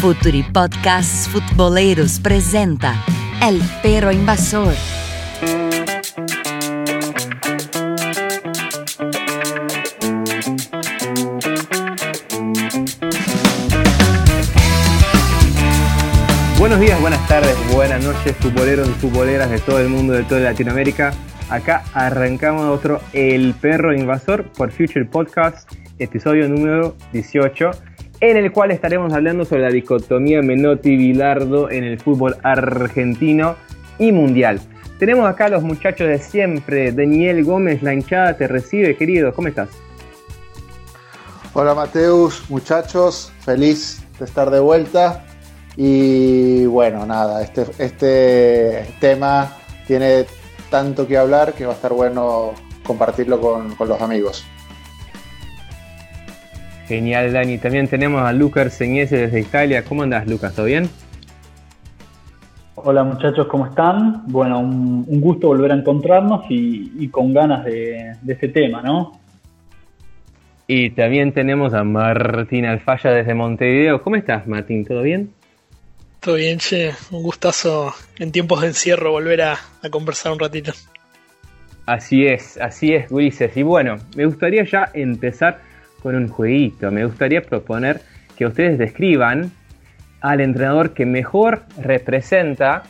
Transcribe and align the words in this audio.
Futuri 0.00 0.42
Podcasts 0.42 1.28
Futboleros 1.28 2.20
presenta 2.20 2.94
El 3.46 3.60
Perro 3.82 4.10
Invasor. 4.10 4.72
Buenos 16.58 16.80
días, 16.80 16.98
buenas 17.02 17.28
tardes, 17.28 17.54
buenas 17.70 18.02
noches, 18.02 18.34
futboleros 18.38 18.88
y 18.88 18.92
futboleras 18.92 19.50
de 19.50 19.58
todo 19.58 19.80
el 19.80 19.90
mundo, 19.90 20.14
de 20.14 20.22
toda 20.22 20.40
Latinoamérica. 20.40 21.12
Acá 21.50 21.84
arrancamos 21.92 22.64
otro 22.70 23.02
El 23.12 23.52
Perro 23.52 23.92
Invasor 23.92 24.44
por 24.52 24.72
Future 24.72 25.04
Podcast, 25.04 25.70
episodio 25.98 26.48
número 26.48 26.96
18, 27.12 27.89
en 28.20 28.36
el 28.36 28.52
cual 28.52 28.70
estaremos 28.70 29.12
hablando 29.14 29.44
sobre 29.44 29.62
la 29.62 29.70
dicotomía 29.70 30.42
Menotti-Bilardo 30.42 31.70
en 31.70 31.84
el 31.84 31.98
fútbol 31.98 32.36
argentino 32.42 33.56
y 33.98 34.12
mundial. 34.12 34.60
Tenemos 34.98 35.26
acá 35.26 35.46
a 35.46 35.48
los 35.48 35.62
muchachos 35.62 36.06
de 36.06 36.18
siempre. 36.18 36.92
Daniel 36.92 37.42
Gómez, 37.44 37.82
la 37.82 37.94
hinchada 37.94 38.36
te 38.36 38.46
recibe, 38.46 38.96
querido. 38.96 39.32
¿Cómo 39.32 39.48
estás? 39.48 39.70
Hola 41.54 41.74
Mateus, 41.74 42.44
muchachos, 42.50 43.32
feliz 43.40 44.02
de 44.18 44.26
estar 44.26 44.50
de 44.50 44.60
vuelta. 44.60 45.24
Y 45.76 46.66
bueno, 46.66 47.06
nada, 47.06 47.42
este, 47.42 47.64
este 47.78 48.86
tema 49.00 49.56
tiene 49.86 50.26
tanto 50.68 51.08
que 51.08 51.16
hablar 51.16 51.54
que 51.54 51.64
va 51.64 51.72
a 51.72 51.76
estar 51.76 51.94
bueno 51.94 52.52
compartirlo 52.84 53.40
con, 53.40 53.74
con 53.76 53.88
los 53.88 54.00
amigos. 54.02 54.44
Genial, 56.90 57.32
Dani. 57.32 57.56
También 57.58 57.86
tenemos 57.86 58.20
a 58.20 58.32
Lucas 58.32 58.74
Señese 58.74 59.16
desde 59.16 59.38
Italia. 59.38 59.84
¿Cómo 59.84 60.02
andas, 60.02 60.26
Lucas? 60.26 60.56
¿Todo 60.56 60.66
bien? 60.66 60.90
Hola 62.74 63.04
muchachos, 63.04 63.46
¿cómo 63.46 63.66
están? 63.66 64.24
Bueno, 64.26 64.58
un, 64.58 65.04
un 65.06 65.20
gusto 65.20 65.46
volver 65.46 65.70
a 65.70 65.76
encontrarnos 65.76 66.46
y, 66.50 66.90
y 66.98 67.06
con 67.06 67.32
ganas 67.32 67.64
de, 67.64 68.16
de, 68.20 68.32
este 68.32 68.48
tema, 68.48 68.82
¿no? 68.82 69.20
Y 70.66 70.90
también 70.90 71.32
tenemos 71.32 71.74
a 71.74 71.84
Martín 71.84 72.66
Alfaya 72.66 73.12
desde 73.12 73.34
Montevideo. 73.34 74.02
¿Cómo 74.02 74.16
estás, 74.16 74.48
Martín? 74.48 74.84
¿Todo 74.84 75.02
bien? 75.02 75.30
Todo 76.18 76.34
bien, 76.34 76.58
che. 76.58 76.90
Un 77.12 77.22
gustazo 77.22 77.94
en 78.18 78.32
tiempos 78.32 78.62
de 78.62 78.66
encierro 78.66 79.12
volver 79.12 79.42
a, 79.42 79.52
a 79.52 79.90
conversar 79.90 80.32
un 80.32 80.40
ratito. 80.40 80.72
Así 81.86 82.26
es, 82.26 82.58
así 82.60 82.94
es, 82.94 83.08
Ulises. 83.12 83.56
Y 83.56 83.62
bueno, 83.62 83.94
me 84.16 84.26
gustaría 84.26 84.64
ya 84.64 84.90
empezar 84.92 85.69
con 86.02 86.14
un 86.14 86.28
jueguito. 86.28 86.90
Me 86.90 87.04
gustaría 87.04 87.42
proponer 87.42 88.00
que 88.36 88.46
ustedes 88.46 88.78
describan 88.78 89.52
al 90.20 90.40
entrenador 90.40 90.92
que 90.92 91.06
mejor 91.06 91.62
representa 91.78 92.82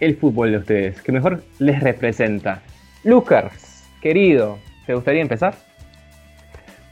el 0.00 0.16
fútbol 0.16 0.52
de 0.52 0.58
ustedes, 0.58 1.02
que 1.02 1.12
mejor 1.12 1.42
les 1.58 1.80
representa. 1.80 2.62
Lucas, 3.04 3.88
querido, 4.00 4.58
¿te 4.86 4.94
gustaría 4.94 5.22
empezar? 5.22 5.54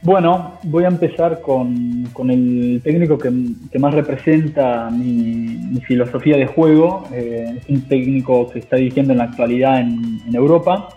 Bueno, 0.03 0.57
voy 0.63 0.85
a 0.85 0.87
empezar 0.87 1.41
con, 1.41 2.05
con 2.13 2.31
el 2.31 2.81
técnico 2.83 3.17
que, 3.17 3.31
que, 3.71 3.77
más 3.77 3.93
representa 3.93 4.89
mi, 4.89 5.79
filosofía 5.81 6.37
de 6.37 6.47
juego. 6.47 7.07
Eh, 7.13 7.57
es 7.57 7.69
un 7.69 7.81
técnico 7.87 8.49
que 8.49 8.59
está 8.59 8.77
dirigiendo 8.77 9.11
en 9.11 9.19
la 9.19 9.25
actualidad 9.25 9.79
en 9.79 10.33
Europa, 10.33 10.89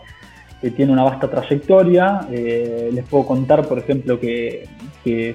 que 0.61 0.71
tiene 0.71 0.93
una 0.93 1.05
vasta 1.05 1.29
trayectoria. 1.29 2.27
Eh, 2.31 2.91
les 2.93 3.05
puedo 3.05 3.27
contar, 3.27 3.67
por 3.67 3.79
ejemplo, 3.79 4.19
que, 4.19 4.67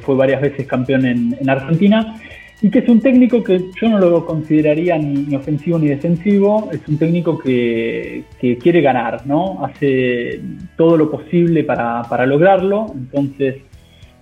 fue 0.02 0.16
varias 0.16 0.42
veces 0.42 0.66
campeón 0.66 1.06
en, 1.06 1.38
en, 1.39 1.48
Argentina 1.48 2.16
y 2.61 2.70
que 2.70 2.80
es 2.80 2.89
un 2.89 3.00
técnico 3.00 3.44
que 3.44 3.70
yo 3.80 3.88
no 3.88 4.00
lo 4.00 4.26
consideraría 4.26 4.98
ni, 4.98 5.34
ofensivo 5.36 5.80
ni 5.80 5.88
defensivo. 5.88 6.70
Es 6.72 6.81
un 6.88 6.98
técnico 6.98 7.38
que, 7.38 8.23
quiere 8.39 8.81
ganar, 8.81 9.26
¿no? 9.26 9.64
Hace 9.64 10.42
todo 10.76 10.98
lo 10.98 11.10
posible 11.10 11.64
para, 11.64 12.26
lograrlo. 12.26 12.88
Entonces 12.93 13.58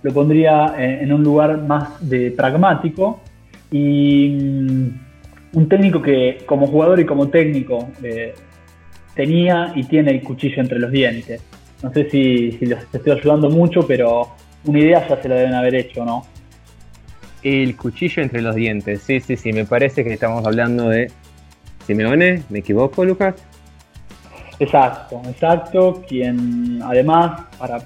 lo 0.02 0.12
pondría 0.12 0.74
en 0.78 1.12
un 1.12 1.24
lugar 1.24 1.62
más 1.62 2.08
de 2.08 2.30
pragmático 2.30 3.20
y 3.72 4.28
un 5.52 5.68
técnico 5.68 6.00
que 6.00 6.38
como 6.46 6.66
jugador 6.66 7.00
y 7.00 7.06
como 7.06 7.28
técnico 7.28 7.88
eh, 8.02 8.34
tenía 9.18 9.72
y 9.74 9.82
tiene 9.82 10.12
el 10.12 10.22
cuchillo 10.22 10.62
entre 10.62 10.78
los 10.78 10.92
dientes. 10.92 11.42
No 11.82 11.92
sé 11.92 12.08
si, 12.08 12.52
si 12.52 12.66
los 12.66 12.78
estoy 12.92 13.18
ayudando 13.18 13.50
mucho, 13.50 13.84
pero 13.84 14.28
una 14.64 14.78
idea 14.78 15.08
ya 15.08 15.20
se 15.20 15.28
la 15.28 15.34
deben 15.34 15.54
haber 15.54 15.74
hecho, 15.74 16.04
¿no? 16.04 16.24
El 17.42 17.76
cuchillo 17.76 18.22
entre 18.22 18.40
los 18.42 18.54
dientes, 18.54 19.02
sí, 19.02 19.18
sí, 19.18 19.36
sí, 19.36 19.52
me 19.52 19.64
parece 19.64 20.04
que 20.04 20.12
estamos 20.12 20.46
hablando 20.46 20.88
de 20.88 21.10
Simeone, 21.84 22.44
¿me 22.48 22.60
equivoco, 22.60 23.04
Lucas? 23.04 23.34
Exacto, 24.60 25.20
exacto, 25.28 26.00
quien 26.08 26.80
además, 26.84 27.42
para 27.58 27.80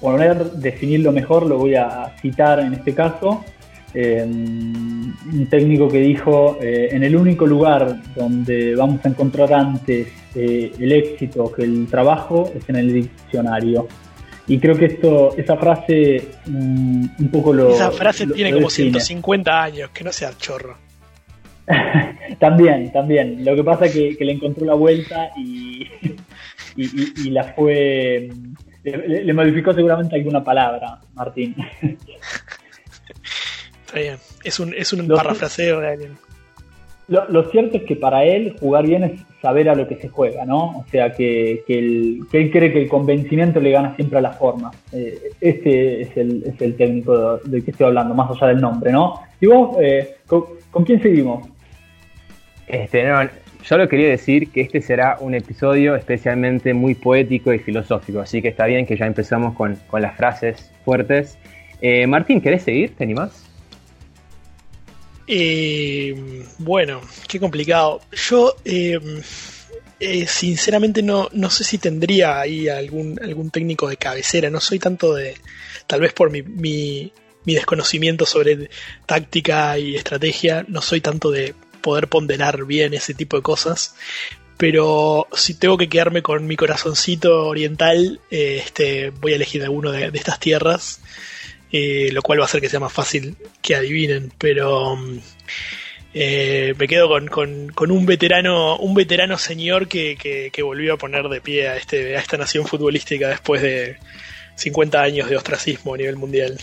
poner, 0.00 0.52
definirlo 0.52 1.10
mejor, 1.10 1.46
lo 1.46 1.58
voy 1.58 1.74
a 1.74 2.14
citar 2.20 2.60
en 2.60 2.74
este 2.74 2.94
caso, 2.94 3.44
eh, 3.92 4.22
un 4.24 5.46
técnico 5.50 5.88
que 5.88 5.98
dijo, 5.98 6.58
eh, 6.60 6.88
en 6.92 7.02
el 7.02 7.16
único 7.16 7.46
lugar 7.46 8.00
donde 8.14 8.74
vamos 8.76 9.04
a 9.04 9.08
encontrar 9.08 9.52
antes 9.52 10.08
eh, 10.34 10.72
el 10.78 10.92
éxito 10.92 11.50
que 11.50 11.64
el 11.64 11.86
trabajo 11.88 12.50
es 12.54 12.68
en 12.68 12.76
el 12.76 12.92
diccionario. 12.92 13.88
Y 14.46 14.58
creo 14.58 14.76
que 14.76 14.86
esto, 14.86 15.36
esa 15.36 15.56
frase 15.56 16.28
um, 16.46 17.02
un 17.02 17.28
poco 17.30 17.52
lo... 17.52 17.70
Esa 17.70 17.90
frase 17.90 18.26
lo, 18.26 18.34
tiene 18.34 18.50
lo 18.50 18.56
como 18.58 18.68
define. 18.68 18.90
150 18.90 19.62
años, 19.62 19.90
que 19.90 20.04
no 20.04 20.12
sea 20.12 20.32
chorro. 20.36 20.76
también, 22.38 22.90
también. 22.92 23.44
Lo 23.44 23.54
que 23.54 23.62
pasa 23.62 23.86
es 23.86 23.92
que, 23.92 24.16
que, 24.16 24.24
le 24.24 24.32
encontró 24.32 24.66
la 24.66 24.74
vuelta 24.74 25.30
y, 25.36 25.86
y, 26.76 26.84
y, 26.84 27.12
y 27.26 27.30
la 27.30 27.44
fue... 27.54 28.28
Le, 28.82 29.24
le, 29.24 29.32
modificó 29.32 29.72
seguramente 29.72 30.16
alguna 30.16 30.42
palabra, 30.42 31.00
Martín. 31.14 31.54
Está 33.90 33.98
bien. 33.98 34.16
Es 34.44 34.60
un, 34.60 34.72
es 34.72 34.92
un 34.92 35.08
parafraseo 35.08 35.80
de 35.80 35.88
alguien. 35.88 36.12
Lo, 37.08 37.28
lo, 37.28 37.50
cierto 37.50 37.78
es 37.78 37.82
que 37.82 37.96
para 37.96 38.22
él 38.22 38.54
jugar 38.60 38.86
bien 38.86 39.02
es 39.02 39.20
saber 39.42 39.68
a 39.68 39.74
lo 39.74 39.88
que 39.88 39.96
se 39.96 40.06
juega, 40.06 40.44
¿no? 40.44 40.78
O 40.78 40.84
sea, 40.92 41.12
que, 41.12 41.64
que, 41.66 41.76
el, 41.76 42.20
que 42.30 42.38
él 42.38 42.50
cree 42.52 42.72
que 42.72 42.82
el 42.82 42.88
convencimiento 42.88 43.58
le 43.58 43.72
gana 43.72 43.96
siempre 43.96 44.18
a 44.18 44.22
la 44.22 44.30
forma. 44.30 44.70
Eh, 44.92 45.32
este 45.40 46.02
es 46.02 46.16
el, 46.16 46.44
es 46.46 46.60
el 46.62 46.76
técnico 46.76 47.38
del 47.38 47.64
que 47.64 47.72
estoy 47.72 47.86
hablando, 47.86 48.14
más 48.14 48.30
allá 48.30 48.46
del 48.52 48.60
nombre, 48.60 48.92
¿no? 48.92 49.22
Y 49.40 49.46
vos, 49.46 49.76
eh, 49.80 50.18
¿con, 50.24 50.44
¿con, 50.70 50.84
quién 50.84 51.02
seguimos? 51.02 51.48
Este, 52.68 53.02
no, 53.02 53.28
solo 53.64 53.88
quería 53.88 54.08
decir 54.08 54.52
que 54.52 54.60
este 54.60 54.80
será 54.80 55.16
un 55.18 55.34
episodio 55.34 55.96
especialmente 55.96 56.74
muy 56.74 56.94
poético 56.94 57.52
y 57.52 57.58
filosófico, 57.58 58.20
así 58.20 58.40
que 58.40 58.48
está 58.48 58.66
bien 58.66 58.86
que 58.86 58.96
ya 58.96 59.06
empezamos 59.06 59.56
con, 59.56 59.74
con 59.88 60.00
las 60.00 60.16
frases 60.16 60.70
fuertes. 60.84 61.36
Eh, 61.82 62.06
Martín, 62.06 62.40
¿querés 62.40 62.62
seguir? 62.62 62.94
¿Te 62.94 63.02
animás? 63.02 63.49
Eh, 65.32 66.44
bueno, 66.58 67.00
qué 67.28 67.38
complicado. 67.38 68.00
Yo, 68.10 68.56
eh, 68.64 68.98
eh, 70.00 70.26
sinceramente, 70.26 71.02
no, 71.04 71.28
no 71.32 71.50
sé 71.50 71.62
si 71.62 71.78
tendría 71.78 72.40
ahí 72.40 72.68
algún, 72.68 73.16
algún 73.22 73.50
técnico 73.50 73.88
de 73.88 73.96
cabecera. 73.96 74.50
No 74.50 74.60
soy 74.60 74.80
tanto 74.80 75.14
de. 75.14 75.36
Tal 75.86 76.00
vez 76.00 76.12
por 76.14 76.32
mi, 76.32 76.42
mi, 76.42 77.12
mi, 77.44 77.54
desconocimiento 77.54 78.26
sobre 78.26 78.70
táctica 79.06 79.78
y 79.78 79.94
estrategia, 79.94 80.64
no 80.66 80.82
soy 80.82 81.00
tanto 81.00 81.30
de 81.30 81.54
poder 81.80 82.08
ponderar 82.08 82.64
bien 82.64 82.92
ese 82.92 83.14
tipo 83.14 83.36
de 83.36 83.44
cosas. 83.44 83.94
Pero 84.56 85.28
si 85.32 85.54
tengo 85.54 85.78
que 85.78 85.88
quedarme 85.88 86.22
con 86.22 86.44
mi 86.44 86.56
corazoncito 86.56 87.46
oriental, 87.46 88.20
este, 88.30 89.10
voy 89.10 89.32
a 89.32 89.36
elegir 89.36 89.62
alguno 89.62 89.92
de, 89.92 90.10
de 90.10 90.18
estas 90.18 90.40
tierras. 90.40 91.00
Eh, 91.72 92.10
lo 92.12 92.22
cual 92.22 92.40
va 92.40 92.44
a 92.44 92.46
hacer 92.46 92.60
que 92.60 92.68
sea 92.68 92.80
más 92.80 92.92
fácil 92.92 93.36
que 93.62 93.76
adivinen, 93.76 94.32
pero 94.38 94.98
eh, 96.12 96.74
me 96.76 96.88
quedo 96.88 97.08
con, 97.08 97.28
con, 97.28 97.68
con, 97.68 97.92
un 97.92 98.06
veterano, 98.06 98.76
un 98.78 98.92
veterano 98.92 99.38
señor 99.38 99.86
que, 99.86 100.16
que, 100.16 100.50
que, 100.52 100.62
volvió 100.62 100.94
a 100.94 100.96
poner 100.96 101.28
de 101.28 101.40
pie 101.40 101.68
a, 101.68 101.76
este, 101.76 102.16
a 102.16 102.18
esta 102.18 102.36
nación 102.36 102.66
futbolística 102.66 103.28
después 103.28 103.62
de 103.62 103.98
50 104.56 105.00
años 105.00 105.30
de 105.30 105.36
ostracismo 105.36 105.94
a 105.94 105.98
nivel 105.98 106.16
mundial. 106.16 106.58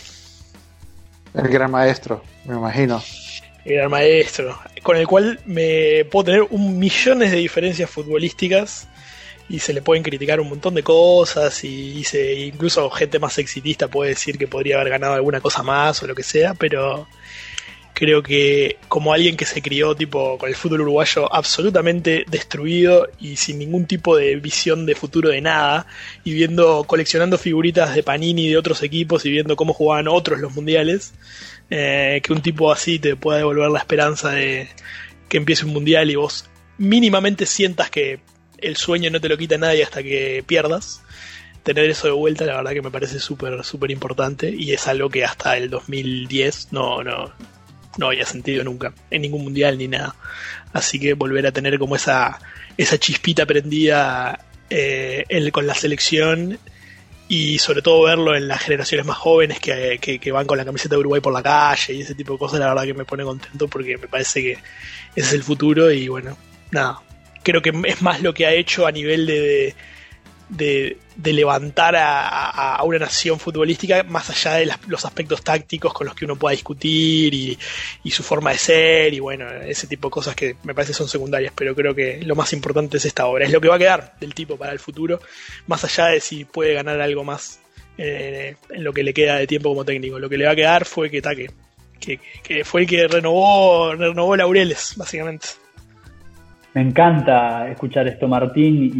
El 1.34 1.48
gran 1.48 1.70
maestro, 1.70 2.22
me 2.44 2.56
imagino. 2.56 3.02
El 3.64 3.76
gran 3.76 3.90
maestro, 3.90 4.58
con 4.82 4.98
el 4.98 5.06
cual 5.06 5.40
me 5.46 6.04
puedo 6.04 6.24
tener 6.26 6.42
un 6.50 6.78
millones 6.78 7.30
de 7.30 7.38
diferencias 7.38 7.88
futbolísticas 7.88 8.88
y 9.48 9.58
se 9.60 9.72
le 9.72 9.82
pueden 9.82 10.02
criticar 10.02 10.40
un 10.40 10.48
montón 10.48 10.74
de 10.74 10.82
cosas 10.82 11.64
y, 11.64 12.04
se, 12.04 12.34
incluso 12.34 12.90
gente 12.90 13.18
más 13.18 13.38
exitista 13.38 13.88
puede 13.88 14.10
decir 14.10 14.38
que 14.38 14.46
podría 14.46 14.76
haber 14.76 14.90
ganado 14.90 15.14
alguna 15.14 15.40
cosa 15.40 15.62
más 15.62 16.02
o 16.02 16.06
lo 16.06 16.14
que 16.14 16.22
sea, 16.22 16.54
pero 16.54 17.08
creo 17.98 18.22
que 18.22 18.76
como 18.86 19.12
alguien 19.12 19.36
que 19.36 19.44
se 19.44 19.60
crió 19.60 19.96
tipo 19.96 20.38
con 20.38 20.48
el 20.48 20.54
fútbol 20.54 20.82
uruguayo 20.82 21.34
absolutamente 21.34 22.24
destruido 22.28 23.08
y 23.18 23.34
sin 23.36 23.58
ningún 23.58 23.86
tipo 23.86 24.16
de 24.16 24.36
visión 24.36 24.86
de 24.86 24.94
futuro 24.94 25.30
de 25.30 25.40
nada 25.40 25.86
y 26.22 26.32
viendo 26.32 26.84
coleccionando 26.84 27.38
figuritas 27.38 27.96
de 27.96 28.04
Panini 28.04 28.48
de 28.48 28.56
otros 28.56 28.84
equipos 28.84 29.26
y 29.26 29.30
viendo 29.32 29.56
cómo 29.56 29.72
jugaban 29.72 30.06
otros 30.06 30.38
los 30.38 30.54
mundiales 30.54 31.12
eh, 31.70 32.20
que 32.22 32.32
un 32.32 32.40
tipo 32.40 32.70
así 32.70 33.00
te 33.00 33.16
pueda 33.16 33.38
devolver 33.38 33.68
la 33.68 33.80
esperanza 33.80 34.30
de 34.30 34.68
que 35.28 35.38
empiece 35.38 35.64
un 35.64 35.72
mundial 35.72 36.08
y 36.08 36.14
vos 36.14 36.44
mínimamente 36.78 37.46
sientas 37.46 37.90
que 37.90 38.20
el 38.58 38.76
sueño 38.76 39.10
no 39.10 39.20
te 39.20 39.28
lo 39.28 39.36
quita 39.36 39.58
nadie 39.58 39.82
hasta 39.82 40.02
que 40.02 40.44
pierdas. 40.46 41.02
Tener 41.62 41.90
eso 41.90 42.06
de 42.06 42.12
vuelta, 42.12 42.46
la 42.46 42.56
verdad 42.56 42.72
que 42.72 42.82
me 42.82 42.90
parece 42.90 43.18
súper, 43.18 43.62
súper 43.64 43.90
importante 43.90 44.54
y 44.56 44.72
es 44.72 44.86
algo 44.88 45.10
que 45.10 45.24
hasta 45.24 45.56
el 45.56 45.68
2010 45.68 46.68
no, 46.72 47.02
no, 47.02 47.32
no 47.98 48.06
había 48.06 48.24
sentido 48.24 48.64
nunca, 48.64 48.94
en 49.10 49.22
ningún 49.22 49.42
mundial 49.42 49.76
ni 49.76 49.88
nada. 49.88 50.14
Así 50.72 50.98
que 50.98 51.14
volver 51.14 51.46
a 51.46 51.52
tener 51.52 51.78
como 51.78 51.96
esa, 51.96 52.38
esa 52.76 52.98
chispita 52.98 53.44
prendida 53.44 54.46
eh, 54.70 55.50
con 55.52 55.66
la 55.66 55.74
selección 55.74 56.58
y 57.28 57.58
sobre 57.58 57.82
todo 57.82 58.04
verlo 58.04 58.34
en 58.34 58.48
las 58.48 58.62
generaciones 58.62 59.04
más 59.04 59.18
jóvenes 59.18 59.60
que, 59.60 59.98
que, 60.00 60.32
van 60.32 60.46
con 60.46 60.56
la 60.56 60.64
camiseta 60.64 60.94
de 60.94 61.00
Uruguay 61.00 61.20
por 61.20 61.32
la 61.32 61.42
calle 61.42 61.92
y 61.94 62.00
ese 62.00 62.14
tipo 62.14 62.32
de 62.32 62.38
cosas, 62.38 62.60
la 62.60 62.68
verdad 62.68 62.84
que 62.84 62.94
me 62.94 63.04
pone 63.04 63.22
contento 63.22 63.68
porque 63.68 63.98
me 63.98 64.08
parece 64.08 64.42
que 64.42 64.52
ese 64.52 64.62
es 65.14 65.32
el 65.34 65.42
futuro 65.42 65.90
y 65.90 66.08
bueno, 66.08 66.38
nada, 66.70 67.02
creo 67.48 67.62
que 67.62 67.72
es 67.88 68.02
más 68.02 68.20
lo 68.20 68.34
que 68.34 68.44
ha 68.44 68.52
hecho 68.52 68.86
a 68.86 68.92
nivel 68.92 69.26
de, 69.26 69.74
de, 70.50 71.32
levantar 71.32 71.94
a, 71.96 72.82
una 72.84 72.98
nación 72.98 73.38
futbolística 73.38 74.02
más 74.02 74.28
allá 74.28 74.56
de 74.56 74.70
los 74.86 75.04
aspectos 75.04 75.42
tácticos 75.42 75.94
con 75.94 76.06
los 76.06 76.14
que 76.14 76.26
uno 76.26 76.36
pueda 76.36 76.52
discutir 76.52 77.32
y, 77.32 77.58
su 78.10 78.22
forma 78.22 78.50
de 78.52 78.58
ser 78.58 79.14
y 79.14 79.20
bueno, 79.20 79.50
ese 79.50 79.86
tipo 79.86 80.08
de 80.08 80.12
cosas 80.12 80.34
que 80.36 80.56
me 80.64 80.74
parece 80.74 80.92
son 80.92 81.08
secundarias, 81.08 81.52
pero 81.56 81.74
creo 81.74 81.94
que 81.94 82.20
lo 82.22 82.34
más 82.34 82.52
importante 82.52 82.98
es 82.98 83.06
esta 83.06 83.26
obra, 83.26 83.46
es 83.46 83.52
lo 83.52 83.60
que 83.60 83.68
va 83.68 83.76
a 83.76 83.78
quedar 83.78 84.14
del 84.20 84.34
tipo 84.34 84.56
para 84.58 84.72
el 84.72 84.78
futuro, 84.78 85.20
más 85.66 85.84
allá 85.84 86.06
de 86.06 86.20
si 86.20 86.44
puede 86.44 86.74
ganar 86.74 87.00
algo 87.00 87.24
más 87.24 87.60
eh, 87.96 88.56
en 88.70 88.84
lo 88.84 88.92
que 88.92 89.02
le 89.02 89.14
queda 89.14 89.36
de 89.36 89.46
tiempo 89.46 89.70
como 89.70 89.84
técnico. 89.84 90.18
Lo 90.18 90.28
que 90.28 90.36
le 90.36 90.44
va 90.44 90.52
a 90.52 90.56
quedar 90.56 90.84
fue 90.84 91.10
que, 91.10 91.22
taque, 91.22 91.50
que, 91.98 92.20
que 92.42 92.64
fue 92.64 92.82
el 92.82 92.86
que 92.86 93.08
renovó, 93.08 93.94
renovó 93.94 94.36
Laureles, 94.36 94.94
básicamente. 94.96 95.48
Me 96.78 96.84
encanta 96.84 97.68
escuchar 97.68 98.06
esto, 98.06 98.28
Martín, 98.28 98.92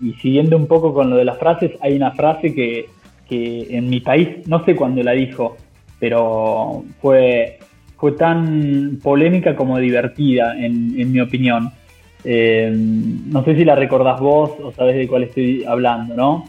y, 0.00 0.12
siguiendo 0.22 0.56
un 0.56 0.68
poco 0.68 0.94
con 0.94 1.10
lo 1.10 1.16
de 1.16 1.24
las 1.24 1.36
frases, 1.36 1.72
hay 1.80 1.96
una 1.96 2.12
frase 2.12 2.54
que, 2.54 2.86
en 3.28 3.90
mi 3.90 3.98
país, 3.98 4.46
no 4.46 4.64
sé 4.64 4.76
cuándo 4.76 5.02
la 5.02 5.10
dijo, 5.10 5.56
pero 5.98 6.84
fue, 7.00 7.58
fue 7.96 8.12
tan 8.12 9.00
polémica 9.02 9.56
como 9.56 9.80
divertida, 9.80 10.56
en, 10.56 11.10
mi 11.10 11.18
opinión. 11.18 11.72
Eh, 12.22 12.70
no 12.72 13.42
sé 13.42 13.56
si 13.56 13.64
la 13.64 13.74
recordás 13.74 14.20
vos 14.20 14.52
o 14.62 14.70
sabés 14.70 14.94
de 14.94 15.08
cuál 15.08 15.24
estoy 15.24 15.64
hablando, 15.64 16.14
¿no? 16.14 16.44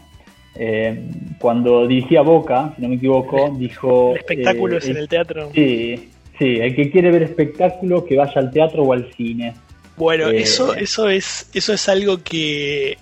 Eh, 0.54 1.02
cuando 1.40 1.88
dirigía 1.88 2.22
Boca, 2.22 2.74
si 2.76 2.82
no 2.82 2.90
me 2.90 2.94
equivoco, 2.94 3.52
dijo... 3.58 4.14
Espectáculos 4.14 4.86
eh, 4.86 4.92
en 4.92 4.96
el 4.98 5.08
teatro. 5.08 5.50
Sí, 5.52 6.10
sí, 6.38 6.58
el 6.60 6.76
que 6.76 6.92
quiere 6.92 7.10
ver 7.10 7.24
espectáculos 7.24 8.04
que 8.04 8.16
vaya 8.16 8.34
al 8.36 8.52
teatro 8.52 8.84
o 8.84 8.92
al 8.92 9.12
cine. 9.14 9.52
Bueno, 10.00 10.30
eh, 10.30 10.40
eso, 10.40 10.74
eso, 10.74 11.10
es, 11.10 11.50
eso 11.52 11.74
es 11.74 11.88
algo 11.90 12.22
que 12.22 12.96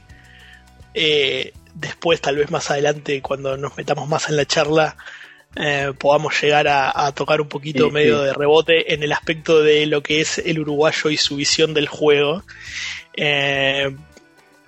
eh, 0.94 1.52
después, 1.72 2.20
tal 2.20 2.34
vez 2.34 2.50
más 2.50 2.72
adelante, 2.72 3.22
cuando 3.22 3.56
nos 3.56 3.76
metamos 3.76 4.08
más 4.08 4.28
en 4.28 4.36
la 4.36 4.44
charla, 4.44 4.96
eh, 5.54 5.92
podamos 5.96 6.34
llegar 6.42 6.66
a, 6.66 7.12
tocar 7.12 7.40
un 7.40 7.48
poquito 7.48 7.92
medio 7.92 8.20
de 8.22 8.32
rebote 8.32 8.94
en 8.94 9.04
el 9.04 9.12
aspecto 9.12 9.62
de 9.62 9.86
lo 9.86 10.02
que 10.02 10.20
es 10.20 10.38
el 10.38 10.58
uruguayo 10.58 11.10
y 11.10 11.16
su 11.16 11.36
visión 11.36 11.72
del 11.72 11.86
juego. 11.86 12.42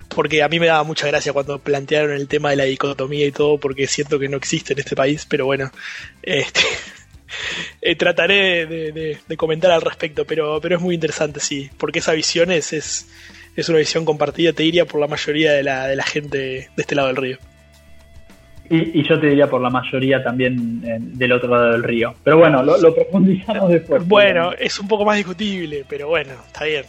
porque 0.07 0.41
a 0.41 0.47
mí 0.47 0.57
me 0.57 0.67
daba 0.67 0.83
mucha 0.85 1.07
gracia 1.07 1.33
cuando 1.33 1.59
plantearon 1.59 2.13
el 2.13 2.29
tema 2.29 2.51
de 2.51 2.55
la 2.55 2.63
dicotomía 2.63 3.25
y 3.25 3.33
todo, 3.33 3.57
porque 3.57 3.87
siento 3.87 4.19
que 4.19 4.29
no 4.29 4.37
existe 4.37 4.71
en 4.71 4.79
este 4.79 4.95
país, 4.95 5.25
pero 5.29 5.47
bueno, 5.47 5.69
este, 6.23 6.61
Eh, 7.81 7.95
trataré 7.95 8.65
de, 8.67 9.17
comentar 9.37 9.71
al 9.71 9.81
respecto, 9.81 10.25
pero, 10.25 10.59
pero 10.61 10.75
es 10.75 10.81
muy 10.81 10.95
interesante, 10.95 11.39
sí, 11.39 11.69
porque 11.77 11.99
esa 11.99 12.13
visión 12.13 12.51
es, 12.51 12.73
es, 12.73 13.69
una 13.69 13.79
visión 13.79 14.05
compartida, 14.05 14.53
te 14.53 14.63
diría, 14.63 14.85
por 14.85 15.01
la 15.01 15.07
mayoría 15.07 15.51
de 15.53 15.63
la, 15.63 15.87
de 15.87 15.95
la 15.95 16.03
gente 16.03 16.37
de 16.37 16.69
este 16.77 16.95
lado 16.95 17.07
del 17.07 17.17
río. 17.17 17.37
Y, 18.73 19.03
yo 19.03 19.19
te 19.19 19.27
diría 19.27 19.49
por 19.49 19.59
la 19.61 19.69
mayoría 19.69 20.23
también 20.23 20.81
eh, 20.85 20.97
del 20.99 21.33
otro 21.33 21.49
lado 21.49 21.73
del 21.73 21.83
río. 21.83 22.13
Pero 22.23 22.37
bueno, 22.37 22.63
lo, 22.63 22.95
profundizamos 22.95 23.69
después. 23.69 24.07
Bueno, 24.07 24.53
es 24.57 24.79
un 24.79 24.87
poco 24.87 25.03
más 25.03 25.17
discutible, 25.17 25.83
pero 25.89 26.07
bueno, 26.07 26.31
está 26.47 26.63
bien. 26.63 26.85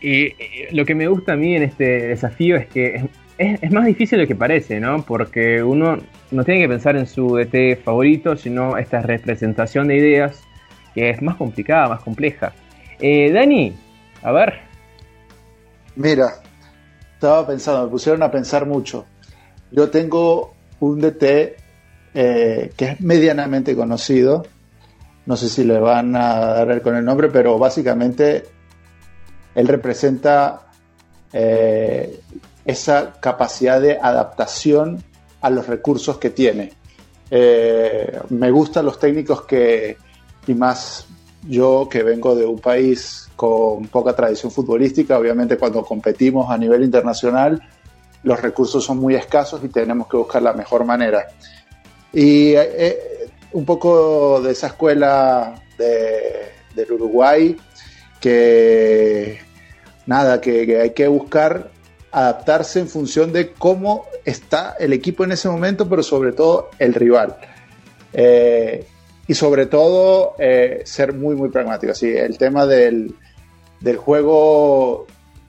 Y, 0.00 0.32
lo 0.74 0.86
que 0.86 0.94
me 0.94 1.08
gusta 1.08 1.34
a 1.34 1.36
mí 1.36 1.56
en 1.56 1.64
este 1.64 2.08
desafío 2.08 2.56
es 2.56 2.68
que 2.68 3.04
es, 3.38 3.70
más 3.70 3.84
difícil 3.84 4.18
de 4.18 4.24
lo 4.24 4.28
que 4.28 4.34
parece, 4.34 4.80
¿no? 4.80 5.02
Porque 5.02 5.62
uno 5.62 5.98
no 6.30 6.44
tiene 6.44 6.62
que 6.62 6.68
pensar 6.68 6.96
en 6.96 7.06
su 7.06 7.36
DT 7.36 7.82
favorito, 7.82 8.36
sino 8.36 8.76
esta 8.78 9.00
representación 9.00 9.88
de 9.88 9.96
ideas 9.96 10.42
que 10.94 11.10
es 11.10 11.20
más 11.20 11.36
complicada, 11.36 11.88
más 11.88 12.02
compleja. 12.02 12.52
Eh, 12.98 13.30
Dani, 13.30 13.74
a 14.22 14.32
ver. 14.32 14.54
Mira, 15.96 16.32
estaba 17.14 17.46
pensando, 17.46 17.84
me 17.84 17.90
pusieron 17.90 18.22
a 18.22 18.30
pensar 18.30 18.66
mucho. 18.66 19.06
Yo 19.70 19.90
tengo 19.90 20.54
un 20.80 21.00
DT 21.00 21.56
eh, 22.14 22.72
que 22.76 22.84
es 22.84 23.00
medianamente 23.00 23.76
conocido. 23.76 24.46
No 25.26 25.36
sé 25.36 25.48
si 25.48 25.64
le 25.64 25.78
van 25.78 26.16
a 26.16 26.64
dar 26.64 26.80
con 26.80 26.96
el 26.96 27.04
nombre, 27.04 27.28
pero 27.28 27.58
básicamente 27.58 28.44
él 29.54 29.68
representa 29.68 30.66
eh, 31.32 32.20
esa 32.66 33.12
capacidad 33.20 33.80
de 33.80 33.98
adaptación 34.00 35.02
a 35.40 35.50
los 35.50 35.66
recursos 35.66 36.18
que 36.18 36.30
tiene. 36.30 36.72
Eh, 37.30 38.20
me 38.30 38.50
gustan 38.50 38.84
los 38.84 38.98
técnicos 38.98 39.42
que, 39.42 39.96
y 40.46 40.54
más 40.54 41.06
yo 41.48 41.88
que 41.88 42.02
vengo 42.02 42.34
de 42.34 42.44
un 42.44 42.58
país 42.58 43.28
con 43.36 43.86
poca 43.86 44.14
tradición 44.14 44.50
futbolística, 44.50 45.18
obviamente 45.18 45.56
cuando 45.56 45.84
competimos 45.84 46.50
a 46.50 46.58
nivel 46.58 46.82
internacional, 46.82 47.62
los 48.24 48.40
recursos 48.40 48.84
son 48.84 48.98
muy 48.98 49.14
escasos 49.14 49.62
y 49.62 49.68
tenemos 49.68 50.08
que 50.08 50.16
buscar 50.16 50.42
la 50.42 50.52
mejor 50.52 50.84
manera. 50.84 51.26
Y 52.12 52.54
eh, 52.54 52.98
un 53.52 53.64
poco 53.64 54.40
de 54.40 54.52
esa 54.52 54.68
escuela 54.68 55.54
del 55.78 56.92
Uruguay, 56.92 57.56
que 58.20 59.38
nada, 60.06 60.40
que 60.40 60.80
hay 60.80 60.90
que 60.90 61.06
buscar 61.06 61.70
adaptarse 62.12 62.80
en 62.80 62.88
función 62.88 63.32
de 63.32 63.52
cómo 63.52 64.06
está 64.24 64.76
el 64.78 64.92
equipo 64.92 65.24
en 65.24 65.32
ese 65.32 65.48
momento, 65.48 65.88
pero 65.88 66.02
sobre 66.02 66.32
todo 66.32 66.70
el 66.78 66.94
rival. 66.94 67.36
Eh, 68.12 68.86
y 69.28 69.34
sobre 69.34 69.66
todo 69.66 70.34
eh, 70.38 70.82
ser 70.84 71.12
muy, 71.12 71.34
muy 71.34 71.50
pragmático. 71.50 71.92
Así, 71.92 72.08
el 72.08 72.38
tema 72.38 72.66
del, 72.66 73.14
juego 73.96 75.06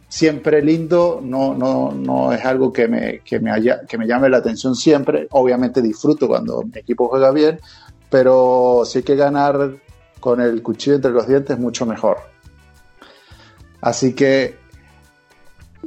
siempre 0.10 0.62
lindo 0.62 1.20
no, 1.24 1.54
no, 1.54 1.92
no 1.92 2.32
es 2.32 2.44
algo 2.46 2.72
que 2.72 2.88
me, 2.88 3.20
que, 3.20 3.40
me 3.40 3.52
haya, 3.52 3.82
que 3.88 3.98
me 3.98 4.08
llame 4.08 4.30
la 4.30 4.38
atención 4.38 4.76
siempre. 4.76 5.28
Obviamente 5.32 5.82
disfruto 5.82 6.28
cuando 6.28 6.64
mi 6.64 6.80
equipo 6.80 7.08
juega 7.08 7.32
bien, 7.32 7.60
pero 8.10 8.84
si 8.86 9.00
hay 9.00 9.04
que 9.04 9.16
ganar 9.16 9.78
con 10.20 10.42
el 10.42 10.62
cuchillo 10.64 10.96
entre 10.96 11.12
los 11.12 11.28
dientes, 11.28 11.58
mucho 11.60 11.86
mejor. 11.86 12.18
Así 13.82 14.14
que 14.14 14.58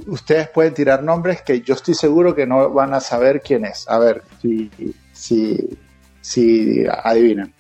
ustedes 0.07 0.49
pueden 0.49 0.75
tirar 0.75 1.02
nombres 1.02 1.42
que 1.42 1.61
yo 1.61 1.75
estoy 1.75 1.95
seguro 1.95 2.35
que 2.35 2.47
no 2.47 2.71
van 2.71 2.95
a 2.95 3.00
saber 3.00 3.40
quién 3.40 3.64
es. 3.64 3.88
A 3.88 3.99
ver 3.99 4.23
si, 4.40 4.71
si, 5.12 5.78
si 6.21 6.85
adivinan. 6.87 7.52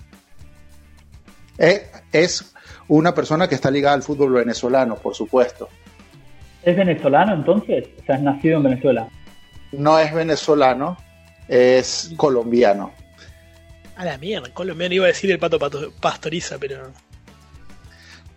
Eh, 1.58 1.90
es 2.12 2.54
una 2.88 3.14
persona 3.14 3.48
que 3.48 3.54
está 3.54 3.70
ligada 3.70 3.94
al 3.94 4.02
fútbol 4.02 4.32
venezolano, 4.32 4.96
por 4.96 5.14
supuesto. 5.14 5.68
¿Es 6.62 6.76
venezolano 6.76 7.34
entonces? 7.34 7.88
O 8.00 8.04
sea, 8.04 8.16
es 8.16 8.22
nacido 8.22 8.58
en 8.58 8.64
Venezuela. 8.64 9.08
No 9.72 9.98
es 9.98 10.12
venezolano, 10.12 10.96
es 11.48 12.12
colombiano. 12.16 12.92
A 13.96 14.04
la 14.04 14.18
mierda, 14.18 14.48
colombiano 14.52 14.94
iba 14.94 15.04
a 15.04 15.08
decir 15.08 15.30
el 15.30 15.38
pato 15.38 15.58
pastoriza, 16.00 16.58
pero 16.58 16.90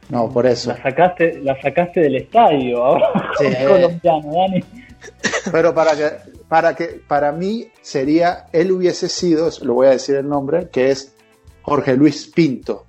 no, 0.10 0.29
por 0.29 0.45
eso. 0.45 0.72
La 0.72 0.83
sacaste, 0.83 1.39
la 1.41 1.62
sacaste 1.62 2.01
del 2.01 2.15
estadio 2.15 2.83
ahora. 2.83 3.07
Sí. 3.39 3.45
colombiano, 3.67 4.31
Dani. 4.31 4.63
Pero 5.51 5.74
para 5.74 5.95
que, 5.95 6.12
para 6.48 6.75
que, 6.75 7.01
para 7.07 7.31
mí 7.31 7.67
sería, 7.81 8.45
él 8.51 8.72
hubiese 8.72 9.10
sido, 9.10 9.50
lo 9.62 9.74
voy 9.74 9.88
a 9.88 9.91
decir 9.91 10.15
el 10.15 10.27
nombre, 10.27 10.69
que 10.69 10.91
es 10.91 11.13
Jorge 11.63 11.95
Luis 11.95 12.27
Pinto, 12.27 12.86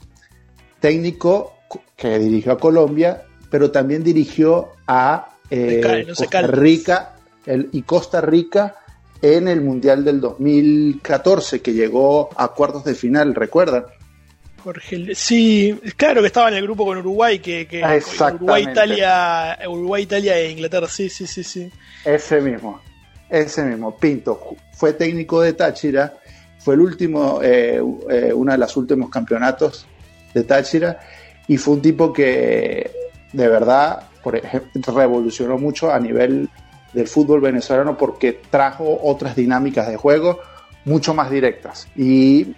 técnico 0.81 1.55
que 1.97 2.19
dirigió 2.19 2.53
a 2.53 2.59
Colombia, 2.59 3.23
pero 3.51 3.71
también 3.71 4.05
dirigió 4.05 4.73
a 4.87 5.37
eh, 5.51 6.05
Costa 6.07 6.43
Rica 6.43 7.15
y 7.47 7.83
Costa 7.83 8.21
Rica 8.21 8.77
en 9.23 9.49
el 9.49 9.61
Mundial 9.61 10.05
del 10.05 10.21
2014, 10.21 11.63
que 11.63 11.73
llegó 11.73 12.31
a 12.37 12.49
cuartos 12.49 12.85
de 12.85 12.95
final, 12.95 13.35
¿recuerdan? 13.35 13.85
Jorge, 14.65 15.15
sí, 15.15 15.79
claro 15.97 16.23
que 16.23 16.29
estaba 16.29 16.49
en 16.49 16.55
el 16.55 16.63
grupo 16.63 16.87
con 16.87 16.99
Uruguay, 16.99 17.39
que, 17.39 17.67
que 17.67 17.83
Uruguay, 18.35 18.63
Italia, 18.63 19.59
Uruguay, 19.69 20.03
Italia 20.03 20.39
e 20.39 20.51
Inglaterra, 20.51 20.89
sí, 20.89 21.09
sí, 21.09 21.27
sí, 21.27 21.45
sí. 21.45 21.71
Ese 22.05 22.41
mismo, 22.41 22.81
ese 23.29 23.63
mismo, 23.63 23.97
Pinto, 23.97 24.57
fue 24.73 24.95
técnico 24.95 25.43
de 25.43 25.53
Táchira, 25.53 26.15
fue 26.59 26.75
el 26.75 26.81
último, 26.81 27.41
eh, 27.43 27.83
eh, 28.11 28.33
uno 28.33 28.53
de 28.53 28.59
los 28.59 28.77
últimos 28.77 29.11
campeonatos 29.11 29.87
de 30.33 30.43
Táchira 30.45 30.99
y 31.47 31.59
fue 31.59 31.75
un 31.75 31.83
tipo 31.83 32.13
que 32.13 32.91
de 33.33 33.49
verdad 33.49 34.09
por 34.25 34.37
ejemplo, 34.37 34.95
revolucionó 34.95 35.59
mucho 35.59 35.93
a 35.93 36.01
nivel 36.01 36.49
del 36.95 37.07
fútbol 37.07 37.43
venezolano 37.43 37.97
porque 37.99 38.41
trajo 38.51 38.99
otras 39.03 39.37
dinámicas 39.37 39.87
de 39.87 39.99
juego 39.99 40.41
mucho 40.87 41.13
más 41.13 41.31
directas. 41.31 41.87
Y, 41.95 42.55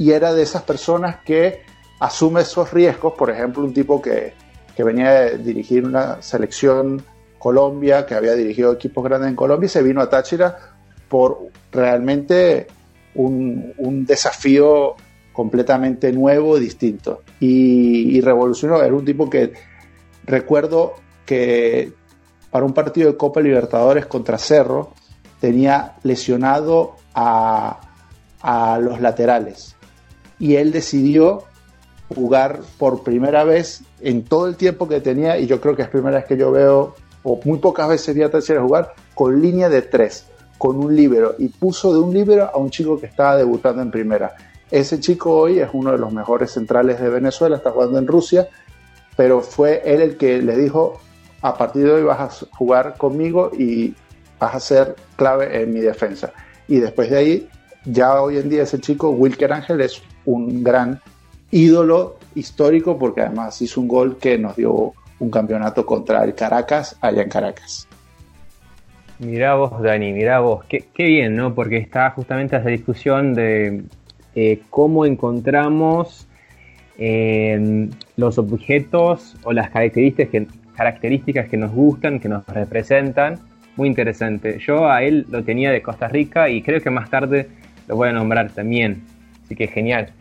y 0.00 0.12
era 0.12 0.32
de 0.32 0.42
esas 0.42 0.62
personas 0.62 1.16
que 1.26 1.60
asume 1.98 2.40
esos 2.40 2.72
riesgos, 2.72 3.12
por 3.18 3.28
ejemplo, 3.30 3.62
un 3.62 3.74
tipo 3.74 4.00
que, 4.00 4.32
que 4.74 4.82
venía 4.82 5.10
de 5.10 5.36
dirigir 5.36 5.84
una 5.84 6.22
selección 6.22 7.04
Colombia, 7.38 8.06
que 8.06 8.14
había 8.14 8.32
dirigido 8.32 8.72
equipos 8.72 9.04
grandes 9.04 9.28
en 9.28 9.36
Colombia 9.36 9.66
y 9.66 9.68
se 9.68 9.82
vino 9.82 10.00
a 10.00 10.08
Táchira 10.08 10.56
por 11.06 11.48
realmente 11.70 12.66
un, 13.14 14.06
desafío 14.06 14.94
completamente 15.34 16.10
nuevo, 16.12 16.58
distinto 16.58 17.20
y, 17.38 18.16
y, 18.16 18.22
revolucionó. 18.22 18.80
Era 18.80 18.94
un 18.94 19.04
tipo 19.04 19.28
que 19.28 19.52
recuerdo 20.24 20.94
que 21.26 21.92
para 22.50 22.64
un 22.64 22.72
partido 22.72 23.10
de 23.10 23.18
Copa 23.18 23.42
Libertadores 23.42 24.06
contra 24.06 24.38
Cerro 24.38 24.94
tenía 25.40 25.96
lesionado 26.04 26.96
a, 27.14 27.80
a 28.40 28.78
los 28.78 29.02
laterales 29.02 29.76
y 30.40 30.56
él 30.56 30.72
decidió 30.72 31.44
jugar 32.12 32.60
por 32.78 33.04
primera 33.04 33.44
vez 33.44 33.82
en 34.00 34.24
todo 34.24 34.48
el 34.48 34.56
tiempo 34.56 34.88
que 34.88 35.00
tenía, 35.00 35.38
y 35.38 35.46
yo 35.46 35.60
creo 35.60 35.76
que 35.76 35.82
es 35.82 35.88
primera 35.88 36.16
vez 36.16 36.26
que 36.26 36.36
yo 36.36 36.50
veo, 36.50 36.96
o 37.22 37.40
muy 37.44 37.58
pocas 37.58 37.88
veces 37.88 38.14
vi 38.16 38.22
a 38.22 38.30
tercera 38.30 38.62
jugar, 38.62 38.94
con 39.14 39.40
línea 39.40 39.68
de 39.68 39.82
tres, 39.82 40.26
con 40.58 40.76
un 40.76 40.96
líbero, 40.96 41.36
y 41.38 41.48
puso 41.48 41.92
de 41.92 42.00
un 42.00 42.12
líbero 42.12 42.50
a 42.52 42.56
un 42.56 42.70
chico 42.70 42.98
que 42.98 43.06
estaba 43.06 43.36
debutando 43.36 43.82
en 43.82 43.92
primera. 43.92 44.34
Ese 44.70 44.98
chico 44.98 45.32
hoy 45.36 45.60
es 45.60 45.68
uno 45.72 45.92
de 45.92 45.98
los 45.98 46.12
mejores 46.12 46.50
centrales 46.50 47.00
de 47.00 47.10
Venezuela, 47.10 47.56
está 47.56 47.70
jugando 47.70 47.98
en 47.98 48.06
Rusia, 48.06 48.48
pero 49.16 49.42
fue 49.42 49.82
él 49.84 50.00
el 50.00 50.16
que 50.16 50.40
le 50.40 50.56
dijo, 50.56 50.98
a 51.42 51.56
partir 51.56 51.84
de 51.84 51.92
hoy 51.92 52.02
vas 52.02 52.42
a 52.42 52.46
jugar 52.56 52.96
conmigo 52.96 53.50
y 53.56 53.94
vas 54.38 54.54
a 54.54 54.60
ser 54.60 54.96
clave 55.16 55.62
en 55.62 55.72
mi 55.72 55.80
defensa. 55.80 56.32
Y 56.66 56.78
después 56.78 57.10
de 57.10 57.18
ahí, 57.18 57.48
ya 57.84 58.20
hoy 58.20 58.38
en 58.38 58.48
día 58.48 58.62
ese 58.62 58.78
chico, 58.78 59.10
Wilker 59.10 59.52
Ángel, 59.52 59.80
es 59.80 60.02
un 60.24 60.62
gran 60.62 61.00
ídolo 61.50 62.16
histórico 62.34 62.98
porque 62.98 63.22
además 63.22 63.60
hizo 63.62 63.80
un 63.80 63.88
gol 63.88 64.18
que 64.18 64.38
nos 64.38 64.56
dio 64.56 64.92
un 65.18 65.30
campeonato 65.30 65.84
contra 65.84 66.24
el 66.24 66.34
Caracas 66.34 66.96
allá 67.00 67.22
en 67.22 67.28
Caracas. 67.28 67.86
Mirá 69.18 69.54
vos, 69.54 69.82
Dani, 69.82 70.12
mirá 70.12 70.40
vos, 70.40 70.64
qué, 70.64 70.86
bien, 70.96 71.36
¿no? 71.36 71.54
Porque 71.54 71.76
está 71.76 72.10
justamente 72.10 72.56
esa 72.56 72.68
discusión 72.70 73.34
de 73.34 73.82
eh, 74.34 74.62
cómo 74.70 75.04
encontramos 75.04 76.26
eh, 76.96 77.88
los 78.16 78.38
objetos 78.38 79.36
o 79.42 79.52
las 79.52 79.68
características 79.70 80.30
que, 80.30 80.46
características 80.74 81.48
que 81.50 81.58
nos 81.58 81.72
gustan, 81.72 82.18
que 82.18 82.30
nos 82.30 82.46
representan. 82.46 83.38
Muy 83.76 83.88
interesante. 83.88 84.58
Yo 84.58 84.88
a 84.90 85.02
él 85.02 85.26
lo 85.30 85.44
tenía 85.44 85.70
de 85.70 85.82
Costa 85.82 86.08
Rica 86.08 86.48
y 86.48 86.62
creo 86.62 86.80
que 86.80 86.88
más 86.88 87.10
tarde 87.10 87.48
lo 87.88 87.96
voy 87.96 88.08
a 88.08 88.12
nombrar 88.12 88.50
también. 88.52 89.02
Así 89.50 89.56
que 89.56 89.66
genial. 89.66 90.12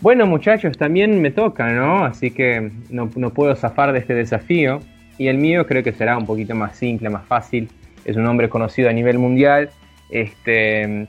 Bueno 0.00 0.28
muchachos, 0.28 0.78
también 0.78 1.20
me 1.20 1.32
toca, 1.32 1.72
¿no? 1.72 2.04
Así 2.04 2.30
que 2.30 2.70
no, 2.88 3.08
puedo 3.08 3.56
zafar 3.56 3.92
de 3.92 3.98
este 3.98 4.14
desafío. 4.14 4.78
Y 5.18 5.26
el 5.26 5.38
mío 5.38 5.66
creo 5.66 5.82
que 5.82 5.90
será 5.90 6.16
un 6.16 6.24
poquito 6.24 6.54
más 6.54 6.76
simple, 6.76 7.10
más 7.10 7.26
fácil. 7.26 7.68
Es 8.04 8.14
un 8.14 8.24
hombre 8.28 8.48
conocido 8.48 8.88
a 8.88 8.92
nivel 8.92 9.18
mundial, 9.18 9.70
este, 10.08 11.08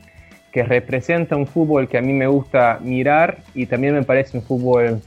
que 0.51 0.63
representa 0.63 1.35
un 1.35 1.45
fútbol 1.45 1.87
que 1.87 1.99
a 1.99 2.01
mí 2.01 2.13
me 2.13 2.25
gusta 2.25 2.79
mirar 2.81 3.43
y 3.53 3.67
también 3.67 3.93
me 3.93 4.01
parece 4.01 4.39
un 4.39 4.43
fútbol 4.43 5.03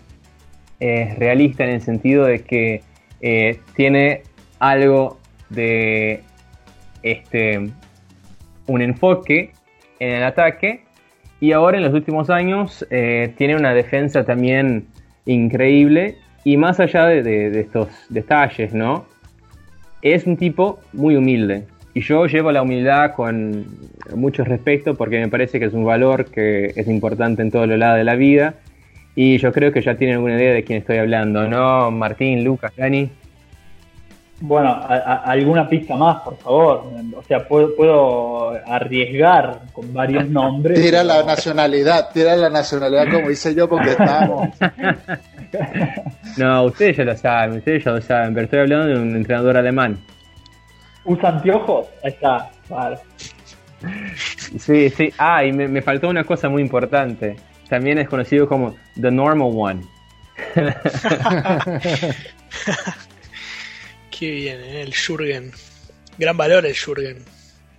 eh, 0.79 1.13
realista 1.19 1.65
en 1.65 1.71
el 1.71 1.81
sentido 1.81 2.25
de 2.25 2.45
que 2.45 2.83
eh, 3.21 3.59
tiene 3.75 4.23
algo 4.61 5.19
de 5.51 6.23
este, 7.03 7.69
un 8.69 8.81
enfoque 8.81 9.51
en 9.99 10.11
el 10.11 10.23
ataque 10.23 10.84
y 11.45 11.53
ahora 11.53 11.77
en 11.77 11.85
los 11.85 11.93
últimos 11.93 12.31
años 12.31 12.87
eh, 12.89 13.35
tiene 13.37 13.55
una 13.55 13.75
defensa 13.75 14.25
también 14.25 14.87
increíble. 15.27 16.17
Y 16.43 16.57
más 16.57 16.81
allá 16.81 17.05
de, 17.05 17.61
estos 17.61 17.89
detalles, 18.09 18.73
¿no? 18.73 19.05
Es 20.01 20.27
un 20.27 20.39
tipo 20.39 20.81
muy 20.95 21.17
humilde. 21.17 21.65
Y 21.93 22.01
yo 22.01 22.25
llevo 22.25 22.51
la 22.51 22.63
humildad 22.63 23.13
con 23.13 23.67
mucho 24.17 24.43
respeto 24.43 24.95
porque 24.95 25.21
me 25.21 25.29
parece 25.29 25.59
que 25.59 25.67
es 25.67 25.75
un 25.75 25.85
valor 25.85 26.25
que 26.31 26.73
es 26.77 26.89
importante 26.89 27.43
en 27.43 27.51
todos 27.51 27.69
los 27.69 27.79
lados 27.79 27.99
de 27.99 28.05
la 28.05 28.15
vida. 28.15 28.55
Y 29.15 29.37
yo 29.37 29.53
creo 29.53 29.71
que 29.71 29.83
ya 29.83 29.97
tienen 29.97 30.17
alguna 30.17 30.37
idea 30.37 30.55
de 30.55 30.65
quién 30.65 30.79
estoy 30.79 30.97
hablando, 30.97 31.47
¿no? 31.47 31.91
Martín, 31.91 32.43
Lucas, 32.43 32.73
Dani. 32.75 33.11
Bueno, 34.47 34.79
alguna 35.25 35.67
pista 35.67 35.97
más, 35.97 36.21
por 36.21 36.37
favor. 36.37 36.85
O 37.17 37.23
sea, 37.23 37.49
puedo, 37.49 38.51
arriesgar 38.67 39.63
con 39.73 39.91
varios 39.95 40.29
nombres. 40.29 40.79
Tira 40.79 41.03
la 41.03 41.23
nacionalidad, 41.23 42.11
tira 42.13 42.37
la 42.37 42.51
nacionalidad 42.51 43.11
como 43.11 43.31
hice 43.31 43.55
yo 43.55 43.67
porque 43.67 43.93
estamos. 43.93 44.51
no, 46.37 46.65
ustedes 46.65 46.99
ya 46.99 47.05
lo 47.05 47.17
saben, 47.17 47.57
ustedes 47.57 47.85
ya 47.85 47.93
lo 47.93 48.03
saben, 48.03 48.35
pero 48.35 48.45
estoy 48.45 48.61
hablando 48.61 48.87
de 48.89 49.01
un 49.01 49.17
entrenador 49.17 49.57
alemán. 49.57 49.97
¿Usa 51.07 51.31
anteojos? 51.31 51.87
Ahí 52.05 52.11
está, 52.11 52.51
vale. 52.69 52.99
Sí, 54.59 54.91
sí. 54.91 55.11
Ah, 55.17 55.43
y 55.43 55.55
me, 55.55 55.69
me 55.69 55.81
faltó 55.81 56.11
una 56.11 56.25
cosa 56.25 56.51
muy 56.51 56.61
importante. 56.61 57.37
También 57.71 57.97
es 57.97 58.11
conocido 58.11 58.47
como 58.47 58.75
The 59.01 59.11
Normal 59.11 59.53
One. 59.55 59.81
Qué 64.17 64.31
bien, 64.31 64.61
¿eh? 64.61 64.83
el 64.83 64.95
Jurgen. 64.95 65.53
Gran 66.19 66.37
valor 66.37 66.65
el 66.67 66.79
Jurgen. 66.79 67.25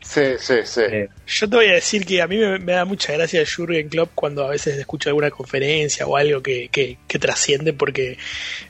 Sí, 0.01 0.21
sí, 0.37 0.55
sí. 0.65 0.81
Yo 1.25 1.49
te 1.49 1.55
voy 1.55 1.67
a 1.67 1.73
decir 1.73 2.05
que 2.05 2.21
a 2.21 2.27
mí 2.27 2.37
me, 2.37 2.73
da 2.73 2.85
mucha 2.85 3.13
gracia 3.13 3.39
el 3.39 3.47
Jurgen 3.49 3.89
Klopp 3.89 4.11
cuando 4.13 4.45
a 4.45 4.49
veces 4.49 4.77
escucho 4.77 5.09
alguna 5.09 5.31
conferencia 5.31 6.05
o 6.05 6.15
algo 6.15 6.43
que, 6.43 6.69
que, 6.69 7.19
trasciende 7.19 7.73
porque 7.73 8.17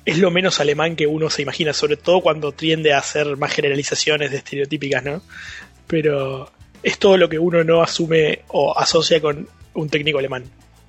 es 0.05 0.17
lo 0.19 0.31
menos 0.31 0.59
alemán 0.59 0.95
que 0.95 1.07
uno 1.07 1.29
se 1.29 1.41
imagina, 1.41 1.73
sobre 1.73 1.97
todo 1.97 2.21
cuando 2.21 2.51
tiende 2.51 2.93
a 2.93 2.99
hacer 2.99 3.35
más 3.35 3.51
generalizaciones 3.51 4.31
de 4.31 4.37
estereotípicas, 4.37 5.03
¿no? 5.03 5.21
Pero 5.87 6.51
es 6.83 6.99
todo 6.99 7.17
lo 7.17 7.27
que 7.27 7.39
uno 7.39 7.63
no 7.63 7.81
asume 7.81 8.43
o 8.49 8.77
asocia 8.77 9.19
con 9.19 9.49
un 9.73 9.89
técnico 9.89 10.19
alemán. 10.19 10.45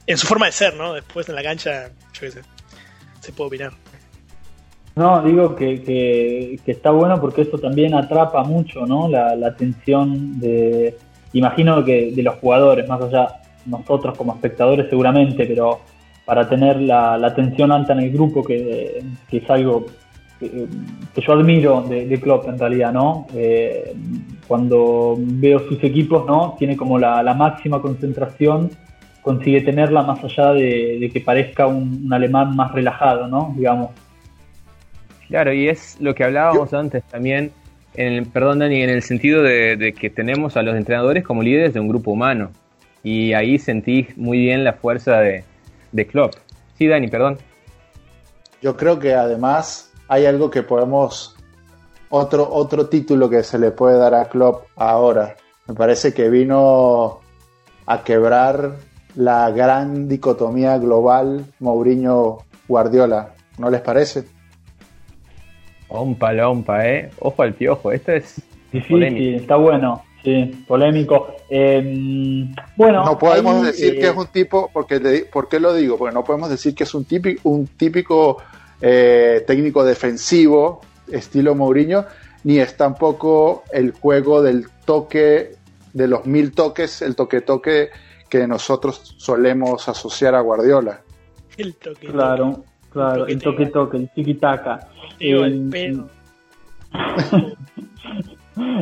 En 0.07 0.19
su 0.19 0.27
forma 0.27 0.47
de 0.47 0.53
ser, 0.53 0.75
¿no? 0.75 0.93
Después 0.93 1.29
en 1.29 1.35
la 1.35 1.43
cancha, 1.43 1.89
yo 2.13 2.21
qué 2.21 2.31
sé, 2.31 2.43
se 3.21 3.33
puede 3.33 3.49
opinar. 3.49 3.73
No, 4.97 5.21
digo 5.21 5.55
que, 5.55 5.83
que, 5.83 6.73
está 6.73 6.91
bueno 6.91 7.21
porque 7.21 7.43
eso 7.43 7.59
también 7.59 7.93
atrapa 7.93 8.43
mucho, 8.45 8.87
¿no? 8.87 9.09
La, 9.09 9.33
atención 9.47 10.41
de, 10.41 10.97
imagino 11.35 11.85
que 11.85 12.13
de 12.13 12.23
los 12.23 12.37
jugadores, 12.37 12.89
más 12.89 13.03
allá 13.03 13.29
nosotros 13.67 14.17
como 14.17 14.33
espectadores 14.33 14.89
seguramente, 14.89 15.45
pero 15.45 15.81
para 16.25 16.49
tener 16.49 16.81
la, 16.81 17.15
atención 17.17 17.73
alta 17.73 17.93
en 17.93 17.99
el 18.01 18.11
grupo, 18.11 18.43
que, 18.43 19.03
es 19.31 19.51
algo 19.51 19.85
que, 20.41 20.67
yo 21.21 21.33
admiro 21.35 21.83
de, 21.83 22.07
de, 22.07 22.19
Klopp 22.19 22.49
en 22.49 22.59
realidad, 22.59 22.91
¿no? 22.95 23.27
Eh, 23.35 23.95
cuando 24.49 25.17
veo 25.19 25.59
sus 25.69 25.85
equipos, 25.85 26.25
¿no? 26.27 26.57
Tiene 26.59 26.75
como 26.75 26.99
la, 26.99 27.35
máxima 27.35 27.83
concentración, 27.83 28.71
consigue 29.21 29.61
tenerla 29.61 30.05
más 30.05 30.25
allá 30.25 30.55
de, 30.55 31.11
que 31.13 31.21
parezca 31.21 31.67
un, 31.67 32.01
un 32.07 32.13
alemán 32.15 32.57
más 32.57 32.73
relajado, 32.73 33.29
¿no? 33.29 33.53
Digamos. 33.55 33.91
Claro, 35.29 35.53
y 35.53 35.69
es 35.69 36.01
lo 36.01 36.15
que 36.15 36.25
hablábamos 36.25 36.73
antes 36.73 37.03
también, 37.05 37.53
en 37.95 38.13
el, 38.13 38.27
perdón 38.27 38.61
Dani, 38.61 38.83
en 38.83 38.91
el 38.91 39.03
sentido 39.03 39.43
de, 39.43 39.95
que 39.99 40.11
tenemos 40.11 40.57
a 40.57 40.63
los 40.63 40.77
entrenadores 40.77 41.25
como 41.25 41.43
líderes 41.43 41.75
de 41.75 41.81
un 41.81 41.89
grupo 41.89 42.13
humano. 42.13 42.51
Y 43.03 43.33
ahí 43.33 43.59
sentí 43.59 44.09
muy 44.17 44.39
bien 44.39 44.65
la 44.65 44.75
fuerza 44.75 45.19
de, 45.19 45.45
de 45.93 46.07
Klopp. 46.07 46.35
Sí, 46.79 46.87
Dani, 46.87 47.09
perdón. 47.09 47.39
Yo 48.63 48.77
creo 48.77 48.99
que 48.99 49.15
además 49.15 49.93
hay 50.09 50.27
algo 50.27 50.51
que 50.51 50.63
podemos, 50.63 51.37
otro, 52.09 52.49
otro 52.51 52.87
título 52.89 53.29
que 53.29 53.43
se 53.43 53.59
le 53.59 53.71
puede 53.71 53.99
dar 53.99 54.15
a 54.15 54.29
Klopp 54.29 54.67
ahora. 54.77 55.37
Me 55.67 55.75
parece 55.75 56.15
que 56.15 56.29
vino 56.29 57.21
a 57.87 58.05
quebrar 58.05 58.77
la 59.17 59.51
gran 59.51 60.09
dicotomía 60.09 60.79
global 60.79 61.45
Mourinho-Guardiola. 61.61 63.35
¿No 63.59 63.71
les 63.71 63.81
parece? 63.81 64.36
Ompa, 65.89 66.33
lompa, 66.33 66.89
¿eh? 66.89 67.11
Ojo 67.21 67.43
al 67.43 67.55
piojo, 67.55 67.93
esto 67.93 68.13
es 68.13 68.43
difícil, 68.73 69.35
está 69.35 69.57
bueno, 69.57 70.03
sí, 70.23 70.65
polémico. 70.67 71.35
Em, 71.49 72.53
bueno, 72.77 73.05
no 73.05 73.19
podemos 73.19 73.65
decir 73.65 73.95
que 73.95 74.07
eh, 74.07 74.11
es 74.11 74.17
un 74.17 74.27
tipo, 74.27 74.71
porque 74.73 75.27
¿por 75.33 75.49
qué 75.49 75.61
lo 75.61 75.73
digo? 75.75 75.97
Porque 75.97 76.15
no 76.15 76.25
podemos 76.25 76.51
decir 76.51 76.75
que 76.75 76.85
es 76.85 76.95
un 76.95 77.05
típico, 77.05 77.49
un 77.49 77.67
típico 77.69 78.39
eh, 78.81 79.45
técnico 79.47 79.85
defensivo, 79.85 80.81
estilo 81.11 81.55
Mourinho, 81.55 82.05
ni 82.45 82.59
es 82.59 82.77
tampoco 82.77 83.65
el 83.73 83.93
juego 83.93 84.43
del 84.43 84.67
toque, 84.85 85.57
de 85.93 86.09
los 86.09 86.27
mil 86.27 86.53
toques, 86.53 87.03
el 87.03 87.15
toque-toque 87.15 87.91
que 88.29 88.47
nosotros 88.47 89.15
solemos 89.19 89.89
asociar 89.89 90.35
a 90.35 90.41
Guardiola. 90.41 91.01
El 91.57 91.75
toque. 91.77 92.09
Claro, 92.09 92.65
claro, 92.97 93.27
el 93.27 93.39
toque 93.39 93.67
toque, 93.67 93.99
el 93.99 94.09
tiki 94.09 94.35
taka. 94.35 94.81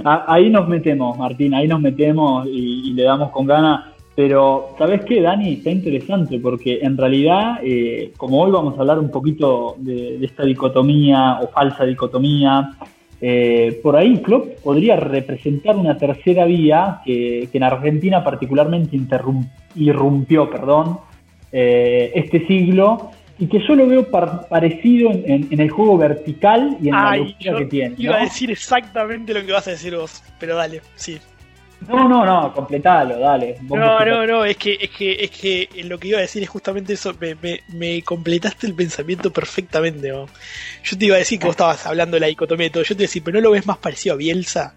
ahí 0.04 0.50
nos 0.50 0.68
metemos, 0.68 1.18
Martín, 1.18 1.52
ahí 1.52 1.66
nos 1.66 1.80
metemos 1.80 2.46
y, 2.46 2.92
le 2.92 3.02
damos 3.02 3.30
con 3.30 3.46
ganas. 3.46 3.86
Pero, 4.14 4.76
¿sabes 4.78 5.04
qué, 5.04 5.20
Dani? 5.20 5.54
Está 5.54 5.70
interesante 5.70 6.38
porque 6.38 6.78
en 6.80 6.96
realidad, 6.96 7.58
eh, 7.64 8.12
como 8.16 8.40
hoy 8.40 8.52
vamos 8.52 8.78
a 8.78 8.82
hablar 8.82 9.00
un 9.00 9.10
poquito 9.10 9.74
de, 9.78 10.24
esta 10.24 10.44
dicotomía 10.44 11.40
o 11.42 11.48
falsa 11.48 11.84
dicotomía, 11.84 12.70
eh, 13.20 13.80
por 13.82 13.96
ahí 13.96 14.18
Klopp 14.18 14.60
podría 14.62 14.94
representar 14.94 15.74
una 15.74 15.98
tercera 15.98 16.44
vía 16.44 17.00
que, 17.04 17.48
en 17.52 17.62
Argentina 17.64 18.22
particularmente 18.22 18.96
irrumpió 19.74 20.48
perdón, 20.48 20.98
eh, 21.50 22.12
este 22.14 22.46
siglo 22.46 23.10
y 23.38 23.46
que 23.46 23.58
yo 23.66 23.74
lo 23.74 23.86
veo 23.86 24.08
parecido 24.10 25.10
en, 25.10 25.48
el 25.50 25.70
juego 25.70 25.98
vertical 25.98 26.76
y 26.80 26.88
en 26.88 26.94
la 26.94 27.16
lógica 27.16 27.56
que 27.56 27.64
tiene. 27.66 27.94
Iba 27.98 28.16
a 28.16 28.22
decir 28.22 28.50
exactamente 28.50 29.34
lo 29.34 29.44
que 29.44 29.52
vas 29.52 29.66
a 29.66 29.72
decir 29.72 29.96
vos, 29.96 30.22
pero 30.38 30.54
dale, 30.54 30.82
sí. 30.94 31.18
No, 31.88 32.08
no, 32.08 32.24
no, 32.24 32.54
completalo, 32.54 33.18
dale. 33.18 33.58
No, 33.62 34.04
no, 34.04 34.26
no, 34.26 34.44
es 34.44 34.56
que, 34.56 34.78
es 34.80 34.90
que, 34.90 35.12
es 35.12 35.30
que 35.30 35.68
lo 35.84 35.98
que 35.98 36.08
iba 36.08 36.18
a 36.18 36.22
decir 36.22 36.42
es 36.42 36.48
justamente 36.48 36.94
eso, 36.94 37.14
me, 37.20 37.60
me, 37.68 38.02
completaste 38.02 38.66
el 38.66 38.74
pensamiento 38.74 39.30
perfectamente. 39.32 40.08
Yo 40.08 40.98
te 40.98 41.04
iba 41.04 41.16
a 41.16 41.18
decir 41.18 41.38
que 41.38 41.46
vos 41.46 41.54
estabas 41.54 41.84
hablando 41.86 42.16
de 42.16 42.20
la 42.20 42.26
dicotomía 42.28 42.68
y 42.68 42.70
todo, 42.70 42.84
yo 42.84 42.96
te 42.96 43.02
iba 43.02 43.06
a 43.06 43.08
decir, 43.08 43.22
pero 43.22 43.38
no 43.38 43.42
lo 43.42 43.50
ves 43.50 43.66
más 43.66 43.78
parecido 43.78 44.14
a 44.14 44.18
Bielsa. 44.18 44.74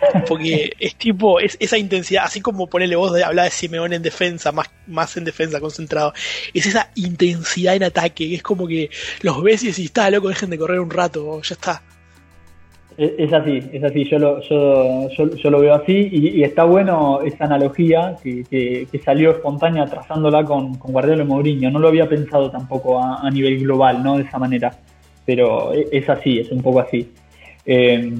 Porque 0.28 0.72
es 0.78 0.94
tipo, 0.96 1.40
es 1.40 1.56
esa 1.60 1.78
intensidad, 1.78 2.24
así 2.24 2.40
como 2.40 2.66
ponerle 2.66 2.96
voz 2.96 3.12
de 3.12 3.24
hablar 3.24 3.46
de 3.46 3.50
Simeón 3.50 3.92
en 3.92 4.02
defensa, 4.02 4.52
más, 4.52 4.70
más 4.86 5.16
en 5.16 5.24
defensa, 5.24 5.60
concentrado, 5.60 6.12
es 6.54 6.66
esa 6.66 6.90
intensidad 6.94 7.76
en 7.76 7.84
ataque, 7.84 8.28
que 8.28 8.34
es 8.34 8.42
como 8.42 8.66
que 8.66 8.90
los 9.22 9.42
ves 9.42 9.62
y 9.62 9.68
decís, 9.68 9.86
está 9.86 10.10
loco, 10.10 10.28
dejen 10.28 10.50
de 10.50 10.58
correr 10.58 10.80
un 10.80 10.90
rato, 10.90 11.40
ya 11.42 11.54
está. 11.54 11.82
Es 12.96 13.32
así, 13.32 13.62
es 13.72 13.82
así, 13.82 14.04
yo 14.04 14.18
lo, 14.18 14.42
yo, 14.42 15.08
yo, 15.08 15.50
lo 15.50 15.60
veo 15.60 15.74
así 15.74 16.10
y, 16.12 16.42
está 16.42 16.64
bueno 16.64 17.22
esa 17.22 17.44
analogía 17.44 18.16
que, 18.22 18.44
que, 18.44 18.98
salió 19.02 19.30
espontánea 19.30 19.86
trazándola 19.86 20.44
con, 20.44 20.74
con 20.74 20.92
Guardiola 20.92 21.22
y 21.22 21.26
Mourinho. 21.26 21.70
No 21.70 21.78
lo 21.78 21.88
había 21.88 22.06
pensado 22.06 22.50
tampoco 22.50 23.02
a, 23.02 23.30
nivel 23.30 23.60
global, 23.60 24.02
¿no? 24.02 24.18
De 24.18 24.24
esa 24.24 24.38
manera, 24.38 24.72
pero 25.24 25.72
e, 25.72 25.88
es 25.90 26.10
así, 26.10 26.40
es 26.40 26.50
un 26.50 26.60
poco 26.60 26.80
así. 26.80 27.10
Eh, 27.64 28.12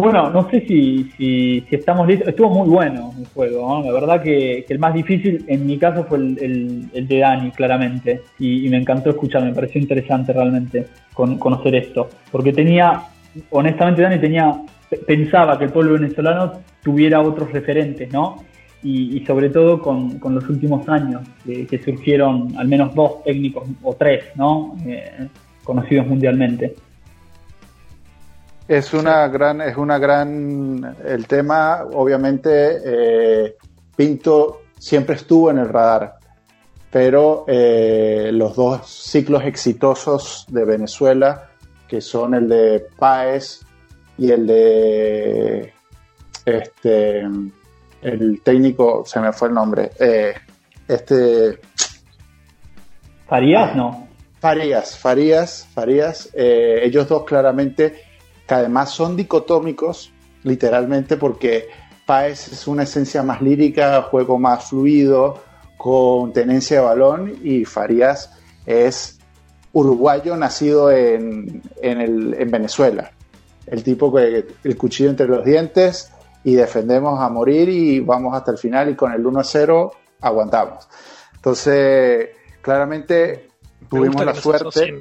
bueno, 0.00 0.30
no 0.30 0.48
sé 0.50 0.64
si, 0.66 1.10
si, 1.16 1.64
estamos 1.70 2.06
listos. 2.06 2.28
Estuvo 2.28 2.50
muy 2.50 2.68
bueno 2.68 3.12
el 3.18 3.26
juego. 3.26 3.82
La 3.84 3.92
verdad 3.92 4.22
que, 4.22 4.64
el 4.68 4.78
más 4.78 4.94
difícil 4.94 5.44
en 5.48 5.66
mi 5.66 5.78
caso 5.78 6.04
fue 6.04 6.18
el, 6.18 6.90
de 6.92 7.18
Dani, 7.18 7.50
claramente. 7.50 8.22
Y, 8.38 8.68
me 8.68 8.76
encantó 8.76 9.10
escuchar, 9.10 9.42
me 9.44 9.52
pareció 9.52 9.80
interesante 9.80 10.32
realmente 10.32 10.86
conocer 11.14 11.74
esto. 11.74 12.08
Porque 12.30 12.52
tenía, 12.52 13.02
honestamente 13.50 14.02
Dani 14.02 14.18
tenía, 14.18 14.62
pensaba 15.06 15.58
que 15.58 15.64
el 15.64 15.70
pueblo 15.70 15.94
venezolano 15.94 16.52
tuviera 16.82 17.20
otros 17.20 17.52
referentes, 17.52 18.12
¿no? 18.12 18.44
Y, 18.82 19.22
sobre 19.26 19.50
todo 19.50 19.80
con, 19.80 20.18
los 20.22 20.48
últimos 20.48 20.88
años, 20.88 21.22
que, 21.44 21.78
surgieron 21.78 22.54
al 22.56 22.68
menos 22.68 22.94
dos 22.94 23.22
técnicos 23.24 23.68
o 23.82 23.94
tres, 23.94 24.24
¿no? 24.36 24.76
Eh, 24.86 25.28
conocidos 25.64 26.06
mundialmente. 26.06 26.74
Es 28.70 28.94
una 28.94 29.26
gran, 29.26 29.60
es 29.62 29.76
una 29.76 29.98
gran, 29.98 30.96
el 31.04 31.26
tema, 31.26 31.82
obviamente, 31.92 32.78
eh, 32.84 33.56
Pinto 33.96 34.60
siempre 34.78 35.16
estuvo 35.16 35.50
en 35.50 35.58
el 35.58 35.68
radar, 35.68 36.14
pero 36.88 37.44
eh, 37.48 38.30
los 38.32 38.54
dos 38.54 38.86
ciclos 38.86 39.42
exitosos 39.42 40.46
de 40.48 40.64
Venezuela, 40.64 41.50
que 41.88 42.00
son 42.00 42.32
el 42.34 42.48
de 42.48 42.86
Páez 42.96 43.62
y 44.16 44.30
el 44.30 44.46
de 44.46 45.72
este, 46.44 47.22
el 48.02 48.40
técnico, 48.44 49.02
se 49.04 49.18
me 49.18 49.32
fue 49.32 49.48
el 49.48 49.54
nombre, 49.54 49.90
eh, 49.98 50.32
este... 50.86 51.58
Farías, 53.26 53.74
¿no? 53.74 54.06
Farías, 54.38 54.96
Farías, 54.96 55.66
Farías, 55.74 56.30
ellos 56.32 57.08
dos 57.08 57.24
claramente 57.24 58.09
que 58.50 58.56
además 58.56 58.90
son 58.90 59.14
dicotómicos, 59.14 60.12
literalmente, 60.42 61.16
porque 61.16 61.68
Páez 62.04 62.48
es 62.48 62.66
una 62.66 62.82
esencia 62.82 63.22
más 63.22 63.40
lírica, 63.40 64.02
juego 64.10 64.40
más 64.40 64.70
fluido, 64.70 65.40
con 65.76 66.32
tenencia 66.32 66.80
de 66.80 66.84
balón, 66.84 67.38
y 67.44 67.64
Farías 67.64 68.36
es 68.66 69.20
uruguayo 69.72 70.36
nacido 70.36 70.90
en, 70.90 71.62
en, 71.80 72.50
Venezuela. 72.50 73.12
El 73.68 73.84
tipo 73.84 74.12
que 74.12 74.44
el 74.64 74.76
cuchillo 74.76 75.10
entre 75.10 75.28
los 75.28 75.44
dientes 75.44 76.10
y 76.42 76.54
defendemos 76.54 77.20
a 77.20 77.28
morir 77.28 77.68
y 77.68 78.00
vamos 78.00 78.34
hasta 78.34 78.50
el 78.50 78.58
final 78.58 78.90
y 78.90 78.96
con 78.96 79.12
el 79.12 79.22
1-0 79.22 79.92
aguantamos. 80.22 80.88
Entonces, 81.36 82.30
claramente 82.62 83.48
tuvimos 83.88 84.24
la 84.24 84.34
suerte. 84.34 85.00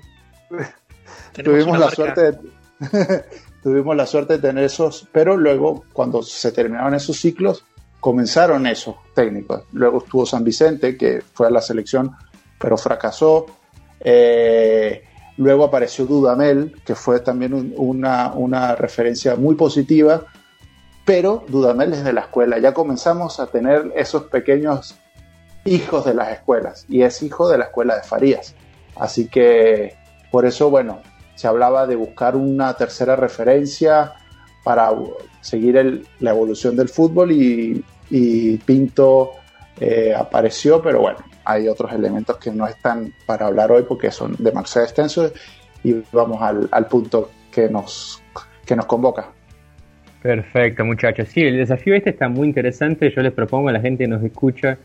tuvimos 1.43 1.79
la 1.79 1.89
suerte 1.89 2.21
de, 2.31 2.58
Tuvimos 3.63 3.95
la 3.95 4.05
suerte 4.05 4.33
de 4.33 4.39
tener 4.39 4.63
esos, 4.63 5.07
pero 5.11 5.35
luego 5.35 5.83
cuando 5.93 6.23
se 6.23 6.51
terminaron 6.51 6.93
esos 6.93 7.17
ciclos, 7.19 7.65
comenzaron 7.99 8.65
esos 8.67 8.95
técnicos. 9.13 9.63
Luego 9.73 9.99
estuvo 9.99 10.25
San 10.25 10.43
Vicente, 10.43 10.97
que 10.97 11.21
fue 11.33 11.47
a 11.47 11.51
la 11.51 11.61
selección, 11.61 12.15
pero 12.57 12.77
fracasó. 12.77 13.47
Eh, 13.99 15.03
luego 15.37 15.65
apareció 15.65 16.05
Dudamel, 16.05 16.81
que 16.85 16.95
fue 16.95 17.19
también 17.19 17.73
una, 17.75 18.31
una, 18.33 18.75
referencia 18.75 19.35
muy 19.35 19.55
positiva, 19.55 20.23
pero 21.03 21.43
Dudamel 21.49 21.93
es 21.93 22.03
de 22.03 22.13
la 22.13 22.21
escuela. 22.21 22.59
Ya 22.59 22.73
comenzamos 22.73 23.39
a 23.39 23.47
tener 23.47 23.91
esos 23.95 24.23
pequeños 24.23 24.95
hijos 25.65 26.05
de 26.05 26.13
las 26.13 26.31
escuelas, 26.31 26.85
y 26.87 27.01
es 27.01 27.21
hijo 27.21 27.49
de 27.49 27.57
la 27.57 27.65
escuela 27.65 27.97
de 27.97 28.03
Farías. 28.03 28.55
Así 28.95 29.27
que 29.27 29.97
por 30.31 30.45
eso, 30.45 30.69
bueno, 30.69 31.01
se 31.39 31.47
hablaba 31.47 31.87
de 31.87 31.95
buscar 31.95 32.35
una 32.35 32.73
tercera 32.73 33.15
referencia 33.15 34.11
para 34.61 34.91
seguir 35.39 36.03
la 36.19 36.31
evolución 36.31 36.75
del 36.75 36.89
fútbol 36.89 37.31
y, 37.31 38.57
Pinto 38.65 39.31
eh, 39.79 40.13
apareció, 40.13 40.81
pero 40.81 40.99
bueno, 40.99 41.19
hay 41.45 41.69
otros 41.69 41.93
elementos 41.93 42.35
que 42.39 42.51
no 42.51 42.67
están 42.67 43.13
para 43.25 43.45
hablar 43.45 43.71
hoy 43.71 43.83
porque 43.83 44.11
son 44.11 44.35
demasiado 44.37 44.85
extensos 44.85 45.31
y 45.81 46.03
vamos 46.11 46.41
al, 46.41 46.67
al 46.73 46.87
punto 46.87 47.31
que 47.49 47.69
nos, 47.69 48.21
que 48.65 48.75
nos 48.75 48.85
convoca. 48.85 49.31
Perfecto, 50.21 50.83
muchachos. 50.83 51.29
Sí, 51.29 51.39
el 51.39 51.55
desafío 51.55 51.95
este 51.95 52.09
está 52.09 52.27
muy 52.27 52.49
interesante. 52.49 53.13
Yo 53.15 53.21
les 53.21 53.31
propongo 53.31 53.69
a 53.69 53.71
la 53.71 53.79
gente 53.79 54.03
que 54.03 54.09
nos 54.09 54.21
escucha 54.25 54.77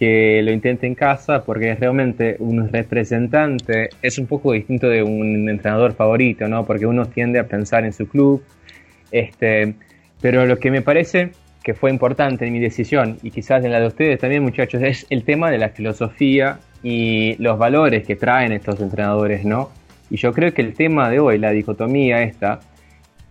que 0.00 0.40
lo 0.42 0.50
intente 0.50 0.86
en 0.86 0.94
casa 0.94 1.44
porque 1.44 1.74
realmente 1.74 2.36
un 2.38 2.70
representante 2.70 3.90
es 4.00 4.18
un 4.18 4.26
poco 4.26 4.52
distinto 4.52 4.88
de 4.88 5.02
un 5.02 5.46
entrenador 5.50 5.92
favorito, 5.92 6.48
¿no? 6.48 6.64
Porque 6.64 6.86
uno 6.86 7.04
tiende 7.04 7.38
a 7.38 7.46
pensar 7.46 7.84
en 7.84 7.92
su 7.92 8.08
club. 8.08 8.42
Este, 9.12 9.74
pero 10.22 10.46
lo 10.46 10.58
que 10.58 10.70
me 10.70 10.80
parece 10.80 11.32
que 11.62 11.74
fue 11.74 11.90
importante 11.90 12.46
en 12.46 12.52
mi 12.54 12.60
decisión 12.60 13.18
y 13.22 13.30
quizás 13.30 13.62
en 13.62 13.72
la 13.72 13.80
de 13.80 13.88
ustedes 13.88 14.18
también, 14.18 14.42
muchachos, 14.42 14.80
es 14.82 15.06
el 15.10 15.22
tema 15.22 15.50
de 15.50 15.58
la 15.58 15.68
filosofía 15.68 16.60
y 16.82 17.36
los 17.36 17.58
valores 17.58 18.06
que 18.06 18.16
traen 18.16 18.52
estos 18.52 18.80
entrenadores, 18.80 19.44
¿no? 19.44 19.68
Y 20.08 20.16
yo 20.16 20.32
creo 20.32 20.54
que 20.54 20.62
el 20.62 20.72
tema 20.72 21.10
de 21.10 21.20
hoy, 21.20 21.36
la 21.36 21.50
dicotomía 21.50 22.22
esta, 22.22 22.60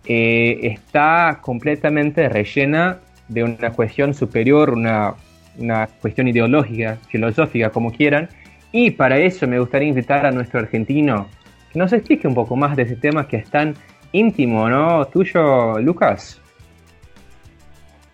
eh, 0.06 0.60
está 0.62 1.40
completamente 1.42 2.28
rellena 2.28 3.00
de 3.26 3.42
una 3.42 3.72
cuestión 3.72 4.14
superior, 4.14 4.70
una 4.70 5.14
una 5.58 5.86
cuestión 5.86 6.28
ideológica, 6.28 6.98
filosófica, 7.08 7.70
como 7.70 7.92
quieran. 7.92 8.28
Y 8.72 8.92
para 8.92 9.18
eso 9.18 9.46
me 9.46 9.58
gustaría 9.58 9.88
invitar 9.88 10.24
a 10.26 10.30
nuestro 10.30 10.60
argentino 10.60 11.26
que 11.72 11.78
nos 11.78 11.92
explique 11.92 12.26
un 12.26 12.34
poco 12.34 12.56
más 12.56 12.76
de 12.76 12.82
ese 12.82 12.96
tema 12.96 13.26
que 13.26 13.36
es 13.38 13.50
tan 13.50 13.74
íntimo, 14.12 14.68
¿no? 14.68 15.04
Tuyo, 15.06 15.78
Lucas. 15.78 16.40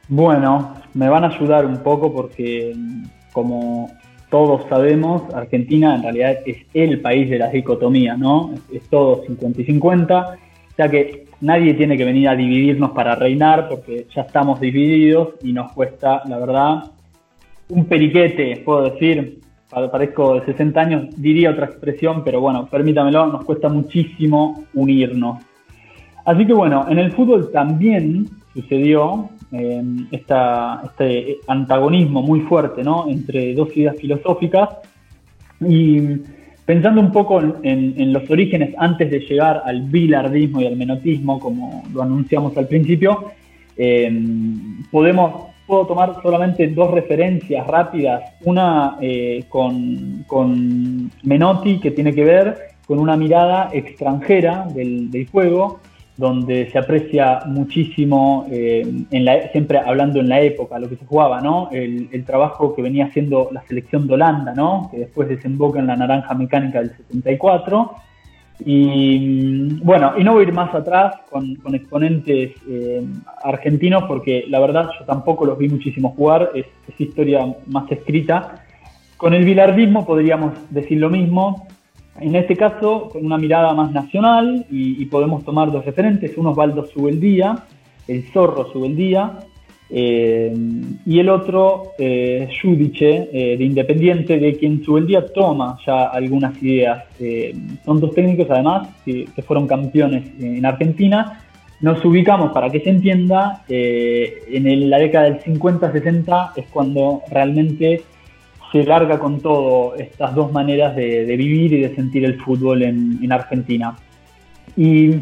Bueno, 0.09 0.75
me 0.95 1.09
van 1.09 1.25
a 1.25 1.29
ayudar 1.29 1.67
un 1.67 1.79
poco 1.79 2.13
porque, 2.13 2.75
como 3.33 3.91
todos 4.31 4.69
sabemos, 4.69 5.23
Argentina 5.35 5.97
en 5.97 6.03
realidad 6.03 6.39
es 6.47 6.59
el 6.75 7.01
país 7.01 7.29
de 7.31 7.39
la 7.39 7.49
dicotomía, 7.49 8.17
¿no? 8.17 8.53
Es, 8.55 8.83
es 8.83 8.89
todo 8.89 9.25
50 9.27 9.61
y 9.61 9.65
50, 9.65 10.37
ya 10.79 10.89
que 10.89 11.27
nadie 11.41 11.75
tiene 11.75 11.97
que 11.97 12.05
venir 12.05 12.29
a 12.29 12.37
dividirnos 12.37 12.91
para 12.91 13.15
reinar 13.15 13.69
porque 13.69 14.07
ya 14.15 14.23
estamos 14.23 14.61
divididos 14.61 15.35
y 15.43 15.53
nos 15.53 15.73
cuesta, 15.73 16.23
la 16.27 16.39
verdad, 16.39 16.85
un 17.69 17.85
periquete, 17.87 18.63
puedo 18.65 18.91
decir, 18.91 19.41
parezco 19.69 20.35
de 20.41 20.47
60 20.47 20.81
años, 20.81 21.05
diría 21.17 21.51
otra 21.51 21.67
expresión, 21.67 22.23
pero 22.25 22.41
bueno, 22.41 22.67
permítamelo, 22.67 23.27
nos 23.27 23.45
cuesta 23.45 23.69
muchísimo 23.69 24.65
unirnos. 24.75 25.43
Así 26.25 26.47
que 26.47 26.53
bueno, 26.53 26.87
en 26.89 26.99
el 26.99 27.13
fútbol 27.13 27.51
también 27.53 28.27
sucedió, 28.53 29.31
este 30.11 31.39
antagonismo 31.47 32.21
muy 32.21 32.41
fuerte 32.41 32.83
¿no? 32.83 33.09
entre 33.09 33.55
dos 33.55 33.75
ideas 33.77 33.97
filosóficas 33.97 34.71
y 35.61 36.01
pensando 36.65 37.01
un 37.01 37.13
poco 37.13 37.41
en, 37.63 38.13
los 38.13 38.29
orígenes 38.29 38.75
antes 38.77 39.09
de 39.09 39.21
llegar 39.21 39.63
al 39.65 39.83
bilardismo 39.83 40.61
y 40.61 40.67
al 40.67 40.77
menotismo, 40.77 41.39
como 41.39 41.85
lo 41.95 42.03
anunciamos 42.03 42.57
al 42.57 42.67
principio, 42.67 43.31
podemos 44.91 45.56
puedo 45.67 45.87
tomar 45.87 46.21
solamente 46.23 46.69
dos 46.69 46.91
referencias 46.91 47.67
rápidas. 47.67 48.23
Una 48.45 48.97
eh, 49.01 49.45
con, 49.49 51.11
Menotti, 51.23 51.81
que 51.81 51.91
tiene 51.91 52.15
que 52.15 52.25
ver 52.25 52.57
con 52.87 52.99
una 52.99 53.17
mirada 53.17 53.71
extranjera 53.73 54.67
del, 54.73 55.29
juego, 55.31 55.81
donde 56.17 56.71
se 56.71 56.79
aprecia 56.79 57.41
muchísimo, 57.47 58.47
eh, 58.51 58.87
en 59.11 59.25
la, 59.25 59.49
siempre 59.51 59.79
hablando 59.79 60.21
en 60.21 60.29
la 60.29 60.41
época, 60.41 60.79
lo 60.79 60.89
que 60.89 60.97
se 60.97 61.05
jugaba, 61.05 61.41
¿no? 61.41 61.69
El, 61.73 62.09
el, 62.13 62.25
trabajo 62.25 62.75
que 62.75 62.83
venía 62.83 63.07
haciendo 63.07 63.49
la 63.51 63.63
selección 63.63 64.07
de 64.07 64.15
Holanda, 64.15 64.55
¿no? 64.55 64.89
Que 64.91 64.99
después 65.01 65.29
desemboca 65.29 65.81
en 65.81 65.89
la 65.89 65.97
naranja 65.97 66.33
mecánica 66.35 66.79
del 66.79 66.97
74 66.97 67.91
y 68.65 69.75
bueno, 69.83 70.15
y 70.17 70.25
no 70.25 70.33
voy 70.33 70.45
a 70.45 70.49
ir 70.49 70.55
más 70.55 70.75
atrás 70.75 71.15
con, 71.31 71.57
exponentes 71.75 72.53
eh, 72.69 73.05
argentinos 73.45 74.05
porque 74.05 74.45
la 74.49 74.61
verdad 74.61 74.89
yo 74.99 75.05
tampoco 75.05 75.45
los 75.45 75.59
vi 75.59 75.69
muchísimo 75.69 76.15
jugar, 76.17 76.51
es, 76.55 76.67
historia 76.99 77.47
más 77.67 77.91
escrita. 77.93 78.65
Con 79.19 79.35
el 79.35 79.45
bilardismo 79.45 80.07
podríamos 80.07 80.53
decir 80.71 80.99
lo 80.99 81.11
mismo, 81.11 81.67
en 82.19 82.35
este 82.35 82.57
caso 82.57 83.11
con 83.11 83.27
una 83.27 83.37
mirada 83.37 83.75
más 83.75 83.93
nacional 83.93 84.65
y, 84.71 85.05
podemos 85.07 85.45
tomar 85.45 85.71
dos 85.71 85.85
referentes, 85.85 86.37
uno 86.39 86.51
es 86.51 86.57
Baldo 86.57 86.87
Subeldía, 86.87 87.65
el 88.09 88.25
zorro 88.33 88.73
Subeldía, 88.73 89.41
eh, 89.89 90.53
y 91.05 91.19
el 91.21 91.29
otro, 91.29 91.93
eh, 91.99 92.49
Judice, 92.61 93.29
eh, 93.33 93.57
de 93.57 93.65
Independiente, 93.65 94.39
de 94.39 94.57
quien 94.57 94.83
su 94.85 94.99
el 94.99 95.07
día 95.07 95.25
toma 95.27 95.79
ya 95.87 96.07
algunas 96.07 96.61
ideas. 96.63 97.05
Eh, 97.21 97.55
son 97.85 98.01
dos 98.01 98.15
técnicos, 98.15 98.49
además, 98.51 98.89
que, 99.05 99.27
fueron 99.47 99.67
campeones 99.67 100.25
en 100.41 100.65
Argentina. 100.67 101.41
Nos 101.81 102.05
ubicamos, 102.05 102.53
para 102.53 102.71
que 102.71 102.81
se 102.81 102.91
entienda, 102.91 103.63
en 103.69 104.91
la 104.91 104.99
década 104.99 105.25
del 105.25 105.41
50-60 105.41 106.53
es 106.57 106.65
cuando 106.71 107.23
realmente 107.31 108.03
se 108.73 108.83
larga 108.83 109.19
con 109.19 109.41
todo 109.41 109.95
estas 109.97 110.35
dos 110.35 110.51
maneras 110.53 110.97
de, 110.97 111.37
vivir 111.37 111.75
y 111.75 111.81
de 111.83 111.95
sentir 111.95 112.25
el 112.25 112.41
fútbol 112.41 112.83
en, 112.83 113.19
en 113.23 113.31
Argentina. 113.31 113.95
Y 114.75 115.17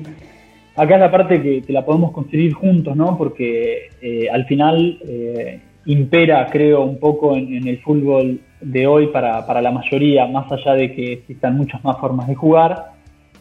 acá 0.76 0.94
es 0.94 1.00
la 1.00 1.10
parte 1.10 1.40
que, 1.40 1.72
la 1.72 1.84
podemos 1.84 2.12
construir 2.12 2.52
juntos, 2.52 2.96
¿no? 2.96 3.16
Porque 3.16 3.88
eh, 4.00 4.28
al 4.30 4.44
final 4.46 4.98
eh, 5.06 5.60
impera, 5.87 6.46
creo, 6.50 6.82
un 6.82 6.98
poco 6.98 7.37
en, 7.37 7.66
el 7.66 7.78
fútbol 7.80 8.40
de 8.60 8.87
hoy 8.87 9.08
para, 9.08 9.60
la 9.60 9.70
mayoría, 9.70 10.26
más 10.26 10.50
allá 10.50 10.74
de 10.74 10.92
que 10.92 11.12
existan 11.12 11.56
muchas 11.56 11.82
más 11.84 11.98
formas 11.98 12.28
de 12.28 12.34
jugar, 12.34 12.92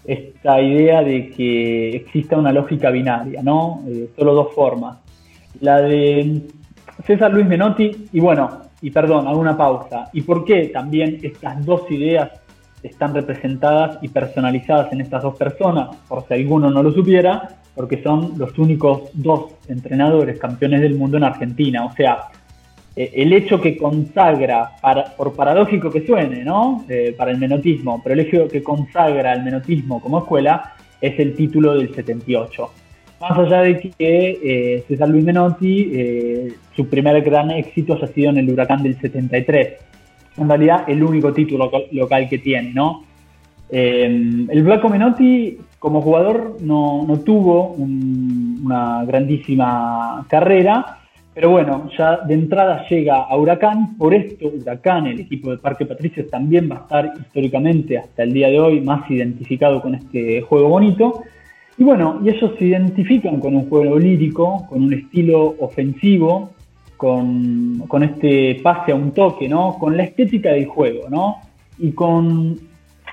esta 0.05 0.61
idea 0.61 1.01
de 1.01 1.29
que 1.29 1.89
exista 1.95 2.37
una 2.37 2.51
lógica 2.51 2.89
binaria, 2.89 3.41
¿no? 3.41 3.83
Eh, 3.87 4.09
solo 4.17 4.33
dos 4.33 4.53
formas. 4.53 4.97
La 5.61 5.81
de 5.81 6.41
César 7.05 7.33
Luis 7.33 7.47
Menotti, 7.47 8.07
y 8.11 8.19
bueno, 8.19 8.63
y 8.81 8.91
perdón, 8.91 9.27
hago 9.27 9.39
una 9.39 9.55
pausa. 9.55 10.09
¿Y 10.11 10.21
por 10.21 10.43
qué 10.43 10.67
también 10.67 11.19
estas 11.23 11.65
dos 11.65 11.89
ideas 11.89 12.42
están 12.83 13.15
representadas 13.15 13.97
y 14.01 14.09
personalizadas 14.09 14.91
en 14.91 15.01
estas 15.01 15.23
dos 15.23 15.35
personas, 15.35 15.95
por 16.07 16.27
si 16.27 16.33
alguno 16.33 16.69
no 16.69 16.83
lo 16.83 16.91
supiera, 16.91 17.49
porque 17.73 18.03
son 18.03 18.33
los 18.37 18.57
únicos 18.59 19.09
dos 19.13 19.53
entrenadores 19.67 20.37
campeones 20.37 20.81
del 20.81 20.95
mundo 20.95 21.17
en 21.17 21.23
Argentina. 21.23 21.85
O 21.85 21.93
sea, 21.93 22.27
eh, 22.95 23.11
el 23.15 23.33
hecho 23.33 23.59
que 23.59 23.77
consagra, 23.77 24.71
por 25.17 25.33
paradójico 25.33 25.89
que 25.89 26.05
suene, 26.05 26.43
¿no? 26.43 26.85
Eh, 26.89 27.15
para 27.17 27.31
el 27.31 27.37
menotismo, 27.37 28.01
pero 28.03 28.13
el 28.13 28.19
hecho 28.27 28.47
que 28.47 28.61
consagra 28.61 29.33
el 29.33 29.43
menotismo 29.43 29.99
como 30.01 30.19
escuela 30.19 30.73
es 31.01 31.17
el 31.19 31.35
título 31.35 31.75
del 31.75 31.95
78. 31.95 32.69
Más 33.21 33.39
allá 33.39 33.61
de 33.61 33.79
que 33.79 34.39
eh, 34.43 34.83
César 34.87 35.07
Luis 35.07 35.23
Menotti, 35.23 36.53
su 36.75 36.87
primer 36.89 37.21
gran 37.21 37.51
éxito 37.51 37.93
haya 37.93 38.07
sido 38.07 38.31
en 38.31 38.37
el 38.39 38.49
huracán 38.49 38.83
del 38.83 38.99
73 38.99 39.77
en 40.37 40.49
realidad 40.49 40.83
el 40.87 41.03
único 41.03 41.33
título 41.33 41.71
local 41.91 42.29
que 42.29 42.39
tiene, 42.39 42.73
¿no? 42.73 43.03
Eh, 43.69 44.05
el 44.49 44.63
Blanco 44.63 44.89
Menotti 44.89 45.57
como 45.79 46.01
jugador 46.01 46.57
no, 46.61 47.05
tuvo 47.25 47.69
una 47.73 49.03
grandísima 49.03 50.25
carrera, 50.29 50.99
pero 51.33 51.49
bueno, 51.49 51.89
ya 51.97 52.17
de 52.17 52.35
entrada 52.35 52.85
llega 52.87 53.23
a 53.23 53.35
Huracán, 53.35 53.97
por 53.97 54.13
esto 54.13 54.47
Huracán, 54.47 55.07
el 55.07 55.21
equipo 55.21 55.49
de 55.51 55.57
Parque 55.57 55.85
Patricios, 55.85 56.29
también 56.29 56.69
va 56.71 56.75
a 56.75 56.81
estar 56.81 57.13
históricamente 57.19 57.97
hasta 57.97 58.23
el 58.23 58.31
día 58.31 58.49
de 58.49 58.59
hoy 58.59 58.79
más 58.81 59.09
identificado 59.09 59.81
con 59.81 59.95
este 59.95 60.41
juego 60.41 60.69
bonito. 60.69 61.23
Y 61.77 61.83
bueno, 61.83 62.21
y 62.23 62.29
ellos 62.29 62.51
se 62.59 62.65
identifican 62.65 63.39
con 63.39 63.55
un 63.55 63.67
juego 63.67 63.97
lírico, 63.97 64.67
con 64.69 64.83
un 64.83 64.93
estilo 64.93 65.55
ofensivo, 65.59 66.51
con, 67.03 68.03
este 68.03 68.61
pase 68.63 68.93
a 68.93 68.95
un 68.95 69.11
toque, 69.11 69.49
¿no? 69.49 69.77
Con 69.77 69.97
la 69.97 70.03
estética 70.03 70.51
del 70.51 70.67
juego, 70.67 71.09
¿no? 71.09 71.41
Y 71.77 71.91
con 71.91 72.57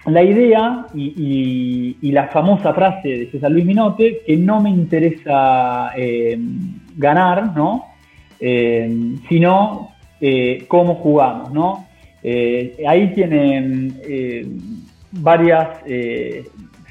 la 0.06 0.22
idea 0.22 0.86
y, 0.94 1.96
la 2.12 2.28
famosa 2.28 2.72
frase 2.72 3.08
de 3.08 3.30
César 3.32 3.50
Luis 3.50 3.64
Minote, 3.64 4.22
que 4.24 4.36
no 4.36 4.60
me 4.60 4.70
interesa 4.70 5.90
eh, 5.96 6.38
ganar, 6.96 7.56
¿no? 7.56 7.86
Eh, 8.38 9.16
sino 9.28 9.90
eh, 10.20 10.64
cómo 10.68 10.94
jugamos, 10.94 11.52
¿no? 11.52 11.86
ahí 12.86 13.14
tienen 13.14 13.96
varias 15.12 15.68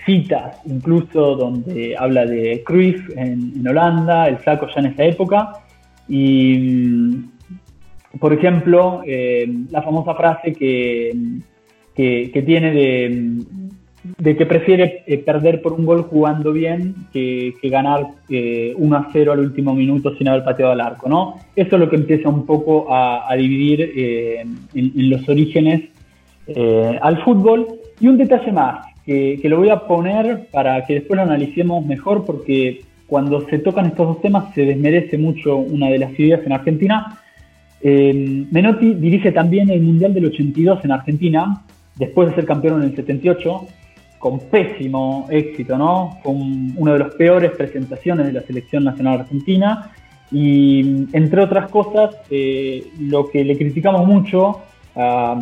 citas, 0.03 0.57
incluso 0.65 1.35
donde 1.35 1.95
habla 1.95 2.25
de 2.25 2.63
Cruyff 2.65 3.11
en, 3.15 3.53
en 3.55 3.67
Holanda, 3.67 4.27
el 4.27 4.39
saco 4.39 4.65
ya 4.73 4.79
en 4.79 4.87
esa 4.87 5.03
época, 5.03 5.61
y, 6.09 7.25
por 8.19 8.33
ejemplo, 8.33 9.01
eh, 9.05 9.47
la 9.69 9.83
famosa 9.83 10.15
frase 10.15 10.53
que, 10.53 11.11
que, 11.95 12.43
tiene 12.45 12.73
de, 14.17 14.35
que 14.35 14.45
prefiere 14.47 15.03
eh, 15.05 15.19
perder 15.19 15.61
por 15.61 15.73
un 15.73 15.85
gol 15.85 16.03
jugando 16.03 16.51
bien 16.51 16.95
que, 17.13 17.53
ganar 17.63 18.01
1 18.01 18.13
eh, 18.29 18.73
a 18.75 19.07
0 19.13 19.31
al 19.31 19.39
último 19.39 19.75
minuto 19.75 20.15
sin 20.15 20.27
haber 20.27 20.43
pateado 20.43 20.71
al 20.71 20.81
arco, 20.81 21.07
¿no? 21.07 21.35
Eso 21.55 21.75
es 21.75 21.79
lo 21.79 21.89
que 21.89 21.97
empieza 21.97 22.27
un 22.27 22.47
poco 22.47 22.87
a, 22.89 23.31
dividir 23.37 23.93
en, 23.95 24.57
en, 24.73 25.09
los 25.11 25.29
orígenes 25.29 25.83
al 27.01 27.23
fútbol. 27.23 27.67
Y 27.99 28.07
un 28.07 28.17
detalle 28.17 28.51
más, 28.51 28.87
que, 29.05 29.37
que, 29.39 29.49
lo 29.49 29.57
voy 29.57 29.69
a 29.69 29.81
poner 29.81 30.47
para 30.51 30.83
que 30.85 30.95
después 30.95 31.17
lo 31.17 31.23
analicemos 31.23 31.85
mejor, 31.85 32.25
porque 32.25 32.81
cuando 33.09 33.41
se 33.49 33.57
tocan 33.57 33.87
estos 33.87 34.07
dos 34.07 34.21
temas 34.21 34.53
se 34.53 34.61
desmerece 34.65 35.17
mucho 35.17 35.57
una 35.57 35.87
de 35.87 35.97
las 35.97 36.17
ideas 36.17 36.41
en 36.45 36.53
Argentina. 36.53 37.19
Eh, 37.81 38.45
Menotti 38.51 38.93
dirige 38.93 39.31
también 39.31 39.71
el 39.71 39.81
Mundial 39.81 40.13
del 40.13 40.27
82 40.27 40.85
en 40.85 40.91
Argentina, 40.91 41.63
después 41.95 42.29
de 42.29 42.35
ser 42.35 42.45
campeón 42.45 42.83
en 42.83 42.89
el 42.89 42.95
78, 42.95 43.67
con 44.19 44.39
pésimo 44.39 45.27
éxito, 45.31 45.75
¿no? 45.77 46.19
Con 46.23 46.73
una 46.77 46.93
de 46.93 46.99
las 46.99 47.15
peores 47.15 47.51
presentaciones 47.51 48.27
de 48.27 48.33
la 48.33 48.41
selección 48.41 48.83
nacional 48.83 49.21
argentina. 49.21 49.91
Y 50.31 51.07
entre 51.13 51.41
otras 51.41 51.71
cosas, 51.71 52.15
eh, 52.29 52.85
lo 52.99 53.27
que 53.29 53.43
le 53.43 53.57
criticamos 53.57 54.05
mucho 54.05 54.59
a, 54.95 55.39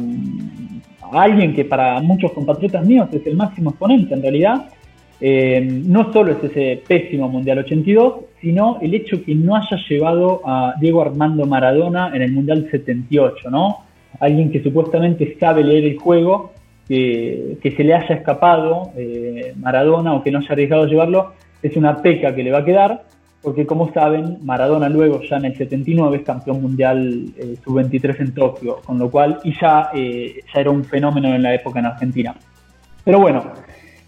a 1.11 1.21
alguien 1.21 1.53
que 1.53 1.65
para 1.65 1.99
muchos 2.01 2.31
compatriotas 2.31 2.85
míos 2.85 3.09
es 3.11 3.25
el 3.27 3.35
máximo 3.35 3.71
exponente 3.71 4.13
en 4.13 4.21
realidad, 4.21 4.69
eh, 5.19 5.61
no 5.61 6.13
solo 6.13 6.33
es 6.33 6.43
ese 6.43 6.81
pésimo 6.87 7.27
Mundial 7.27 7.59
82, 7.59 8.13
sino 8.39 8.77
el 8.81 8.93
hecho 8.93 9.23
que 9.23 9.33
no 9.33 9.55
haya 9.55 9.77
llevado 9.89 10.41
a 10.45 10.75
Diego 10.79 11.01
Armando 11.01 11.45
Maradona 11.45 12.11
en 12.13 12.21
el 12.21 12.31
Mundial 12.31 12.67
78, 12.69 13.49
¿no? 13.49 13.79
Alguien 14.19 14.51
que 14.51 14.61
supuestamente 14.61 15.35
sabe 15.39 15.63
leer 15.63 15.85
el 15.85 15.97
juego, 15.97 16.51
que, 16.87 17.57
se 17.61 17.83
le 17.83 17.93
haya 17.95 18.15
escapado 18.15 18.91
eh, 18.95 19.53
Maradona 19.57 20.13
o 20.13 20.23
que 20.23 20.31
no 20.31 20.39
haya 20.39 20.49
arriesgado 20.51 20.83
a 20.83 20.87
llevarlo, 20.87 21.33
es 21.61 21.75
una 21.75 22.01
peca 22.01 22.33
que 22.33 22.43
le 22.43 22.51
va 22.51 22.59
a 22.59 22.65
quedar, 22.65 23.03
porque 23.41 23.65
como 23.65 23.91
saben, 23.93 24.37
Maradona 24.43 24.87
luego 24.87 25.21
ya 25.23 25.37
en 25.37 25.45
el 25.45 25.57
79 25.57 26.17
es 26.17 26.23
campeón 26.23 26.61
mundial 26.61 27.25
eh, 27.37 27.55
sub-23 27.63 28.19
en 28.19 28.33
Tokio, 28.33 28.77
con 28.85 28.99
lo 28.99 29.09
cual, 29.09 29.39
y 29.43 29.53
ya, 29.59 29.89
ya 29.93 30.61
era 30.61 30.69
un 30.69 30.83
fenómeno 30.83 31.33
en 31.33 31.41
la 31.41 31.55
época 31.55 31.79
en 31.79 31.87
Argentina. 31.87 32.35
Pero 33.03 33.19
bueno, 33.19 33.53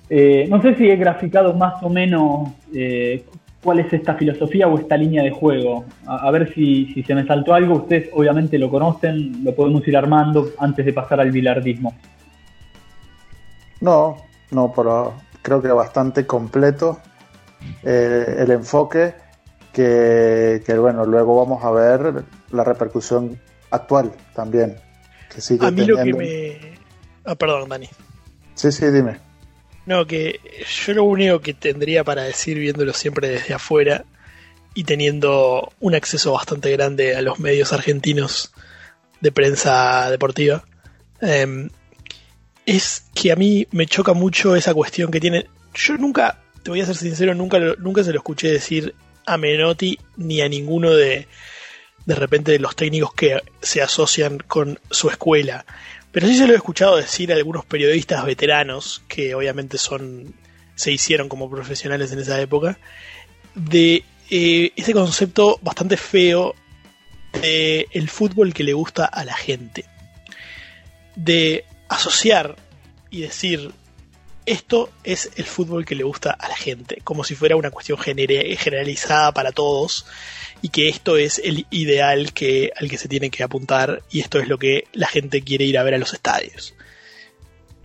eh, 0.09 0.47
no 0.49 0.61
sé 0.61 0.75
si 0.75 0.89
he 0.89 0.95
graficado 0.95 1.53
más 1.53 1.81
o 1.83 1.89
menos 1.89 2.49
eh, 2.73 3.23
cuál 3.61 3.79
es 3.79 3.93
esta 3.93 4.15
filosofía 4.15 4.67
o 4.67 4.77
esta 4.77 4.97
línea 4.97 5.23
de 5.23 5.31
juego. 5.31 5.85
A, 6.07 6.31
ver 6.31 6.51
si, 6.53 7.03
se 7.03 7.13
me 7.15 7.25
saltó 7.25 7.53
algo. 7.53 7.75
Ustedes 7.75 8.09
obviamente 8.13 8.57
lo 8.57 8.69
conocen, 8.69 9.43
lo 9.43 9.53
podemos 9.53 9.87
ir 9.87 9.95
armando 9.95 10.49
antes 10.57 10.85
de 10.85 10.93
pasar 10.93 11.19
al 11.19 11.31
bilardismo. 11.31 11.93
No, 13.81 14.17
no, 14.51 14.73
pero 14.75 15.13
creo 15.41 15.61
que 15.61 15.69
bastante 15.69 16.25
completo 16.25 16.99
eh, 17.83 18.37
el 18.39 18.51
enfoque. 18.51 19.13
que, 19.71 20.61
bueno, 20.79 21.05
luego 21.05 21.37
vamos 21.37 21.63
a 21.63 21.71
ver 21.71 22.23
la 22.51 22.63
repercusión 22.63 23.39
actual 23.69 24.11
también. 24.33 24.75
Que 25.29 25.65
a 25.65 25.71
mí 25.71 25.85
lo 25.85 26.03
que 26.03 26.13
me... 26.13 26.57
Ah, 27.23 27.35
perdón, 27.35 27.69
Dani. 27.69 27.87
Sí, 28.55 28.71
sí, 28.71 28.89
dime. 28.89 29.28
No, 29.89 30.05
que 30.05 30.39
yo 30.85 30.93
lo 30.93 31.03
único 31.03 31.41
que 31.41 31.55
tendría 31.55 32.03
para 32.03 32.21
decir 32.21 32.59
viéndolo 32.59 32.93
siempre 32.93 33.27
desde 33.27 33.55
afuera 33.55 34.05
y 34.75 34.83
teniendo 34.83 35.73
un 35.79 35.95
acceso 35.95 36.33
bastante 36.33 36.69
grande 36.69 37.15
a 37.15 37.23
los 37.23 37.39
medios 37.39 37.73
argentinos 37.73 38.51
de 39.19 39.31
prensa 39.31 40.11
deportiva, 40.11 40.63
em, 41.21 41.71
es 42.67 43.05
que 43.15 43.31
a 43.31 43.35
mí 43.35 43.65
me 43.71 43.87
choca 43.87 44.13
mucho 44.13 44.55
esa 44.55 44.75
cuestión 44.75 45.09
que 45.09 45.19
tiene. 45.19 45.47
Yo 45.73 45.97
nunca, 45.97 46.37
te 46.61 46.69
voy 46.69 46.81
a 46.81 46.85
ser 46.85 46.95
sincero, 46.95 47.33
nunca, 47.33 47.57
nunca 47.79 48.03
se 48.03 48.11
lo 48.11 48.19
escuché 48.19 48.51
decir 48.51 48.93
a 49.25 49.37
Menotti 49.37 49.97
ni 50.17 50.41
a 50.41 50.49
ninguno 50.49 50.91
de, 50.91 51.27
de 52.05 52.15
repente 52.15 52.51
de 52.51 52.59
los 52.59 52.75
técnicos 52.75 53.15
que 53.15 53.41
se 53.59 53.81
asocian 53.81 54.37
con 54.37 54.79
su 54.91 55.09
escuela. 55.09 55.65
Pero 56.11 56.27
sí 56.27 56.35
se 56.35 56.47
lo 56.47 56.53
he 56.53 56.55
escuchado 56.55 56.97
decir 56.97 57.31
a 57.31 57.35
algunos 57.35 57.65
periodistas 57.65 58.25
veteranos, 58.25 59.03
que 59.07 59.35
obviamente 59.35 59.77
son 59.77 60.33
se 60.75 60.91
hicieron 60.93 61.27
como 61.27 61.49
profesionales 61.49 62.11
en 62.13 62.19
esa 62.19 62.39
época, 62.39 62.79
de 63.53 64.03
eh, 64.29 64.71
ese 64.77 64.93
concepto 64.93 65.59
bastante 65.61 65.97
feo 65.97 66.55
de 67.41 67.87
el 67.91 68.09
fútbol 68.09 68.53
que 68.53 68.63
le 68.63 68.73
gusta 68.73 69.05
a 69.05 69.25
la 69.25 69.35
gente. 69.35 69.85
De 71.15 71.65
asociar 71.89 72.55
y 73.09 73.21
decir 73.21 73.71
esto 74.49 74.89
es 75.03 75.29
el 75.35 75.45
fútbol 75.45 75.85
que 75.85 75.93
le 75.93 76.03
gusta 76.03 76.31
a 76.31 76.49
la 76.49 76.55
gente, 76.55 77.01
como 77.03 77.23
si 77.23 77.35
fuera 77.35 77.55
una 77.55 77.69
cuestión 77.69 77.99
generalizada 77.99 79.31
para 79.31 79.51
todos 79.51 80.07
y 80.63 80.69
que 80.69 80.89
esto 80.89 81.17
es 81.17 81.39
el 81.43 81.67
ideal 81.69 82.33
que, 82.33 82.71
al 82.75 82.89
que 82.89 82.97
se 82.97 83.07
tiene 83.07 83.29
que 83.29 83.43
apuntar 83.43 84.01
y 84.09 84.21
esto 84.21 84.39
es 84.39 84.47
lo 84.47 84.57
que 84.57 84.85
la 84.93 85.07
gente 85.07 85.43
quiere 85.43 85.65
ir 85.65 85.77
a 85.77 85.83
ver 85.83 85.93
a 85.93 85.99
los 85.99 86.13
estadios. 86.13 86.73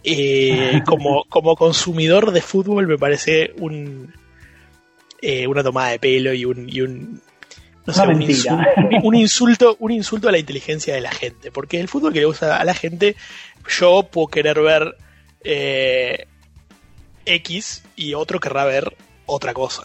Eh, 0.03 0.81
como, 0.87 1.25
como 1.29 1.55
consumidor 1.55 2.33
de 2.33 2.41
fútbol 2.41 2.87
me 2.87 2.97
parece 2.97 3.53
un, 3.59 4.15
eh, 5.21 5.47
una 5.47 5.63
tomada 5.63 5.91
de 5.91 5.99
pelo 5.99 6.33
y 6.33 6.47
un, 6.47 6.67
y 6.69 6.81
un 6.81 7.21
no 7.87 7.93
sé, 7.93 8.01
un, 8.07 8.23
insulto, 9.15 9.77
un, 9.81 9.93
insulto, 9.93 10.31
a 10.31 10.33
la 10.33 10.39
inteligencia 10.39 10.95
de 10.95 11.03
la 11.03 11.13
gente. 11.13 11.51
Porque 11.51 11.79
el 11.79 11.89
fútbol 11.89 12.15
que 12.15 12.21
le 12.21 12.25
gusta 12.25 12.57
a 12.57 12.65
la 12.65 12.73
gente, 12.73 13.15
yo 13.69 14.09
puedo 14.11 14.29
querer 14.29 14.59
ver 14.63 14.97
eh, 15.43 16.27
X 17.27 17.83
y 17.97 18.15
otro 18.15 18.41
querrá 18.41 18.65
ver 18.65 18.97
otra 19.27 19.55
cosa. 19.55 19.85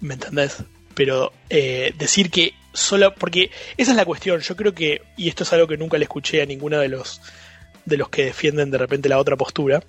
¿Me 0.00 0.14
entendés? 0.14 0.62
Pero 0.94 1.32
eh, 1.50 1.94
decir 1.96 2.30
que 2.30 2.54
solo. 2.72 3.14
Porque 3.14 3.50
esa 3.76 3.92
es 3.92 3.96
la 3.96 4.04
cuestión. 4.04 4.40
Yo 4.40 4.56
creo 4.56 4.74
que. 4.74 5.02
Y 5.16 5.28
esto 5.28 5.44
es 5.44 5.52
algo 5.52 5.66
que 5.66 5.76
nunca 5.76 5.98
le 5.98 6.04
escuché 6.04 6.42
a 6.42 6.46
ninguno 6.46 6.78
de 6.78 6.88
los. 6.88 7.20
de 7.84 7.96
los 7.96 8.08
que 8.08 8.26
defienden 8.26 8.70
de 8.70 8.78
repente 8.78 9.08
la 9.08 9.18
otra 9.18 9.36
postura. 9.36 9.82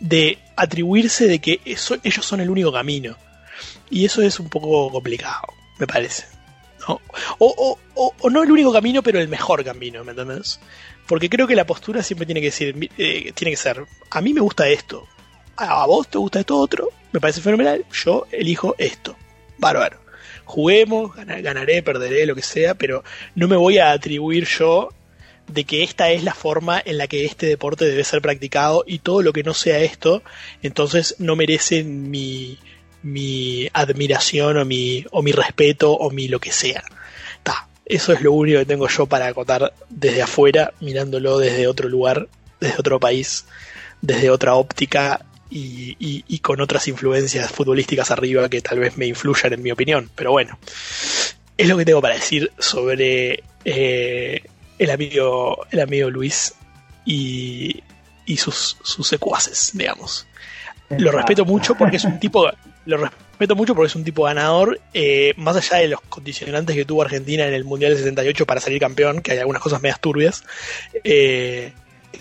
De 0.00 0.38
atribuirse 0.56 1.26
de 1.26 1.40
que 1.40 1.60
eso, 1.64 1.96
ellos 2.02 2.24
son 2.24 2.40
el 2.40 2.50
único 2.50 2.72
camino. 2.72 3.16
Y 3.90 4.04
eso 4.04 4.22
es 4.22 4.40
un 4.40 4.48
poco 4.48 4.90
complicado, 4.90 5.42
me 5.78 5.86
parece. 5.86 6.24
¿no? 6.88 7.00
O, 7.38 7.78
o, 7.94 8.30
no 8.30 8.42
el 8.42 8.50
único 8.50 8.72
camino, 8.72 9.02
pero 9.02 9.20
el 9.20 9.28
mejor 9.28 9.64
camino, 9.64 10.02
¿me 10.04 10.12
entiendes? 10.12 10.60
Porque 11.06 11.28
creo 11.28 11.46
que 11.46 11.56
la 11.56 11.66
postura 11.66 12.02
siempre 12.02 12.26
tiene 12.26 12.40
que, 12.40 12.48
eh, 12.96 13.32
tiene 13.34 13.50
que 13.50 13.56
ser, 13.56 13.84
a 14.10 14.20
mí 14.20 14.32
me 14.32 14.40
gusta 14.40 14.68
esto, 14.68 15.06
a 15.60 15.86
vos 15.86 16.08
te 16.08 16.18
gusta 16.18 16.40
esto 16.40 16.58
otro, 16.58 16.88
me 17.12 17.20
parece 17.20 17.40
fenomenal, 17.40 17.84
yo 17.92 18.26
elijo 18.32 18.74
esto. 18.78 19.16
Bárbaro. 19.58 19.98
Juguemos, 20.44 21.14
ganaré, 21.14 21.82
perderé, 21.82 22.26
lo 22.26 22.34
que 22.34 22.42
sea, 22.42 22.74
pero 22.74 23.04
no 23.34 23.46
me 23.46 23.56
voy 23.56 23.78
a 23.78 23.92
atribuir 23.92 24.46
yo 24.46 24.88
de 25.46 25.64
que 25.64 25.82
esta 25.82 26.10
es 26.10 26.24
la 26.24 26.34
forma 26.34 26.80
en 26.84 26.98
la 26.98 27.06
que 27.06 27.24
este 27.24 27.46
deporte 27.46 27.84
debe 27.84 28.04
ser 28.04 28.22
practicado 28.22 28.84
y 28.86 29.00
todo 29.00 29.22
lo 29.22 29.32
que 29.32 29.42
no 29.42 29.54
sea 29.54 29.78
esto, 29.80 30.22
entonces 30.62 31.16
no 31.18 31.36
merece 31.36 31.84
mi, 31.84 32.58
mi 33.02 33.68
admiración 33.72 34.56
o 34.56 34.64
mi, 34.64 35.04
o 35.10 35.22
mi 35.22 35.32
respeto 35.32 35.92
o 35.92 36.10
mi 36.10 36.26
lo 36.26 36.40
que 36.40 36.52
sea. 36.52 36.82
eso 37.84 38.12
es 38.12 38.20
lo 38.20 38.32
único 38.32 38.60
que 38.60 38.66
tengo 38.66 38.88
yo 38.88 39.06
para 39.06 39.26
acotar 39.26 39.72
desde 39.88 40.22
afuera, 40.22 40.72
mirándolo 40.80 41.38
desde 41.38 41.66
otro 41.66 41.88
lugar, 41.88 42.28
desde 42.60 42.76
otro 42.78 43.00
país, 43.00 43.46
desde 44.00 44.30
otra 44.30 44.54
óptica 44.54 45.26
y, 45.50 46.38
con 46.40 46.60
otras 46.60 46.88
influencias 46.88 47.50
futbolísticas 47.50 48.10
arriba 48.10 48.48
que 48.48 48.60
tal 48.60 48.78
vez 48.78 48.96
me 48.96 49.06
influyan 49.06 49.52
en 49.52 49.62
mi 49.62 49.70
opinión. 49.70 50.10
Pero 50.14 50.32
bueno, 50.32 50.58
es 51.56 51.68
lo 51.68 51.76
que 51.76 51.84
tengo 51.84 52.00
para 52.00 52.14
decir 52.14 52.50
sobre 52.58 53.42
eh, 53.64 54.42
el, 54.78 54.90
amigo, 54.90 55.66
el 55.70 55.80
amigo 55.80 56.10
Luis 56.10 56.54
y, 57.04 57.82
y 58.26 58.36
sus, 58.36 58.78
sus 58.82 59.06
secuaces, 59.06 59.70
digamos. 59.74 60.26
Lo 60.98 61.12
respeto 61.12 61.44
mucho 61.44 61.76
porque 61.76 61.98
es 61.98 62.04
un 62.04 62.18
tipo, 62.18 62.50
lo 62.86 62.96
respeto 62.96 63.54
mucho 63.54 63.74
porque 63.74 63.86
es 63.86 63.94
un 63.94 64.02
tipo 64.02 64.24
ganador, 64.24 64.80
eh, 64.92 65.34
más 65.36 65.56
allá 65.56 65.78
de 65.78 65.88
los 65.88 66.00
condicionantes 66.00 66.74
que 66.74 66.84
tuvo 66.84 67.02
Argentina 67.02 67.46
en 67.46 67.54
el 67.54 67.64
Mundial 67.64 67.92
del 67.92 67.98
68 67.98 68.44
para 68.44 68.60
salir 68.60 68.80
campeón, 68.80 69.20
que 69.22 69.32
hay 69.32 69.38
algunas 69.38 69.62
cosas 69.62 69.80
medias 69.80 70.00
turbias, 70.00 70.42
eh, 71.04 71.72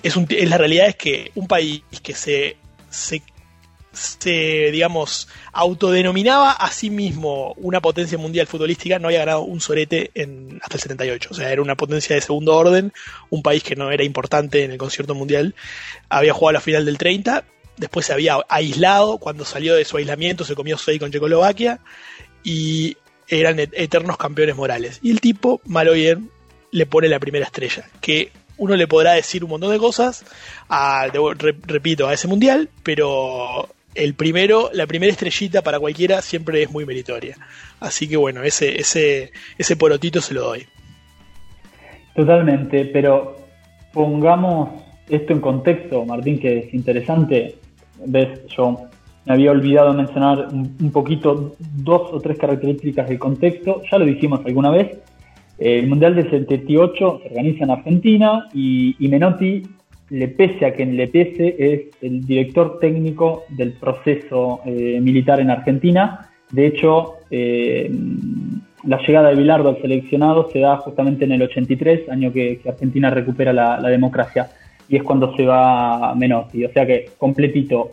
es, 0.03 0.15
un, 0.15 0.27
la 0.29 0.57
realidad 0.57 0.87
es 0.87 0.95
que 0.95 1.31
un 1.33 1.47
país 1.47 1.81
que 2.03 2.13
se, 2.13 2.57
se, 2.89 3.21
digamos, 4.71 5.27
autodenominaba 5.51 6.51
a 6.51 6.71
sí 6.71 6.89
mismo 6.89 7.53
una 7.57 7.81
potencia 7.81 8.17
mundial 8.17 8.47
futbolística, 8.47 8.99
no 8.99 9.07
había 9.07 9.19
ganado 9.19 9.41
un 9.41 9.61
sorete 9.61 10.11
en, 10.13 10.59
hasta 10.61 10.75
el 10.75 10.81
78. 10.81 11.29
O 11.31 11.33
sea, 11.33 11.51
era 11.51 11.61
una 11.61 11.75
potencia 11.75 12.15
de 12.15 12.21
segundo 12.21 12.55
orden, 12.55 12.93
un 13.29 13.41
país 13.41 13.63
que 13.63 13.75
no 13.75 13.91
era 13.91 14.03
importante 14.03 14.63
en 14.63 14.71
el 14.71 14.77
concierto 14.77 15.15
mundial. 15.15 15.55
Había 16.09 16.33
jugado 16.33 16.53
la 16.53 16.61
final 16.61 16.85
del 16.85 16.97
30 16.97 17.43
después 17.79 18.05
se 18.05 18.13
había 18.13 18.37
aislado, 18.49 19.17
cuando 19.17 19.45
salió 19.45 19.73
de 19.73 19.85
su 19.85 19.97
aislamiento 19.97 20.43
se 20.43 20.55
comió 20.55 20.77
6 20.77 20.99
con 20.99 21.11
Checoslovaquia 21.11 21.79
y 22.43 22.97
eran 23.27 23.59
eternos 23.59 24.17
campeones 24.17 24.55
morales. 24.55 24.99
Y 25.01 25.11
el 25.11 25.21
tipo, 25.21 25.61
mal 25.65 25.87
o 25.87 25.93
bien, 25.93 26.29
le 26.71 26.85
pone 26.85 27.07
la 27.07 27.19
primera 27.19 27.45
estrella, 27.45 27.89
que 28.01 28.31
uno 28.59 28.75
le 28.75 28.87
podrá 28.87 29.13
decir 29.13 29.43
un 29.43 29.49
montón 29.49 29.71
de 29.71 29.79
cosas, 29.79 30.23
a, 30.69 31.07
repito, 31.65 32.07
a 32.07 32.13
ese 32.13 32.27
mundial, 32.27 32.69
pero 32.83 33.67
el 33.95 34.13
primero, 34.13 34.69
la 34.73 34.85
primera 34.85 35.11
estrellita 35.11 35.61
para 35.61 35.79
cualquiera 35.79 36.21
siempre 36.21 36.61
es 36.61 36.71
muy 36.71 36.85
meritoria. 36.85 37.37
Así 37.79 38.07
que 38.07 38.17
bueno, 38.17 38.43
ese, 38.43 38.79
ese, 38.79 39.31
ese 39.57 39.75
porotito 39.75 40.21
se 40.21 40.33
lo 40.33 40.41
doy. 40.41 40.67
Totalmente, 42.15 42.85
pero 42.85 43.37
pongamos 43.91 44.69
esto 45.07 45.33
en 45.33 45.39
contexto, 45.39 46.05
Martín, 46.05 46.39
que 46.39 46.59
es 46.59 46.73
interesante 46.73 47.55
ves, 48.05 48.45
yo 48.47 48.77
me 49.25 49.33
había 49.33 49.51
olvidado 49.51 49.93
mencionar 49.93 50.47
un, 50.51 50.91
poquito 50.91 51.55
dos 51.59 52.13
o 52.13 52.19
tres 52.19 52.37
características 52.37 53.09
del 53.09 53.19
contexto, 53.19 53.81
ya 53.89 53.97
lo 53.97 54.05
dijimos 54.05 54.41
alguna 54.45 54.71
vez. 54.71 54.97
El 55.59 55.87
Mundial 55.87 56.15
del 56.15 56.29
78 56.29 57.21
se 57.21 57.29
organiza 57.29 57.63
en 57.65 57.71
Argentina 57.71 58.47
y, 58.53 58.95
Menotti, 58.99 59.63
le 60.09 60.27
pese 60.29 60.65
a 60.65 60.73
quien 60.73 60.95
le 60.95 61.07
pese, 61.07 61.55
es 61.59 61.81
el 62.01 62.25
director 62.25 62.79
técnico 62.79 63.43
del 63.49 63.73
proceso 63.73 64.61
eh, 64.65 64.99
militar 65.01 65.39
en 65.39 65.51
Argentina. 65.51 66.29
De 66.51 66.65
hecho, 66.65 67.15
eh, 67.29 67.91
la 68.83 68.97
llegada 69.05 69.29
de 69.29 69.35
Bilardo 69.35 69.69
al 69.69 69.81
seleccionado 69.81 70.49
se 70.51 70.59
da 70.59 70.77
justamente 70.77 71.25
en 71.25 71.33
el 71.33 71.41
83, 71.43 72.09
año 72.09 72.31
que, 72.31 72.61
Argentina 72.65 73.09
recupera 73.09 73.53
la 73.53 73.89
democracia 73.89 74.49
y 74.89 74.97
es 74.97 75.03
cuando 75.03 75.35
se 75.35 75.45
va 75.45 76.15
Menotti, 76.15 76.65
o 76.65 76.71
sea 76.71 76.85
que 76.85 77.11
completito. 77.17 77.91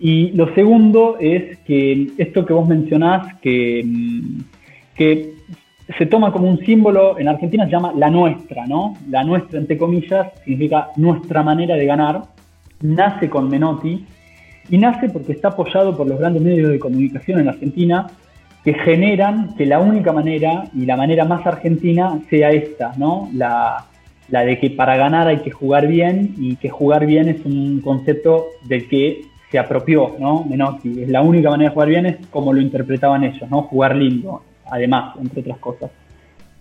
Y 0.00 0.30
lo 0.32 0.52
segundo 0.54 1.16
es 1.20 1.58
que 1.58 2.08
esto 2.16 2.46
que 2.46 2.52
vos 2.54 2.66
mencionás, 2.66 3.34
que, 3.42 3.82
mm, 3.84 4.40
que 4.96 5.34
se 5.96 6.06
toma 6.06 6.32
como 6.32 6.48
un 6.48 6.58
símbolo, 6.58 7.18
en 7.18 7.28
Argentina 7.28 7.64
se 7.64 7.70
llama 7.70 7.92
la 7.96 8.10
nuestra, 8.10 8.66
¿no? 8.66 8.94
La 9.08 9.24
nuestra, 9.24 9.58
entre 9.58 9.78
comillas, 9.78 10.28
significa 10.44 10.88
nuestra 10.96 11.42
manera 11.42 11.76
de 11.76 11.86
ganar, 11.86 12.22
nace 12.82 13.30
con 13.30 13.48
Menotti 13.48 14.04
y 14.68 14.78
nace 14.78 15.08
porque 15.08 15.32
está 15.32 15.48
apoyado 15.48 15.96
por 15.96 16.06
los 16.06 16.18
grandes 16.18 16.42
medios 16.42 16.70
de 16.70 16.78
comunicación 16.78 17.40
en 17.40 17.48
Argentina 17.48 18.06
que 18.64 18.74
generan 18.74 19.54
que 19.56 19.64
la 19.64 19.78
única 19.78 20.12
manera 20.12 20.64
y 20.74 20.84
la 20.84 20.96
manera 20.96 21.24
más 21.24 21.46
argentina 21.46 22.20
sea 22.28 22.50
esta, 22.50 22.92
¿no? 22.98 23.30
La, 23.32 23.86
la 24.28 24.44
de 24.44 24.58
que 24.58 24.70
para 24.70 24.96
ganar 24.96 25.26
hay 25.26 25.38
que 25.38 25.50
jugar 25.50 25.86
bien 25.86 26.34
y 26.36 26.56
que 26.56 26.68
jugar 26.68 27.06
bien 27.06 27.28
es 27.28 27.44
un 27.46 27.80
concepto 27.80 28.46
del 28.64 28.88
que 28.88 29.22
se 29.50 29.58
apropió, 29.58 30.16
¿no? 30.18 30.44
Menotti. 30.44 31.02
Es 31.02 31.08
la 31.08 31.22
única 31.22 31.48
manera 31.48 31.70
de 31.70 31.74
jugar 31.74 31.88
bien 31.88 32.06
es 32.06 32.26
como 32.26 32.52
lo 32.52 32.60
interpretaban 32.60 33.24
ellos, 33.24 33.48
¿no? 33.48 33.62
Jugar 33.62 33.96
lindo, 33.96 34.42
además, 34.70 35.16
entre 35.20 35.40
otras 35.40 35.58
cosas. 35.58 35.90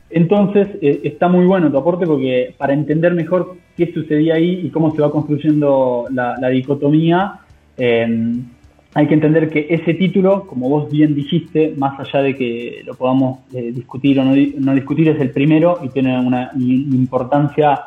Entonces, 0.10 0.68
eh, 0.82 1.02
está 1.04 1.28
muy 1.28 1.46
bueno 1.46 1.70
tu 1.70 1.78
aporte 1.78 2.06
porque 2.06 2.54
para 2.58 2.74
entender 2.74 3.14
mejor 3.14 3.58
qué 3.76 3.92
sucedía 3.94 4.36
ahí 4.36 4.62
y 4.64 4.70
cómo 4.70 4.96
se 4.96 5.02
va 5.02 5.12
construyendo 5.12 6.06
la, 6.12 6.50
dicotomía, 6.50 7.40
em, 7.78 8.46
hay 8.94 9.08
que 9.08 9.14
entender 9.14 9.50
que 9.50 9.68
ese 9.70 9.94
título, 9.94 10.48
como 10.48 10.70
vos 10.70 10.90
bien 10.90 11.14
dijiste, 11.14 11.74
más 11.78 12.00
allá 12.00 12.24
de 12.24 12.36
que 12.36 12.82
lo 12.86 12.96
podamos 12.96 13.40
eh, 13.54 13.72
discutir 13.74 14.20
o 14.20 14.24
no, 14.24 14.34
no, 14.60 14.74
discutir, 14.74 15.10
es 15.10 15.20
el 15.20 15.32
primero 15.32 15.80
y 15.84 15.90
tiene 15.90 16.18
una 16.20 16.52
importancia 16.56 17.80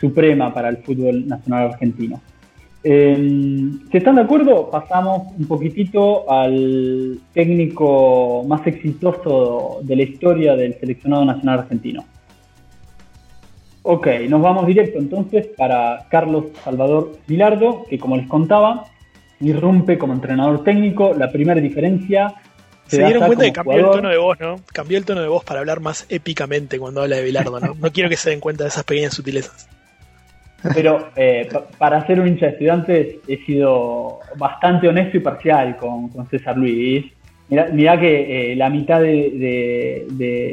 suprema 0.00 0.54
para 0.54 0.68
el 0.68 0.78
fútbol 0.78 1.26
nacional 1.26 1.72
argentino. 1.72 2.20
Eh, 2.86 3.16
si 3.90 3.96
están 3.96 4.16
de 4.16 4.20
acuerdo, 4.20 4.70
pasamos 4.70 5.32
un 5.38 5.46
poquitito 5.48 6.30
al 6.30 7.18
técnico 7.32 8.44
más 8.46 8.66
exitoso 8.66 9.80
de 9.82 9.96
la 9.96 10.02
historia 10.02 10.54
del 10.54 10.78
seleccionado 10.78 11.24
nacional 11.24 11.60
argentino. 11.60 12.04
Ok, 13.82 14.06
nos 14.28 14.42
vamos 14.42 14.66
directo 14.66 14.98
entonces 14.98 15.46
para 15.56 16.06
Carlos 16.10 16.46
Salvador 16.62 17.18
Vilardo, 17.26 17.86
que 17.88 17.98
como 17.98 18.18
les 18.18 18.26
contaba, 18.26 18.84
irrumpe 19.40 19.96
como 19.96 20.12
entrenador 20.12 20.62
técnico. 20.62 21.14
La 21.14 21.30
primera 21.32 21.60
diferencia. 21.60 22.34
Se, 22.86 23.02
dieron 23.02 23.24
cuenta 23.24 23.44
que 23.46 23.52
cambió 23.52 23.76
el 23.76 23.90
tono 23.96 24.08
de 24.10 24.18
voz, 24.18 24.38
¿no? 24.40 24.56
Cambió 24.72 24.98
el 24.98 25.06
tono 25.06 25.22
de 25.22 25.28
voz 25.28 25.42
para 25.42 25.60
hablar 25.60 25.80
más 25.80 26.04
épicamente 26.10 26.78
cuando 26.78 27.00
habla 27.00 27.16
de 27.16 27.24
Vilardo, 27.24 27.60
¿no? 27.60 27.74
No 27.74 27.92
quiero 27.92 28.10
que 28.10 28.16
se 28.18 28.28
den 28.28 28.40
cuenta 28.40 28.64
de 28.64 28.68
esas 28.68 28.84
pequeñas 28.84 29.14
sutilezas. 29.14 29.68
Pero 30.72 31.10
eh, 31.16 31.48
para 31.78 32.06
ser 32.06 32.20
un 32.20 32.28
hincha 32.28 32.46
de 32.46 32.52
estudiantes 32.52 33.16
he 33.28 33.36
sido 33.44 34.20
bastante 34.36 34.88
honesto 34.88 35.16
y 35.16 35.20
parcial 35.20 35.76
con, 35.76 36.10
César 36.30 36.56
Luis. 36.56 37.04
Mirá, 37.46 38.00
que 38.00 38.52
eh, 38.52 38.56
la 38.56 38.70
mitad 38.70 39.00
de, 39.00 40.06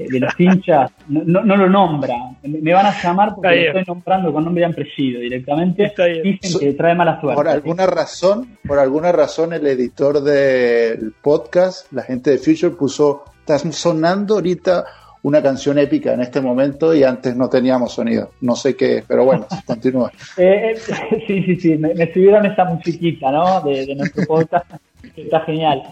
los 0.10 0.40
hinchas 0.40 0.92
no, 1.08 1.42
lo 1.42 1.70
nombran. 1.70 2.38
Me 2.44 2.74
van 2.74 2.86
a 2.86 3.02
llamar 3.02 3.34
porque 3.34 3.72
lo 3.72 3.80
estoy 3.80 3.84
nombrando 3.88 4.34
con 4.34 4.44
nombre 4.44 4.64
y 4.64 4.66
apellido 4.66 5.22
directamente. 5.22 5.94
Dicen 6.22 6.60
que 6.60 6.74
trae 6.74 6.94
mala 6.94 7.20
suerte. 7.22 7.38
Por 7.38 7.48
alguna 7.48 7.88
razón, 7.88 8.58
por 8.68 8.78
alguna 8.78 9.14
razón 9.14 9.54
el 9.54 9.66
editor 9.68 10.22
del 10.22 11.14
podcast, 11.22 11.92
la 11.94 12.04
gente 12.04 12.32
de 12.32 12.38
Future 12.38 12.76
puso, 12.76 13.24
estás 13.40 13.62
sonando 13.74 14.36
ahorita 14.36 14.84
una 15.24 15.42
canción 15.42 15.78
épica 15.78 16.14
en 16.14 16.22
este 16.22 16.42
momento 16.42 16.96
y 16.96 17.04
antes 17.04 17.36
no 17.36 17.50
teníamos 17.50 17.94
sonido. 17.94 18.32
No 18.42 18.56
sé 18.56 18.76
qué, 18.76 19.04
pero 19.08 19.26
bueno, 19.26 19.46
continúa. 19.66 20.12
Eh, 20.38 20.76
eh, 20.76 21.24
sí, 21.28 21.44
sí, 21.44 21.56
sí, 21.58 21.78
me, 21.78 21.94
me 21.94 22.12
subieron 22.12 22.46
esa 22.46 22.66
musiquita, 22.66 23.32
¿no? 23.32 23.62
De, 23.62 23.94
nuestro 23.96 24.26
podcast, 24.26 24.66
está 25.16 25.42
genial. 25.42 25.84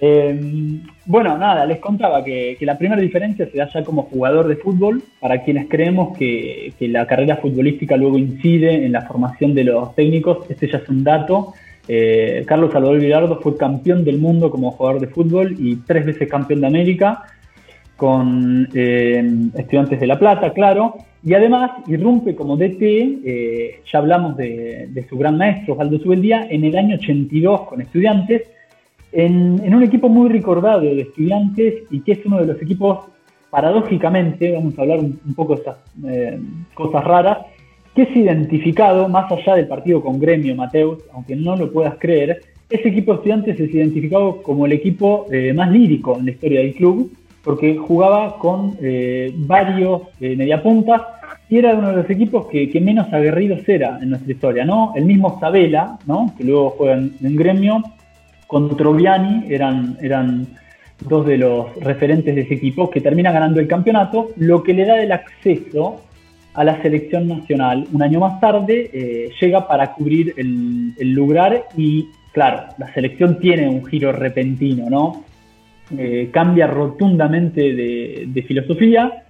Eh, 0.00 0.80
bueno, 1.06 1.38
nada, 1.38 1.64
les 1.66 1.78
contaba 1.78 2.24
que, 2.24 2.56
la 2.60 2.76
primera 2.76 3.00
diferencia 3.00 3.48
se 3.50 3.56
da 3.56 3.68
ya 3.72 3.84
como 3.84 4.02
jugador 4.02 4.48
de 4.48 4.56
fútbol, 4.56 5.02
para 5.20 5.42
quienes 5.42 5.68
creemos 5.68 6.16
que, 6.16 6.72
la 6.80 7.06
carrera 7.06 7.36
futbolística 7.36 7.96
luego 7.96 8.18
incide 8.18 8.84
en 8.84 8.92
la 8.92 9.02
formación 9.02 9.54
de 9.54 9.64
los 9.64 9.94
técnicos, 9.94 10.46
este 10.48 10.70
ya 10.70 10.78
es 10.78 10.88
un 10.88 11.04
dato. 11.04 11.54
Carlos 12.46 12.72
Salvador 12.72 12.98
Vilardo 12.98 13.40
fue 13.42 13.58
campeón 13.58 14.04
del 14.04 14.16
mundo 14.16 14.50
como 14.50 14.70
jugador 14.70 15.02
de 15.02 15.06
fútbol 15.06 15.54
y 15.58 15.76
tres 15.76 16.06
veces 16.06 16.30
campeón 16.30 16.62
de 16.62 16.66
América 16.66 17.24
con 17.96 18.68
eh, 18.74 19.50
Estudiantes 19.54 20.00
de 20.00 20.06
La 20.06 20.18
Plata, 20.18 20.52
claro, 20.52 20.96
y 21.22 21.34
además 21.34 21.70
irrumpe 21.86 22.34
como 22.34 22.56
DT, 22.56 22.82
eh, 22.82 23.80
ya 23.90 23.98
hablamos 23.98 24.36
de, 24.36 25.06
su 25.08 25.16
gran 25.16 25.38
maestro, 25.38 25.74
Osvaldo 25.74 25.98
Subeldía, 25.98 26.46
en 26.50 26.64
el 26.64 26.76
año 26.76 26.96
82 26.96 27.62
con 27.62 27.80
Estudiantes, 27.80 28.42
en, 29.12 29.74
un 29.74 29.82
equipo 29.82 30.08
muy 30.08 30.28
recordado 30.28 30.80
de 30.80 31.00
Estudiantes 31.00 31.84
y 31.90 32.00
que 32.00 32.12
es 32.12 32.26
uno 32.26 32.38
de 32.40 32.46
los 32.46 32.60
equipos, 32.60 33.06
paradójicamente, 33.48 34.52
vamos 34.52 34.76
a 34.76 34.82
hablar 34.82 34.98
un, 34.98 35.34
poco 35.36 35.54
de 35.54 35.60
estas 35.60 35.76
eh, 36.06 36.38
cosas 36.74 37.04
raras, 37.04 37.38
que 37.94 38.02
es 38.02 38.16
identificado, 38.16 39.08
más 39.08 39.30
allá 39.30 39.54
del 39.54 39.68
partido 39.68 40.02
con 40.02 40.18
Gremio 40.18 40.56
Mateus, 40.56 40.98
aunque 41.12 41.36
no 41.36 41.54
lo 41.54 41.72
puedas 41.72 41.94
creer, 42.00 42.40
ese 42.68 42.88
equipo 42.88 43.12
de 43.12 43.16
Estudiantes 43.18 43.60
es 43.60 43.72
identificado 43.72 44.42
como 44.42 44.66
el 44.66 44.72
equipo 44.72 45.26
más 45.54 45.70
lírico 45.70 46.18
en 46.18 46.24
la 46.24 46.30
historia 46.32 46.60
del 46.60 46.74
club, 46.74 47.12
porque 47.44 47.76
jugaba 47.76 48.38
con 48.38 48.76
eh, 48.80 49.32
varios 49.36 50.02
eh, 50.20 50.34
mediapuntas 50.34 51.02
y 51.48 51.58
era 51.58 51.74
uno 51.74 51.90
de 51.90 51.96
los 51.96 52.10
equipos 52.10 52.46
que, 52.46 52.80
menos 52.80 53.12
aguerridos 53.12 53.68
era 53.68 53.98
en 54.00 54.10
nuestra 54.10 54.32
historia, 54.32 54.64
¿no? 54.64 54.92
El 54.96 55.04
mismo 55.04 55.38
Sabela, 55.38 55.98
¿no? 56.06 56.32
Que 56.36 56.44
luego 56.44 56.70
juega 56.70 56.94
en, 56.94 57.36
gremio, 57.36 57.82
con 58.46 58.74
Troviani, 58.76 59.44
eran, 59.52 59.98
eran 60.00 60.46
dos 61.00 61.26
de 61.26 61.36
los 61.36 61.74
referentes 61.76 62.34
de 62.34 62.40
ese 62.40 62.54
equipo, 62.54 62.88
que 62.88 63.02
termina 63.02 63.30
ganando 63.30 63.60
el 63.60 63.68
campeonato, 63.68 64.30
lo 64.36 64.62
que 64.62 64.72
le 64.72 64.86
da 64.86 65.00
el 65.02 65.12
acceso 65.12 66.00
a 66.54 66.64
la 66.64 66.80
selección 66.80 67.28
nacional. 67.28 67.86
Un 67.92 68.02
año 68.02 68.20
más 68.20 68.40
tarde 68.40 68.90
eh, 68.92 69.30
llega 69.38 69.68
para 69.68 69.92
cubrir 69.92 70.32
el, 70.38 70.94
el 70.98 71.10
lugar 71.12 71.66
y, 71.76 72.08
claro, 72.32 72.68
la 72.78 72.92
selección 72.94 73.38
tiene 73.38 73.68
un 73.68 73.84
giro 73.84 74.12
repentino, 74.12 74.88
¿no? 74.88 75.24
Eh, 75.98 76.30
cambia 76.32 76.66
rotundamente 76.66 77.74
de, 77.74 78.44
filosofía, 78.46 79.24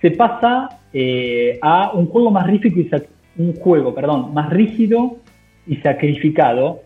se 0.00 0.10
pasa 0.12 0.80
eh, 0.92 1.58
a 1.62 1.92
un 1.92 2.06
juego 2.06 2.30
más 2.30 2.46
rígido 2.46 2.78
y 2.80 3.42
un 3.42 3.54
juego, 3.54 3.94
perdón, 3.94 4.34
más 4.34 4.50
rígido 4.50 5.16
y 5.66 5.76
sacrificado. 5.76 6.80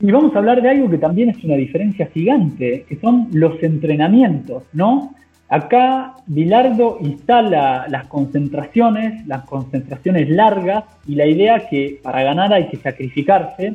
Y 0.00 0.10
vamos 0.10 0.34
a 0.34 0.38
hablar 0.38 0.60
de 0.60 0.70
algo 0.70 0.90
que 0.90 0.98
también 0.98 1.30
es 1.30 1.42
una 1.44 1.54
diferencia 1.54 2.06
gigante, 2.12 2.84
que 2.88 2.96
son 2.96 3.28
los 3.32 3.62
entrenamientos, 3.62 4.64
¿no? 4.72 5.14
Acá 5.48 6.14
Bilardo 6.26 6.98
instala 7.00 7.86
las 7.88 8.06
concentraciones, 8.06 9.26
las 9.26 9.44
concentraciones 9.44 10.28
largas 10.28 10.84
y 11.06 11.14
la 11.14 11.26
idea 11.26 11.68
que 11.68 12.00
para 12.02 12.22
ganar 12.22 12.52
hay 12.52 12.68
que 12.68 12.78
sacrificarse 12.78 13.74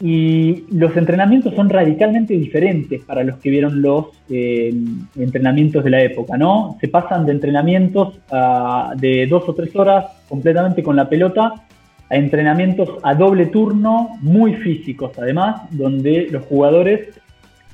y 0.00 0.64
los 0.70 0.96
entrenamientos 0.96 1.54
son 1.54 1.68
radicalmente 1.68 2.34
diferentes 2.34 3.02
para 3.02 3.24
los 3.24 3.38
que 3.38 3.50
vieron 3.50 3.82
los 3.82 4.06
eh, 4.30 4.72
entrenamientos 5.16 5.82
de 5.82 5.90
la 5.90 6.02
época, 6.02 6.36
¿no? 6.36 6.76
Se 6.80 6.88
pasan 6.88 7.26
de 7.26 7.32
entrenamientos 7.32 8.14
de 8.96 9.26
dos 9.26 9.48
o 9.48 9.54
tres 9.54 9.74
horas 9.74 10.06
completamente 10.28 10.82
con 10.82 10.94
la 10.94 11.08
pelota 11.08 11.52
a 12.10 12.16
entrenamientos 12.16 12.90
a 13.02 13.14
doble 13.14 13.46
turno, 13.46 14.16
muy 14.20 14.54
físicos 14.54 15.12
además, 15.18 15.62
donde 15.70 16.28
los 16.30 16.44
jugadores 16.44 17.20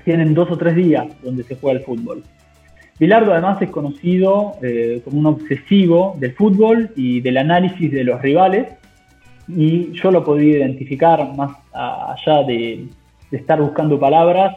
tienen 0.05 0.35
dos 0.35 0.51
o 0.51 0.57
tres 0.57 0.75
días 0.77 1.07
donde 1.23 1.45
se 1.45 1.57
juega 1.57 1.79
el 1.79 1.85
fútbol. 1.85 2.23
Bilardo 2.99 3.33
además 3.33 3.61
es 3.61 3.71
conocido 3.71 4.53
eh, 4.63 5.03
como 5.05 5.19
un 5.19 5.27
obsesivo 5.27 6.17
del 6.21 6.33
fútbol 6.33 6.91
y 6.95 7.21
del 7.21 7.39
análisis 7.39 7.91
de 7.91 8.05
los 8.05 8.23
rivales, 8.23 8.69
y 9.49 9.93
yo 9.93 10.11
lo 10.11 10.25
podía 10.25 10.59
identificar 10.59 11.35
más 11.37 11.57
allá 11.73 12.43
de, 12.47 12.87
estar 13.31 13.61
buscando 13.61 13.99
palabras 13.99 14.57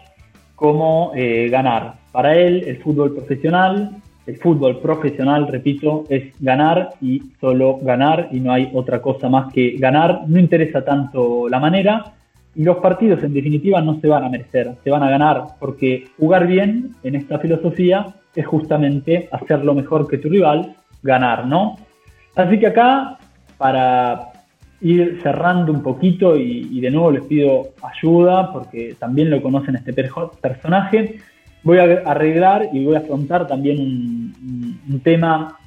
como 0.54 1.12
eh, 1.15 1.50
ganar. 1.50 1.95
Para 2.12 2.36
él 2.36 2.63
el 2.67 2.78
fútbol 2.78 3.15
profesional, 3.15 3.97
el 4.28 4.38
fútbol 4.38 4.80
profesional, 4.80 5.47
repito, 5.47 6.04
es 6.10 6.34
ganar 6.39 6.89
y 7.02 7.23
solo 7.41 7.80
ganar 7.82 8.28
y 8.32 8.39
no 8.39 8.52
hay 8.52 8.69
otra 8.73 9.02
cosa 9.02 9.30
más 9.30 9.52
que 9.52 9.78
ganar. 9.78 10.23
No 10.28 10.38
interesa 10.39 10.86
tanto 10.86 11.50
la 11.50 11.60
manera 11.60 12.13
y 12.56 12.63
los 12.63 12.78
partidos 12.78 13.23
en 13.23 13.34
definitiva 13.34 13.82
no 13.82 14.00
se 14.00 14.08
van 14.08 14.26
a 14.26 14.30
merecer, 14.30 14.76
se 14.84 14.89
van 14.89 15.04
a 15.04 15.10
ganar 15.10 15.43
porque 15.60 16.06
jugar 16.19 16.45
bien 16.45 16.95
en 17.04 17.15
esta 17.15 17.39
filosofía 17.39 18.15
es 18.36 18.45
justamente 18.45 19.30
hacer 19.32 19.63
lo 19.63 19.73
mejor 19.73 20.08
que 20.08 20.17
tu 20.17 20.30
rival, 20.30 20.76
ganar, 21.02 21.47
¿no? 21.47 21.78
Así 22.36 22.60
que 22.60 22.67
acá, 22.67 23.17
para 23.58 24.32
ir 24.82 25.20
cerrando 25.24 25.72
un 25.72 25.82
poquito 25.82 26.36
y, 26.38 26.80
de 26.80 26.92
nuevo 26.92 27.12
les 27.12 27.24
pido 27.24 27.70
ayuda 27.82 28.52
porque 28.54 28.96
también 29.00 29.30
lo 29.30 29.42
conocen 29.42 29.76
este 29.76 29.94
personaje. 29.94 31.16
Voy 31.63 31.80
a 31.80 32.02
arreglar 32.06 32.70
y 32.72 32.86
voy 32.86 32.96
a 32.96 33.00
afrontar 33.00 33.48
también 33.48 33.80
un, 33.80 35.02
tema 35.04 35.58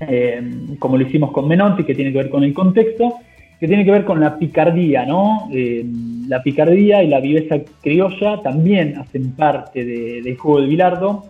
eh, 0.00 0.42
como 0.78 0.96
lo 0.96 1.06
hicimos 1.06 1.30
con 1.32 1.48
Menotti 1.48 1.84
que 1.84 1.94
tiene 1.94 2.12
que 2.12 2.18
ver 2.18 2.30
con 2.30 2.44
el 2.44 2.52
contexto, 2.52 3.14
que 3.58 3.68
tiene 3.68 3.84
que 3.84 3.90
ver 3.90 4.04
con 4.04 4.20
la 4.20 4.38
picardía, 4.38 5.06
¿no? 5.06 5.48
Eh, 5.52 5.84
la 6.28 6.42
picardía 6.42 7.02
y 7.02 7.08
la 7.08 7.20
viveza 7.20 7.56
criolla 7.80 8.42
también 8.42 8.98
hacen 8.98 9.32
parte 9.32 9.84
del 9.84 10.36
juego 10.36 10.60
de 10.60 10.66
Bilardo. 10.66 11.24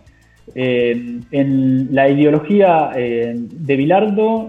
Eh, 0.55 1.20
en 1.33 1.88
la 1.90 2.09
ideología 2.09 2.90
de 2.94 3.77
Bilardo 3.77 4.49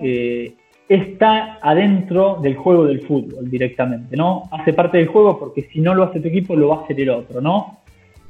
está 0.90 1.60
adentro 1.62 2.40
del 2.42 2.56
juego 2.56 2.86
del 2.86 3.02
fútbol 3.02 3.50
directamente, 3.50 4.16
¿no? 4.16 4.44
Hace 4.52 4.74
parte 4.74 4.98
del 4.98 5.08
juego 5.08 5.38
porque 5.38 5.68
si 5.72 5.82
no 5.82 5.94
lo 5.94 6.04
hace 6.04 6.20
tu 6.20 6.30
equipo 6.30 6.56
lo 6.56 6.70
va 6.70 6.78
a 6.78 6.84
hacer 6.84 7.00
el 7.02 7.10
otro, 7.10 7.42
¿no? 7.42 7.80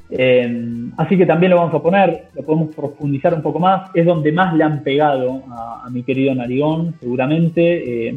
Eh, 0.10 0.89
así 0.97 1.18
que 1.18 1.26
también 1.26 1.51
lo 1.51 1.58
vamos 1.58 1.74
a 1.76 1.82
poner, 1.82 2.24
lo 2.34 2.43
podemos 2.43 2.74
profundizar 2.74 3.34
un 3.34 3.41
poco 3.41 3.60
más, 3.60 3.89
es 3.93 4.05
donde 4.05 4.32
más 4.32 4.53
le 4.55 4.64
han 4.64 4.82
pegado 4.82 5.43
a, 5.49 5.88
mi 5.91 6.03
querido 6.03 6.34
Narigón, 6.34 6.95
seguramente, 6.99 8.08
eh, 8.08 8.16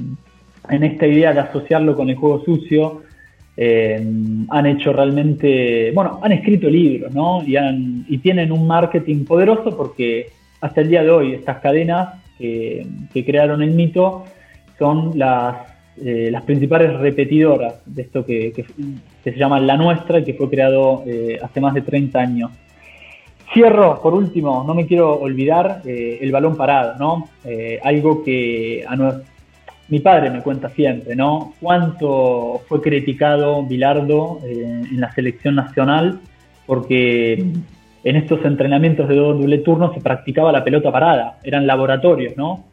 en 0.69 0.85
esta 0.85 1.07
idea 1.07 1.33
de 1.33 1.41
asociarlo 1.41 1.97
con 1.97 2.09
el 2.09 2.17
juego 2.17 2.45
sucio, 2.45 3.03
eh, 3.57 4.03
han 4.49 4.67
hecho 4.67 4.93
realmente, 4.93 5.91
bueno, 5.93 6.21
han 6.23 6.33
escrito 6.33 6.71
libros, 6.71 7.13
¿no? 7.13 7.43
Y, 7.45 7.57
han, 7.57 8.07
y 8.09 8.19
tienen 8.19 8.53
un 8.53 8.67
marketing 8.67 9.25
poderoso 9.25 9.77
porque 9.77 10.29
hasta 10.61 10.81
el 10.81 10.89
día 10.89 11.03
de 11.03 11.11
hoy 11.11 11.33
estas 11.35 11.59
cadenas 11.59 12.21
que, 12.41 13.25
crearon 13.25 13.63
el 13.63 13.73
mito 13.73 14.25
son 14.79 15.19
las, 15.19 15.57
eh, 16.03 16.31
las 16.33 16.43
principales 16.43 16.99
repetidoras 16.99 17.75
de 17.85 18.03
esto 18.03 18.25
que, 18.25 18.53
que 18.53 19.33
se 19.33 19.39
llama 19.39 19.61
La 19.61 19.77
Nuestra 19.77 20.19
y 20.19 20.25
que 20.25 20.35
fue 20.35 20.49
creado 20.49 21.03
eh, 21.07 21.39
hace 21.43 21.61
más 21.61 21.75
de 21.75 21.83
30 21.83 22.19
años. 22.19 22.51
Cierro, 23.53 24.01
por 24.01 24.15
último, 24.15 24.65
no 24.67 24.75
me 24.75 24.87
quiero 24.87 25.15
olvidar 25.15 25.83
eh, 25.85 26.19
el 26.21 26.31
balón 26.31 26.57
parado, 26.57 26.97
¿no? 26.99 27.29
Eh, 27.45 27.81
algo 27.83 28.23
que 28.23 28.85
a 28.87 28.97
mi 29.89 29.99
padre 29.99 30.31
me 30.31 30.41
cuenta 30.41 30.69
siempre, 30.71 31.17
¿no? 31.17 31.55
Cuánto 31.61 32.63
fue 32.69 32.81
criticado 32.81 33.65
Bilardo 33.65 34.41
en 34.45 35.01
la 35.01 35.13
selección 35.13 35.57
nacional 35.57 36.21
porque 36.65 37.45
en 38.03 38.17
estos 38.17 38.45
entrenamientos 38.45 39.09
de 39.09 39.17
doble 39.17 39.59
turno 39.59 39.93
se 39.95 40.01
practicaba 40.01 40.53
la 40.53 40.65
pelota 40.65 40.91
parada, 40.91 41.39
eran 41.43 41.67
laboratorios, 41.67 42.37
¿no? 42.37 42.65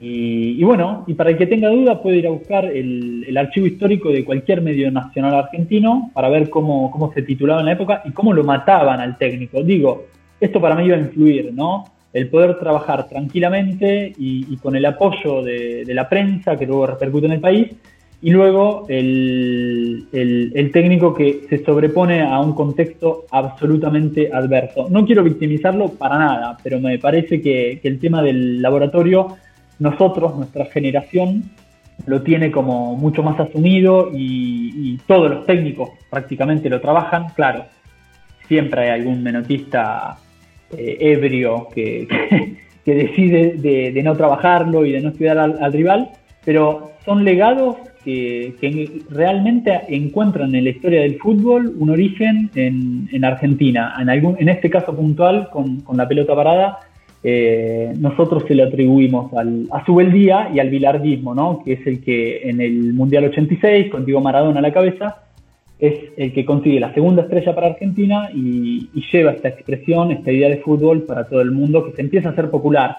Y, 0.00 0.62
bueno, 0.64 1.04
y 1.06 1.14
para 1.14 1.30
el 1.30 1.38
que 1.38 1.46
tenga 1.46 1.68
duda 1.68 2.02
puede 2.02 2.16
ir 2.16 2.26
a 2.26 2.30
buscar 2.30 2.64
el, 2.64 3.36
archivo 3.36 3.66
histórico 3.66 4.10
de 4.10 4.24
cualquier 4.24 4.60
medio 4.60 4.90
nacional 4.90 5.34
argentino 5.34 6.10
para 6.12 6.28
ver 6.28 6.50
cómo, 6.50 6.90
cómo 6.90 7.12
se 7.12 7.22
titulaba 7.22 7.60
en 7.60 7.66
la 7.66 7.72
época 7.72 8.02
y 8.04 8.10
cómo 8.10 8.32
lo 8.32 8.42
mataban 8.42 8.98
al 9.00 9.16
técnico. 9.16 9.62
Digo, 9.62 10.06
esto 10.40 10.60
para 10.60 10.74
mí 10.74 10.86
iba 10.86 10.96
a 10.96 11.00
influir, 11.00 11.52
¿no? 11.54 11.84
El 12.12 12.28
poder 12.28 12.58
trabajar 12.58 13.08
tranquilamente 13.08 14.12
y, 14.18 14.56
con 14.56 14.74
el 14.74 14.84
apoyo 14.86 15.42
de, 15.42 15.84
la 15.88 16.08
prensa 16.08 16.56
que 16.56 16.66
luego 16.66 16.86
repercute 16.86 17.26
en 17.26 17.32
el 17.32 17.40
país 17.40 17.72
y 18.24 18.30
luego 18.30 18.86
el, 18.88 20.06
técnico 20.72 21.12
que 21.12 21.42
se 21.50 21.62
sobrepone 21.62 22.22
a 22.22 22.40
un 22.40 22.54
contexto 22.54 23.26
absolutamente 23.30 24.30
adverso. 24.32 24.86
No 24.88 25.04
quiero 25.04 25.22
victimizarlo 25.22 25.90
para 25.90 26.16
nada, 26.16 26.56
pero 26.62 26.80
me 26.80 26.98
parece 26.98 27.42
que, 27.42 27.82
el 27.84 28.00
tema 28.00 28.22
del 28.22 28.62
laboratorio 28.62 29.36
nosotros, 29.78 30.36
nuestra 30.36 30.64
generación, 30.64 31.50
lo 32.06 32.22
tiene 32.22 32.50
como 32.50 32.96
mucho 32.96 33.22
más 33.22 33.38
asumido 33.38 34.10
y, 34.10 34.96
todos 35.06 35.30
los 35.30 35.44
técnicos 35.44 35.90
prácticamente 36.08 36.70
lo 36.70 36.80
trabajan. 36.80 37.26
Claro, 37.36 37.66
siempre 38.48 38.84
hay 38.84 39.00
algún 39.00 39.22
menotista 39.22 40.16
eh, 40.72 40.96
ebrio 40.98 41.68
que, 41.74 42.08
que, 42.86 42.94
decide 42.94 43.56
de, 43.58 44.02
no 44.02 44.16
trabajarlo 44.16 44.86
y 44.86 44.92
de 44.92 45.02
no 45.02 45.10
estudiar 45.10 45.36
al, 45.36 45.72
rival, 45.74 46.08
pero 46.42 46.92
son 47.04 47.22
legados 47.22 47.76
que, 48.04 49.02
realmente 49.10 49.80
encuentran 49.88 50.54
en 50.54 50.64
la 50.64 50.70
historia 50.70 51.02
del 51.02 51.18
fútbol 51.18 51.74
un 51.78 51.90
origen 51.90 52.50
en, 52.54 53.24
Argentina, 53.24 53.94
en, 54.00 54.08
en 54.08 54.48
este 54.48 54.70
caso 54.70 54.94
puntual 54.94 55.48
con, 55.50 55.82
la 55.94 56.06
pelota 56.06 56.34
parada 56.34 56.78
eh, 57.26 57.94
nosotros 57.98 58.44
se 58.46 58.54
lo 58.54 58.64
atribuimos 58.64 59.32
al, 59.32 59.66
a 59.70 59.82
Subeldía 59.86 60.50
y 60.54 60.60
al 60.60 60.68
bilardismo, 60.68 61.34
¿no? 61.34 61.62
que 61.64 61.72
es 61.72 61.86
el 61.86 62.04
que 62.04 62.48
en 62.50 62.60
el 62.60 62.92
Mundial 62.92 63.24
86, 63.24 63.90
con 63.90 64.04
Diego 64.04 64.20
Maradona 64.20 64.58
a 64.58 64.62
la 64.62 64.74
cabeza, 64.74 65.22
es 65.78 66.12
el 66.16 66.32
que 66.32 66.44
consigue 66.44 66.80
la 66.80 66.94
segunda 66.94 67.22
estrella 67.22 67.54
para 67.54 67.68
Argentina 67.68 68.28
y, 68.32 68.90
lleva 69.12 69.32
esta 69.32 69.48
expresión, 69.48 70.10
esta 70.10 70.32
idea 70.32 70.48
de 70.48 70.58
fútbol 70.58 71.02
para 71.02 71.24
todo 71.24 71.40
el 71.40 71.50
mundo 71.50 71.84
que 71.84 71.92
se 71.92 72.02
empieza 72.02 72.28
a 72.28 72.32
hacer 72.32 72.50
popular. 72.50 72.96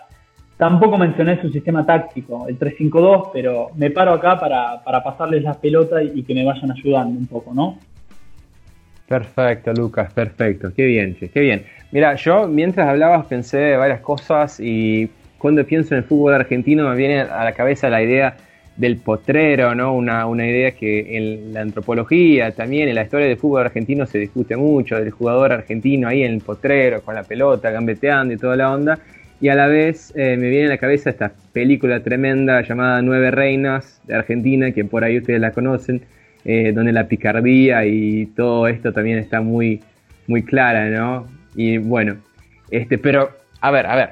Tampoco 0.57 0.97
mencioné 0.97 1.41
su 1.41 1.49
sistema 1.49 1.85
táctico, 1.85 2.47
el 2.47 2.57
3-5-2, 2.57 3.31
pero 3.33 3.71
me 3.75 3.91
paro 3.91 4.13
acá 4.13 4.39
para, 4.39 4.81
para 4.83 5.03
pasarles 5.03 5.43
la 5.43 5.53
pelota 5.53 6.01
y, 6.01 6.23
que 6.23 6.33
me 6.33 6.45
vayan 6.45 6.71
ayudando 6.71 7.19
un 7.19 7.27
poco, 7.27 7.53
¿no? 7.53 7.77
Perfecto, 9.05 9.73
Lucas, 9.73 10.13
perfecto. 10.13 10.71
Qué 10.73 10.85
bien, 10.85 11.15
qué 11.15 11.39
bien. 11.39 11.65
Mira, 11.91 12.15
yo 12.15 12.47
mientras 12.47 12.87
hablabas 12.87 13.25
pensé 13.25 13.75
varias 13.75 13.99
cosas 13.99 14.59
y 14.59 15.09
cuando 15.37 15.65
pienso 15.65 15.93
en 15.93 15.99
el 15.99 16.03
fútbol 16.05 16.33
argentino 16.33 16.89
me 16.89 16.95
viene 16.95 17.19
a 17.19 17.43
la 17.43 17.51
cabeza 17.51 17.89
la 17.89 18.01
idea 18.01 18.37
del 18.77 18.97
potrero, 18.97 19.75
¿no? 19.75 19.93
Una, 19.93 20.25
una 20.25 20.47
idea 20.47 20.71
que 20.71 21.17
en 21.17 21.53
la 21.53 21.61
antropología 21.61 22.51
también, 22.51 22.87
en 22.87 22.95
la 22.95 23.03
historia 23.03 23.27
del 23.27 23.37
fútbol 23.37 23.65
argentino 23.65 24.05
se 24.05 24.19
discute 24.19 24.55
mucho, 24.55 24.95
del 24.95 25.11
jugador 25.11 25.51
argentino 25.51 26.07
ahí 26.07 26.23
en 26.23 26.33
el 26.33 26.41
potrero, 26.41 27.01
con 27.01 27.15
la 27.15 27.23
pelota, 27.23 27.69
gambeteando 27.71 28.33
y 28.33 28.37
toda 28.37 28.55
la 28.55 28.73
onda. 28.73 28.99
Y 29.41 29.49
a 29.49 29.55
la 29.55 29.67
vez 29.67 30.13
eh, 30.15 30.37
me 30.37 30.49
viene 30.49 30.67
a 30.67 30.69
la 30.69 30.77
cabeza 30.77 31.09
esta 31.09 31.33
película 31.51 32.01
tremenda 32.01 32.61
llamada 32.61 33.01
Nueve 33.01 33.31
Reinas 33.31 34.01
de 34.05 34.15
Argentina, 34.15 34.71
que 34.71 34.85
por 34.85 35.03
ahí 35.03 35.17
ustedes 35.17 35.41
la 35.41 35.51
conocen, 35.51 36.01
eh, 36.45 36.71
donde 36.71 36.93
la 36.93 37.07
picardía 37.07 37.85
y 37.85 38.27
todo 38.27 38.67
esto 38.67 38.93
también 38.93 39.17
está 39.17 39.41
muy, 39.41 39.81
muy 40.27 40.43
clara, 40.43 40.89
¿no? 40.89 41.27
Y 41.55 41.77
bueno, 41.77 42.15
este, 42.71 42.97
pero 42.97 43.29
a 43.59 43.71
ver, 43.71 43.87
a 43.87 43.95
ver, 43.95 44.09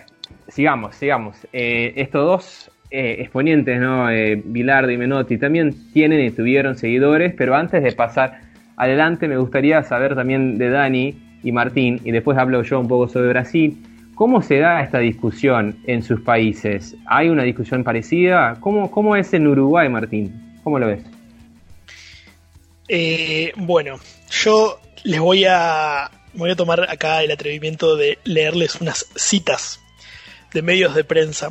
sigamos, 0.49 0.95
sigamos. 0.95 1.47
Eh, 1.53 1.93
estos 1.95 2.25
dos 2.25 2.69
exponentes, 2.95 3.79
¿no? 3.79 4.05
Bilardo 4.45 4.91
y 4.91 4.97
Menotti, 4.97 5.39
también 5.39 5.73
tienen 5.93 6.23
y 6.23 6.29
tuvieron 6.29 6.75
seguidores, 6.75 7.33
pero 7.35 7.55
antes 7.55 7.81
de 7.81 7.91
pasar 7.93 8.41
adelante 8.77 9.27
me 9.27 9.37
gustaría 9.37 9.81
saber 9.81 10.13
también 10.13 10.59
de 10.59 10.69
Dani 10.69 11.15
y 11.41 11.51
Martín, 11.51 11.99
y 12.03 12.11
después 12.11 12.37
hablo 12.37 12.61
yo 12.61 12.79
un 12.79 12.87
poco 12.87 13.07
sobre 13.07 13.29
Brasil. 13.29 13.77
¿Cómo 14.15 14.41
se 14.41 14.59
da 14.59 14.81
esta 14.81 14.99
discusión 14.99 15.79
en 15.87 16.03
sus 16.03 16.21
países? 16.21 16.95
¿Hay 17.07 17.29
una 17.29 17.43
discusión 17.43 17.83
parecida? 17.83 18.57
¿Cómo, 18.59 18.91
cómo 18.91 19.15
es 19.15 19.33
en 19.33 19.47
Uruguay, 19.47 19.89
Martín? 19.89 20.59
¿Cómo 20.63 20.77
lo 20.77 20.87
ves? 20.87 21.03
Eh, 22.87 23.53
bueno, 23.55 23.99
yo 24.29 24.79
les 25.03 25.19
voy 25.19 25.45
a, 25.45 26.11
voy 26.33 26.51
a 26.51 26.55
tomar 26.55 26.89
acá 26.89 27.23
el 27.23 27.31
atrevimiento 27.31 27.95
de 27.95 28.19
leerles 28.23 28.79
unas 28.81 29.07
citas 29.15 29.79
de 30.53 30.61
medios 30.61 30.93
de 30.93 31.03
prensa 31.03 31.49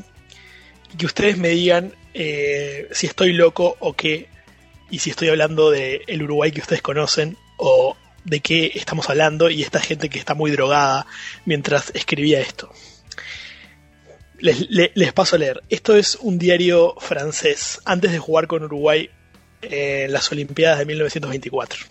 y 0.95 0.97
que 0.99 1.07
ustedes 1.07 1.39
me 1.39 1.49
digan 1.49 1.93
eh, 2.15 2.89
si 2.93 3.07
estoy 3.07 3.33
loco 3.33 3.77
o 3.81 3.95
qué, 3.95 4.29
y 4.91 5.01
si 5.01 5.11
estoy 5.11 5.31
hablando 5.31 5.71
del 5.71 6.03
el 6.07 6.23
Uruguay 6.23 6.53
que 6.53 6.61
ustedes 6.61 6.83
conocen 6.83 7.37
o 7.57 7.97
de 8.25 8.41
qué 8.41 8.73
estamos 8.75 9.09
hablando 9.11 9.51
y 9.51 9.63
esta 9.63 9.81
gente 9.81 10.09
que 10.09 10.19
está 10.19 10.35
muy 10.35 10.51
drogada 10.51 11.07
mientras 11.45 11.91
escribía 11.95 12.41
esto. 12.41 12.73
Les, 14.39 15.13
paso 15.13 15.37
a 15.37 15.39
leer. 15.39 15.63
Esto 15.69 15.95
es 15.97 16.17
un 16.21 16.39
diario 16.39 16.97
francés. 16.99 17.81
Antes 17.85 18.11
de 18.11 18.19
jugar 18.19 18.49
con 18.49 18.65
Uruguay 18.65 19.09
en 19.63 20.13
las 20.13 20.33
Olimpiadas 20.33 20.81
de 20.81 20.87
1924. 20.87 21.87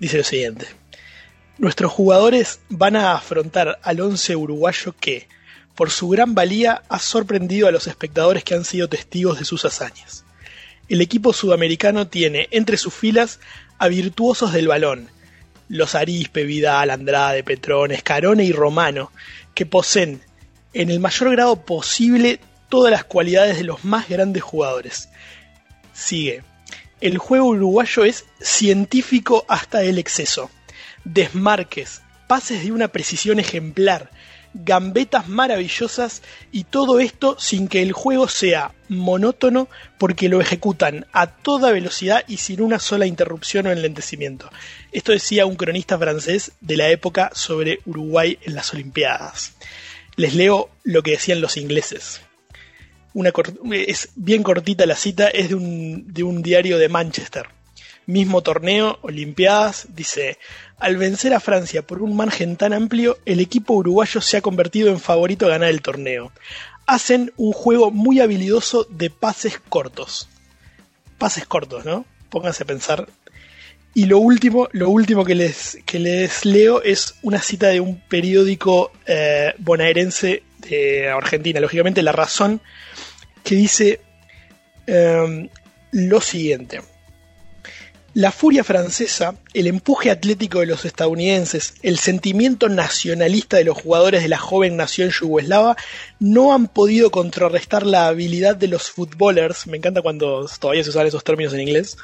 Dice 0.00 0.18
lo 0.18 0.24
siguiente. 0.24 0.66
Nuestros 1.58 1.92
jugadores 1.92 2.60
van 2.68 2.96
a 2.96 3.12
afrontar 3.12 3.78
al 3.82 4.00
once 4.00 4.34
uruguayo 4.34 4.96
que, 4.98 5.28
por 5.76 5.90
su 5.90 6.08
gran 6.08 6.34
valía, 6.34 6.82
ha 6.88 6.98
sorprendido 6.98 7.68
a 7.68 7.72
los 7.72 7.86
espectadores 7.86 8.42
que 8.42 8.54
han 8.54 8.64
sido 8.64 8.88
testigos 8.88 9.38
de 9.38 9.44
sus 9.44 9.64
hazañas. 9.64 10.24
El 10.88 11.00
equipo 11.00 11.32
sudamericano 11.32 12.08
tiene 12.08 12.48
entre 12.50 12.76
sus 12.76 12.92
filas 12.92 13.38
a 13.82 13.88
virtuosos 13.88 14.52
del 14.52 14.68
balón, 14.68 15.10
los 15.68 15.96
Arispe, 15.96 16.44
Vidal, 16.44 16.90
Andrade, 16.90 17.42
Petrón, 17.42 17.90
Escarone 17.90 18.44
y 18.44 18.52
Romano, 18.52 19.10
que 19.56 19.66
poseen 19.66 20.22
en 20.72 20.88
el 20.88 21.00
mayor 21.00 21.32
grado 21.32 21.66
posible 21.66 22.38
todas 22.68 22.92
las 22.92 23.02
cualidades 23.02 23.56
de 23.56 23.64
los 23.64 23.84
más 23.84 24.08
grandes 24.08 24.44
jugadores, 24.44 25.08
Sigue. 25.92 26.44
El 27.00 27.18
juego 27.18 27.48
uruguayo 27.48 28.04
es 28.04 28.24
científico 28.40 29.44
hasta 29.48 29.82
el 29.82 29.98
exceso. 29.98 30.48
Desmarques, 31.02 32.02
pases 32.28 32.62
de 32.62 32.70
una 32.70 32.86
precisión 32.86 33.40
ejemplar, 33.40 34.10
gambetas 34.54 35.28
maravillosas 35.28 36.22
y 36.50 36.64
todo 36.64 37.00
esto 37.00 37.36
sin 37.38 37.68
que 37.68 37.82
el 37.82 37.92
juego 37.92 38.28
sea 38.28 38.72
monótono 38.88 39.68
porque 39.98 40.28
lo 40.28 40.40
ejecutan 40.40 41.06
a 41.12 41.26
toda 41.26 41.72
velocidad 41.72 42.24
y 42.28 42.38
sin 42.38 42.60
una 42.60 42.78
sola 42.78 43.06
interrupción 43.06 43.66
o 43.66 43.72
enlentecimiento. 43.72 44.50
Esto 44.92 45.12
decía 45.12 45.46
un 45.46 45.56
cronista 45.56 45.98
francés 45.98 46.52
de 46.60 46.76
la 46.76 46.90
época 46.90 47.30
sobre 47.34 47.80
Uruguay 47.86 48.38
en 48.42 48.54
las 48.54 48.72
Olimpiadas. 48.74 49.54
Les 50.16 50.34
leo 50.34 50.68
lo 50.82 51.02
que 51.02 51.12
decían 51.12 51.40
los 51.40 51.56
ingleses 51.56 52.20
es 53.72 54.08
bien 54.14 54.42
cortita 54.42 54.86
la 54.86 54.96
cita, 54.96 55.28
es 55.28 55.48
de 55.48 55.54
un, 55.54 56.42
diario 56.42 56.78
de 56.78 56.88
Manchester. 56.88 57.46
Mismo 58.06 58.42
torneo, 58.42 58.98
Olimpiadas, 59.02 59.86
dice, 59.94 60.38
al 60.78 60.96
vencer 60.96 61.34
a 61.34 61.40
Francia 61.40 61.82
por 61.82 62.02
un 62.02 62.16
margen 62.16 62.56
tan 62.56 62.72
amplio, 62.72 63.18
el 63.24 63.40
equipo 63.40 63.74
uruguayo 63.74 64.20
se 64.20 64.36
ha 64.36 64.42
convertido 64.42 64.88
en 64.88 64.98
favorito 64.98 65.46
a 65.46 65.50
ganar 65.50 65.68
el 65.68 65.82
torneo. 65.82 66.32
Hacen 66.86 67.32
un 67.36 67.52
juego 67.52 67.90
muy 67.90 68.20
habilidoso 68.20 68.84
de 68.90 69.08
pases 69.08 69.60
cortos. 69.68 70.28
Pases 71.18 71.46
cortos, 71.46 71.84
¿no? 71.84 72.04
Pónganse 72.30 72.64
a 72.64 72.66
pensar. 72.66 73.08
Y 73.94 74.06
lo 74.06 74.18
último, 74.18 74.68
lo 74.72 74.88
último 74.88 75.24
que 75.24 75.34
les, 75.34 75.78
que 75.86 75.98
les 75.98 76.44
leo 76.44 76.82
es 76.82 77.14
una 77.22 77.40
cita 77.40 77.68
de 77.68 77.80
un 77.80 78.00
periódico 78.00 78.90
eh, 79.06 79.54
bonaerense 79.58 80.42
de 80.58 81.08
Argentina. 81.08 81.60
Lógicamente, 81.60 82.02
La 82.02 82.12
Razón 82.12 82.60
que 83.44 83.54
dice 83.54 84.00
em, 84.86 85.48
lo 85.90 86.20
siguiente. 86.20 86.80
La 88.14 88.30
furia 88.30 88.62
francesa, 88.62 89.36
el 89.54 89.66
empuje 89.66 90.10
atlético 90.10 90.60
de 90.60 90.66
los 90.66 90.84
estadounidenses, 90.84 91.72
el 91.80 91.98
sentimiento 91.98 92.68
nacionalista 92.68 93.56
de 93.56 93.64
los 93.64 93.80
jugadores 93.80 94.22
de 94.22 94.28
la 94.28 94.36
joven 94.36 94.76
nación 94.76 95.08
yugoslava 95.08 95.78
no 96.20 96.52
han 96.52 96.68
podido 96.68 97.10
contrarrestar 97.10 97.86
la 97.86 98.08
habilidad 98.08 98.54
de 98.54 98.68
los 98.68 98.90
footballers, 98.90 99.66
me 99.66 99.78
encanta 99.78 100.02
cuando 100.02 100.46
todavía 100.60 100.84
se 100.84 100.90
usan 100.90 101.06
esos 101.06 101.24
términos 101.24 101.54
en 101.54 101.60
inglés, 101.60 101.96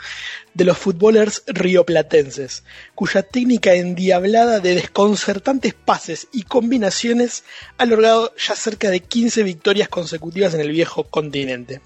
de 0.54 0.64
los 0.64 0.78
footballers 0.78 1.42
rioplatenses, 1.46 2.64
cuya 2.94 3.22
técnica 3.22 3.74
endiablada 3.74 4.60
de 4.60 4.76
desconcertantes 4.76 5.74
pases 5.74 6.28
y 6.32 6.44
combinaciones 6.44 7.44
ha 7.76 7.84
logrado 7.84 8.34
ya 8.34 8.56
cerca 8.56 8.88
de 8.88 9.00
15 9.00 9.42
victorias 9.42 9.90
consecutivas 9.90 10.54
en 10.54 10.62
el 10.62 10.70
viejo 10.70 11.04
continente. 11.04 11.82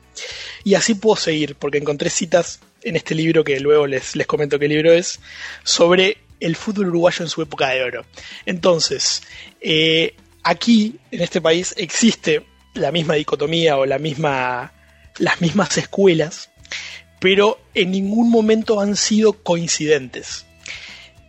Y 0.63 0.75
así 0.75 0.95
puedo 0.95 1.17
seguir, 1.17 1.57
porque 1.57 1.79
encontré 1.79 2.09
citas 2.09 2.61
en 2.83 2.97
este 2.97 3.15
libro, 3.15 3.45
que 3.45 3.61
luego 3.61 3.87
les, 3.87 4.17
les 4.17 4.27
comento 4.27 4.59
qué 4.59 4.69
libro 4.69 4.93
es, 4.93 5.21
sobre 5.65 6.19
el 6.41 6.57
fútbol 6.57 6.89
uruguayo 6.89 7.25
en 7.25 7.29
su 7.29 7.43
época 7.43 7.71
de 7.71 7.83
oro. 7.83 8.05
Entonces, 8.47 9.23
eh, 9.61 10.15
aquí, 10.43 10.97
en 11.11 11.23
este 11.23 11.41
país, 11.41 11.75
existe 11.77 12.45
la 12.75 12.91
misma 12.91 13.15
dicotomía 13.15 13.77
o 13.77 13.87
la 13.87 13.99
misma, 13.99 14.73
las 15.19 15.41
mismas 15.41 15.77
escuelas, 15.79 16.51
pero 17.21 17.61
en 17.75 17.93
ningún 17.93 18.31
momento 18.31 18.81
han 18.81 18.97
sido 18.97 19.33
coincidentes. 19.33 20.47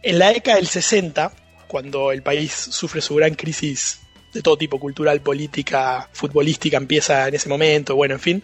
En 0.01 0.19
la 0.19 0.33
década 0.33 0.57
del 0.57 0.67
60, 0.67 1.33
cuando 1.67 2.11
el 2.11 2.23
país 2.23 2.51
sufre 2.51 3.01
su 3.01 3.15
gran 3.15 3.35
crisis 3.35 3.99
de 4.33 4.41
todo 4.41 4.57
tipo, 4.57 4.79
cultural, 4.79 5.21
política, 5.21 6.09
futbolística, 6.11 6.77
empieza 6.77 7.27
en 7.27 7.35
ese 7.35 7.49
momento, 7.49 7.95
bueno, 7.95 8.15
en 8.15 8.19
fin, 8.19 8.43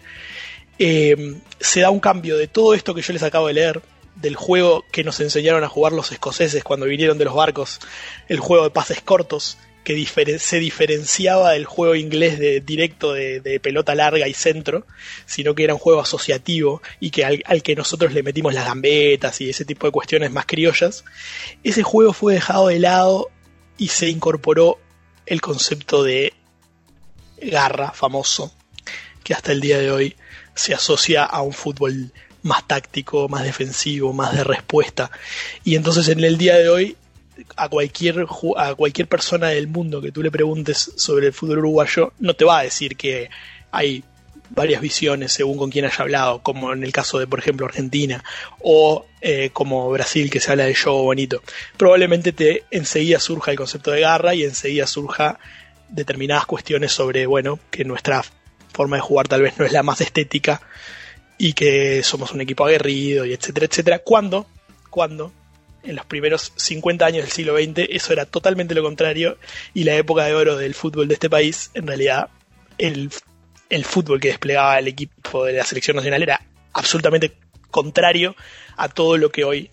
eh, 0.82 1.36
se 1.60 1.80
da 1.80 1.90
un 1.90 2.00
cambio 2.00 2.38
de 2.38 2.48
todo 2.48 2.72
esto 2.72 2.94
que 2.94 3.02
yo 3.02 3.12
les 3.12 3.22
acabo 3.22 3.48
de 3.48 3.52
leer, 3.52 3.82
del 4.14 4.34
juego 4.34 4.82
que 4.90 5.04
nos 5.04 5.20
enseñaron 5.20 5.62
a 5.62 5.68
jugar 5.68 5.92
los 5.92 6.10
escoceses 6.10 6.64
cuando 6.64 6.86
vinieron 6.86 7.18
de 7.18 7.26
los 7.26 7.34
barcos, 7.34 7.80
el 8.28 8.40
juego 8.40 8.64
de 8.64 8.70
pases 8.70 9.02
cortos, 9.02 9.58
que 9.84 10.06
se 10.38 10.58
diferenciaba 10.58 11.52
del 11.52 11.66
juego 11.66 11.94
inglés 11.94 12.38
de 12.38 12.60
directo 12.60 13.12
de, 13.12 13.60
pelota 13.62 13.94
larga 13.94 14.26
y 14.26 14.32
centro, 14.32 14.86
sino 15.26 15.54
que 15.54 15.64
era 15.64 15.74
un 15.74 15.80
juego 15.80 16.00
asociativo 16.00 16.80
y 16.98 17.10
que 17.10 17.26
al, 17.26 17.42
al, 17.44 17.62
que 17.62 17.74
nosotros 17.74 18.14
le 18.14 18.22
metimos 18.22 18.54
las 18.54 18.64
gambetas 18.64 19.38
y 19.42 19.50
ese 19.50 19.66
tipo 19.66 19.86
de 19.86 19.92
cuestiones 19.92 20.30
más 20.30 20.46
criollas, 20.46 21.04
ese 21.62 21.82
juego 21.82 22.14
fue 22.14 22.34
dejado 22.34 22.68
de 22.68 22.78
lado 22.78 23.28
y 23.76 23.88
se 23.88 24.08
incorporó 24.08 24.78
el 25.26 25.42
concepto 25.42 26.02
de 26.02 26.32
garra 27.42 27.92
famoso, 27.92 28.54
que 29.22 29.34
hasta 29.34 29.52
el 29.52 29.60
día 29.60 29.78
de 29.78 29.90
hoy 29.90 30.16
se 30.60 30.74
asocia 30.74 31.24
a 31.24 31.40
un 31.40 31.52
fútbol 31.52 32.12
más 32.42 32.66
táctico, 32.66 33.28
más 33.28 33.44
defensivo, 33.44 34.12
más 34.12 34.36
de 34.36 34.44
respuesta. 34.44 35.10
Y 35.64 35.74
entonces 35.74 36.08
en 36.08 36.22
el 36.22 36.36
día 36.36 36.56
de 36.56 36.68
hoy, 36.68 36.96
a 37.56 37.68
cualquier, 37.68 38.26
a 38.56 38.74
cualquier 38.74 39.08
persona 39.08 39.48
del 39.48 39.68
mundo 39.68 40.02
que 40.02 40.12
tú 40.12 40.22
le 40.22 40.30
preguntes 40.30 40.92
sobre 40.96 41.28
el 41.28 41.32
fútbol 41.32 41.58
uruguayo, 41.58 42.12
no 42.18 42.34
te 42.34 42.44
va 42.44 42.58
a 42.58 42.62
decir 42.62 42.96
que 42.96 43.30
hay 43.70 44.04
varias 44.50 44.82
visiones 44.82 45.32
según 45.32 45.56
con 45.56 45.70
quién 45.70 45.86
haya 45.86 46.02
hablado, 46.02 46.42
como 46.42 46.72
en 46.72 46.84
el 46.84 46.92
caso 46.92 47.18
de, 47.18 47.26
por 47.26 47.38
ejemplo, 47.38 47.66
Argentina, 47.66 48.22
o 48.60 49.06
eh, 49.22 49.50
como 49.52 49.90
Brasil, 49.90 50.28
que 50.28 50.40
se 50.40 50.50
habla 50.50 50.64
de 50.64 50.74
show 50.74 51.02
bonito. 51.02 51.42
Probablemente 51.78 52.32
te 52.32 52.64
enseguida 52.70 53.18
surja 53.18 53.52
el 53.52 53.56
concepto 53.56 53.92
de 53.92 54.00
garra 54.00 54.34
y 54.34 54.42
enseguida 54.42 54.86
surja 54.86 55.38
determinadas 55.88 56.44
cuestiones 56.46 56.92
sobre, 56.92 57.26
bueno, 57.26 57.58
que 57.70 57.84
nuestra 57.84 58.22
forma 58.80 58.96
de 58.96 59.02
jugar 59.02 59.28
tal 59.28 59.42
vez 59.42 59.58
no 59.58 59.66
es 59.66 59.72
la 59.72 59.82
más 59.82 60.00
estética 60.00 60.62
y 61.36 61.52
que 61.52 62.02
somos 62.02 62.32
un 62.32 62.40
equipo 62.40 62.64
aguerrido 62.64 63.26
y 63.26 63.34
etcétera, 63.34 63.66
etcétera. 63.66 63.98
Cuando, 63.98 64.46
cuando 64.88 65.32
en 65.82 65.96
los 65.96 66.06
primeros 66.06 66.54
50 66.56 67.04
años 67.04 67.24
del 67.24 67.30
siglo 67.30 67.58
XX 67.58 67.90
eso 67.90 68.14
era 68.14 68.24
totalmente 68.24 68.74
lo 68.74 68.82
contrario 68.82 69.36
y 69.74 69.84
la 69.84 69.96
época 69.96 70.24
de 70.24 70.34
oro 70.34 70.56
del 70.56 70.74
fútbol 70.74 71.08
de 71.08 71.14
este 71.14 71.28
país, 71.28 71.70
en 71.74 71.86
realidad 71.86 72.30
el, 72.78 73.10
el 73.68 73.84
fútbol 73.84 74.18
que 74.18 74.28
desplegaba 74.28 74.78
el 74.78 74.88
equipo 74.88 75.44
de 75.44 75.52
la 75.52 75.66
selección 75.66 75.96
nacional 75.96 76.22
era 76.22 76.40
absolutamente 76.72 77.36
contrario 77.70 78.34
a 78.78 78.88
todo 78.88 79.18
lo 79.18 79.30
que 79.30 79.44
hoy 79.44 79.68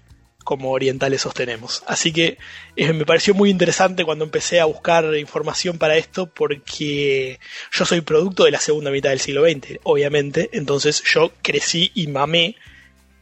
como 0.47 0.71
orientales 0.71 1.23
sostenemos. 1.23 1.83
Así 1.87 2.13
que 2.13 2.37
eh, 2.77 2.93
me 2.93 3.05
pareció 3.05 3.33
muy 3.33 3.49
interesante 3.49 4.05
cuando 4.05 4.23
empecé 4.23 4.61
a 4.61 4.65
buscar 4.65 5.13
información 5.17 5.77
para 5.77 5.97
esto 5.97 6.27
porque 6.27 7.37
yo 7.69 7.83
soy 7.83 7.99
producto 7.99 8.45
de 8.45 8.51
la 8.51 8.61
segunda 8.61 8.89
mitad 8.89 9.09
del 9.09 9.19
siglo 9.19 9.43
XX, 9.43 9.79
obviamente, 9.83 10.49
entonces 10.53 11.03
yo 11.03 11.33
crecí 11.41 11.91
y 11.95 12.07
mamé 12.07 12.55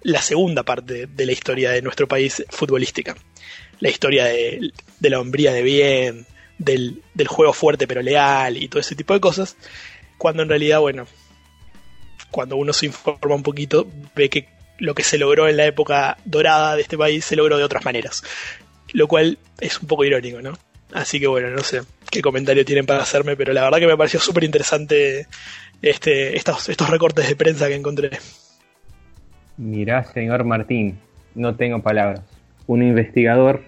la 0.03 0.21
segunda 0.21 0.61
parte 0.61 1.07
de 1.07 1.25
la 1.25 1.31
historia 1.31 1.71
de 1.71 1.81
nuestro 1.81 2.07
país 2.07 2.45
futbolística. 2.49 3.15
La 3.79 3.89
historia 3.89 4.25
de, 4.25 4.71
la 4.99 5.19
hombría 5.19 5.51
de 5.51 5.63
bien, 5.63 6.27
del, 6.59 7.01
del 7.15 7.27
juego 7.27 7.53
fuerte 7.53 7.87
pero 7.87 8.03
leal 8.03 8.55
y 8.55 8.67
todo 8.67 8.81
ese 8.81 8.93
tipo 8.93 9.15
de 9.15 9.19
cosas, 9.19 9.57
cuando 10.19 10.43
en 10.43 10.49
realidad, 10.49 10.79
bueno, 10.79 11.07
cuando 12.29 12.55
uno 12.55 12.71
se 12.71 12.85
informa 12.85 13.33
un 13.33 13.41
poquito, 13.41 13.87
ve 14.13 14.29
que 14.29 14.54
lo 14.77 14.93
que 14.95 15.03
se 15.03 15.17
logró 15.17 15.47
en 15.47 15.57
la 15.57 15.65
época 15.65 16.17
dorada 16.25 16.75
de 16.75 16.81
este 16.81 16.97
país 16.97 17.25
se 17.25 17.35
logró 17.35 17.57
de 17.57 17.63
otras 17.63 17.85
maneras. 17.85 18.23
Lo 18.93 19.07
cual 19.07 19.37
es 19.59 19.81
un 19.81 19.87
poco 19.87 20.05
irónico, 20.05 20.41
¿no? 20.41 20.53
Así 20.93 21.19
que 21.19 21.27
bueno, 21.27 21.49
no 21.49 21.63
sé 21.63 21.81
qué 22.09 22.21
comentario 22.21 22.63
tienen 22.63 22.85
para 22.85 23.01
hacerme, 23.01 23.35
pero 23.35 23.51
la 23.53 23.63
verdad 23.63 23.79
que 23.79 23.87
me 23.87 23.97
pareció 23.97 24.19
súper 24.19 24.43
interesante 24.43 25.27
este, 25.81 26.37
estos, 26.37 26.69
estos 26.69 26.89
recortes 26.89 27.27
de 27.27 27.35
prensa 27.35 27.67
que 27.67 27.75
encontré. 27.75 28.11
Mirá, 29.57 30.03
señor 30.03 30.43
Martín, 30.43 30.97
no 31.33 31.55
tengo 31.55 31.81
palabras. 31.81 32.21
Un 32.67 32.83
investigador 32.83 33.63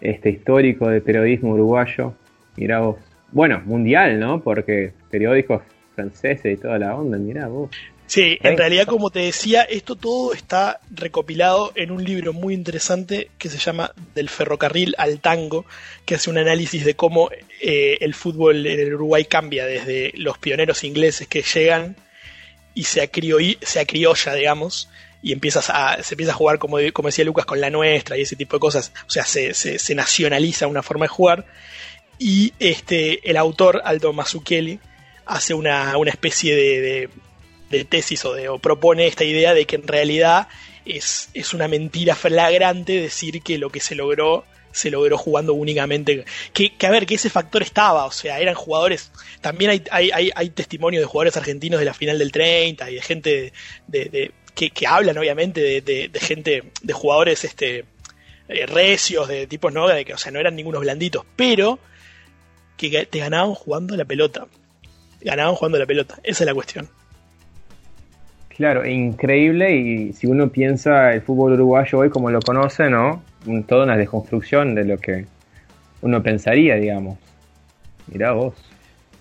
este, 0.00 0.30
histórico 0.30 0.88
de 0.88 1.00
periodismo 1.00 1.50
uruguayo, 1.50 2.14
mirá 2.56 2.80
vos. 2.80 2.96
Bueno, 3.30 3.62
mundial, 3.64 4.18
¿no? 4.20 4.42
Porque 4.42 4.92
periódicos 5.10 5.62
franceses 5.94 6.58
y 6.58 6.60
toda 6.60 6.78
la 6.78 6.94
onda, 6.94 7.18
mirá 7.18 7.48
vos. 7.48 7.70
Sí, 8.12 8.36
en 8.42 8.58
realidad, 8.58 8.84
como 8.84 9.08
te 9.08 9.20
decía, 9.20 9.62
esto 9.62 9.96
todo 9.96 10.34
está 10.34 10.80
recopilado 10.90 11.72
en 11.76 11.90
un 11.90 12.04
libro 12.04 12.34
muy 12.34 12.52
interesante 12.52 13.30
que 13.38 13.48
se 13.48 13.56
llama 13.56 13.94
Del 14.14 14.28
ferrocarril 14.28 14.94
al 14.98 15.18
tango, 15.18 15.64
que 16.04 16.16
hace 16.16 16.28
un 16.28 16.36
análisis 16.36 16.84
de 16.84 16.94
cómo 16.94 17.30
eh, 17.62 17.96
el 18.02 18.12
fútbol 18.12 18.66
en 18.66 18.80
el 18.80 18.92
Uruguay 18.92 19.24
cambia 19.24 19.64
desde 19.64 20.12
los 20.16 20.36
pioneros 20.36 20.84
ingleses 20.84 21.26
que 21.26 21.40
llegan 21.40 21.96
y 22.74 22.84
se, 22.84 23.10
se 23.62 23.80
acriolla, 23.80 24.34
digamos, 24.34 24.90
y 25.22 25.32
empiezas 25.32 25.70
a, 25.70 26.02
se 26.02 26.12
empieza 26.12 26.32
a 26.32 26.36
jugar, 26.36 26.58
como, 26.58 26.76
como 26.92 27.08
decía 27.08 27.24
Lucas, 27.24 27.46
con 27.46 27.62
la 27.62 27.70
nuestra 27.70 28.18
y 28.18 28.20
ese 28.20 28.36
tipo 28.36 28.56
de 28.56 28.60
cosas. 28.60 28.92
O 29.06 29.10
sea, 29.10 29.24
se, 29.24 29.54
se, 29.54 29.94
nacionaliza 29.94 30.66
una 30.66 30.82
forma 30.82 31.06
de 31.06 31.08
jugar. 31.08 31.46
Y 32.18 32.52
este, 32.58 33.26
el 33.30 33.38
autor, 33.38 33.80
Aldo 33.86 34.12
Mazzucchelli, 34.12 34.80
hace 35.24 35.54
una, 35.54 35.96
una 35.96 36.10
especie 36.10 36.54
de 36.54 36.80
de 36.82 37.08
tesis 37.84 38.24
o, 38.24 38.34
de, 38.34 38.48
o 38.48 38.58
propone 38.58 39.06
esta 39.06 39.24
idea 39.24 39.54
de 39.54 39.66
que 39.66 39.76
en 39.76 39.86
realidad 39.86 40.48
es, 40.84 41.30
es 41.34 41.54
una 41.54 41.68
mentira 41.68 42.14
flagrante 42.14 43.00
decir 43.00 43.42
que 43.42 43.58
lo 43.58 43.70
que 43.70 43.80
se 43.80 43.94
logró 43.94 44.44
se 44.72 44.90
logró 44.90 45.18
jugando 45.18 45.54
únicamente. 45.54 46.24
Que, 46.52 46.72
a 46.86 46.90
ver, 46.90 47.06
que 47.06 47.14
ese 47.14 47.30
factor 47.30 47.62
estaba, 47.62 48.06
o 48.06 48.10
sea, 48.10 48.40
eran 48.40 48.54
jugadores. 48.54 49.12
También 49.40 49.70
hay, 49.70 49.84
hay, 49.90 50.30
hay, 50.34 50.50
testimonios 50.50 51.02
de 51.02 51.06
jugadores 51.06 51.36
argentinos 51.36 51.78
de 51.78 51.86
la 51.86 51.94
final 51.94 52.18
del 52.18 52.32
30 52.32 52.90
y 52.90 52.94
de 52.94 53.02
gente 53.02 53.52
de, 53.86 54.32
que, 54.54 54.70
que, 54.70 54.86
hablan, 54.86 55.18
obviamente, 55.18 55.60
de, 55.60 56.08
de, 56.08 56.20
gente, 56.20 56.72
de 56.82 56.92
jugadores 56.92 57.44
este, 57.44 57.84
eh, 58.48 58.66
recios, 58.66 59.28
de 59.28 59.46
tipos, 59.46 59.72
¿no? 59.72 59.88
De 59.88 60.04
que, 60.04 60.14
o 60.14 60.18
sea, 60.18 60.32
no 60.32 60.40
eran 60.40 60.56
ningunos 60.56 60.80
blanditos, 60.80 61.24
pero 61.36 61.78
que 62.76 63.06
te 63.06 63.18
ganaban 63.18 63.54
jugando 63.54 63.96
la 63.96 64.04
pelota. 64.04 64.46
Ganaban 65.20 65.54
jugando 65.54 65.78
la 65.78 65.86
pelota, 65.86 66.18
esa 66.24 66.42
es 66.42 66.46
la 66.46 66.54
cuestión. 66.54 66.90
Claro, 68.56 68.86
increíble 68.86 69.74
y 69.74 70.12
si 70.12 70.26
uno 70.26 70.50
piensa 70.50 71.14
el 71.14 71.22
fútbol 71.22 71.54
uruguayo 71.54 71.98
hoy 71.98 72.10
como 72.10 72.30
lo 72.30 72.40
conoce, 72.40 72.90
¿no? 72.90 73.22
toda 73.66 73.84
una 73.84 73.96
desconstrucción 73.96 74.74
de 74.74 74.84
lo 74.84 74.98
que 74.98 75.26
uno 76.02 76.22
pensaría, 76.22 76.76
digamos. 76.76 77.18
Mirá 78.06 78.32
vos. 78.32 78.54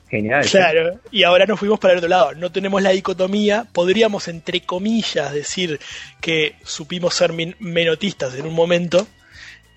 Genial. 0.09 0.45
Claro, 0.45 0.99
y 1.09 1.23
ahora 1.23 1.45
nos 1.45 1.57
fuimos 1.57 1.79
para 1.79 1.93
el 1.93 1.99
otro 1.99 2.09
lado. 2.09 2.34
No 2.34 2.51
tenemos 2.51 2.82
la 2.82 2.89
dicotomía. 2.89 3.65
Podríamos, 3.71 4.27
entre 4.27 4.59
comillas, 4.59 5.32
decir 5.32 5.79
que 6.19 6.55
supimos 6.63 7.13
ser 7.13 7.32
menotistas 7.59 8.36
en 8.36 8.45
un 8.45 8.53
momento 8.53 9.07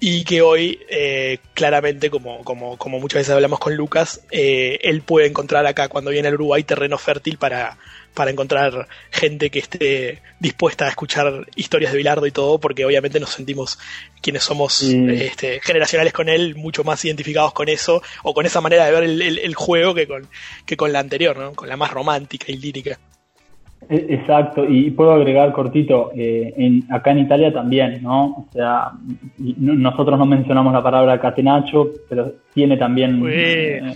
y 0.00 0.24
que 0.24 0.42
hoy, 0.42 0.80
eh, 0.90 1.38
claramente, 1.55 2.11
como, 2.11 2.42
como, 2.42 2.76
como, 2.76 2.98
muchas 2.98 3.20
veces 3.20 3.34
hablamos 3.34 3.61
con 3.61 3.76
Lucas, 3.76 4.22
eh, 4.32 4.78
él 4.82 5.02
puede 5.02 5.28
encontrar 5.28 5.64
acá, 5.66 5.88
cuando 5.88 6.11
viene 6.11 6.28
al 6.28 6.34
Uruguay, 6.34 6.64
terreno 6.64 6.98
fértil 6.98 7.38
para, 7.38 7.78
para 8.14 8.30
encontrar 8.30 8.86
gente 9.10 9.50
que 9.50 9.58
esté 9.58 10.22
dispuesta 10.38 10.86
a 10.86 10.88
escuchar 10.88 11.46
historias 11.56 11.92
de 11.92 11.98
Bilardo 11.98 12.26
y 12.26 12.30
todo, 12.30 12.58
porque 12.58 12.84
obviamente 12.84 13.20
nos 13.20 13.30
sentimos 13.30 13.78
quienes 14.22 14.44
somos 14.44 14.82
este, 14.82 15.60
generacionales 15.60 16.12
con 16.12 16.28
él, 16.28 16.54
mucho 16.54 16.84
más 16.84 17.04
identificados 17.04 17.52
con 17.52 17.68
eso, 17.68 18.02
o 18.22 18.32
con 18.32 18.46
esa 18.46 18.60
manera 18.60 18.86
de 18.86 18.92
ver 18.92 19.04
el, 19.04 19.54
juego 19.54 19.94
que 19.94 20.06
con, 20.06 20.26
que 20.64 20.76
con 20.76 20.92
la 20.92 21.00
anterior, 21.00 21.36
¿no? 21.36 21.52
con 21.52 21.68
la 21.68 21.76
más 21.76 21.90
romántica 21.90 22.46
y 22.48 22.56
lírica. 22.56 22.98
E, 23.88 24.06
exacto, 24.10 24.64
y 24.64 24.90
puedo 24.92 25.12
agregar 25.12 25.52
cortito, 25.52 26.10
eh, 26.16 26.54
en, 26.56 26.84
acá 26.90 27.10
en 27.10 27.18
Italia 27.18 27.52
también, 27.52 28.02
¿no? 28.02 28.24
O 28.26 28.48
sea, 28.50 28.92
nosotros 29.38 30.18
no 30.18 30.24
mencionamos 30.24 30.72
la 30.72 30.82
palabra 30.82 31.20
catenacho, 31.20 31.90
pero 32.08 32.32
tiene 32.54 32.76
también, 32.78 33.22
eh, 33.28 33.94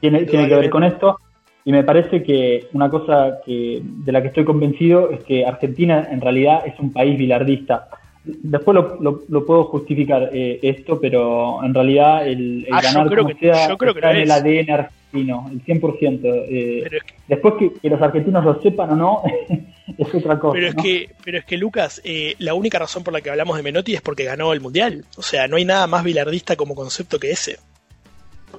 tiene, 0.00 0.24
tiene 0.24 0.48
que 0.48 0.54
ver 0.54 0.70
con 0.70 0.84
esto. 0.84 1.18
Y 1.66 1.72
me 1.72 1.82
parece 1.82 2.22
que 2.22 2.68
una 2.74 2.88
cosa 2.88 3.40
que, 3.44 3.82
de 3.82 4.12
la 4.12 4.22
que 4.22 4.28
estoy 4.28 4.44
convencido 4.44 5.10
es 5.10 5.24
que 5.24 5.44
Argentina 5.44 6.06
en 6.12 6.20
realidad 6.20 6.64
es 6.64 6.78
un 6.78 6.92
país 6.92 7.18
bilardista. 7.18 7.88
Después 8.22 8.76
lo, 9.00 9.24
lo, 9.28 9.44
puedo 9.44 9.64
justificar 9.64 10.30
eh, 10.32 10.60
esto, 10.62 11.00
pero 11.00 11.64
en 11.64 11.74
realidad 11.74 12.24
el, 12.24 12.68
ah, 12.70 12.80
ganar 12.80 13.08
como 13.12 13.36
sea 13.36 13.66
está 13.72 14.10
en 14.12 14.16
el 14.16 14.30
ADN 14.30 14.70
argentino, 14.70 15.50
el 15.50 15.64
100%. 15.64 16.20
Eh, 16.22 16.88
después 17.26 17.54
que, 17.58 17.88
los 17.88 18.00
argentinos 18.00 18.44
lo 18.44 18.62
sepan 18.62 18.92
o 18.92 18.96
no, 18.96 19.22
es 19.98 20.14
otra 20.14 20.38
cosa. 20.38 20.52
Pero 20.52 20.68
es, 20.68 20.74
que, 20.76 21.10
pero 21.24 21.38
es 21.38 21.44
que, 21.44 21.56
Lucas, 21.56 22.00
eh, 22.04 22.36
la 22.38 22.54
única 22.54 22.78
razón 22.78 23.02
por 23.02 23.12
la 23.12 23.20
que 23.20 23.30
hablamos 23.30 23.56
de 23.56 23.64
Menotti 23.64 23.92
es 23.92 24.02
porque 24.02 24.22
ganó 24.22 24.52
el 24.52 24.60
Mundial. 24.60 25.04
O 25.16 25.22
sea, 25.22 25.48
no 25.48 25.56
hay 25.56 25.64
nada 25.64 25.88
más 25.88 26.04
bilardista 26.04 26.54
como 26.54 26.76
concepto 26.76 27.18
que 27.18 27.32
ese. 27.32 27.58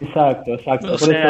Exacto, 0.01 0.53
exacto. 0.53 0.87
Por 0.97 1.13
eso 1.13 1.27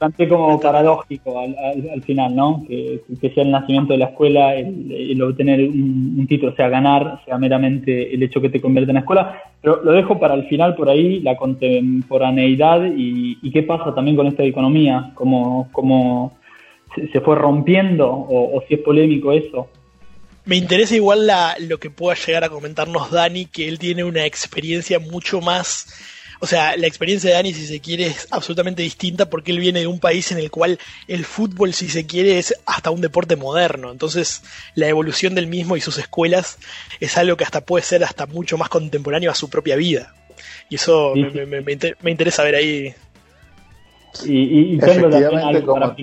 lo 0.00 0.28
como 0.28 0.60
paradójico 0.60 1.38
al, 1.38 2.02
final, 2.02 2.34
¿no? 2.34 2.64
Que, 2.66 3.02
sea 3.34 3.42
el 3.42 3.50
nacimiento 3.50 3.92
de 3.92 3.98
la 3.98 4.06
escuela, 4.06 4.54
el, 4.54 5.20
obtener 5.22 5.60
un, 5.60 6.26
título, 6.28 6.54
sea 6.54 6.68
ganar, 6.68 7.20
sea 7.24 7.38
meramente 7.38 8.14
el 8.14 8.22
hecho 8.22 8.40
que 8.40 8.50
te 8.50 8.60
convierte 8.60 8.90
en 8.90 8.98
escuela. 8.98 9.42
Pero 9.60 9.82
lo 9.82 9.92
dejo 9.92 10.18
para 10.18 10.34
el 10.34 10.46
final 10.48 10.74
por 10.74 10.88
ahí, 10.88 11.20
la 11.20 11.36
contemporaneidad 11.36 12.82
y, 12.96 13.50
qué 13.50 13.62
pasa 13.62 13.94
también 13.94 14.16
con 14.16 14.26
esta 14.26 14.42
economía, 14.42 15.12
cómo, 15.14 15.68
cómo 15.72 16.36
se, 16.94 17.20
fue 17.20 17.36
rompiendo 17.36 18.08
o, 18.08 18.62
si 18.68 18.74
es 18.74 18.80
polémico 18.80 19.32
eso. 19.32 19.68
Me 20.44 20.56
interesa 20.56 20.94
igual 20.94 21.26
la, 21.26 21.56
lo 21.58 21.78
que 21.78 21.90
pueda 21.90 22.14
llegar 22.14 22.44
a 22.44 22.48
comentarnos 22.48 23.10
Dani, 23.10 23.46
que 23.46 23.66
él 23.66 23.78
tiene 23.78 24.04
una 24.04 24.26
experiencia 24.26 25.00
mucho 25.00 25.40
más 25.40 26.15
o 26.40 26.46
sea, 26.46 26.76
la 26.76 26.86
experiencia 26.86 27.30
de 27.30 27.36
Dani, 27.36 27.54
si 27.54 27.66
se 27.66 27.80
quiere, 27.80 28.06
es 28.06 28.28
absolutamente 28.30 28.82
distinta 28.82 29.28
porque 29.28 29.52
él 29.52 29.60
viene 29.60 29.80
de 29.80 29.86
un 29.86 29.98
país 29.98 30.30
en 30.32 30.38
el 30.38 30.50
cual 30.50 30.78
el 31.08 31.24
fútbol, 31.24 31.72
si 31.72 31.88
se 31.88 32.06
quiere, 32.06 32.38
es 32.38 32.54
hasta 32.66 32.90
un 32.90 33.00
deporte 33.00 33.36
moderno. 33.36 33.90
Entonces, 33.90 34.42
la 34.74 34.88
evolución 34.88 35.34
del 35.34 35.46
mismo 35.46 35.76
y 35.76 35.80
sus 35.80 35.98
escuelas 35.98 36.58
es 37.00 37.16
algo 37.16 37.36
que 37.36 37.44
hasta 37.44 37.60
puede 37.62 37.84
ser 37.84 38.04
hasta 38.04 38.26
mucho 38.26 38.58
más 38.58 38.68
contemporáneo 38.68 39.30
a 39.30 39.34
su 39.34 39.48
propia 39.48 39.76
vida. 39.76 40.14
Y 40.68 40.74
eso 40.74 41.14
me, 41.14 42.10
interesa 42.10 42.44
ver 42.44 42.56
ahí. 42.56 42.94
Y, 44.24 44.78
tengo 44.78 45.08
también 45.08 45.38
algo 45.38 45.74
para, 45.74 45.96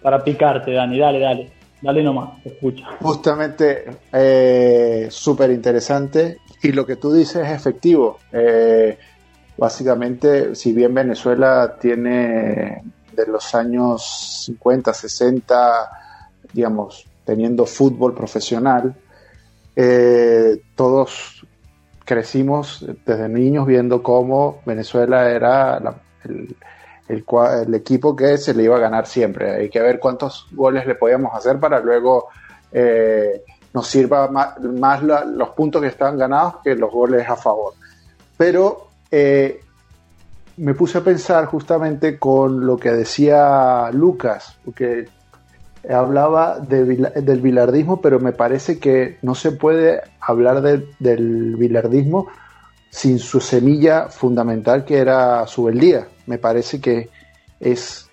para 0.00 0.24
picarte, 0.24 0.72
Dani. 0.72 0.98
Dale, 0.98 1.18
dale. 1.18 1.62
Dale 1.82 2.00
nomás, 2.00 2.30
escucha. 2.44 2.86
Justamente, 3.00 3.84
eh, 4.12 5.08
súper 5.10 5.50
interesante. 5.50 6.38
Y 6.62 6.72
lo 6.72 6.86
que 6.86 6.96
tú 6.96 7.12
dices 7.12 7.44
es 7.46 7.52
efectivo. 7.52 8.18
Eh, 8.32 8.96
básicamente, 9.58 10.54
si 10.54 10.72
bien 10.72 10.94
Venezuela 10.94 11.76
tiene 11.80 12.82
de 13.12 13.26
los 13.26 13.54
años 13.54 14.44
50, 14.46 14.94
60, 14.94 15.90
digamos, 16.52 17.04
teniendo 17.24 17.66
fútbol 17.66 18.14
profesional, 18.14 18.94
eh, 19.74 20.62
todos 20.76 21.46
crecimos 22.04 22.84
desde 23.04 23.28
niños 23.28 23.66
viendo 23.66 24.02
cómo 24.02 24.60
Venezuela 24.66 25.30
era 25.30 25.80
el, 26.24 26.54
el, 27.08 27.74
equipo 27.74 28.14
que 28.14 28.38
se 28.38 28.54
le 28.54 28.64
iba 28.64 28.76
a 28.76 28.80
ganar 28.80 29.06
siempre. 29.06 29.50
Hay 29.56 29.68
que 29.68 29.80
ver 29.80 29.98
cuántos 29.98 30.46
goles 30.52 30.86
le 30.86 30.94
podíamos 30.94 31.34
hacer 31.34 31.58
para 31.58 31.80
luego 31.80 32.28
eh, 32.70 33.42
nos 33.74 33.86
sirva 33.86 34.28
más, 34.28 35.02
los 35.02 35.48
puntos 35.50 35.80
que 35.80 35.88
estaban 35.88 36.18
ganados 36.18 36.56
que 36.62 36.74
los 36.74 36.90
goles 36.90 37.28
a 37.28 37.36
favor. 37.36 37.74
Pero 38.36 38.88
eh, 39.10 39.60
me 40.56 40.74
puse 40.74 40.98
a 40.98 41.00
pensar 41.02 41.46
justamente 41.46 42.18
con 42.18 42.66
lo 42.66 42.76
que 42.76 42.90
decía 42.90 43.90
Lucas, 43.92 44.56
porque 44.64 45.08
hablaba 45.88 46.58
del 46.60 47.40
bilardismo, 47.40 48.00
pero 48.00 48.20
me 48.20 48.32
parece 48.32 48.78
que 48.78 49.18
no 49.22 49.34
se 49.34 49.52
puede 49.52 50.00
hablar 50.20 50.62
del 50.62 51.56
bilardismo 51.56 52.28
sin 52.90 53.18
su 53.18 53.40
semilla 53.40 54.08
fundamental 54.08 54.84
que 54.84 54.98
era 54.98 55.46
su 55.46 55.64
beldía. 55.64 56.08
Me 56.26 56.38
parece 56.38 56.80
que 56.80 57.08
es 57.58 58.08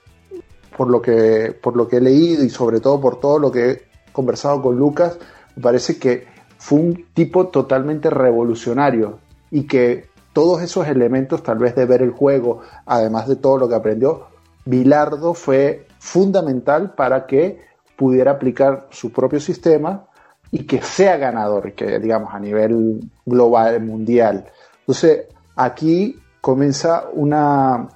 por 0.78 0.90
lo 0.90 1.02
que, 1.02 1.54
por 1.62 1.76
lo 1.76 1.88
que 1.88 1.98
he 1.98 2.02
leído 2.02 2.44
y 2.44 2.50
sobre 2.50 2.80
todo 2.80 3.02
por 3.02 3.20
todo 3.20 3.38
lo 3.38 3.52
que 3.52 3.70
he 3.70 3.82
conversado 4.14 4.62
con 4.62 4.78
Lucas, 4.78 5.20
parece 5.60 5.98
que 5.98 6.28
fue 6.58 6.80
un 6.80 7.06
tipo 7.14 7.48
totalmente 7.48 8.10
revolucionario 8.10 9.20
y 9.52 9.64
que 9.64 10.10
todos 10.34 10.62
esos 10.62 10.88
elementos, 10.88 11.42
tal 11.44 11.58
vez 11.58 11.76
de 11.76 11.86
ver 11.86 12.02
el 12.02 12.12
juego, 12.12 12.62
además 12.86 13.28
de 13.28 13.36
todo 13.36 13.58
lo 13.58 13.68
que 13.68 13.76
aprendió, 13.76 14.28
Bilardo 14.66 15.34
fue 15.34 15.88
fundamental 16.00 16.94
para 16.94 17.26
que 17.26 17.60
pudiera 17.96 18.32
aplicar 18.32 18.88
su 18.92 19.12
propio 19.12 19.40
sistema 19.40 20.06
y 20.52 20.66
que 20.66 20.82
sea 20.82 21.18
ganador, 21.18 21.74
que 21.74 22.00
digamos 22.00 22.34
a 22.34 22.40
nivel 22.40 23.00
global, 23.26 23.82
mundial. 23.82 24.46
Entonces, 24.82 25.28
aquí 25.56 26.20
comienza 26.42 27.06
una, 27.14 27.90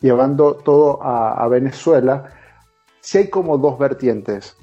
llevando 0.00 0.54
todo 0.54 1.02
a, 1.02 1.42
a 1.42 1.48
Venezuela, 1.48 2.32
si 3.00 3.18
hay 3.18 3.28
como 3.28 3.58
dos 3.58 3.78
vertientes 3.78 4.56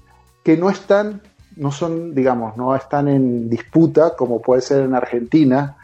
que 0.43 0.57
no 0.57 0.69
están 0.69 1.21
no 1.55 1.71
son, 1.71 2.13
digamos, 2.13 2.57
no 2.57 2.75
están 2.75 3.07
en 3.07 3.49
disputa 3.49 4.15
como 4.15 4.41
puede 4.41 4.61
ser 4.61 4.83
en 4.83 4.93
Argentina, 4.93 5.77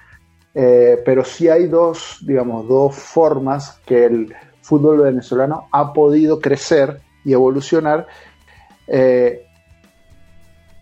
eh, 0.54 1.02
pero 1.06 1.24
sí 1.24 1.48
hay 1.48 1.68
dos, 1.68 2.18
digamos, 2.22 2.68
dos 2.68 2.96
formas 2.96 3.80
que 3.86 4.06
el 4.06 4.36
fútbol 4.62 5.00
venezolano 5.00 5.68
ha 5.72 5.94
podido 5.94 6.40
crecer 6.40 7.02
y 7.24 7.34
evolucionar 7.34 8.08
eh, 8.88 9.46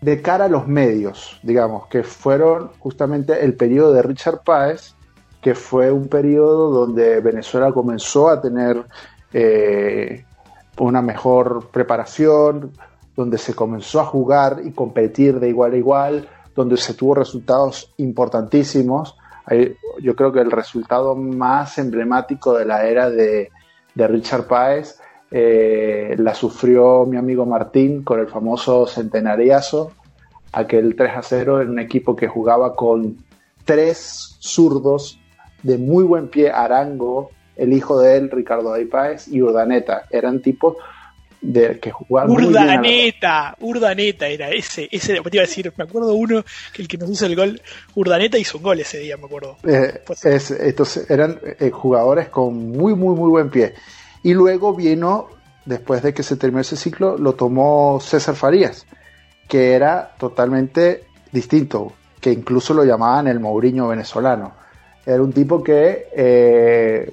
de 0.00 0.22
cara 0.22 0.46
a 0.46 0.48
los 0.48 0.66
medios, 0.66 1.38
digamos, 1.42 1.86
que 1.88 2.02
fueron 2.02 2.70
justamente 2.78 3.44
el 3.44 3.54
periodo 3.54 3.92
de 3.92 4.02
Richard 4.02 4.42
Páez, 4.44 4.94
que 5.40 5.54
fue 5.54 5.90
un 5.92 6.08
periodo 6.08 6.70
donde 6.70 7.20
Venezuela 7.20 7.72
comenzó 7.72 8.28
a 8.28 8.40
tener 8.40 8.84
eh, 9.32 10.24
una 10.78 11.02
mejor 11.02 11.68
preparación, 11.70 12.72
donde 13.20 13.36
se 13.36 13.52
comenzó 13.52 14.00
a 14.00 14.06
jugar 14.06 14.62
y 14.64 14.72
competir 14.72 15.40
de 15.40 15.50
igual 15.50 15.74
a 15.74 15.76
igual, 15.76 16.28
donde 16.54 16.78
se 16.78 16.94
tuvo 16.94 17.14
resultados 17.14 17.92
importantísimos. 17.98 19.14
Yo 20.00 20.16
creo 20.16 20.32
que 20.32 20.40
el 20.40 20.50
resultado 20.50 21.14
más 21.14 21.76
emblemático 21.76 22.56
de 22.56 22.64
la 22.64 22.86
era 22.86 23.10
de, 23.10 23.50
Richard 23.94 24.46
Páez 24.46 24.98
eh, 25.30 26.14
la 26.16 26.32
sufrió 26.32 27.04
mi 27.04 27.18
amigo 27.18 27.44
Martín 27.44 28.02
con 28.02 28.20
el 28.20 28.28
famoso 28.28 28.86
centenariazo, 28.86 29.92
aquel 30.52 30.96
3 30.96 31.16
a 31.16 31.22
0 31.22 31.60
en 31.60 31.68
un 31.68 31.78
equipo 31.78 32.16
que 32.16 32.26
jugaba 32.26 32.74
con 32.74 33.18
tres 33.66 34.36
zurdos 34.40 35.20
de 35.62 35.76
muy 35.76 36.04
buen 36.04 36.28
pie, 36.28 36.50
Arango, 36.50 37.30
el 37.56 37.74
hijo 37.74 38.00
de 38.00 38.16
él, 38.16 38.30
Ricardo 38.30 38.72
de 38.72 38.86
Páez, 38.86 39.28
y 39.28 39.42
Urdaneta. 39.42 40.04
Eran 40.08 40.40
tipos 40.40 40.76
de 41.40 41.78
que 41.78 41.92
Urdaneta, 42.08 43.56
Urdaneta 43.60 44.26
era 44.26 44.50
ese, 44.50 44.88
ese 44.90 45.14
te 45.14 45.36
iba 45.36 45.42
a 45.42 45.46
decir, 45.46 45.72
me 45.76 45.84
acuerdo 45.84 46.14
uno 46.14 46.44
que 46.72 46.82
el 46.82 46.88
que 46.88 46.98
nos 46.98 47.10
hizo 47.10 47.26
el 47.26 47.36
gol, 47.36 47.60
Urdaneta 47.94 48.38
hizo 48.38 48.58
un 48.58 48.64
gol 48.64 48.80
ese 48.80 48.98
día, 48.98 49.16
me 49.16 49.24
acuerdo. 49.24 49.56
Eh, 49.66 50.02
entonces 50.60 51.10
eran 51.10 51.40
eh, 51.58 51.70
jugadores 51.70 52.28
con 52.28 52.54
muy 52.70 52.94
muy 52.94 53.14
muy 53.14 53.30
buen 53.30 53.50
pie. 53.50 53.74
Y 54.22 54.34
luego 54.34 54.74
vino, 54.74 55.28
después 55.64 56.02
de 56.02 56.12
que 56.12 56.22
se 56.22 56.36
terminó 56.36 56.60
ese 56.60 56.76
ciclo, 56.76 57.16
lo 57.16 57.34
tomó 57.34 57.98
César 58.00 58.34
Farías, 58.34 58.86
que 59.48 59.72
era 59.72 60.14
totalmente 60.18 61.04
distinto, 61.32 61.92
que 62.20 62.32
incluso 62.32 62.74
lo 62.74 62.84
llamaban 62.84 63.28
el 63.28 63.40
Mourinho 63.40 63.88
venezolano. 63.88 64.52
Era 65.06 65.22
un 65.22 65.32
tipo 65.32 65.62
que 65.62 66.08
eh, 66.14 67.10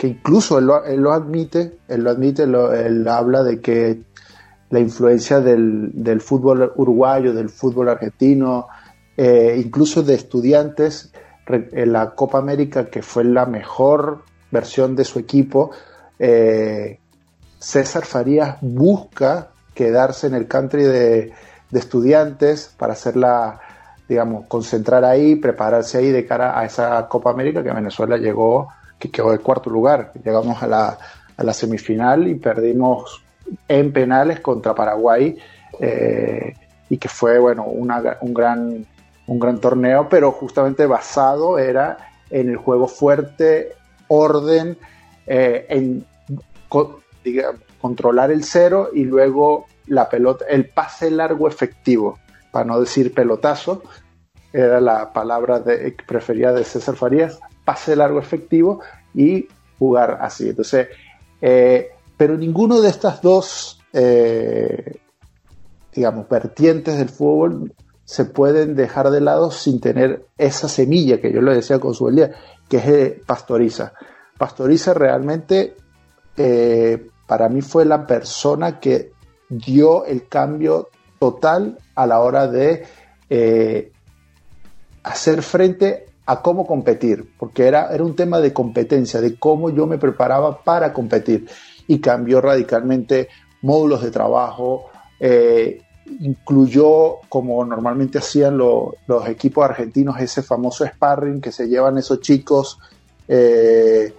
que 0.00 0.06
incluso 0.06 0.58
él 0.58 0.64
lo, 0.64 1.12
admite, 1.12 1.76
él 1.86 2.04
lo 2.04 2.10
admite, 2.10 2.44
él 2.44 3.06
habla 3.06 3.42
de 3.42 3.60
que 3.60 4.00
la 4.70 4.80
influencia 4.80 5.40
del, 5.40 6.22
fútbol 6.22 6.72
uruguayo, 6.74 7.34
del 7.34 7.50
fútbol 7.50 7.90
argentino, 7.90 8.68
eh, 9.14 9.60
incluso 9.62 10.02
de 10.02 10.14
estudiantes, 10.14 11.12
en 11.46 11.92
la 11.92 12.14
Copa 12.14 12.38
América, 12.38 12.86
que 12.86 13.02
fue 13.02 13.24
la 13.24 13.44
mejor 13.44 14.22
versión 14.50 14.96
de 14.96 15.04
su 15.04 15.18
equipo, 15.18 15.70
eh, 16.18 16.98
César 17.58 18.06
Farías 18.06 18.56
busca 18.62 19.50
quedarse 19.74 20.28
en 20.28 20.34
el 20.34 20.48
country 20.48 20.84
de, 20.84 21.32
de 21.70 21.78
estudiantes 21.78 22.74
para 22.78 22.94
hacerla, 22.94 23.60
digamos, 24.08 24.46
concentrar 24.46 25.04
ahí, 25.04 25.36
prepararse 25.36 25.98
ahí 25.98 26.10
de 26.10 26.24
cara 26.24 26.58
a 26.58 26.64
esa 26.64 27.06
Copa 27.06 27.32
América 27.32 27.62
que 27.62 27.70
Venezuela 27.70 28.16
llegó 28.16 28.68
que 29.00 29.10
quedó 29.10 29.32
de 29.32 29.38
cuarto 29.38 29.68
lugar. 29.68 30.12
Llegamos 30.24 30.62
a 30.62 30.68
la, 30.68 30.98
a 31.36 31.42
la 31.42 31.52
semifinal 31.52 32.28
y 32.28 32.36
perdimos 32.36 33.24
en 33.66 33.92
penales 33.92 34.38
contra 34.38 34.74
Paraguay 34.76 35.36
y 36.88 36.98
que 36.98 37.08
fue 37.08 37.38
bueno 37.38 37.64
un, 37.64 37.88
gran, 38.34 38.86
un 39.26 39.38
gran 39.40 39.58
torneo, 39.58 40.08
pero 40.08 40.30
justamente 40.30 40.86
basado 40.86 41.58
era 41.58 41.96
en 42.28 42.50
el 42.50 42.56
juego 42.56 42.86
fuerte, 42.86 43.72
orden, 44.08 44.76
en 45.26 46.04
controlar 47.80 48.30
el 48.30 48.44
cero 48.44 48.90
y 48.92 49.04
luego 49.04 49.66
la 49.86 50.08
pelota, 50.08 50.44
el 50.48 50.68
pase 50.68 51.10
largo 51.10 51.48
efectivo, 51.48 52.18
para 52.52 52.64
no 52.64 52.80
decir 52.80 53.12
pelotazo, 53.14 53.82
era 54.52 54.80
la 54.80 55.12
palabra 55.12 55.60
de, 55.60 55.96
preferida 56.06 56.52
de 56.52 56.64
César 56.64 56.96
Farías, 56.96 57.40
pase 57.70 57.94
largo 57.94 58.18
efectivo 58.18 58.80
y 59.14 59.46
jugar 59.78 60.18
así. 60.20 60.48
Entonces, 60.48 60.88
eh, 61.40 61.90
pero 62.16 62.36
ninguno 62.36 62.80
de 62.80 62.88
estas 62.88 63.22
dos, 63.22 63.80
eh, 63.92 64.98
digamos, 65.94 66.28
vertientes 66.28 66.98
del 66.98 67.10
fútbol 67.10 67.72
se 68.04 68.24
pueden 68.24 68.74
dejar 68.74 69.10
de 69.10 69.20
lado 69.20 69.52
sin 69.52 69.80
tener 69.80 70.26
esa 70.36 70.68
semilla 70.68 71.20
que 71.20 71.32
yo 71.32 71.40
le 71.40 71.54
decía 71.54 71.78
con 71.78 71.94
su 71.94 72.10
día, 72.10 72.32
que 72.68 72.78
es 72.78 72.86
eh, 72.88 73.22
Pastoriza. 73.24 73.92
Pastoriza 74.36 74.92
realmente 74.92 75.76
para 77.26 77.48
mí 77.50 77.60
fue 77.60 77.84
la 77.84 78.04
persona 78.06 78.80
que 78.80 79.12
dio 79.48 80.06
el 80.06 80.26
cambio 80.26 80.88
total 81.20 81.78
a 81.94 82.06
la 82.06 82.20
hora 82.20 82.48
de 82.48 82.86
hacer 85.02 85.42
frente 85.42 86.09
a 86.26 86.42
cómo 86.42 86.66
competir, 86.66 87.32
porque 87.38 87.66
era, 87.66 87.92
era 87.92 88.04
un 88.04 88.14
tema 88.14 88.40
de 88.40 88.52
competencia, 88.52 89.20
de 89.20 89.36
cómo 89.36 89.70
yo 89.70 89.86
me 89.86 89.98
preparaba 89.98 90.62
para 90.62 90.92
competir. 90.92 91.48
Y 91.88 91.98
cambió 91.98 92.40
radicalmente 92.40 93.28
módulos 93.62 94.02
de 94.02 94.10
trabajo, 94.10 94.90
eh, 95.18 95.82
incluyó, 96.20 97.16
como 97.28 97.64
normalmente 97.64 98.18
hacían 98.18 98.58
los 98.58 99.28
equipos 99.28 99.64
argentinos, 99.64 100.20
ese 100.20 100.42
famoso 100.42 100.86
sparring 100.86 101.40
que 101.40 101.52
se 101.52 101.68
llevan 101.68 101.98
esos 101.98 102.20
chicos 102.20 102.78
eh, 103.28 104.12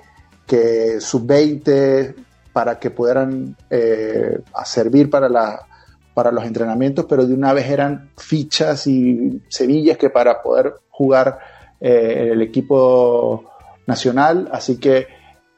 que 0.45 0.99
sub-20 0.99 2.15
para 2.53 2.79
que 2.79 2.91
pudieran 2.91 3.55
eh, 3.69 4.39
servir 4.65 5.09
para 5.09 5.29
la, 5.29 5.65
para 6.13 6.31
los 6.31 6.43
entrenamientos, 6.45 7.05
pero 7.07 7.25
de 7.25 7.33
una 7.33 7.53
vez 7.53 7.69
eran 7.69 8.09
fichas 8.17 8.87
y 8.87 9.41
semillas 9.49 9.97
que 9.97 10.09
para 10.09 10.41
poder 10.41 10.73
jugar 10.89 11.39
eh, 11.81 12.29
el 12.31 12.41
equipo 12.41 13.51
nacional. 13.87 14.49
Así 14.51 14.77
que 14.77 15.07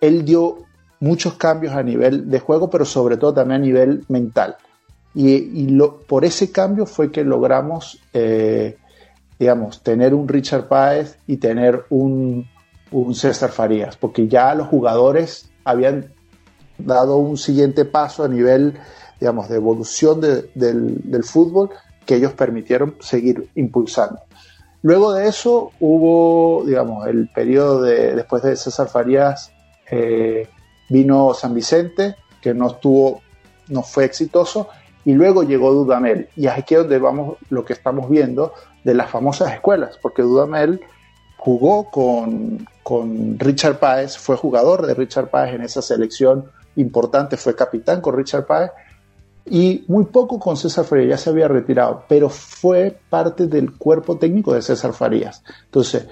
él 0.01 0.25
dio 0.25 0.63
muchos 0.99 1.35
cambios 1.35 1.73
a 1.73 1.83
nivel 1.83 2.29
de 2.29 2.39
juego, 2.39 2.69
pero 2.69 2.85
sobre 2.85 3.17
todo 3.17 3.33
también 3.33 3.61
a 3.61 3.65
nivel 3.65 4.05
mental. 4.07 4.55
Y, 5.13 5.67
lo, 5.67 5.99
por 5.99 6.25
ese 6.25 6.51
cambio 6.51 6.87
fue 6.87 7.11
que 7.11 7.23
logramos, 7.23 8.01
eh, 8.13 8.77
digamos, 9.37 9.83
tener 9.83 10.15
un 10.15 10.27
Richard 10.27 10.67
Páez 10.67 11.17
y 11.27 11.37
tener 11.37 11.85
un, 11.91 12.47
un 12.89 13.13
César 13.13 13.51
Farías, 13.51 13.95
porque 13.95 14.27
ya 14.27 14.55
los 14.55 14.67
jugadores 14.69 15.51
habían 15.63 16.11
dado 16.79 17.17
un 17.17 17.37
siguiente 17.37 17.85
paso 17.85 18.23
a 18.23 18.27
nivel 18.27 18.79
digamos, 19.23 19.47
de 19.47 19.55
evolución 19.55 20.19
del, 20.19 21.23
fútbol 21.23 21.69
que 22.05 22.15
ellos 22.15 22.33
permitieron 22.33 22.95
seguir 22.99 23.47
impulsando. 23.55 24.19
Luego 24.83 25.13
de 25.13 25.29
eso 25.29 25.71
hubo, 25.79 26.63
digamos, 26.65 27.07
el 27.07 27.29
periodo 27.29 27.81
de, 27.81 28.15
después 28.15 28.43
de 28.43 28.57
César 28.57 28.89
Farías, 28.89 29.53
eh, 29.89 30.49
vino 30.89 31.33
San 31.33 31.53
Vicente, 31.53 32.17
que 32.41 32.53
no 32.53 32.67
estuvo, 32.67 33.21
no 33.69 33.81
fue 33.81 34.03
exitoso, 34.03 34.67
y 35.05 35.13
luego 35.13 35.43
llegó 35.43 35.71
Dudamel. 35.71 36.27
Y 36.35 36.47
aquí 36.47 36.75
es 36.75 36.81
donde 36.81 36.99
vamos 36.99 37.37
lo 37.49 37.63
que 37.63 37.71
estamos 37.71 38.09
viendo 38.09 38.53
de 38.83 38.93
las 38.93 39.09
famosas 39.09 39.53
escuelas, 39.53 39.97
porque 40.01 40.21
Dudamel 40.21 40.81
jugó 41.37 41.89
con, 41.89 42.67
con 42.83 43.39
Richard 43.39 43.79
Páez, 43.79 44.17
fue 44.17 44.35
jugador 44.35 44.85
de 44.85 44.95
Richard 44.95 45.29
Páez 45.29 45.55
en 45.55 45.61
esa 45.61 45.81
selección 45.81 46.51
importante, 46.75 47.37
fue 47.37 47.55
capitán 47.55 48.01
con 48.01 48.17
Richard 48.17 48.45
Páez, 48.45 48.71
y 49.45 49.83
muy 49.87 50.05
poco 50.05 50.39
con 50.39 50.55
César 50.55 50.85
Farías, 50.85 51.09
ya 51.09 51.17
se 51.17 51.29
había 51.29 51.47
retirado, 51.47 52.05
pero 52.07 52.29
fue 52.29 52.97
parte 53.09 53.47
del 53.47 53.77
cuerpo 53.77 54.17
técnico 54.17 54.53
de 54.53 54.61
César 54.61 54.93
Farías. 54.93 55.43
Entonces, 55.65 56.07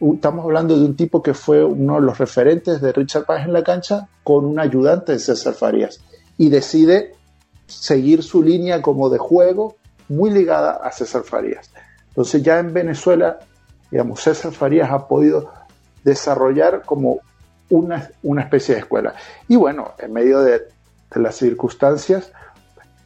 estamos 0.00 0.44
hablando 0.44 0.76
de 0.76 0.84
un 0.84 0.96
tipo 0.96 1.22
que 1.22 1.32
fue 1.32 1.64
uno 1.64 1.96
de 1.96 2.00
los 2.00 2.18
referentes 2.18 2.80
de 2.80 2.92
Richard 2.92 3.24
Páez 3.24 3.46
en 3.46 3.52
la 3.52 3.62
cancha 3.62 4.08
con 4.24 4.44
un 4.44 4.58
ayudante 4.58 5.12
de 5.12 5.18
César 5.20 5.54
Farías 5.54 6.00
y 6.38 6.50
decide 6.50 7.14
seguir 7.66 8.22
su 8.22 8.42
línea 8.42 8.82
como 8.82 9.08
de 9.08 9.18
juego 9.18 9.76
muy 10.08 10.30
ligada 10.30 10.72
a 10.72 10.90
César 10.90 11.22
Farías. 11.22 11.70
Entonces 12.08 12.42
ya 12.42 12.58
en 12.58 12.72
Venezuela, 12.72 13.38
digamos, 13.90 14.20
César 14.20 14.52
Farías 14.52 14.90
ha 14.90 15.06
podido 15.06 15.50
desarrollar 16.02 16.82
como 16.84 17.20
una, 17.70 18.10
una 18.22 18.42
especie 18.42 18.74
de 18.74 18.80
escuela. 18.80 19.14
Y 19.48 19.54
bueno, 19.54 19.92
en 19.98 20.12
medio 20.12 20.40
de 20.40 20.62
las 21.14 21.36
circunstancias, 21.36 22.32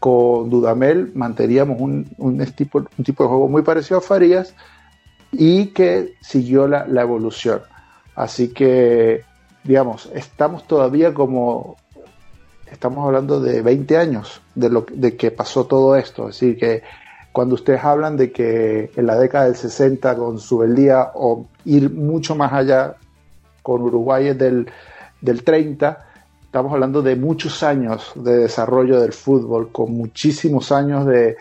con 0.06 0.48
Dudamel 0.50 1.10
manteníamos 1.16 1.80
un, 1.80 2.04
tipo, 2.54 2.78
un 2.78 3.04
tipo 3.04 3.24
de 3.24 3.28
juego 3.28 3.48
muy 3.48 3.62
parecido 3.62 3.98
a 3.98 4.00
Farías 4.00 4.54
y 5.32 5.72
que 5.72 6.14
siguió 6.20 6.68
la, 6.68 6.84
evolución. 7.02 7.62
Así 8.14 8.50
que, 8.54 9.24
digamos, 9.64 10.08
estamos 10.14 10.64
todavía 10.68 11.12
como, 11.12 11.76
estamos 12.70 13.04
hablando 13.04 13.40
de 13.40 13.62
20 13.62 13.96
años 13.96 14.40
de, 14.54 14.70
lo, 14.70 14.86
de 14.92 15.16
que 15.16 15.32
pasó 15.32 15.66
todo 15.66 15.96
esto. 15.96 16.28
Así 16.28 16.54
que 16.54 16.84
cuando 17.32 17.56
ustedes 17.56 17.82
hablan 17.82 18.16
de 18.16 18.30
que 18.30 18.92
en 18.94 19.06
la 19.06 19.18
década 19.18 19.46
del 19.46 19.56
60 19.56 20.14
con 20.14 20.38
Subeldía 20.38 21.10
o 21.14 21.48
ir 21.64 21.90
mucho 21.90 22.36
más 22.36 22.52
allá 22.52 22.94
con 23.60 23.82
Uruguay 23.82 24.34
del, 24.34 24.70
del 25.20 25.42
30, 25.42 26.05
estamos 26.56 26.72
hablando 26.72 27.02
de 27.02 27.16
muchos 27.16 27.62
años 27.62 28.12
de 28.14 28.38
desarrollo 28.38 28.98
del 28.98 29.12
fútbol, 29.12 29.70
con 29.72 29.92
muchísimos 29.92 30.72
años 30.72 31.04
de, 31.04 31.36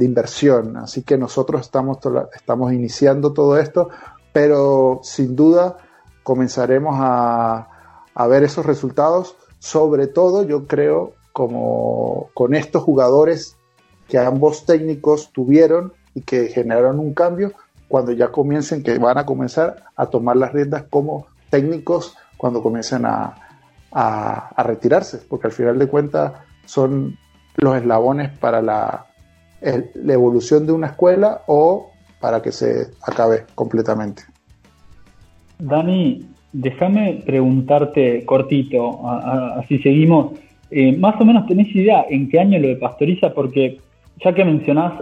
inversión. 0.00 0.76
Así 0.76 1.02
que 1.02 1.18
nosotros 1.18 1.62
estamos, 1.62 1.98
estamos 2.36 2.72
iniciando 2.72 3.32
todo 3.32 3.58
esto, 3.58 3.88
pero 4.32 5.00
sin 5.02 5.34
duda 5.34 5.76
comenzaremos 6.22 6.94
a, 7.00 7.66
ver 8.28 8.44
esos 8.44 8.64
resultados, 8.64 9.34
sobre 9.58 10.06
todo 10.06 10.44
yo 10.44 10.68
creo 10.68 11.14
como 11.32 12.30
con 12.32 12.54
estos 12.54 12.84
jugadores 12.84 13.56
que 14.06 14.18
ambos 14.18 14.66
técnicos 14.66 15.32
tuvieron 15.32 15.94
y 16.14 16.20
que 16.20 16.46
generaron 16.46 17.00
un 17.00 17.12
cambio 17.12 17.54
cuando 17.88 18.12
ya 18.12 18.30
comiencen, 18.30 18.84
que 18.84 18.96
van 18.98 19.18
a 19.18 19.26
comenzar 19.26 19.86
a 19.96 20.06
tomar 20.06 20.36
las 20.36 20.52
riendas 20.52 20.84
como 20.88 21.26
técnicos 21.50 22.14
cuando 22.36 22.62
comiencen 22.62 23.04
a, 23.04 23.49
a, 23.92 24.62
retirarse, 24.62 25.18
porque 25.28 25.48
al 25.48 25.52
final 25.52 25.78
de 25.78 25.86
cuentas 25.86 26.32
son 26.64 27.16
los 27.56 27.76
eslabones 27.76 28.30
para 28.38 28.62
la, 28.62 29.06
evolución 29.62 30.66
de 30.66 30.72
una 30.72 30.86
escuela 30.86 31.42
o 31.46 31.90
para 32.18 32.40
que 32.40 32.50
se 32.50 32.86
acabe 33.02 33.44
completamente. 33.54 34.22
Dani, 35.58 36.26
déjame 36.52 37.22
preguntarte 37.26 38.24
cortito, 38.24 39.06
así 39.06 39.78
seguimos. 39.80 40.32
Eh, 40.70 40.96
más 40.96 41.20
o 41.20 41.24
menos 41.24 41.46
tenés 41.46 41.74
idea 41.74 42.06
en 42.08 42.30
qué 42.30 42.40
año 42.40 42.58
lo 42.58 42.68
de 42.68 42.76
Pastoriza, 42.76 43.34
porque 43.34 43.80
ya 44.24 44.32
que 44.34 44.44
mencionás 44.44 44.92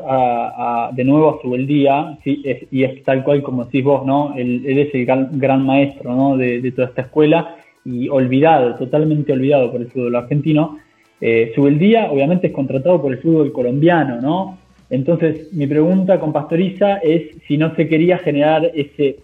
de 0.94 1.04
nuevo 1.04 1.30
a 1.30 1.42
Subeldía, 1.42 2.18
sí, 2.24 2.42
y 2.70 2.82
es 2.82 3.02
tal 3.04 3.22
cual 3.22 3.42
como 3.42 3.64
decís 3.64 3.84
vos, 3.84 4.04
¿no? 4.06 4.34
Él, 4.36 4.64
es 4.66 4.94
el 4.94 5.06
gran, 5.06 5.66
maestro 5.66 6.14
¿no? 6.14 6.36
de, 6.36 6.60
de, 6.60 6.72
toda 6.72 6.88
esta 6.88 7.02
escuela 7.02 7.57
y 7.88 8.08
olvidado, 8.08 8.74
totalmente 8.74 9.32
olvidado 9.32 9.72
por 9.72 9.80
el 9.80 9.88
fútbol 9.88 10.16
argentino. 10.16 10.78
Eh, 11.20 11.52
Subeldía 11.54 12.10
obviamente 12.10 12.48
es 12.48 12.52
contratado 12.52 13.00
por 13.00 13.12
el 13.12 13.18
fútbol 13.18 13.50
colombiano, 13.52 14.20
¿no? 14.20 14.58
Entonces 14.90 15.52
mi 15.52 15.66
pregunta 15.66 16.20
con 16.20 16.32
Pastoriza 16.32 16.98
es 16.98 17.36
si 17.46 17.56
no 17.56 17.74
se 17.74 17.88
quería 17.88 18.18
generar 18.18 18.70
ese 18.74 19.16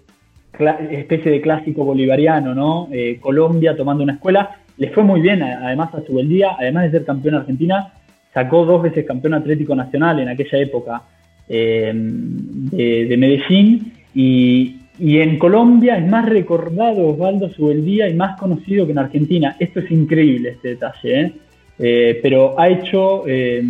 especie 0.90 1.32
de 1.32 1.40
clásico 1.40 1.84
bolivariano, 1.84 2.54
¿no? 2.54 2.88
Eh, 2.92 3.18
Colombia 3.20 3.76
tomando 3.76 4.02
una 4.02 4.14
escuela. 4.14 4.60
Le 4.78 4.90
fue 4.90 5.02
muy 5.02 5.20
bien 5.20 5.42
además 5.42 5.94
a 5.94 6.02
Subeldía, 6.02 6.56
además 6.58 6.84
de 6.84 6.98
ser 6.98 7.04
campeón 7.04 7.34
argentina, 7.34 7.92
sacó 8.32 8.64
dos 8.64 8.82
veces 8.82 9.04
campeón 9.04 9.34
atlético 9.34 9.74
nacional 9.74 10.20
en 10.20 10.28
aquella 10.28 10.58
época 10.58 11.02
eh, 11.48 11.92
de, 11.94 13.06
de 13.06 13.16
Medellín 13.16 13.92
y, 14.14 14.83
y 14.98 15.18
en 15.18 15.38
Colombia 15.38 15.96
es 15.98 16.06
más 16.06 16.28
recordado 16.28 17.08
Osvaldo 17.08 17.48
Subeldía 17.48 18.08
y 18.08 18.14
más 18.14 18.38
conocido 18.38 18.86
que 18.86 18.92
en 18.92 18.98
Argentina. 18.98 19.56
Esto 19.58 19.80
es 19.80 19.90
increíble, 19.90 20.50
este 20.50 20.68
detalle. 20.70 21.20
¿eh? 21.20 21.32
Eh, 21.78 22.20
pero 22.22 22.58
ha 22.58 22.68
hecho 22.68 23.24
eh, 23.26 23.60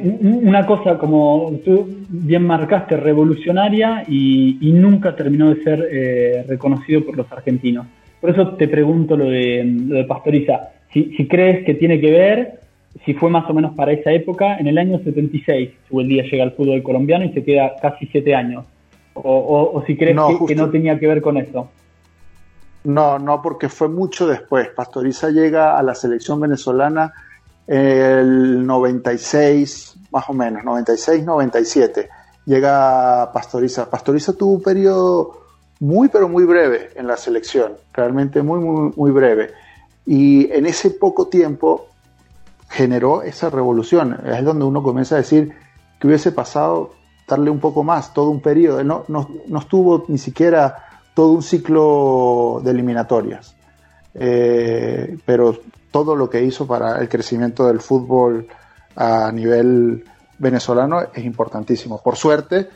una 0.00 0.64
cosa, 0.64 0.96
como 0.96 1.58
tú 1.64 2.04
bien 2.08 2.46
marcaste, 2.46 2.96
revolucionaria 2.96 4.04
y, 4.08 4.56
nunca 4.72 5.16
terminó 5.16 5.52
de 5.52 5.62
ser 5.62 6.46
reconocido 6.48 7.04
por 7.04 7.16
los 7.16 7.30
argentinos. 7.32 7.86
Por 8.20 8.30
eso 8.30 8.50
te 8.54 8.68
pregunto 8.68 9.16
lo 9.16 9.26
de, 9.26 9.64
lo 9.64 9.96
de 9.96 10.04
Pastoriza. 10.04 10.70
si, 10.92 11.26
crees 11.28 11.64
que 11.66 11.74
tiene 11.74 12.00
que 12.00 12.10
ver, 12.10 12.60
si 13.04 13.14
fue 13.14 13.30
más 13.30 13.50
o 13.50 13.54
menos 13.54 13.74
para 13.74 13.92
esa 13.92 14.12
época, 14.12 14.56
en 14.56 14.68
el 14.68 14.78
año 14.78 15.00
76, 15.00 15.70
día 15.90 16.22
llega 16.22 16.44
al 16.44 16.52
fútbol 16.52 16.82
colombiano 16.82 17.24
y 17.24 17.32
se 17.32 17.44
queda 17.44 17.74
casi 17.82 18.06
siete 18.06 18.34
años. 18.34 18.64
O, 19.24 19.82
si 19.86 19.96
crees 19.96 20.16
que, 20.46 20.54
no 20.54 20.70
tenía 20.70 20.98
que 20.98 21.06
ver 21.06 21.20
con 21.22 21.36
eso. 21.36 21.68
No, 22.84 23.18
no, 23.18 23.42
porque 23.42 23.68
fue 23.68 23.88
mucho 23.88 24.26
después. 24.26 24.68
Pastoriza 24.68 25.30
llega 25.30 25.78
a 25.78 25.82
la 25.82 25.94
selección 25.94 26.40
venezolana 26.40 27.12
el 27.66 28.66
96, 28.66 29.96
más 30.10 30.28
o 30.28 30.32
menos, 30.32 30.64
96, 30.64 31.24
97. 31.24 32.08
Llega 32.46 33.30
Pastoriza. 33.32 33.90
Pastoriza 33.90 34.32
tuvo 34.32 34.52
un 34.54 34.62
periodo 34.62 35.42
muy, 35.80 36.08
pero 36.08 36.28
muy 36.28 36.44
breve 36.44 36.90
en 36.94 37.06
la 37.06 37.16
selección, 37.16 37.72
realmente 37.92 38.42
muy, 38.42 38.60
muy, 38.60 38.92
muy 38.96 39.10
breve. 39.10 39.50
Y 40.06 40.50
en 40.52 40.64
ese 40.64 40.90
poco 40.90 41.28
tiempo 41.28 41.88
generó 42.70 43.22
esa 43.22 43.50
revolución. 43.50 44.18
Es 44.26 44.44
donde 44.44 44.64
uno 44.64 44.82
comienza 44.82 45.16
a 45.16 45.18
decir 45.18 45.52
que 46.00 46.06
hubiese 46.06 46.32
pasado 46.32 46.92
darle 47.28 47.50
un 47.50 47.60
poco 47.60 47.84
más, 47.84 48.12
todo 48.12 48.30
un 48.30 48.40
periodo. 48.40 48.82
No, 48.82 49.04
no, 49.08 49.28
no 49.46 49.58
estuvo 49.58 50.04
ni 50.08 50.18
siquiera 50.18 50.88
todo 51.14 51.32
un 51.32 51.42
ciclo 51.42 52.60
de 52.64 52.70
eliminatorias. 52.70 53.54
Eh, 54.14 55.18
pero 55.24 55.58
todo 55.90 56.16
lo 56.16 56.28
que 56.28 56.42
hizo 56.42 56.66
para 56.66 56.98
el 56.98 57.08
crecimiento 57.08 57.66
del 57.66 57.80
fútbol 57.80 58.48
a 58.96 59.30
nivel 59.30 60.04
venezolano 60.38 61.02
es 61.12 61.24
importantísimo. 61.24 62.00
Por 62.02 62.16
suerte, 62.16 62.68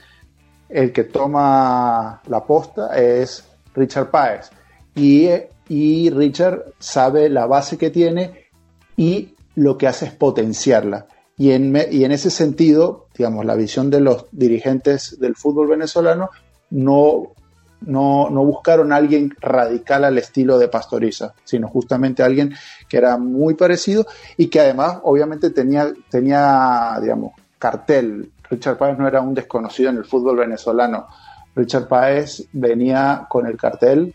el 0.69 0.93
que 0.93 1.05
toma 1.05 2.21
la 2.27 2.45
posta 2.45 2.97
es 2.97 3.45
Richard 3.75 4.11
Páez. 4.11 4.51
Y, 4.95 5.29
y 5.69 6.11
Richard 6.11 6.65
sabe 6.79 7.29
la 7.29 7.47
base 7.47 7.79
que 7.79 7.91
tiene 7.91 8.51
y 8.97 9.35
lo 9.55 9.79
que 9.79 9.87
hace 9.87 10.07
es 10.07 10.13
potenciarla. 10.13 11.07
Y 11.43 11.51
en, 11.51 11.75
y 11.91 12.05
en 12.05 12.13
ese 12.13 12.31
sentido, 12.31 13.09
digamos, 13.19 13.45
la 13.45 13.57
visión 13.57 13.91
de 13.91 13.99
los 13.99 14.27
dirigentes 14.31 15.19
del 15.19 15.35
fútbol 15.35 15.67
venezolano 15.67 16.31
no, 16.71 17.33
no, 17.81 18.31
no, 18.31 18.45
buscaron 18.45 18.93
a 18.93 18.97
alguien 18.97 19.35
radical 19.41 20.05
al 20.05 20.17
estilo 20.19 20.57
de 20.57 20.69
Pastoriza, 20.69 21.35
sino 21.43 21.67
justamente 21.67 22.23
alguien 22.23 22.55
que 22.89 22.97
era 22.97 23.19
muy 23.19 23.55
parecido 23.55 24.07
y 24.37 24.47
que 24.47 24.61
además 24.61 25.01
obviamente 25.03 25.51
tenía, 25.51 25.93
tenía 26.09 26.97
digamos, 27.03 27.33
cartel. 27.59 28.31
Richard 28.49 28.79
Páez 28.79 28.97
no 28.97 29.09
era 29.09 29.21
un 29.21 29.35
desconocido 29.35 29.91
en 29.91 29.97
el 29.97 30.05
fútbol 30.05 30.37
venezolano. 30.37 31.09
Richard 31.57 31.89
Páez 31.89 32.45
venía 32.53 33.27
con 33.29 33.49
el 33.49 33.57
cartel 33.57 34.15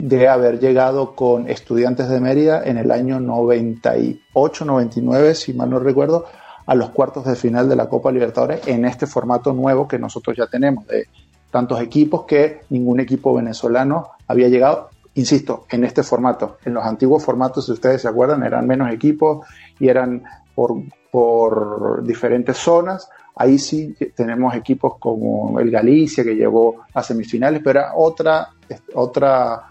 de 0.00 0.26
haber 0.26 0.58
llegado 0.58 1.14
con 1.14 1.48
estudiantes 1.48 2.08
de 2.08 2.18
Mérida 2.18 2.64
en 2.64 2.76
el 2.76 2.90
año 2.90 3.20
98-99, 3.20 5.34
si 5.34 5.54
mal 5.54 5.70
no 5.70 5.78
recuerdo, 5.78 6.24
a 6.66 6.74
los 6.74 6.90
cuartos 6.90 7.24
de 7.24 7.36
final 7.36 7.68
de 7.68 7.76
la 7.76 7.88
Copa 7.88 8.10
Libertadores 8.10 8.66
en 8.66 8.84
este 8.84 9.06
formato 9.06 9.52
nuevo 9.52 9.86
que 9.86 9.98
nosotros 9.98 10.36
ya 10.36 10.46
tenemos, 10.46 10.86
de 10.86 11.08
tantos 11.50 11.80
equipos 11.80 12.24
que 12.24 12.60
ningún 12.70 13.00
equipo 13.00 13.32
venezolano 13.34 14.10
había 14.26 14.48
llegado, 14.48 14.90
insisto, 15.14 15.64
en 15.70 15.84
este 15.84 16.02
formato. 16.02 16.58
En 16.64 16.74
los 16.74 16.84
antiguos 16.84 17.24
formatos, 17.24 17.66
si 17.66 17.72
ustedes 17.72 18.02
se 18.02 18.08
acuerdan, 18.08 18.42
eran 18.42 18.66
menos 18.66 18.92
equipos 18.92 19.46
y 19.78 19.88
eran 19.88 20.24
por, 20.54 20.76
por 21.10 22.04
diferentes 22.04 22.56
zonas. 22.56 23.08
Ahí 23.36 23.58
sí 23.58 23.94
tenemos 24.14 24.54
equipos 24.54 24.94
como 24.98 25.60
el 25.60 25.70
Galicia 25.70 26.24
que 26.24 26.34
llegó 26.34 26.82
a 26.92 27.02
semifinales, 27.02 27.60
pero 27.62 27.80
era 27.80 27.94
otra, 27.94 28.48
otra 28.94 29.62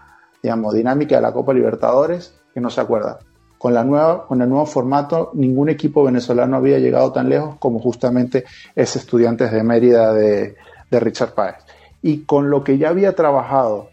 digamos, 0.42 0.74
dinámica 0.74 1.16
de 1.16 1.22
la 1.22 1.32
Copa 1.32 1.52
Libertadores 1.52 2.34
que 2.54 2.60
no 2.60 2.70
se 2.70 2.80
acuerda. 2.80 3.18
Con, 3.58 3.74
la 3.74 3.84
nueva, 3.84 4.26
con 4.26 4.42
el 4.42 4.48
nuevo 4.48 4.66
formato, 4.66 5.30
ningún 5.34 5.68
equipo 5.68 6.04
venezolano 6.04 6.56
había 6.56 6.78
llegado 6.78 7.12
tan 7.12 7.28
lejos 7.28 7.56
como 7.58 7.78
justamente 7.78 8.44
ese 8.74 8.98
Estudiantes 8.98 9.50
de 9.50 9.62
Mérida 9.62 10.12
de, 10.12 10.56
Richard 10.90 11.34
Páez. 11.34 11.56
Y 12.02 12.24
con 12.24 12.50
lo 12.50 12.62
que 12.62 12.78
ya 12.78 12.90
había 12.90 13.14
trabajado 13.14 13.90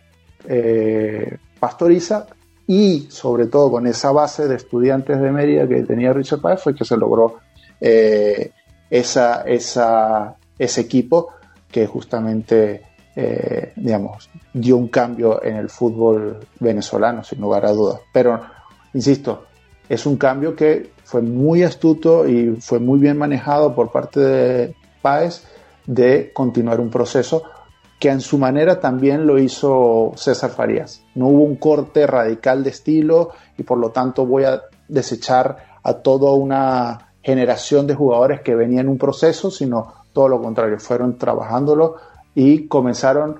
eh, 0.47 1.37
Pastoriza 1.59 2.27
y 2.67 3.07
sobre 3.09 3.47
todo 3.47 3.71
con 3.71 3.87
esa 3.87 4.11
base 4.11 4.47
de 4.47 4.55
estudiantes 4.55 5.19
de 5.19 5.31
Mérida 5.31 5.67
que 5.67 5.81
tenía 5.83 6.13
Richard 6.13 6.41
Páez 6.41 6.61
fue 6.61 6.75
que 6.75 6.85
se 6.85 6.95
logró 6.95 7.39
eh, 7.81 8.51
esa, 8.89 9.43
ese 9.45 10.81
equipo 10.81 11.29
que 11.71 11.87
justamente 11.87 12.83
eh, 13.15 13.73
digamos, 13.75 14.29
dio 14.53 14.77
un 14.77 14.87
cambio 14.87 15.43
en 15.43 15.57
el 15.57 15.69
fútbol 15.69 16.39
venezolano, 16.59 17.23
sin 17.23 17.41
lugar 17.41 17.65
a 17.65 17.71
dudas. 17.71 18.01
Pero, 18.11 18.41
insisto, 18.93 19.45
es 19.89 20.05
un 20.05 20.17
cambio 20.17 20.55
que 20.55 20.91
fue 21.03 21.21
muy 21.21 21.63
astuto 21.63 22.27
y 22.27 22.57
fue 22.61 22.79
muy 22.79 22.99
bien 22.99 23.17
manejado 23.17 23.75
por 23.75 23.91
parte 23.91 24.19
de 24.19 24.75
Páez 25.01 25.43
de 25.85 26.31
continuar 26.33 26.79
un 26.79 26.89
proceso 26.89 27.43
que 27.99 28.09
en 28.09 28.21
su 28.21 28.37
manera 28.37 28.79
también 28.79 29.25
lo 29.25 29.39
hizo 29.39 30.11
César 30.15 30.49
Farías. 30.49 31.03
No 31.15 31.27
hubo 31.27 31.43
un 31.43 31.55
corte 31.55 32.05
radical 32.05 32.63
de 32.63 32.69
estilo 32.69 33.29
y 33.57 33.63
por 33.63 33.77
lo 33.77 33.91
tanto 33.91 34.25
voy 34.25 34.43
a 34.43 34.61
desechar 34.89 35.79
a 35.83 35.93
toda 35.93 36.31
una 36.31 37.13
generación 37.21 37.87
de 37.87 37.95
jugadores 37.95 38.41
que 38.41 38.55
venían 38.55 38.85
en 38.85 38.91
un 38.91 38.97
proceso, 38.97 39.49
sino 39.49 39.93
todo 40.11 40.27
lo 40.27 40.41
contrario, 40.41 40.79
fueron 40.79 41.17
trabajándolo 41.17 41.95
y 42.35 42.67
comenzaron 42.67 43.39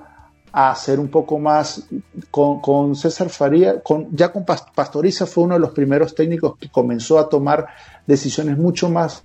a 0.56 0.70
hacer 0.70 1.00
un 1.00 1.08
poco 1.08 1.40
más 1.40 1.84
con, 2.30 2.94
César 2.94 3.28
Faría, 3.28 3.80
con, 3.80 4.06
ya 4.16 4.30
con 4.30 4.44
Pastoriza 4.44 5.26
fue 5.26 5.42
uno 5.42 5.54
de 5.54 5.60
los 5.60 5.72
primeros 5.72 6.14
técnicos 6.14 6.56
que 6.58 6.68
comenzó 6.68 7.18
a 7.18 7.28
tomar 7.28 7.66
decisiones 8.06 8.56
mucho 8.56 8.88
más 8.88 9.24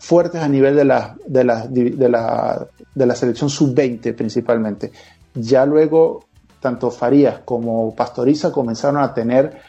fuertes 0.00 0.42
a 0.42 0.48
nivel 0.48 0.74
de 0.74 0.84
la, 0.84 1.16
de 1.24 1.44
la, 1.44 1.64
de 1.68 2.08
la, 2.08 2.66
de 2.92 3.06
la 3.06 3.14
selección 3.14 3.48
sub-20 3.48 4.16
principalmente. 4.16 4.90
Ya 5.32 5.64
luego, 5.64 6.24
tanto 6.58 6.90
Farías 6.90 7.38
como 7.44 7.94
Pastoriza 7.94 8.50
comenzaron 8.50 9.00
a 9.00 9.14
tener, 9.14 9.60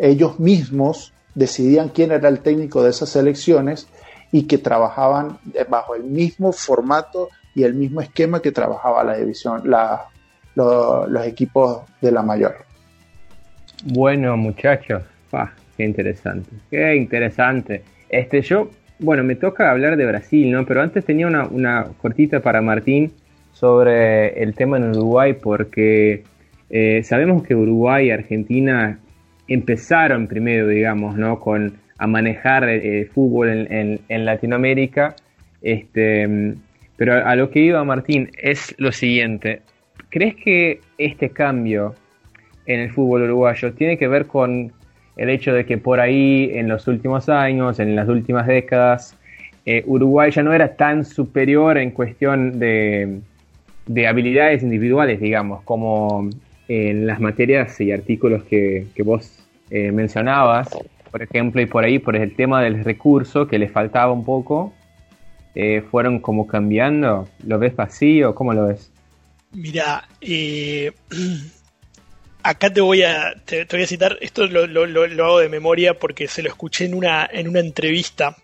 ellos 0.00 0.40
mismos 0.40 1.12
decidían 1.34 1.90
quién 1.90 2.12
era 2.12 2.30
el 2.30 2.40
técnico 2.40 2.82
de 2.82 2.88
esas 2.88 3.10
selecciones 3.10 3.88
y 4.32 4.44
que 4.44 4.56
trabajaban 4.56 5.38
bajo 5.68 5.94
el 5.94 6.04
mismo 6.04 6.50
formato 6.52 7.28
y 7.54 7.64
el 7.64 7.74
mismo 7.74 8.00
esquema 8.00 8.40
que 8.40 8.52
trabajaba 8.52 9.04
la 9.04 9.16
división, 9.16 9.68
la, 9.70 10.08
los 10.54 11.26
equipos 11.26 11.82
de 12.00 12.12
la 12.12 12.22
mayor. 12.22 12.56
Bueno, 13.84 14.36
muchachos, 14.36 15.02
qué 15.76 15.84
interesante, 15.84 16.50
qué 16.70 16.94
interesante. 16.96 17.82
Este, 18.08 18.40
yo, 18.42 18.70
bueno, 18.98 19.24
me 19.24 19.34
toca 19.34 19.70
hablar 19.70 19.96
de 19.96 20.06
Brasil, 20.06 20.50
¿no? 20.50 20.64
Pero 20.64 20.82
antes 20.82 21.04
tenía 21.04 21.26
una, 21.26 21.46
una 21.46 21.88
cortita 22.00 22.40
para 22.40 22.62
Martín 22.62 23.12
sobre 23.52 24.42
el 24.42 24.54
tema 24.54 24.76
en 24.78 24.90
Uruguay, 24.90 25.34
porque 25.34 26.24
eh, 26.70 27.02
sabemos 27.02 27.42
que 27.42 27.54
Uruguay 27.54 28.06
y 28.06 28.10
Argentina 28.10 28.98
empezaron 29.48 30.26
primero, 30.26 30.68
digamos, 30.68 31.16
¿no? 31.16 31.40
Con 31.40 31.78
a 31.98 32.06
manejar 32.06 32.64
el, 32.68 32.80
eh, 32.82 33.04
fútbol 33.06 33.48
en, 33.70 34.24
Latinoamérica. 34.24 35.14
Este, 35.62 36.54
pero 36.96 37.26
a 37.26 37.34
lo 37.36 37.50
que 37.50 37.60
iba 37.60 37.82
Martín 37.84 38.30
es 38.36 38.74
lo 38.78 38.92
siguiente. 38.92 39.62
¿Crees 40.14 40.36
que 40.36 40.80
este 40.96 41.30
cambio 41.30 41.96
en 42.66 42.78
el 42.78 42.92
fútbol 42.92 43.22
uruguayo 43.22 43.72
tiene 43.72 43.98
que 43.98 44.06
ver 44.06 44.26
con 44.26 44.70
el 45.16 45.28
hecho 45.28 45.52
de 45.52 45.66
que 45.66 45.76
por 45.76 45.98
ahí 45.98 46.52
en 46.52 46.68
los 46.68 46.86
últimos 46.86 47.28
años, 47.28 47.80
en 47.80 47.96
las 47.96 48.08
últimas 48.08 48.46
décadas, 48.46 49.18
eh, 49.66 49.82
Uruguay 49.86 50.30
ya 50.30 50.44
no 50.44 50.52
era 50.52 50.76
tan 50.76 51.04
superior 51.04 51.78
en 51.78 51.90
cuestión 51.90 52.60
de, 52.60 53.22
habilidades 54.08 54.62
individuales, 54.62 55.18
digamos, 55.18 55.64
como 55.64 56.30
en 56.68 57.08
las 57.08 57.18
materias 57.18 57.80
y 57.80 57.90
artículos 57.90 58.44
que, 58.44 58.86
vos 59.04 59.44
eh, 59.70 59.90
mencionabas, 59.90 60.68
por 61.10 61.24
ejemplo, 61.24 61.60
y 61.60 61.66
por 61.66 61.82
ahí 61.82 61.98
por 61.98 62.14
el 62.14 62.36
tema 62.36 62.62
del 62.62 62.84
recurso 62.84 63.48
que 63.48 63.58
le 63.58 63.68
faltaba 63.68 64.12
un 64.12 64.24
poco, 64.24 64.72
eh, 65.56 65.82
fueron 65.90 66.20
como 66.20 66.46
cambiando? 66.46 67.26
¿Lo 67.44 67.58
ves 67.58 67.74
vacío? 67.74 68.36
¿Cómo 68.36 68.54
lo 68.54 68.68
ves? 68.68 68.93
Mira, 69.54 70.08
eh, 70.20 70.92
acá 72.42 72.72
te 72.72 72.80
voy 72.80 73.02
a, 73.02 73.34
te, 73.44 73.64
voy 73.64 73.82
a 73.82 73.86
citar, 73.86 74.18
esto 74.20 74.46
lo, 74.46 74.66
lo, 74.66 75.24
hago 75.24 75.38
de 75.38 75.48
memoria 75.48 75.98
porque 75.98 76.28
se 76.28 76.42
lo 76.42 76.48
escuché 76.48 76.84
en 76.84 76.94
una, 76.94 77.28
en 77.30 77.48
una 77.48 77.60
entrevista. 77.60 78.36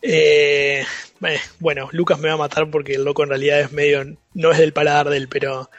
Eh, 0.00 0.84
bueno, 1.58 1.88
Lucas 1.92 2.18
me 2.18 2.28
va 2.28 2.34
a 2.34 2.38
matar 2.38 2.70
porque 2.70 2.94
el 2.94 3.04
loco 3.04 3.24
en 3.24 3.30
realidad 3.30 3.60
es 3.60 3.72
medio, 3.72 4.16
no 4.34 4.52
es 4.52 4.58
del 4.58 4.72
paladar 4.72 5.08
de 5.08 5.16
él, 5.16 5.28
pero 5.28 5.70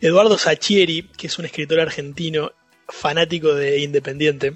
Eduardo 0.00 0.38
Sachieri, 0.38 1.10
que 1.16 1.28
es 1.28 1.38
un 1.38 1.44
escritor 1.44 1.80
argentino 1.80 2.52
fanático 2.88 3.54
de 3.54 3.78
Independiente, 3.80 4.54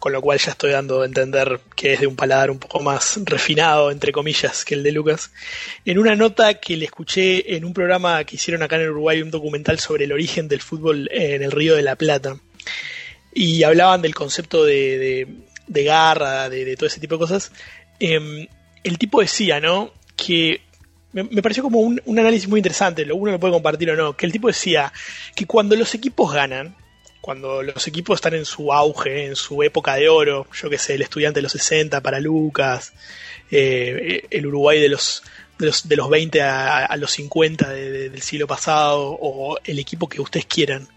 con 0.00 0.12
lo 0.12 0.22
cual 0.22 0.38
ya 0.38 0.52
estoy 0.52 0.72
dando 0.72 1.02
a 1.02 1.04
entender 1.04 1.60
que 1.76 1.92
es 1.92 2.00
de 2.00 2.06
un 2.06 2.16
paladar 2.16 2.50
un 2.50 2.58
poco 2.58 2.80
más 2.80 3.20
refinado, 3.24 3.90
entre 3.90 4.12
comillas, 4.12 4.64
que 4.64 4.74
el 4.74 4.82
de 4.82 4.92
Lucas. 4.92 5.30
En 5.84 5.98
una 5.98 6.16
nota 6.16 6.54
que 6.54 6.78
le 6.78 6.86
escuché 6.86 7.54
en 7.54 7.66
un 7.66 7.74
programa 7.74 8.24
que 8.24 8.36
hicieron 8.36 8.62
acá 8.62 8.76
en 8.76 8.88
Uruguay, 8.88 9.20
un 9.20 9.30
documental 9.30 9.78
sobre 9.78 10.04
el 10.04 10.12
origen 10.12 10.48
del 10.48 10.62
fútbol 10.62 11.08
en 11.12 11.42
el 11.42 11.52
Río 11.52 11.76
de 11.76 11.82
la 11.82 11.96
Plata, 11.96 12.38
y 13.34 13.62
hablaban 13.62 14.00
del 14.00 14.14
concepto 14.14 14.64
de, 14.64 15.28
de, 15.66 15.84
garra, 15.84 16.48
de, 16.48 16.74
todo 16.76 16.86
ese 16.86 16.98
tipo 16.98 17.16
de 17.16 17.20
cosas, 17.20 17.52
em, 18.00 18.48
el 18.82 18.96
tipo 18.96 19.20
decía, 19.20 19.60
¿no? 19.60 19.92
Que 20.16 20.62
me, 21.12 21.42
pareció 21.42 21.62
como 21.62 21.80
un, 21.80 22.00
un, 22.06 22.18
análisis 22.18 22.48
muy 22.48 22.58
interesante, 22.58 23.04
lo 23.04 23.16
uno 23.16 23.32
lo 23.32 23.38
puede 23.38 23.52
compartir 23.52 23.90
o 23.90 23.96
no, 23.96 24.16
que 24.16 24.24
el 24.24 24.32
tipo 24.32 24.48
decía 24.48 24.94
que 25.36 25.44
cuando 25.44 25.76
los 25.76 25.94
equipos 25.94 26.32
ganan, 26.32 26.74
cuando 27.20 27.62
los 27.62 27.86
equipos 27.86 28.16
están 28.16 28.34
en 28.34 28.44
su 28.44 28.72
auge, 28.72 29.26
en 29.26 29.36
su 29.36 29.62
época 29.62 29.94
de 29.96 30.08
oro, 30.08 30.46
yo 30.52 30.70
que 30.70 30.78
sé, 30.78 30.94
el 30.94 31.02
estudiante 31.02 31.38
de 31.38 31.42
los 31.42 31.52
60 31.52 32.00
para 32.00 32.18
Lucas, 32.20 32.92
eh, 33.50 34.26
el 34.30 34.46
Uruguay 34.46 34.80
de 34.80 34.88
los, 34.88 35.22
de 35.58 35.66
los, 35.66 35.88
de 35.88 35.96
los 35.96 36.08
20 36.08 36.42
a, 36.42 36.96
los 36.96 37.10
50 37.12 37.68
del 37.70 38.22
siglo 38.22 38.46
pasado, 38.46 39.18
o 39.20 39.58
el 39.64 39.78
equipo 39.78 40.08
que 40.08 40.20
ustedes 40.20 40.46
quieran, 40.46 40.88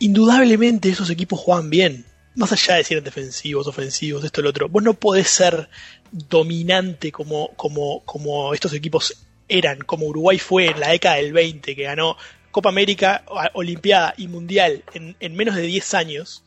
indudablemente 0.00 0.90
esos 0.90 1.10
equipos 1.10 1.38
juegan 1.38 1.70
bien. 1.70 2.06
Más 2.34 2.52
allá 2.52 2.76
de 2.76 2.84
si 2.84 2.94
eran 2.94 3.04
defensivos, 3.04 3.66
ofensivos, 3.66 4.24
esto 4.24 4.40
lo 4.40 4.50
otro. 4.50 4.68
Vos 4.68 4.82
no 4.82 4.94
podés 4.94 5.28
ser 5.28 5.68
dominante 6.10 7.12
como, 7.12 7.50
como, 7.56 8.02
como 8.04 8.54
estos 8.54 8.72
equipos 8.72 9.26
eran, 9.48 9.78
como 9.80 10.06
Uruguay 10.06 10.38
fue 10.38 10.66
en 10.66 10.80
la 10.80 10.88
década 10.88 11.16
del 11.16 11.32
20, 11.32 11.74
que 11.74 11.82
ganó 11.82 12.16
Copa 12.50 12.68
América, 12.68 13.24
Olimpiada 13.54 14.14
y 14.16 14.28
Mundial 14.28 14.84
en, 14.94 15.16
en 15.20 15.36
menos 15.36 15.54
de 15.54 15.62
10 15.62 15.94
años, 15.94 16.42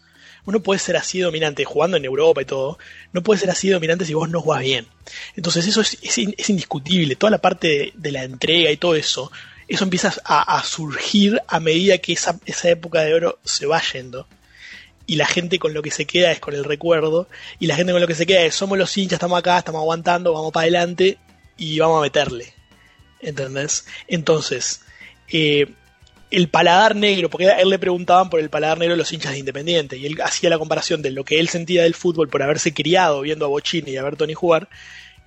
vos 0.46 0.54
no 0.54 0.62
puedes 0.62 0.82
ser 0.82 0.98
así 0.98 1.20
dominante, 1.20 1.64
jugando 1.66 1.98
en 1.98 2.06
Europa 2.06 2.42
y 2.42 2.46
todo, 2.46 2.78
no 3.12 3.24
puedes 3.24 3.42
ser 3.42 3.50
así 3.50 3.70
dominante 3.70 4.06
si 4.06 4.14
vos 4.14 4.30
no 4.30 4.42
jugás 4.42 4.62
bien. 4.62 4.88
Entonces 5.36 5.66
eso 5.68 5.82
es, 5.82 5.98
es, 6.02 6.50
indiscutible, 6.50 7.16
toda 7.16 7.32
la 7.32 7.38
parte 7.38 7.94
de, 7.96 8.12
la 8.12 8.24
entrega 8.24 8.72
y 8.72 8.78
todo 8.78 8.96
eso, 8.96 9.32
eso 9.68 9.84
empieza 9.84 10.14
a, 10.26 10.62
surgir 10.64 11.42
a 11.48 11.60
medida 11.60 11.98
que 11.98 12.14
esa, 12.14 12.40
esa 12.46 12.70
época 12.70 13.02
de 13.02 13.14
oro 13.14 13.40
se 13.44 13.66
va 13.66 13.82
yendo. 13.94 14.28
Y 15.06 15.18
la 15.18 15.26
gente 15.26 15.60
con 15.60 15.74
lo 15.74 15.82
que 15.82 15.92
se 15.92 16.06
queda 16.06 16.32
es 16.32 16.40
con 16.40 16.54
el 16.54 16.64
recuerdo, 16.64 17.28
y 17.60 17.68
la 17.68 17.76
gente 17.76 17.92
con 17.92 18.02
lo 18.02 18.08
que 18.08 18.16
se 18.16 18.26
queda 18.26 18.42
es 18.42 18.56
somos 18.56 18.78
los 18.78 18.98
hinchas, 18.98 19.18
estamos 19.18 19.38
acá, 19.40 19.58
estamos 19.58 19.80
aguantando, 19.80 20.34
vamos 20.34 20.52
para 20.52 20.64
adelante 20.64 21.18
y 21.58 21.80
vamos 21.80 22.00
a 22.00 22.02
meterle. 22.02 22.54
¿Entendés? 23.20 23.86
Entonces, 24.08 24.82
eh, 25.30 25.74
el 26.34 26.50
paladar 26.50 26.96
negro, 26.96 27.30
porque 27.30 27.48
él 27.60 27.70
le 27.70 27.80
preguntaban 27.80 28.30
por 28.30 28.40
el 28.40 28.50
paladar 28.50 28.80
negro 28.80 28.94
de 28.94 28.98
los 28.98 29.14
hinchas 29.14 29.34
de 29.34 29.40
Independiente, 29.40 29.98
y 29.98 30.06
él 30.06 30.20
hacía 30.24 30.50
la 30.50 30.58
comparación 30.58 31.02
de 31.02 31.12
lo 31.12 31.24
que 31.24 31.40
él 31.40 31.48
sentía 31.48 31.84
del 31.84 31.94
fútbol 31.94 32.30
por 32.30 32.42
haberse 32.42 32.74
criado 32.74 33.22
viendo 33.22 33.46
a 33.46 33.50
Bochini 33.50 33.92
y 33.92 33.98
a 33.98 34.04
Bertoni 34.04 34.34
jugar, 34.34 34.68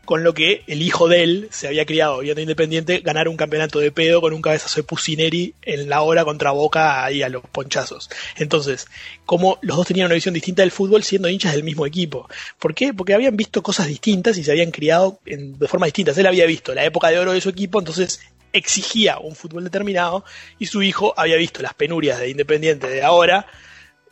con 0.06 0.22
lo 0.22 0.32
que 0.32 0.62
el 0.68 0.82
hijo 0.82 1.08
de 1.08 1.24
él 1.24 1.48
se 1.50 1.66
había 1.66 1.84
criado 1.84 2.20
viendo 2.20 2.40
a 2.40 2.42
Independiente 2.42 3.00
ganar 3.00 3.28
un 3.28 3.36
campeonato 3.36 3.80
de 3.80 3.90
pedo 3.90 4.20
con 4.20 4.32
un 4.32 4.40
cabezazo 4.40 4.76
de 4.76 4.84
Pusineri 4.84 5.54
en 5.62 5.90
la 5.90 6.00
hora 6.02 6.24
contra 6.24 6.52
Boca 6.52 7.04
ahí 7.04 7.22
a 7.22 7.28
los 7.28 7.42
ponchazos. 7.42 8.08
Entonces, 8.36 8.86
como 9.26 9.58
los 9.62 9.76
dos 9.76 9.86
tenían 9.86 10.06
una 10.06 10.14
visión 10.14 10.32
distinta 10.32 10.62
del 10.62 10.70
fútbol 10.70 11.02
siendo 11.02 11.28
hinchas 11.28 11.52
del 11.52 11.64
mismo 11.64 11.86
equipo. 11.86 12.28
¿Por 12.58 12.72
qué? 12.72 12.94
Porque 12.94 13.14
habían 13.14 13.36
visto 13.36 13.62
cosas 13.62 13.88
distintas 13.88 14.38
y 14.38 14.44
se 14.44 14.52
habían 14.52 14.70
criado 14.70 15.18
de 15.24 15.68
forma 15.68 15.86
distinta. 15.86 16.12
Él 16.16 16.26
había 16.26 16.46
visto 16.46 16.72
la 16.72 16.84
época 16.84 17.08
de 17.10 17.18
oro 17.18 17.32
de 17.32 17.40
su 17.40 17.48
equipo, 17.48 17.80
entonces 17.80 18.20
exigía 18.56 19.18
un 19.18 19.34
fútbol 19.34 19.64
determinado 19.64 20.24
y 20.58 20.66
su 20.66 20.82
hijo 20.82 21.14
había 21.16 21.36
visto 21.36 21.62
las 21.62 21.74
penurias 21.74 22.18
de 22.18 22.30
Independiente 22.30 22.88
de 22.88 23.02
ahora 23.02 23.46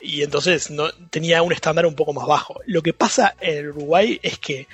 y 0.01 0.23
entonces 0.23 0.71
no, 0.71 0.93
tenía 1.11 1.43
un 1.43 1.53
estándar 1.53 1.87
un 1.87 1.95
poco 1.95 2.13
más 2.13 2.27
bajo. 2.27 2.61
Lo 2.67 2.83
que 2.83 2.93
pasa 2.93 3.35
en 3.41 3.69
Uruguay 3.69 4.21
es 4.23 4.39
que 4.39 4.67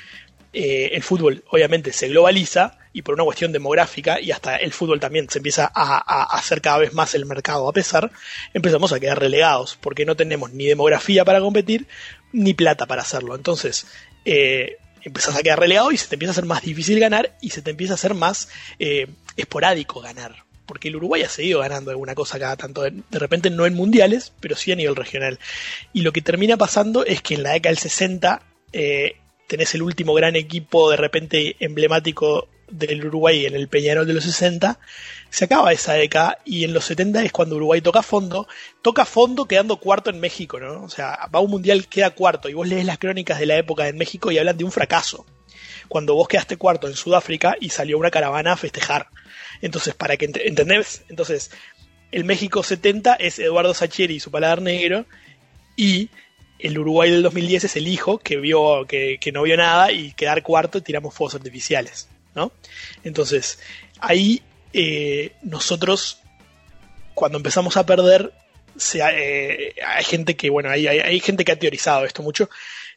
eh, 0.53 0.91
el 0.93 1.03
fútbol 1.03 1.45
obviamente 1.51 1.93
se 1.93 2.09
globaliza 2.09 2.77
y 2.93 3.03
por 3.03 3.15
una 3.15 3.23
cuestión 3.23 3.53
demográfica 3.53 4.21
y 4.21 4.33
hasta 4.33 4.57
el 4.57 4.73
fútbol 4.73 4.99
también 4.99 5.31
se 5.31 5.39
empieza 5.39 5.71
a, 5.73 6.37
hacer 6.37 6.61
cada 6.61 6.79
vez 6.79 6.93
más 6.93 7.15
el 7.15 7.25
mercado 7.25 7.69
a 7.69 7.73
pesar, 7.73 8.11
empezamos 8.53 8.93
a 8.93 8.99
quedar 8.99 9.21
relegados 9.21 9.79
porque 9.81 10.05
no 10.05 10.17
tenemos 10.17 10.53
ni 10.53 10.67
demografía 10.67 11.25
para 11.25 11.41
competir 11.41 11.87
ni 12.33 12.55
plata 12.55 12.87
para 12.87 13.03
hacerlo. 13.03 13.37
Entonces, 13.37 13.87
eh, 14.25 14.79
a 15.05 15.43
quedar 15.43 15.61
relegado 15.61 15.93
y 15.93 15.97
se 15.97 16.09
te 16.09 16.17
empieza 16.17 16.31
a 16.31 16.33
hacer 16.33 16.45
más 16.45 16.63
difícil 16.63 16.99
ganar 17.01 17.37
y 17.41 17.51
se 17.51 17.63
te 17.63 17.71
empieza 17.71 17.95
a 17.95 17.95
hacer 17.95 18.15
más 18.15 18.49
eh, 18.79 19.07
esporádico 19.41 20.01
ganar. 20.01 20.45
Porque 20.67 20.89
el 20.89 20.97
Uruguay 20.97 21.23
ha 21.23 21.29
seguido 21.29 21.61
ganando 21.61 21.91
alguna 21.91 22.15
cosa 22.15 22.39
cada 22.39 22.57
tanto, 22.57 22.83
de 22.83 23.19
repente 23.19 23.51
no 23.51 23.67
en 23.67 23.75
mundiales, 23.75 24.33
pero 24.41 24.55
sí 24.55 24.71
a 24.71 24.77
nivel 24.77 24.95
regional. 24.95 25.41
Y 25.93 26.03
lo 26.03 26.13
que 26.13 26.23
termina 26.23 26.57
pasando 26.57 27.05
es 27.05 27.23
que 27.23 27.35
en 27.35 27.43
la 27.43 27.53
década 27.53 27.71
del 27.71 27.79
60 27.79 28.43
eh, 28.73 29.17
tenés 29.49 29.75
el 29.75 29.83
último 29.83 30.15
gran 30.15 30.37
equipo 30.37 30.91
de 30.91 30.97
repente 30.97 31.57
emblemático 31.59 32.49
del 32.71 33.05
Uruguay 33.05 33.47
en 33.47 33.55
el 33.55 33.69
Peñarol 33.69 34.07
de 34.07 34.13
los 34.13 34.25
60, 34.25 34.79
se 35.29 35.45
acaba 35.45 35.73
esa 35.73 35.95
década 35.95 36.39
y 36.45 36.65
en 36.65 36.73
los 36.73 36.85
70 36.85 37.23
es 37.25 37.33
cuando 37.33 37.57
Uruguay 37.57 37.81
toca 37.81 38.03
fondo, 38.03 38.47
toca 38.83 39.05
fondo 39.05 39.47
quedando 39.47 39.79
cuarto 39.79 40.11
en 40.11 40.21
México, 40.21 40.61
¿no? 40.61 40.85
O 40.85 40.89
sea, 40.89 41.29
va 41.35 41.41
a 41.41 41.43
un 41.43 41.51
mundial, 41.51 41.89
queda 41.89 42.11
cuarto 42.11 42.49
y 42.49 42.55
vos 42.55 42.69
lees 42.69 42.87
las 42.87 42.99
crónicas 42.99 43.39
de 43.39 43.47
la 43.47 43.57
época 43.57 43.89
en 43.89 43.99
México 43.99 44.31
y 44.31 44.39
hablan 44.39 44.57
de 44.57 44.65
un 44.65 44.73
fracaso. 44.73 45.27
Cuando 45.91 46.15
vos 46.15 46.29
quedaste 46.29 46.57
cuarto 46.57 46.87
en 46.87 46.95
Sudáfrica 46.95 47.57
y 47.61 47.71
salió 47.71 47.99
una 47.99 48.13
caravana 48.13 48.53
a 48.53 48.57
festejar. 48.57 49.09
Entonces, 49.61 49.93
para 49.93 50.17
que 50.17 50.27
entendés, 50.27 51.03
entonces, 51.09 51.51
el 52.13 52.23
México 52.23 52.63
70 52.63 53.17
es 53.17 53.41
Eduardo 53.41 53.75
Sacheri 53.75 54.15
y 54.15 54.21
su 54.21 54.31
paladar 54.31 54.63
negro, 54.63 55.05
y 55.77 56.11
el 56.61 56.79
Uruguay 56.79 57.11
del 57.11 57.25
2010 57.25 57.65
es 57.65 57.77
el 57.77 57.89
hijo 57.89 58.19
que 58.19 58.37
vio 58.37 58.87
que, 58.87 59.19
no 59.35 59.43
vio 59.43 59.57
nada 59.57 59.91
y 59.91 60.13
quedar 60.13 60.45
cuarto 60.45 60.81
tiramos 60.81 61.13
fuegos 61.13 61.35
artificiales, 61.35 62.09
¿no? 62.37 62.53
Entonces, 63.03 63.59
ahí 63.99 64.43
eh, 64.73 65.33
nosotros, 65.43 66.21
cuando 67.15 67.39
empezamos 67.39 67.77
a 67.77 67.85
perder, 67.85 68.33
eh, 68.95 69.75
hay 69.85 70.05
gente 70.05 70.37
que, 70.37 70.51
bueno, 70.51 70.71
hay, 70.71 70.87
hay, 70.87 71.19
gente 71.19 71.45
que 71.45 71.51
ha 71.51 71.59
teorizado 71.59 72.05
esto 72.05 72.23
mucho, 72.23 72.49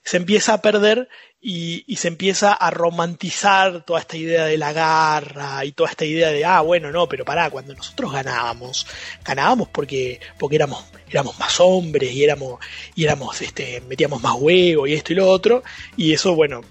se 0.04 0.18
empieza 0.18 0.54
a 0.54 0.62
perder 0.62 1.10
y, 1.46 1.96
se 1.98 2.08
empieza 2.08 2.54
a 2.54 2.72
romantizar 2.72 3.84
toda 3.84 4.00
esta 4.00 4.16
idea 4.16 4.46
de 4.46 4.58
la 4.58 4.72
garra 4.72 5.66
y 5.66 5.74
toda 5.74 5.90
esta 5.90 6.06
idea 6.06 6.30
de, 6.30 6.46
ah, 6.46 6.62
bueno, 6.62 6.90
no, 6.90 7.08
pero 7.10 7.26
pará, 7.26 7.50
cuando 7.50 7.76
nosotros 7.76 8.14
ganábamos, 8.14 8.88
ganábamos 9.26 9.68
porque, 9.68 10.22
porque 10.40 10.56
éramos, 10.56 10.86
éramos 11.10 11.38
más 11.38 11.60
hombres 11.60 12.14
y 12.14 12.24
éramos, 12.24 12.60
y 12.96 13.04
éramos, 13.04 13.42
este, 13.42 13.82
metíamos 13.82 14.22
más 14.22 14.36
huevo 14.38 14.88
y 14.88 14.94
esto 14.94 15.12
y 15.12 15.18
lo 15.18 15.28
otro, 15.28 15.64
y 15.98 16.14
eso, 16.14 16.34
bueno, 16.34 16.62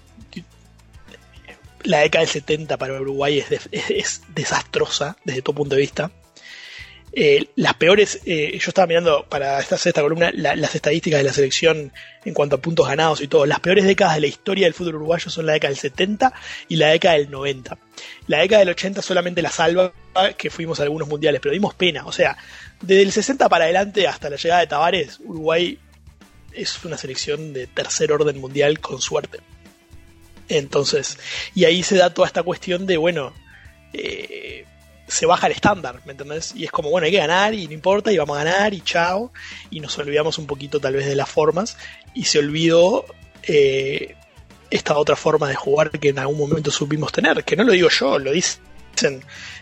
la 1.83 1.99
década 1.99 2.21
del 2.21 2.31
70 2.31 2.77
para 2.77 2.99
Uruguay 2.99 3.39
es, 3.39 3.69
es 3.71 4.21
desastrosa 4.29 5.17
desde 5.23 5.43
todo 5.43 5.55
punto 5.55 5.75
de 5.75 5.81
vista. 5.81 6.11
Eh, 7.15 7.47
las 7.57 7.75
peores, 7.75 8.21
eh, 8.25 8.57
yo 8.59 8.69
estaba 8.69 8.87
mirando 8.87 9.27
para 9.29 9.59
esta 9.59 9.77
sexta 9.77 10.01
columna 10.01 10.31
las 10.33 10.73
estadísticas 10.73 11.19
de 11.19 11.23
la 11.23 11.31
selección 11.31 11.93
en 12.25 12.33
cuanto 12.33 12.55
a 12.55 12.59
puntos 12.59 12.87
ganados 12.87 13.21
y 13.21 13.27
todo. 13.27 13.45
Las 13.45 13.59
peores 13.59 13.85
décadas 13.85 14.15
de 14.15 14.21
la 14.21 14.27
historia 14.27 14.65
del 14.65 14.73
fútbol 14.73 14.95
uruguayo 14.95 15.29
son 15.29 15.45
la 15.45 15.53
década 15.53 15.69
del 15.69 15.77
70 15.77 16.33
y 16.69 16.75
la 16.77 16.87
década 16.87 17.15
del 17.15 17.29
90. 17.29 17.77
La 18.25 18.39
década 18.39 18.61
del 18.61 18.69
80 18.69 19.03
solamente 19.03 19.43
la 19.43 19.51
salva 19.51 19.93
que 20.37 20.49
fuimos 20.49 20.79
a 20.79 20.83
algunos 20.83 21.07
mundiales, 21.07 21.39
pero 21.39 21.53
dimos 21.53 21.75
pena. 21.75 22.03
O 22.07 22.11
sea, 22.11 22.35
desde 22.81 23.03
el 23.03 23.11
60 23.11 23.47
para 23.47 23.65
adelante 23.65 24.07
hasta 24.07 24.31
la 24.31 24.37
llegada 24.37 24.61
de 24.61 24.67
Tavares, 24.67 25.19
Uruguay 25.23 25.77
es 26.51 26.83
una 26.83 26.97
selección 26.97 27.53
de 27.53 27.67
tercer 27.67 28.11
orden 28.11 28.39
mundial 28.39 28.79
con 28.79 29.01
suerte. 29.01 29.39
Entonces, 30.49 31.19
y 31.53 31.65
ahí 31.65 31.83
se 31.83 31.95
da 31.95 32.11
toda 32.11 32.27
esta 32.27 32.41
cuestión 32.41 32.87
de, 32.87 32.97
bueno, 32.97 33.33
eh, 33.93 34.65
se 35.07 35.25
baja 35.25 35.47
el 35.47 35.53
estándar, 35.53 35.99
¿me 36.05 36.11
entendés? 36.11 36.53
Y 36.55 36.65
es 36.65 36.71
como, 36.71 36.89
bueno, 36.89 37.05
hay 37.05 37.11
que 37.11 37.17
ganar 37.17 37.53
y 37.53 37.67
no 37.67 37.73
importa, 37.73 38.11
y 38.11 38.17
vamos 38.17 38.37
a 38.37 38.43
ganar 38.43 38.73
y 38.73 38.81
chao. 38.81 39.31
Y 39.69 39.79
nos 39.79 39.97
olvidamos 39.97 40.37
un 40.37 40.47
poquito 40.47 40.79
tal 40.79 40.93
vez 40.93 41.05
de 41.05 41.15
las 41.15 41.29
formas 41.29 41.77
y 42.13 42.25
se 42.25 42.39
olvidó 42.39 43.05
eh, 43.43 44.15
esta 44.69 44.97
otra 44.97 45.15
forma 45.15 45.47
de 45.47 45.55
jugar 45.55 45.91
que 45.91 46.09
en 46.09 46.19
algún 46.19 46.37
momento 46.37 46.71
supimos 46.71 47.11
tener, 47.11 47.43
que 47.43 47.55
no 47.55 47.63
lo 47.63 47.73
digo 47.73 47.89
yo, 47.89 48.17
lo 48.17 48.31
dice 48.31 48.59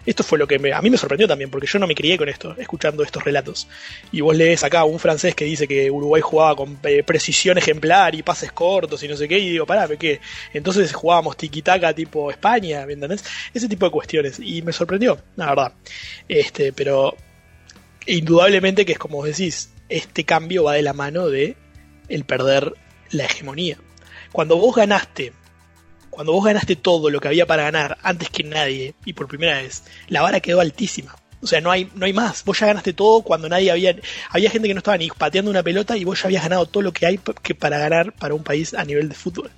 esto 0.06 0.24
fue 0.24 0.39
lo 0.39 0.47
que 0.47 0.56
a 0.74 0.82
mí 0.82 0.89
me 0.89 0.97
sorprendió 0.97 1.28
también, 1.28 1.49
porque 1.49 1.68
yo 1.68 1.80
no 1.80 1.88
me 1.88 1.95
crié 1.95 2.18
con 2.18 2.30
esto, 2.30 2.56
escuchando 2.58 3.04
estos 3.04 3.24
relatos. 3.24 3.68
Y 4.12 4.22
vos 4.22 4.36
lees 4.36 4.64
acá 4.64 4.84
un 4.84 4.99
francés 4.99 5.36
que 5.36 5.45
dice 5.45 5.68
que 5.68 5.91
Uruguay 5.91 6.22
jugaba 6.22 6.56
con 6.56 6.80
eh, 6.84 7.04
precisión 7.04 7.58
ejemplar 7.58 8.16
y 8.16 8.24
pases 8.24 8.52
cortos 8.52 9.02
y 9.04 9.08
no 9.08 9.16
sé 9.16 9.28
qué, 9.28 9.39
y 9.39 9.49
digo, 9.52 9.66
pará, 9.66 9.88
¿qué? 9.97 10.20
Entonces 10.54 10.93
jugábamos 10.93 11.38
tiki-taka 11.38 11.93
tipo 11.93 12.32
España, 12.32 12.86
¿me 12.86 12.93
entendés? 12.93 13.24
Ese 13.54 13.68
tipo 13.68 13.86
de 13.86 13.91
cuestiones. 13.91 14.39
Y 14.39 14.62
me 14.62 14.74
sorprendió, 14.74 15.20
la 15.36 15.47
verdad. 15.47 15.74
Este, 16.28 16.74
pero 16.74 17.16
indudablemente 18.06 18.86
que 18.86 18.93
es 18.93 18.99
como 18.99 19.24
decís, 19.24 19.72
este 19.89 20.24
cambio 20.24 20.64
va 20.64 20.74
de 20.74 20.82
la 20.82 20.93
mano 20.93 21.28
de 21.28 21.56
el 22.10 22.26
perder 22.26 22.74
la 23.12 23.26
hegemonía. 23.26 23.78
Cuando 24.32 24.58
vos 24.58 24.76
ganaste 24.76 25.34
cuando 26.12 26.34
vos 26.34 26.45
ganaste 26.45 26.76
todo 26.76 27.09
lo 27.09 27.20
que 27.20 27.30
había 27.30 27.47
para 27.47 27.64
ganar 27.64 27.97
antes 28.03 28.30
que 28.30 28.43
nadie 28.43 28.93
y 29.05 29.14
por 29.14 29.28
primera 29.28 29.59
vez, 29.59 29.84
la 30.07 30.22
vara 30.22 30.39
quedó 30.41 30.59
altísima. 30.59 31.16
O 31.41 31.47
sea, 31.47 31.59
no 31.59 31.72
hay, 31.72 31.89
no 31.95 32.05
hay 32.05 32.14
más. 32.14 32.43
Vos 32.43 32.59
ya 32.59 32.68
ganaste 32.68 32.93
todo 32.93 33.24
cuando 33.24 33.49
nadie 33.49 33.72
había. 33.72 33.95
Había 34.30 34.51
gente 34.51 34.68
que 34.68 34.76
no 34.76 34.80
estaba 34.80 34.97
ni 34.97 35.09
pateando 35.09 35.49
una 35.49 35.64
pelota 35.64 35.97
y 35.97 36.03
vos 36.03 36.22
ya 36.22 36.28
habías 36.28 36.43
ganado 36.43 36.68
todo 36.68 36.84
lo 36.84 36.93
que 36.93 37.07
hay 37.07 37.20
que 37.41 37.55
para 37.55 37.80
ganar 37.80 38.14
para 38.14 38.36
un 38.36 38.43
país 38.43 38.76
a 38.76 38.86
nivel 38.86 39.09
de 39.09 39.16
fútbol. 39.16 39.49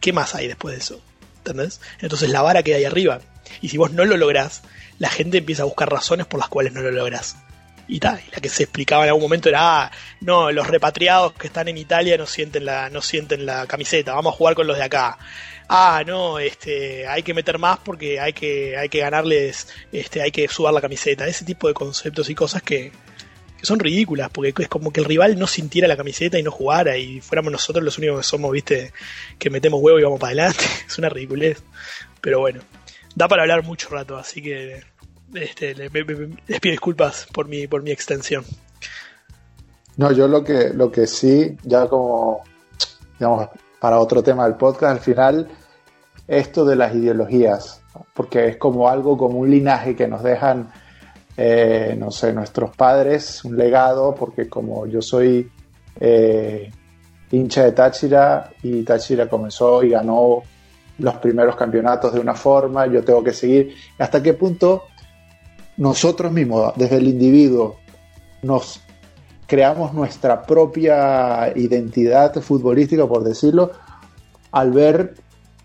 ¿Qué 0.00 0.12
más 0.14 0.34
hay 0.34 0.46
después 0.46 0.74
de 0.74 0.80
eso? 0.80 1.02
¿Entendés? 1.38 1.80
Entonces 2.00 2.30
la 2.30 2.40
vara 2.40 2.62
queda 2.62 2.76
ahí 2.76 2.84
arriba. 2.84 3.20
Y 3.60 3.68
si 3.68 3.76
vos 3.76 3.92
no 3.92 4.04
lo 4.04 4.16
lográs, 4.16 4.62
la 4.98 5.10
gente 5.10 5.38
empieza 5.38 5.62
a 5.62 5.66
buscar 5.66 5.90
razones 5.90 6.26
por 6.26 6.40
las 6.40 6.48
cuales 6.48 6.72
no 6.72 6.80
lo 6.80 6.90
lográs. 6.90 7.36
Y 7.88 7.98
tal. 7.98 8.20
Y 8.26 8.30
la 8.30 8.40
que 8.40 8.48
se 8.48 8.64
explicaba 8.64 9.04
en 9.04 9.08
algún 9.08 9.22
momento 9.22 9.48
era, 9.48 9.84
ah, 9.84 9.90
no, 10.20 10.52
los 10.52 10.66
repatriados 10.68 11.32
que 11.32 11.48
están 11.48 11.68
en 11.68 11.78
Italia 11.78 12.16
no 12.18 12.26
sienten 12.26 12.64
la, 12.64 12.90
no 12.90 13.02
sienten 13.02 13.46
la 13.46 13.66
camiseta, 13.66 14.14
vamos 14.14 14.34
a 14.34 14.36
jugar 14.36 14.54
con 14.54 14.66
los 14.66 14.76
de 14.76 14.84
acá. 14.84 15.18
Ah, 15.68 16.02
no, 16.06 16.38
este, 16.38 17.06
hay 17.06 17.22
que 17.22 17.34
meter 17.34 17.58
más 17.58 17.78
porque 17.78 18.20
hay 18.20 18.32
que, 18.32 18.76
hay 18.76 18.88
que 18.88 19.00
ganarles, 19.00 19.68
este, 19.92 20.22
hay 20.22 20.30
que 20.30 20.48
subar 20.48 20.72
la 20.72 20.80
camiseta. 20.80 21.26
Ese 21.26 21.44
tipo 21.44 21.68
de 21.68 21.74
conceptos 21.74 22.30
y 22.30 22.34
cosas 22.34 22.62
que, 22.62 22.92
que 23.58 23.66
son 23.66 23.78
ridículas, 23.78 24.30
porque 24.30 24.54
es 24.56 24.68
como 24.68 24.92
que 24.92 25.00
el 25.00 25.06
rival 25.06 25.38
no 25.38 25.46
sintiera 25.46 25.88
la 25.88 25.96
camiseta 25.96 26.38
y 26.38 26.42
no 26.42 26.50
jugara 26.50 26.96
y 26.96 27.20
fuéramos 27.20 27.52
nosotros 27.52 27.84
los 27.84 27.98
únicos 27.98 28.18
que 28.18 28.24
somos, 28.24 28.52
viste, 28.52 28.92
que 29.38 29.50
metemos 29.50 29.80
huevo 29.82 29.98
y 29.98 30.02
vamos 30.04 30.20
para 30.20 30.30
adelante. 30.30 30.64
es 30.86 30.98
una 30.98 31.08
ridiculez. 31.08 31.62
Pero 32.20 32.40
bueno, 32.40 32.60
da 33.14 33.28
para 33.28 33.42
hablar 33.42 33.62
mucho 33.64 33.90
rato, 33.90 34.16
así 34.16 34.40
que 34.42 34.82
este, 35.34 35.74
les 35.74 35.90
pido 35.90 36.16
disculpas 36.62 37.26
por 37.32 37.48
mi, 37.48 37.66
por 37.66 37.82
mi 37.82 37.90
extensión. 37.90 38.44
No, 39.96 40.12
yo 40.12 40.28
lo 40.28 40.44
que, 40.44 40.70
lo 40.74 40.90
que 40.92 41.06
sí, 41.06 41.56
ya 41.64 41.88
como, 41.88 42.42
digamos, 43.18 43.48
para 43.80 43.98
otro 43.98 44.22
tema 44.22 44.44
del 44.44 44.56
podcast, 44.56 44.92
al 44.92 45.00
final, 45.00 45.48
esto 46.26 46.64
de 46.64 46.76
las 46.76 46.94
ideologías, 46.94 47.82
porque 48.14 48.46
es 48.46 48.56
como 48.56 48.88
algo, 48.88 49.16
como 49.16 49.38
un 49.38 49.50
linaje 49.50 49.96
que 49.96 50.06
nos 50.06 50.22
dejan 50.22 50.70
eh, 51.40 51.94
no 51.96 52.10
sé, 52.10 52.32
nuestros 52.32 52.74
padres, 52.74 53.44
un 53.44 53.56
legado, 53.56 54.12
porque 54.12 54.48
como 54.48 54.86
yo 54.86 55.00
soy 55.00 55.48
eh, 56.00 56.68
hincha 57.30 57.62
de 57.62 57.70
Táchira 57.70 58.50
y 58.60 58.82
Táchira 58.82 59.28
comenzó 59.28 59.84
y 59.84 59.90
ganó 59.90 60.42
los 60.98 61.14
primeros 61.18 61.54
campeonatos 61.54 62.12
de 62.12 62.18
una 62.18 62.34
forma, 62.34 62.88
yo 62.88 63.04
tengo 63.04 63.22
que 63.22 63.32
seguir. 63.32 63.72
¿Hasta 63.98 64.20
qué 64.20 64.34
punto 64.34 64.86
nosotros 65.78 66.30
mismos, 66.30 66.74
desde 66.76 66.96
el 66.96 67.08
individuo, 67.08 67.76
nos 68.42 68.80
creamos 69.46 69.94
nuestra 69.94 70.42
propia 70.42 71.52
identidad 71.56 72.34
futbolística, 72.42 73.06
por 73.06 73.24
decirlo, 73.24 73.70
al 74.52 74.72
ver 74.72 75.14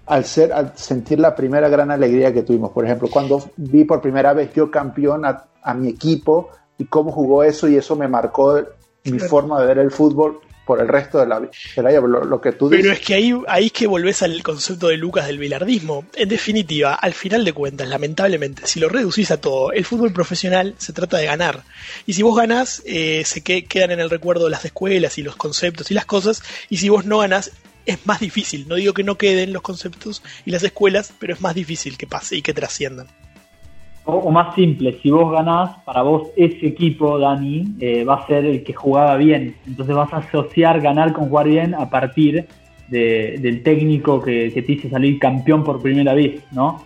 al, 0.06 0.26
ser, 0.26 0.52
al 0.54 0.78
sentir 0.78 1.20
la 1.20 1.36
primera 1.36 1.70
gran 1.70 1.92
alegría 1.92 2.34
que 2.34 2.44
tuvimos. 2.44 2.72
Por 2.72 2.86
ejemplo, 2.86 3.10
cuando 3.12 3.42
vi 3.58 3.84
por 3.86 4.02
primera 4.02 4.34
vez 4.34 4.54
yo 4.54 4.70
campeón 4.70 5.26
a, 5.26 5.74
mi 5.76 5.90
equipo 5.90 6.50
y 6.78 6.86
cómo 6.86 7.12
jugó 7.12 7.44
eso 7.44 7.68
y 7.70 7.78
eso 7.78 7.96
me 7.96 8.08
marcó 8.08 8.62
mi 9.06 9.20
forma 9.20 9.60
de 9.62 9.68
ver 9.68 9.78
el 9.78 9.92
fútbol 9.92 10.42
por 10.66 10.80
el 10.80 10.88
resto 10.88 11.20
de 11.20 11.28
la 11.28 11.40
vida. 11.40 11.52
Lo, 11.76 12.42
que 12.42 12.54
tú 12.54 12.70
Pero 12.70 12.92
es 12.92 13.00
que 13.00 13.14
ahí, 13.16 13.34
ahí 13.48 13.66
es 13.68 13.72
que 13.72 13.88
volvés 13.88 14.24
al 14.24 14.42
concepto 14.44 14.88
de 14.88 14.98
Lucas 14.98 15.28
del 15.28 15.38
bilardismo. 15.38 16.06
En 16.16 16.30
definitiva, 16.30 16.96
al 16.96 17.14
final 17.14 17.44
de 17.44 17.54
cuentas, 17.54 17.88
lamentablemente, 17.88 18.66
si 18.66 18.80
lo 18.80 18.90
reducís 18.90 19.32
a 19.32 19.42
todo, 19.42 19.72
el 19.72 19.86
fútbol 19.86 20.14
profesional 20.14 20.76
se 20.78 20.94
trata 20.94 21.18
de 21.18 21.26
ganar. 21.26 21.64
Y 22.06 22.14
si 22.14 22.22
vos 22.22 22.38
ganás, 22.38 22.82
eh, 22.86 23.24
se 23.26 23.42
quedan 23.42 23.92
en 23.92 24.00
el 24.00 24.10
recuerdo 24.10 24.50
las 24.50 24.66
escuelas 24.66 25.18
y 25.18 25.24
los 25.24 25.36
conceptos 25.36 25.92
y 25.92 25.94
las 25.94 26.06
cosas. 26.06 26.44
Y 26.70 26.78
si 26.78 26.90
vos 26.90 27.06
no 27.06 27.20
ganás, 27.20 27.52
es 27.86 28.06
más 28.06 28.20
difícil. 28.20 28.68
No 28.68 28.76
digo 28.76 28.94
que 28.94 29.04
no 29.04 29.18
queden 29.18 29.54
los 29.54 29.62
conceptos 29.62 30.24
y 30.46 30.52
las 30.52 30.64
escuelas, 30.64 31.14
pero 31.20 31.34
es 31.34 31.42
más 31.42 31.56
difícil 31.56 31.98
que 31.98 32.08
pase 32.08 32.38
y 32.38 32.42
que 32.42 32.54
trasciendan. 32.54 33.08
O, 34.06 34.32
más 34.32 34.54
simple, 34.54 35.00
si 35.02 35.10
vos 35.10 35.32
ganás, 35.32 35.78
para 35.86 36.02
vos 36.02 36.30
ese 36.36 36.68
equipo, 36.68 37.18
Dani, 37.18 37.76
eh, 37.80 38.04
va 38.04 38.16
a 38.16 38.28
ser 38.28 38.46
el 38.46 38.62
que 38.64 38.74
jugaba 38.74 39.16
bien. 39.16 39.56
Entonces 39.66 39.96
vas 39.96 40.12
a 40.12 40.18
asociar 40.18 40.82
ganar 40.82 41.14
con 41.14 41.30
jugar 41.30 41.48
bien 41.48 41.74
a 41.74 41.90
partir 41.90 42.46
del 42.90 43.64
técnico 43.64 44.22
que, 44.22 44.52
te 44.52 44.72
hizo 44.72 44.90
salir 44.90 45.18
campeón 45.18 45.64
por 45.64 45.82
primera 45.82 46.14
vez, 46.14 46.44
¿no? 46.52 46.84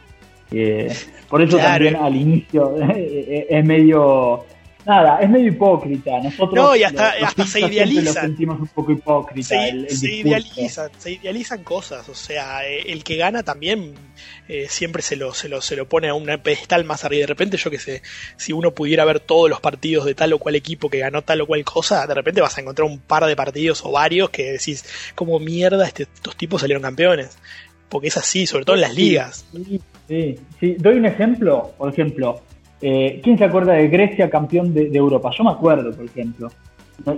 Eh, 0.52 0.94
por 1.28 1.42
eso 1.42 1.58
también 1.58 1.98
al 1.98 2.16
inicio 2.16 2.76
es 2.96 3.66
medio 3.66 4.46
nada, 4.88 5.20
es 5.20 5.30
medio 5.30 5.50
hipócrita. 5.50 6.20
Nosotros 6.24 6.54
no, 6.54 6.76
y 6.76 6.84
hasta, 6.84 7.14
se 7.46 7.60
idealizan. 7.60 8.06
Lo 8.06 8.14
sentimos 8.14 8.60
un 8.60 8.68
poco 8.68 8.92
hipócrita. 8.94 9.50
Se, 9.90 10.08
idealizan, 10.16 10.90
se 10.98 11.12
idealizan 11.12 11.64
cosas. 11.64 12.08
O 12.10 12.16
sea, 12.16 12.68
eh, 12.68 12.92
el 12.92 13.04
que 13.04 13.18
gana 13.18 13.44
también 13.44 13.94
eh, 14.48 14.68
siempre 14.70 15.02
se 15.02 15.16
lo, 15.16 15.34
se, 15.34 15.50
lo, 15.50 15.62
se 15.62 15.76
lo 15.76 15.88
pone 15.88 16.08
a 16.08 16.14
un 16.14 16.26
pedestal 16.42 16.86
más 16.86 17.04
arriba. 17.04 17.22
De 17.22 17.28
repente, 17.28 17.58
yo 17.58 17.70
que 17.70 17.80
sé, 17.80 18.02
si 18.38 18.54
uno 18.54 18.72
pudiera 18.72 19.04
ver 19.06 19.20
todos 19.20 19.50
los 19.50 19.60
partidos 19.60 20.06
de 20.06 20.16
tal 20.16 20.34
o 20.34 20.40
cual 20.40 20.56
equipo 20.56 20.90
que 20.90 21.00
ganó 21.00 21.22
tal 21.22 21.42
o 21.42 21.48
cual 21.48 21.64
cosa, 21.66 22.08
de 22.08 22.14
repente 22.14 22.42
vas 22.42 22.58
a 22.58 22.62
encontrar 22.62 22.90
un 22.90 23.00
par 23.00 23.26
de 23.26 23.36
partidos 23.36 23.84
o 23.86 23.92
varios 23.92 24.30
que 24.30 24.54
decís, 24.54 24.86
como 25.16 25.40
mierda, 25.40 25.86
este, 25.86 26.04
estos 26.04 26.36
tipos 26.38 26.62
salieron 26.62 26.82
campeones. 26.82 27.38
Porque 27.90 28.08
es 28.08 28.18
así, 28.18 28.46
sobre 28.46 28.66
todo 28.66 28.76
en 28.76 28.82
las 28.82 28.96
ligas. 28.96 29.46
Sí, 30.08 30.40
sí. 30.60 30.76
Doy 30.78 30.96
un 30.96 31.06
ejemplo, 31.06 31.74
por 31.78 31.92
ejemplo, 31.92 32.42
eh, 32.82 33.20
¿Quién 33.24 33.38
se 33.38 33.44
acuerda 33.44 33.74
de 33.74 33.88
Grecia 33.88 34.30
campeón 34.30 34.74
de, 34.74 34.90
Europa? 34.94 35.32
Yo 35.38 35.44
me 35.44 35.52
acuerdo, 35.52 35.92
por 35.92 36.06
ejemplo. 36.06 36.50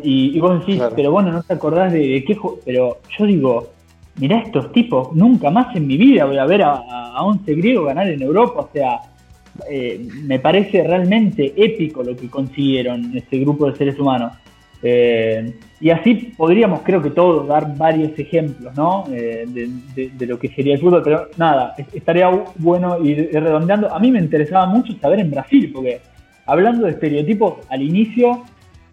Y, 0.04 0.38
vos 0.40 0.60
decís, 0.60 0.82
pero 0.96 1.12
bueno, 1.12 1.32
no 1.32 1.42
te 1.42 1.54
acordás 1.54 1.94
de, 1.94 2.24
qué 2.26 2.38
Pero 2.66 2.98
yo 3.18 3.26
digo, 3.26 3.70
mirá 4.18 4.40
estos 4.40 4.72
tipos, 4.72 5.14
nunca 5.16 5.50
más 5.50 5.76
en 5.76 5.88
mi 5.88 5.98
vida 5.98 6.26
voy 6.26 6.38
a 6.38 6.46
ver 6.46 6.64
a, 6.64 6.76
a 7.16 7.24
11 7.24 7.56
griegos 7.56 7.88
ganar 7.88 8.08
en 8.10 8.22
Europa. 8.22 8.62
O 8.62 8.70
sea, 8.74 9.02
eh, 9.70 10.08
me 10.24 10.40
parece 10.40 10.84
realmente 10.84 11.54
épico 11.56 12.04
lo 12.04 12.16
que 12.16 12.30
consiguieron 12.30 13.16
este 13.16 13.40
grupo 13.40 13.70
de 13.70 13.78
seres 13.78 14.00
humanos. 14.00 14.34
Eh, 14.82 15.54
y 15.82 15.90
así 15.90 16.34
podríamos, 16.38 16.82
creo 16.82 17.02
que 17.02 17.10
todos, 17.10 17.48
dar 17.48 17.78
varios 17.78 18.18
ejemplos 18.18 18.76
¿no? 18.76 19.06
Eh, 19.12 19.46
de, 19.96 20.26
lo 20.26 20.38
que 20.38 20.50
sería 20.50 20.76
el 20.76 20.82
fútbol, 20.82 21.02
pero 21.04 21.28
nada, 21.38 21.76
estaría 21.94 22.30
bueno 22.56 23.04
ir, 23.04 23.30
redondeando. 23.34 23.94
A 23.94 24.00
mí 24.00 24.12
me 24.12 24.20
interesaba 24.20 24.66
mucho 24.66 24.94
saber 25.00 25.20
en 25.20 25.32
Brasil, 25.32 25.72
porque 25.74 26.02
hablando 26.46 26.86
de 26.86 26.92
estereotipos, 26.92 27.60
al 27.70 27.82
inicio, 27.82 28.44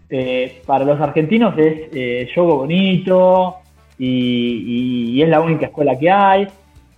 eh, 0.08 0.62
para 0.64 0.84
los 0.84 1.00
argentinos 1.00 1.58
es 1.58 1.88
eh, 1.92 2.28
yogo 2.34 2.58
bonito 2.58 3.56
y, 3.98 5.20
es 5.20 5.28
la 5.28 5.40
única 5.40 5.66
escuela 5.66 5.98
que 5.98 6.10
hay. 6.10 6.46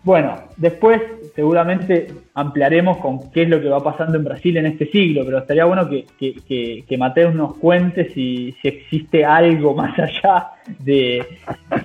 Bueno, 0.09 0.37
después 0.57 1.03
seguramente 1.37 2.07
ampliaremos 2.33 2.97
con 2.97 3.31
qué 3.31 3.43
es 3.43 3.49
lo 3.51 3.61
que 3.61 3.69
va 3.69 3.85
pasando 3.85 4.17
en 4.17 4.25
Brasil 4.25 4.57
en 4.57 4.65
este 4.65 4.87
siglo, 4.87 5.23
pero 5.27 5.37
estaría 5.37 5.67
bueno 5.67 5.87
que, 5.87 6.07
que, 6.19 6.97
Mateus 6.97 7.35
nos 7.35 7.59
cuente 7.59 8.09
si, 8.15 8.57
existe 8.63 9.23
algo 9.23 9.75
más 9.75 9.99
allá 9.99 10.47
de, 10.79 11.27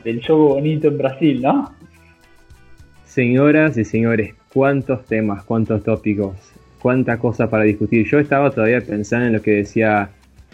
del 0.05 0.25
juego 0.25 0.53
bonito 0.53 0.87
en 0.87 0.97
Brasil, 0.99 1.41
¿no? 1.41 1.73
Señoras 3.03 3.77
y 3.77 3.83
señores, 3.83 4.33
cuántos 4.53 5.05
temas, 5.05 5.43
cuántos 5.43 5.83
tópicos, 5.83 6.37
cuánta 6.79 7.17
cosa 7.17 7.49
para 7.49 7.65
discutir. 7.65 8.07
Yo 8.07 8.19
estaba 8.19 8.51
todavía 8.51 8.79
pensando 8.79 9.27
en 9.27 9.33
lo 9.33 9.41
que 9.41 9.51
decía 9.51 10.11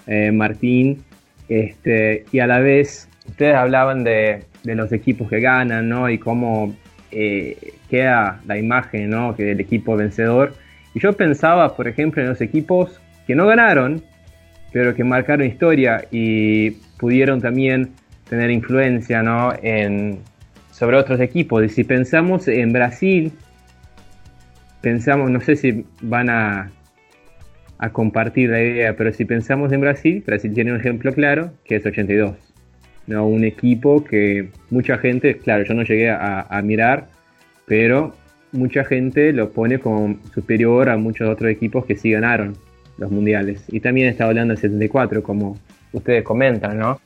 eh, 0.08 0.32
Martín, 0.32 1.04
este, 1.48 2.26
y 2.32 2.40
a 2.40 2.48
la 2.48 2.62
vez 2.62 3.08
ustedes 3.28 3.54
hablaban 3.54 4.04
de, 4.04 4.46
de 4.64 4.74
los 4.74 4.92
equipos 4.92 5.30
que 5.30 5.40
ganan, 5.40 5.88
¿no? 5.88 6.10
Y 6.10 6.18
cómo 6.18 6.74
eh, 7.12 7.74
queda 7.90 8.42
la 8.46 8.58
imagen 8.58 9.10
¿no? 9.10 9.36
que 9.36 9.44
del 9.44 9.60
equipo 9.60 9.96
vencedor. 9.96 10.54
Y 10.94 11.00
yo 11.00 11.14
pensaba, 11.14 11.76
por 11.76 11.88
ejemplo, 11.88 12.22
en 12.22 12.30
los 12.30 12.42
equipos 12.42 13.00
que 13.28 13.36
no 13.36 13.46
ganaron, 13.48 14.04
pero 14.72 14.96
que 14.96 15.04
marcaron 15.04 15.46
historia 15.46 16.06
y 16.12 16.72
pudieron 16.98 17.42
también 17.42 17.92
tener 18.30 18.52
influencia 18.52 19.24
¿no? 19.24 19.54
en, 19.62 20.20
sobre 20.72 20.98
otros 20.98 21.20
equipos. 21.20 21.64
Y 21.64 21.70
si 21.70 21.84
pensamos 21.84 22.48
en 22.48 22.72
Brasil, 22.72 23.32
pensamos, 24.82 25.30
no 25.30 25.42
sé 25.42 25.56
si 25.56 25.86
van 26.02 26.30
a, 26.30 26.72
a 27.80 27.90
compartir 27.92 28.50
la 28.50 28.62
idea, 28.62 28.96
pero 28.96 29.12
si 29.14 29.26
pensamos 29.26 29.72
en 29.72 29.82
Brasil, 29.82 30.24
Brasil 30.26 30.54
tiene 30.54 30.72
un 30.72 30.80
ejemplo 30.80 31.14
claro, 31.14 31.54
que 31.66 31.78
es 31.78 31.86
82. 31.86 32.49
Un 33.18 33.44
equipo 33.44 34.04
que 34.04 34.50
mucha 34.70 34.98
gente, 35.00 35.38
claro, 35.38 35.64
yo 35.64 35.74
no 35.74 35.84
llegué 35.84 36.12
a, 36.12 36.62
mirar, 36.64 37.08
pero 37.66 38.14
mucha 38.52 38.84
gente 38.84 39.34
lo 39.34 39.50
pone 39.52 39.80
como 39.80 40.20
superior 40.34 40.90
a 40.90 40.98
muchos 40.98 41.28
otros 41.28 41.50
equipos 41.50 41.86
que 41.86 41.96
sí 41.96 42.12
ganaron 42.12 42.56
los 43.00 43.10
mundiales. 43.10 43.64
Y 43.70 43.80
también 43.80 44.10
está 44.10 44.26
hablando 44.26 44.54
del 44.54 44.62
74, 44.62 45.24
como 45.24 45.58
ustedes 45.92 46.24
comentan, 46.24 46.78
¿no? 46.78 47.00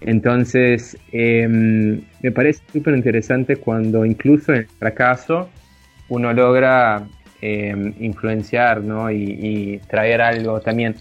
Entonces, 0.00 0.96
em, 1.12 2.00
me 2.22 2.32
parece 2.32 2.62
súper 2.72 2.94
interesante 2.96 3.56
cuando 3.56 4.06
incluso 4.06 4.52
en 4.52 4.60
el 4.60 4.66
fracaso 4.66 5.50
uno 6.08 6.32
logra 6.32 7.06
em, 7.40 7.92
influenciar 8.00 8.82
¿no? 8.82 9.10
y, 9.10 9.22
y, 9.24 9.78
traer 9.88 10.22
algo 10.22 10.60
también 10.60 10.94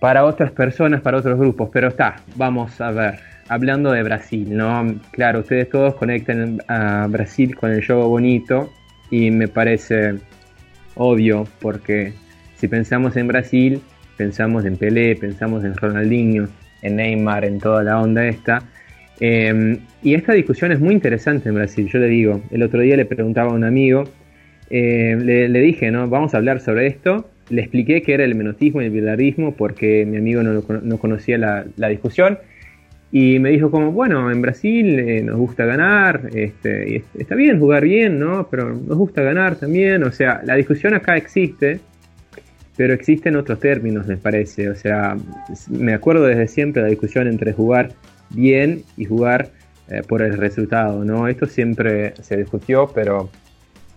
para 0.00 0.24
otras 0.24 0.50
personas, 0.52 1.00
para 1.00 1.18
otros 1.18 1.38
grupos. 1.38 1.70
Pero 1.72 1.88
está, 1.88 2.16
vamos 2.36 2.80
a 2.80 2.90
ver 2.90 3.31
hablando 3.48 3.92
de 3.92 4.02
Brasil, 4.02 4.56
¿no? 4.56 4.94
Claro, 5.12 5.40
ustedes 5.40 5.68
todos 5.68 5.94
conectan 5.94 6.62
a 6.68 7.06
Brasil 7.08 7.56
con 7.56 7.70
el 7.72 7.84
juego 7.84 8.08
bonito 8.08 8.72
y 9.10 9.30
me 9.30 9.48
parece 9.48 10.14
obvio 10.94 11.46
porque 11.60 12.12
si 12.56 12.68
pensamos 12.68 13.16
en 13.16 13.28
Brasil, 13.28 13.80
pensamos 14.16 14.64
en 14.64 14.76
Pelé, 14.76 15.16
pensamos 15.16 15.64
en 15.64 15.76
Ronaldinho, 15.76 16.48
en 16.82 16.96
Neymar, 16.96 17.44
en 17.44 17.58
toda 17.58 17.82
la 17.82 18.00
onda 18.00 18.26
esta. 18.26 18.62
Em, 19.20 19.78
y 20.02 20.14
esta 20.14 20.32
discusión 20.32 20.72
es 20.72 20.80
muy 20.80 20.94
interesante 20.94 21.48
en 21.48 21.54
Brasil, 21.54 21.88
yo 21.88 21.98
le 21.98 22.08
digo, 22.08 22.42
el 22.50 22.62
otro 22.62 22.80
día 22.80 22.96
le 22.96 23.04
preguntaba 23.04 23.50
a 23.50 23.54
un 23.54 23.64
amigo, 23.64 24.04
eh, 24.70 25.16
le, 25.18 25.60
dije, 25.60 25.90
¿no? 25.90 26.08
Vamos 26.08 26.34
a 26.34 26.38
hablar 26.38 26.60
sobre 26.60 26.86
esto 26.86 27.28
le 27.50 27.60
expliqué 27.60 28.02
que 28.02 28.14
era 28.14 28.24
el 28.24 28.34
menotismo 28.34 28.80
y 28.80 28.86
el 28.86 28.90
bilardismo 28.90 29.54
porque 29.54 30.06
mi 30.06 30.16
amigo 30.16 30.42
no, 30.42 30.62
no 30.82 30.98
conocía 30.98 31.38
la, 31.38 31.66
la, 31.76 31.88
discusión. 31.88 32.38
Y 33.14 33.38
me 33.38 33.50
dijo 33.50 33.70
como, 33.70 33.92
bueno, 33.92 34.30
en 34.30 34.40
Brasil 34.40 34.98
eh, 34.98 35.22
nos 35.22 35.36
gusta 35.36 35.66
ganar, 35.66 36.30
este, 36.32 37.04
está 37.14 37.34
bien 37.34 37.60
jugar 37.60 37.84
bien, 37.84 38.18
¿no? 38.18 38.48
Pero 38.50 38.70
nos 38.70 38.96
gusta 38.96 39.20
ganar 39.20 39.56
también. 39.56 40.02
O 40.02 40.10
sea, 40.10 40.40
la 40.44 40.54
discusión 40.54 40.94
acá 40.94 41.18
existe, 41.18 41.78
pero 42.74 42.94
existen 42.94 43.36
otros 43.36 43.60
términos, 43.60 44.06
me 44.06 44.16
parece. 44.16 44.70
O 44.70 44.74
sea, 44.74 45.14
me 45.68 45.92
acuerdo 45.92 46.24
desde 46.24 46.48
siempre 46.48 46.80
la 46.80 46.88
discusión 46.88 47.28
entre 47.28 47.52
jugar 47.52 47.92
bien 48.30 48.82
y 48.96 49.04
jugar 49.04 49.50
eh, 49.88 50.00
por 50.08 50.22
el 50.22 50.38
resultado, 50.38 51.04
¿no? 51.04 51.28
Esto 51.28 51.46
siempre 51.46 52.14
se 52.22 52.38
discutió, 52.38 52.90
pero 52.94 53.28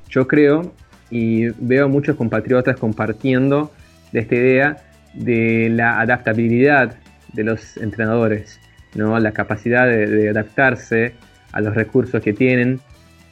yo 0.10 0.28
creo 0.28 0.74
y 1.10 1.48
veo 1.60 1.88
muchos 1.88 2.18
compatriotas 2.18 2.76
compartiendo 2.78 3.72
de 4.12 4.20
esta 4.20 4.36
idea 4.36 4.78
de 5.14 5.70
la 5.72 6.02
adaptabilidad 6.02 6.96
de 7.34 7.44
los 7.46 7.78
entrenadores, 7.78 8.60
¿no? 8.96 9.20
la 9.20 9.32
capacidad 9.32 9.88
de, 9.88 10.30
adaptarse 10.30 11.14
a 11.52 11.62
los 11.62 11.76
recursos 11.76 12.22
que 12.22 12.34
tienen 12.34 12.80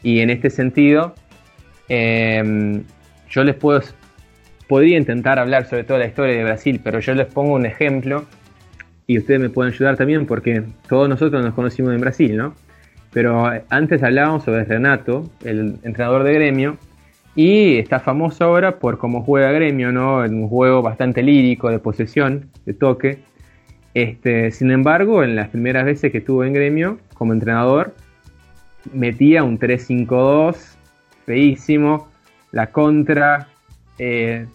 y 0.02 0.20
en 0.20 0.30
este 0.30 0.50
sentido 0.50 1.16
em, 1.90 2.84
yo 3.30 3.44
les 3.44 3.56
puedo 3.56 3.82
podría 4.68 4.98
intentar 4.98 5.40
hablar 5.40 5.66
sobre 5.66 5.84
toda 5.84 6.00
la 6.00 6.06
historia 6.06 6.36
de 6.36 6.44
Brasil, 6.44 6.80
pero 6.84 7.00
yo 7.00 7.14
les 7.14 7.28
pongo 7.28 7.54
un 7.54 7.66
ejemplo 7.66 8.26
y 9.08 9.18
ustedes 9.18 9.40
me 9.40 9.50
pueden 9.50 9.74
ayudar 9.74 9.98
también 9.98 10.26
porque 10.26 10.64
todos 10.88 11.10
nosotros 11.10 11.44
nos 11.44 11.54
conocimos 11.54 11.94
en 11.94 12.02
Brasil, 12.02 12.38
¿no? 12.38 12.56
Pero 13.12 13.52
antes 13.70 14.02
hablábamos 14.02 14.44
sobre 14.44 14.64
Renato, 14.64 15.30
el 15.44 15.78
entrenador 15.84 16.24
de 16.24 16.34
gremio, 16.34 16.78
y 17.36 17.78
está 17.78 18.00
famoso 18.00 18.44
ahora 18.44 18.80
por 18.80 18.98
cómo 18.98 19.24
juega 19.24 19.52
Gremio, 19.52 19.92
¿no? 19.92 20.24
En 20.24 20.36
un 20.36 20.48
juego 20.48 20.82
bastante 20.82 21.24
lírico, 21.24 21.70
de 21.70 21.80
posesión, 21.80 22.50
de 22.66 22.74
toque. 22.74 23.20
Este, 23.94 24.52
sin 24.52 24.72
embargo, 24.72 25.24
en 25.24 25.36
las 25.36 25.50
primeras 25.50 25.86
veces 25.86 26.12
que 26.12 26.20
estuvo 26.20 26.44
en 26.44 26.54
Gremio, 26.54 27.00
como 27.14 27.34
entrenador, 27.34 27.94
metía 28.92 29.44
un 29.44 29.60
3-5-2, 29.60 30.56
feísimo, 31.26 32.10
la 32.52 32.68
contra, 32.72 33.48
eh, 34.00 34.48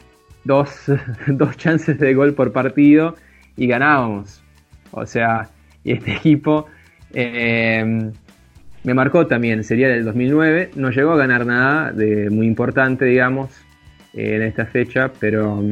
dos, 0.44 0.90
dos 1.28 1.56
chances 1.56 1.98
de 1.98 2.14
gol 2.14 2.34
por 2.34 2.52
partido 2.52 3.14
y 3.56 3.66
ganábamos. 3.66 4.42
O 4.90 5.06
sea, 5.06 5.48
y 5.84 5.92
este 5.92 6.12
equipo 6.16 6.66
eh, 7.14 8.10
me 8.82 8.94
marcó 8.94 9.26
también, 9.26 9.62
sería 9.62 9.88
del 9.88 10.04
2009, 10.04 10.70
no 10.74 10.90
llegó 10.90 11.12
a 11.12 11.16
ganar 11.16 11.46
nada 11.46 11.92
de 11.92 12.28
muy 12.30 12.46
importante, 12.46 13.04
digamos, 13.04 13.50
en 14.14 14.42
esta 14.42 14.66
fecha, 14.66 15.12
pero 15.20 15.62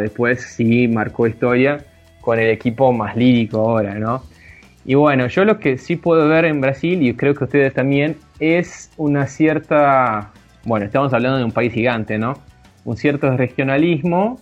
después 0.00 0.42
sí 0.42 0.86
marcó 0.88 1.26
historia 1.26 1.78
con 2.26 2.40
el 2.40 2.50
equipo 2.50 2.92
más 2.92 3.14
lírico 3.14 3.60
ahora, 3.60 3.94
¿no? 3.94 4.24
Y 4.84 4.96
bueno, 4.96 5.28
yo 5.28 5.44
lo 5.44 5.60
que 5.60 5.78
sí 5.78 5.94
puedo 5.94 6.26
ver 6.28 6.44
en 6.44 6.60
Brasil, 6.60 7.00
y 7.00 7.14
creo 7.14 7.36
que 7.36 7.44
ustedes 7.44 7.72
también, 7.72 8.16
es 8.40 8.90
una 8.96 9.28
cierta, 9.28 10.32
bueno, 10.64 10.86
estamos 10.86 11.12
hablando 11.12 11.38
de 11.38 11.44
un 11.44 11.52
país 11.52 11.72
gigante, 11.72 12.18
¿no? 12.18 12.34
Un 12.84 12.96
cierto 12.96 13.30
regionalismo, 13.36 14.40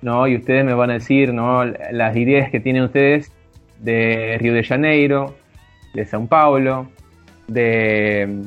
¿no? 0.00 0.28
Y 0.28 0.36
ustedes 0.36 0.64
me 0.64 0.74
van 0.74 0.90
a 0.90 0.92
decir, 0.92 1.34
¿no? 1.34 1.64
Las 1.64 2.16
ideas 2.16 2.52
que 2.52 2.60
tienen 2.60 2.84
ustedes 2.84 3.32
de 3.80 4.36
Río 4.38 4.54
de 4.54 4.62
Janeiro, 4.62 5.34
de 5.94 6.06
São 6.06 6.28
Paulo, 6.28 6.86
de, 7.48 8.44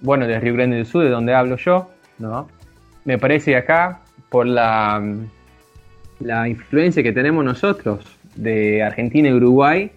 bueno, 0.00 0.26
de 0.26 0.40
Río 0.40 0.54
Grande 0.54 0.76
del 0.76 0.86
Sur, 0.86 1.04
de 1.04 1.10
donde 1.10 1.34
hablo 1.34 1.56
yo, 1.56 1.90
¿no? 2.18 2.48
Me 3.04 3.18
parece 3.18 3.54
acá, 3.54 4.00
por 4.30 4.46
la, 4.46 5.02
la 6.20 6.48
influencia 6.48 7.02
que 7.02 7.12
tenemos 7.12 7.44
nosotros 7.44 8.04
de 8.36 8.82
Argentina 8.82 9.28
y 9.28 9.32
Uruguay, 9.32 9.90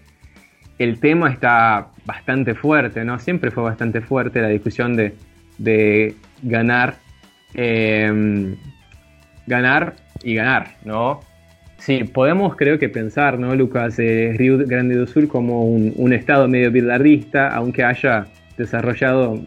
el 0.80 1.00
tema 1.00 1.32
está 1.32 1.88
bastante 2.06 2.54
fuerte, 2.54 3.04
¿no? 3.04 3.18
Siempre 3.20 3.52
fue 3.52 3.64
bastante 3.64 4.02
fuerte 4.02 4.42
la 4.42 4.50
discusión 4.50 4.96
de, 4.96 6.16
ganar, 6.44 6.96
em, 7.54 8.56
ganar 9.48 9.96
y 10.24 10.36
ganar, 10.36 10.76
¿no? 10.86 11.22
Sí, 11.80 12.04
podemos 12.04 12.56
creo 12.56 12.80
que 12.80 12.90
pensar, 12.90 13.40
¿no, 13.40 13.56
Lucas? 13.56 13.98
Eh, 14.00 14.34
Río 14.36 14.58
Grande 14.58 14.96
do 14.96 15.08
Sul 15.08 15.28
como 15.28 15.64
un, 15.66 15.94
un 15.96 16.14
estado 16.14 16.48
medio 16.48 16.72
bilardista, 16.72 17.50
aunque 17.50 17.84
haya 17.84 18.28
desarrollado 18.58 19.40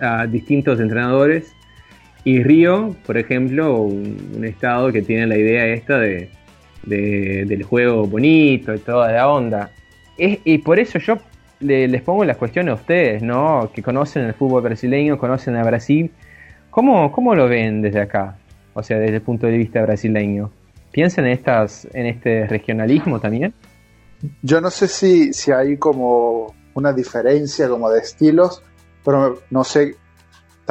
a 0.00 0.26
distintos 0.26 0.80
entrenadores. 0.80 1.54
Y 2.24 2.42
Río, 2.42 2.94
por 3.06 3.16
ejemplo, 3.16 3.82
un, 3.82 4.44
estado 4.44 4.92
que 4.92 5.02
tiene 5.02 5.26
la 5.26 5.36
idea 5.36 5.66
esta 5.66 5.98
de, 5.98 6.30
del 6.84 7.62
juego 7.62 8.06
bonito 8.06 8.74
y 8.74 8.78
toda 8.78 9.12
la 9.12 9.28
onda. 9.28 9.70
y 10.18 10.58
por 10.58 10.78
eso 10.78 10.98
yo 10.98 11.18
les 11.60 12.02
pongo 12.02 12.24
las 12.24 12.36
cuestiones 12.36 12.72
a 12.72 12.74
ustedes, 12.74 13.22
¿no? 13.22 13.70
Que 13.72 13.82
conocen 13.82 14.24
el 14.24 14.34
fútbol 14.34 14.62
brasileño, 14.62 15.18
conocen 15.18 15.56
a 15.56 15.62
Brasil. 15.62 16.10
¿Cómo, 16.70 17.12
¿Cómo 17.12 17.34
lo 17.34 17.48
ven 17.48 17.82
desde 17.82 18.00
acá? 18.00 18.36
O 18.74 18.82
sea, 18.82 18.98
desde 18.98 19.16
el 19.16 19.22
punto 19.22 19.46
de 19.46 19.56
vista 19.56 19.82
brasileño. 19.82 20.50
¿Piensan 20.90 21.26
en, 21.26 21.32
estas, 21.32 21.86
en 21.92 22.06
este 22.06 22.46
regionalismo 22.46 23.20
también? 23.20 23.52
Yo 24.42 24.60
no 24.60 24.70
sé 24.70 24.88
si, 24.88 25.32
si 25.32 25.52
hay 25.52 25.76
como 25.76 26.54
una 26.74 26.92
diferencia 26.92 27.68
como 27.68 27.90
de 27.90 28.00
estilos, 28.00 28.62
pero 29.04 29.42
no 29.50 29.64
sé, 29.64 29.96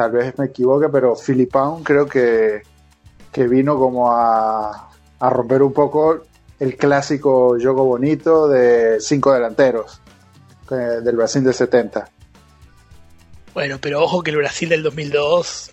tal 0.00 0.12
vez 0.12 0.38
me 0.38 0.46
equivoque, 0.46 0.88
pero 0.88 1.14
Filipão 1.14 1.82
creo 1.82 2.06
que, 2.06 2.62
que 3.30 3.46
vino 3.46 3.76
como 3.76 4.10
a, 4.10 4.88
a 5.18 5.28
romper 5.28 5.62
un 5.62 5.74
poco 5.74 6.22
el 6.58 6.74
clásico 6.78 7.58
juego 7.60 7.84
bonito 7.84 8.48
de 8.48 8.98
cinco 8.98 9.30
delanteros 9.34 10.00
del 10.70 11.16
Brasil 11.16 11.44
de 11.44 11.52
70. 11.52 12.08
Bueno, 13.52 13.76
pero 13.78 14.02
ojo 14.02 14.22
que 14.22 14.30
el 14.30 14.38
Brasil 14.38 14.70
del 14.70 14.82
2002 14.82 15.70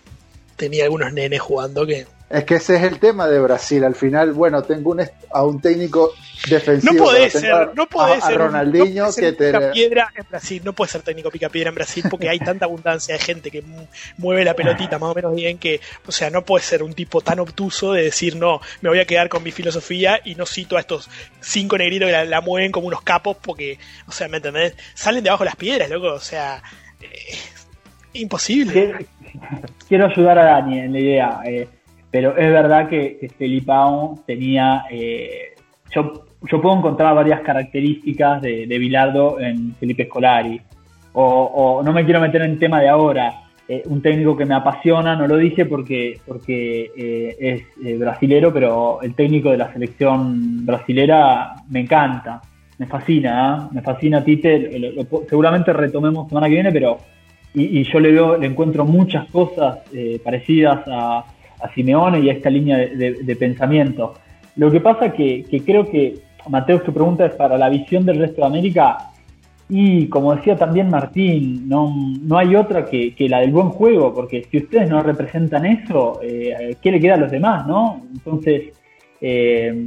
tenía 0.56 0.84
algunos 0.84 1.10
nenes 1.14 1.40
jugando 1.40 1.86
que 1.86 2.06
es 2.30 2.44
que 2.44 2.56
ese 2.56 2.76
es 2.76 2.82
el 2.82 2.98
tema 2.98 3.26
de 3.26 3.40
Brasil. 3.40 3.82
Al 3.84 3.94
final, 3.94 4.32
bueno, 4.32 4.62
tengo 4.62 4.90
un, 4.90 5.02
a 5.30 5.44
un 5.44 5.60
técnico 5.60 6.12
defensivo. 6.48 6.92
No 6.92 7.04
puede 7.04 7.30
ser, 7.30 7.70
no 7.74 7.86
puede 7.86 8.20
ser. 8.20 8.36
Ronaldinho 8.36 9.06
que 9.14 9.32
te. 9.32 9.52
piedra 9.72 10.12
en 10.14 10.26
Brasil, 10.28 10.60
no 10.62 10.74
puede 10.74 10.90
ser 10.90 11.00
técnico 11.02 11.30
pica 11.30 11.48
piedra 11.48 11.70
en 11.70 11.74
Brasil 11.74 12.04
porque 12.10 12.28
hay 12.28 12.38
tanta 12.38 12.66
abundancia 12.66 13.14
de 13.14 13.20
gente 13.20 13.50
que 13.50 13.64
mueve 14.18 14.44
la 14.44 14.54
pelotita 14.54 14.98
más 14.98 15.10
o 15.10 15.14
menos 15.14 15.34
bien 15.34 15.56
que, 15.56 15.80
o 16.06 16.12
sea, 16.12 16.28
no 16.28 16.44
puede 16.44 16.62
ser 16.62 16.82
un 16.82 16.92
tipo 16.92 17.22
tan 17.22 17.38
obtuso 17.40 17.94
de 17.94 18.02
decir, 18.02 18.36
no, 18.36 18.60
me 18.82 18.90
voy 18.90 19.00
a 19.00 19.06
quedar 19.06 19.30
con 19.30 19.42
mi 19.42 19.50
filosofía 19.50 20.20
y 20.22 20.34
no 20.34 20.44
cito 20.44 20.76
a 20.76 20.80
estos 20.80 21.08
cinco 21.40 21.78
negritos 21.78 22.10
que 22.10 22.24
la, 22.26 22.40
mueven 22.42 22.72
como 22.72 22.88
unos 22.88 23.00
capos 23.00 23.38
porque, 23.40 23.78
o 24.06 24.12
sea, 24.12 24.28
¿me 24.28 24.36
entendés? 24.36 24.74
Salen 24.94 25.24
debajo 25.24 25.44
las 25.44 25.56
piedras, 25.56 25.88
loco, 25.88 26.12
o 26.12 26.20
sea, 26.20 26.62
eh, 27.00 27.08
imposible. 28.12 29.06
Quiero 29.88 30.06
ayudar 30.06 30.38
a 30.38 30.44
Dani 30.44 30.78
en 30.78 30.92
la 30.92 30.98
idea. 30.98 31.40
Eh, 31.46 31.68
pero 32.10 32.36
es 32.36 32.50
verdad 32.50 32.88
que, 32.88 33.18
que 33.18 33.28
Felipao 33.28 34.14
tenía. 34.26 34.84
Eh, 34.90 35.54
yo, 35.90 36.26
yo 36.42 36.60
puedo 36.60 36.76
encontrar 36.76 37.14
varias 37.14 37.40
características 37.40 38.40
de, 38.40 38.66
de 38.66 38.78
Bilardo 38.78 39.40
en 39.40 39.74
Felipe 39.74 40.06
Scolari. 40.06 40.60
O, 41.12 41.82
no 41.84 41.92
me 41.92 42.04
quiero 42.04 42.20
meter 42.20 42.42
en 42.42 42.52
el 42.52 42.58
tema 42.58 42.80
de 42.80 42.88
ahora. 42.88 43.42
Eh, 43.70 43.82
un 43.86 44.00
técnico 44.00 44.34
que 44.34 44.46
me 44.46 44.54
apasiona, 44.54 45.14
no 45.14 45.26
lo 45.26 45.36
dije 45.36 45.66
porque, 45.66 46.20
porque 46.26 46.90
eh, 46.96 47.62
es 47.76 47.98
brasilero, 47.98 48.50
pero 48.50 49.00
el 49.02 49.14
técnico 49.14 49.50
de 49.50 49.58
la 49.58 49.70
selección 49.70 50.64
brasilera 50.64 51.52
me 51.68 51.80
encanta, 51.80 52.40
me 52.78 52.86
fascina, 52.86 53.68
me 53.70 53.82
fascina 53.82 54.24
Tite, 54.24 54.70
seguramente 55.28 55.74
retomemos 55.74 56.28
semana 56.28 56.46
que 56.46 56.54
viene, 56.54 56.72
pero 56.72 56.96
y, 57.52 57.80
y, 57.80 57.84
yo 57.84 58.00
le 58.00 58.12
veo, 58.12 58.38
le 58.38 58.46
encuentro 58.46 58.86
muchas 58.86 59.26
cosas 59.26 59.80
parecidas 60.24 60.80
a, 60.86 61.26
a 61.60 61.72
Simeone 61.74 62.20
y 62.20 62.30
a 62.30 62.32
esta 62.32 62.50
línea 62.50 62.76
de, 62.78 63.36
pensamiento. 63.36 64.14
Lo 64.56 64.70
que 64.70 64.80
pasa 64.80 65.12
que, 65.12 65.44
que 65.44 65.60
creo 65.60 65.88
que, 65.90 66.18
Mateo, 66.48 66.80
tu 66.80 66.92
pregunta 66.92 67.26
es 67.26 67.34
para 67.34 67.58
la 67.58 67.68
visión 67.68 68.04
del 68.04 68.18
resto 68.18 68.40
de 68.40 68.46
América 68.46 69.08
y 69.70 70.06
como 70.06 70.34
decía 70.34 70.56
también 70.56 70.88
Martín, 70.88 71.68
no, 71.68 71.92
no 72.22 72.38
hay 72.38 72.56
otra 72.56 72.86
que, 72.86 73.14
la 73.28 73.40
del 73.40 73.50
buen 73.50 73.68
juego, 73.68 74.14
porque 74.14 74.46
si 74.50 74.58
ustedes 74.58 74.88
no 74.88 75.02
representan 75.02 75.66
eso, 75.66 76.20
eh, 76.22 76.76
¿qué 76.80 76.90
le 76.90 77.00
queda 77.00 77.14
a 77.14 77.18
los 77.18 77.30
demás? 77.30 77.66
no 77.66 78.02
Entonces, 78.10 78.72
eh, 79.20 79.86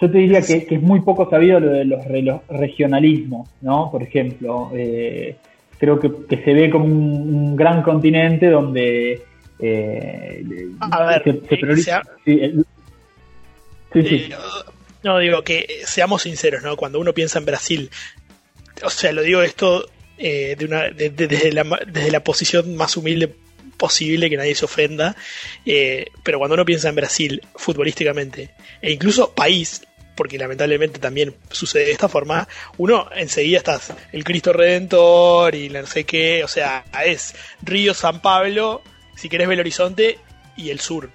yo 0.00 0.10
te 0.10 0.18
diría 0.18 0.42
que, 0.42 0.66
es 0.70 0.82
muy 0.82 1.00
poco 1.00 1.28
sabido 1.28 1.58
lo 1.58 1.72
de 1.72 1.84
los, 2.22 2.46
regionalismos, 2.48 3.48
¿no? 3.62 3.90
Por 3.90 4.04
ejemplo, 4.04 4.70
eh, 4.74 5.36
creo 5.78 5.98
que, 5.98 6.36
se 6.36 6.54
ve 6.54 6.70
como 6.70 6.84
un 6.84 7.56
gran 7.56 7.82
continente 7.82 8.48
donde 8.48 9.22
eh, 9.58 10.44
a 10.80 11.04
ver, 11.04 11.22
eh, 11.26 12.64
eh, 13.94 14.28
no, 15.02 15.18
digo 15.18 15.42
que 15.42 15.82
seamos 15.84 16.22
sinceros, 16.22 16.62
¿no? 16.62 16.76
Cuando 16.76 17.00
uno 17.00 17.12
piensa 17.14 17.38
en 17.38 17.46
Brasil, 17.46 17.90
o 18.82 18.90
sea, 18.90 19.12
lo 19.12 19.22
digo 19.22 19.42
esto 19.42 19.88
de 20.18 20.56
una, 20.62 20.90
desde, 20.90 21.52
la, 21.52 21.64
desde 21.86 22.10
la 22.10 22.24
posición 22.24 22.74
más 22.74 22.96
humilde 22.96 23.34
imposible 23.76 24.30
que 24.30 24.36
nadie 24.36 24.54
se 24.54 24.64
ofenda. 24.64 25.14
Eh, 25.64 26.06
pero 26.22 26.38
cuando 26.38 26.54
uno 26.54 26.64
piensa 26.64 26.88
en 26.88 26.96
Brasil 26.96 27.42
futbolísticamente, 27.54 28.50
e 28.80 28.92
incluso 28.92 29.32
país, 29.34 29.82
porque 30.16 30.38
lamentablemente 30.38 30.98
también 30.98 31.34
sucede 31.50 31.84
de 31.84 31.92
esta 31.92 32.08
forma, 32.08 32.48
uno 32.78 33.08
enseguida 33.14 33.58
estás 33.58 33.92
el 34.12 34.24
Cristo 34.24 34.52
Redentor 34.52 35.54
y 35.54 35.68
no 35.68 35.86
sé 35.86 36.04
qué, 36.04 36.42
o 36.42 36.48
sea, 36.48 36.84
es 37.04 37.34
Río, 37.62 37.92
San 37.92 38.22
Pablo, 38.22 38.82
si 39.16 39.28
querés 39.28 39.48
Belo 39.48 39.62
Horizonte 39.62 40.18
y 40.56 40.70
el 40.70 40.78
sur. 40.78 41.10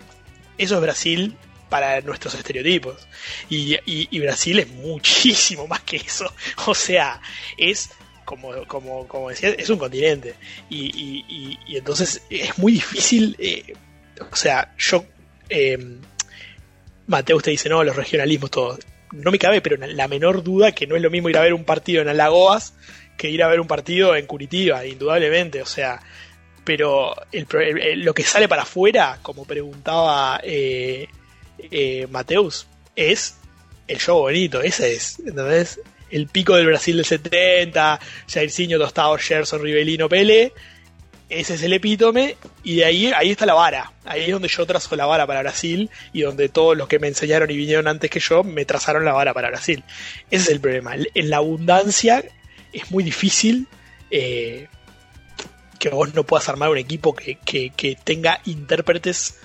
Eso 0.58 0.76
es 0.76 0.82
Brasil 0.82 1.38
para 1.70 2.02
nuestros 2.02 2.34
estereotipos. 2.36 3.08
Y, 3.50 3.78
y, 3.86 4.20
Brasil 4.20 4.60
es 4.60 4.68
muchísimo 4.68 5.68
más 5.70 5.80
que 5.82 5.98
eso. 5.98 6.32
O 6.66 6.76
sea, 6.76 7.22
es 7.58 7.92
como, 8.26 8.52
como, 8.68 9.08
como 9.08 9.30
decía, 9.30 9.50
es 9.50 9.70
un 9.70 9.80
continente. 9.80 10.36
Y, 10.70 11.58
y 11.66 11.78
entonces 11.78 12.22
es 12.30 12.58
muy 12.58 12.74
difícil. 12.74 13.36
Eh, 13.40 13.74
o 14.30 14.36
sea, 14.36 14.74
yo. 14.78 15.06
Eh, 15.50 15.78
Mateo, 17.08 17.38
usted 17.38 17.52
dice, 17.52 17.70
no, 17.70 17.84
los 17.84 17.96
regionalismos, 17.96 18.52
todos. 18.52 18.80
No 19.12 19.32
me 19.32 19.40
cabe, 19.40 19.62
pero 19.62 19.76
la 19.78 20.08
menor 20.08 20.44
duda 20.44 20.72
que 20.72 20.88
no 20.88 20.96
es 20.96 21.02
lo 21.02 21.10
mismo 21.10 21.30
ir 21.30 21.38
a 21.38 21.42
ver 21.42 21.54
un 21.54 21.66
partido 21.66 22.02
en 22.02 22.08
Alagoas 22.08 22.74
que 23.18 23.30
ir 23.30 23.44
a 23.44 23.50
ver 23.50 23.60
un 23.60 23.68
partido 23.68 24.16
en 24.16 24.26
Curitiba, 24.26 24.86
indudablemente. 24.86 25.62
O 25.62 25.66
sea, 25.66 26.02
pero 26.64 27.16
lo 27.96 28.14
que 28.14 28.24
sale 28.24 28.48
para 28.48 28.64
afuera, 28.64 29.20
como 29.22 29.46
preguntaba 29.46 30.40
eh, 30.44 31.08
eh, 31.60 32.08
Mateus, 32.10 32.68
es 32.96 33.38
el 33.88 34.00
show 34.00 34.20
bonito, 34.20 34.62
ese 34.62 34.94
es, 34.94 35.20
¿entendés? 35.20 35.80
El 36.10 36.28
pico 36.28 36.56
del 36.56 36.68
Brasil 36.68 36.98
del 36.98 37.06
70, 37.06 38.00
Jairzinho, 38.32 38.78
Tostado, 38.78 39.18
Gerson, 39.18 39.62
Rivelino, 39.62 40.08
Pele, 40.10 40.54
ese 41.30 41.54
es 41.54 41.64
el 41.64 41.72
epítome 41.74 42.36
y 42.64 42.76
de 42.76 42.86
ahí, 42.86 43.12
ahí 43.16 43.32
está 43.32 43.46
la 43.46 43.54
vara, 43.54 43.94
ahí 44.04 44.24
es 44.24 44.32
donde 44.32 44.50
yo 44.50 44.66
trazo 44.66 44.96
la 44.98 45.06
vara 45.06 45.26
para 45.26 45.42
Brasil 45.42 45.90
y 46.12 46.22
donde 46.22 46.50
todos 46.50 46.78
los 46.78 46.90
que 46.90 47.00
me 47.00 47.08
enseñaron 47.08 47.50
y 47.50 47.56
vinieron 47.56 47.88
antes 47.88 48.10
que 48.10 48.20
yo 48.20 48.44
me 48.44 48.66
trazaron 48.66 49.06
la 49.06 49.14
vara 49.14 49.34
para 49.34 49.50
Brasil. 49.50 49.84
Ese 50.30 50.44
es 50.44 50.50
el 50.50 50.60
problema, 50.60 50.96
en 50.96 51.30
la 51.30 51.38
abundancia 51.38 52.24
es 52.74 52.92
muy 52.92 53.04
difícil 53.04 53.68
eh, 54.12 54.68
que 55.82 55.90
vos 55.90 56.14
no 56.14 56.24
puedas 56.24 56.48
armar 56.48 56.70
un 56.70 56.78
equipo 56.78 57.16
que, 57.16 57.38
que 57.44 57.98
tenga 58.04 58.40
intérpretes 58.46 59.36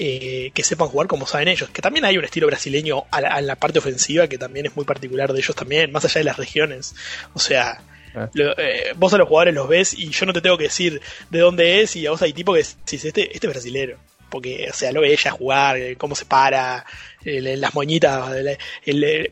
eh, 0.00 0.52
que 0.54 0.62
sepan 0.62 0.86
jugar 0.86 1.08
como 1.08 1.26
saben 1.26 1.48
ellos. 1.48 1.70
Que 1.70 1.82
también 1.82 2.04
hay 2.04 2.16
un 2.16 2.24
estilo 2.24 2.46
brasileño 2.46 3.06
a 3.10 3.40
la, 3.40 3.56
parte 3.56 3.80
ofensiva 3.80 4.28
que 4.28 4.38
también 4.38 4.66
es 4.66 4.76
muy 4.76 4.84
particular 4.84 5.32
de 5.32 5.40
ellos 5.40 5.56
también, 5.56 5.90
más 5.90 6.04
allá 6.04 6.20
de 6.20 6.24
las 6.24 6.36
regiones. 6.36 6.94
O 7.34 7.40
sea, 7.40 7.82
ah. 8.14 8.28
eh, 8.32 8.92
vos 8.96 9.12
a 9.12 9.18
los 9.18 9.26
jugadores 9.26 9.54
los 9.54 9.68
ves 9.68 9.94
y 9.94 10.10
yo 10.10 10.24
no 10.24 10.32
te 10.32 10.40
tengo 10.40 10.56
que 10.56 10.64
decir 10.64 11.00
de 11.30 11.38
dónde 11.40 11.80
es 11.80 11.96
y 11.96 12.06
a 12.06 12.12
vos 12.12 12.22
hay 12.22 12.32
tipo 12.32 12.54
que 12.54 12.60
decís, 12.60 13.04
este, 13.04 13.34
este 13.34 13.48
es 13.48 13.52
brasilero. 13.52 13.98
Porque, 14.30 14.68
o 14.70 14.74
sea, 14.74 14.92
lo 14.92 15.00
ve 15.00 15.12
ella 15.12 15.32
jugar, 15.32 15.76
eh, 15.78 15.96
cómo 15.96 16.14
se 16.14 16.26
para, 16.26 16.84
las 17.24 17.74
moñitas, 17.74 18.30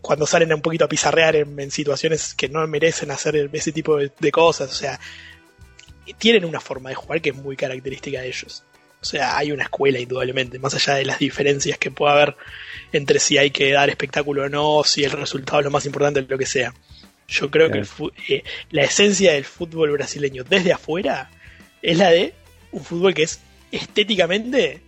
cuando 0.00 0.26
salen 0.26 0.52
un 0.52 0.62
poquito 0.62 0.86
a 0.86 0.88
pizarrear 0.88 1.36
en, 1.36 1.70
situaciones 1.70 2.34
que 2.34 2.48
no 2.48 2.66
merecen 2.66 3.12
hacer 3.12 3.50
ese 3.52 3.70
tipo 3.70 3.98
de 3.98 4.32
cosas. 4.32 4.70
O 4.70 4.74
sea, 4.74 4.98
tienen 6.14 6.44
una 6.44 6.60
forma 6.60 6.90
de 6.90 6.94
jugar 6.94 7.20
que 7.20 7.30
es 7.30 7.36
muy 7.36 7.56
característica 7.56 8.20
de 8.20 8.28
ellos. 8.28 8.64
O 9.00 9.04
sea, 9.04 9.36
hay 9.36 9.52
una 9.52 9.64
escuela 9.64 9.98
indudablemente, 9.98 10.58
más 10.58 10.74
allá 10.74 10.94
de 10.94 11.04
las 11.04 11.18
diferencias 11.18 11.78
que 11.78 11.90
pueda 11.90 12.14
haber 12.14 12.36
entre 12.92 13.18
si 13.20 13.38
hay 13.38 13.50
que 13.50 13.70
dar 13.72 13.88
espectáculo 13.88 14.44
o 14.44 14.48
no, 14.48 14.82
si 14.84 15.04
el 15.04 15.12
resultado 15.12 15.60
es 15.60 15.64
lo 15.66 15.70
más 15.70 15.86
importante, 15.86 16.22
lo 16.22 16.38
que 16.38 16.46
sea. 16.46 16.74
Yo 17.28 17.50
creo 17.50 17.70
que 17.70 17.84
eh, 18.28 18.44
la 18.70 18.82
esencia 18.82 19.32
del 19.32 19.44
fútbol 19.44 19.92
brasileño 19.92 20.44
desde 20.44 20.72
afuera 20.72 21.30
es 21.82 21.98
la 21.98 22.10
de 22.10 22.34
un 22.72 22.84
fútbol 22.84 23.14
que 23.14 23.24
es 23.24 23.40
estéticamente 23.72 24.80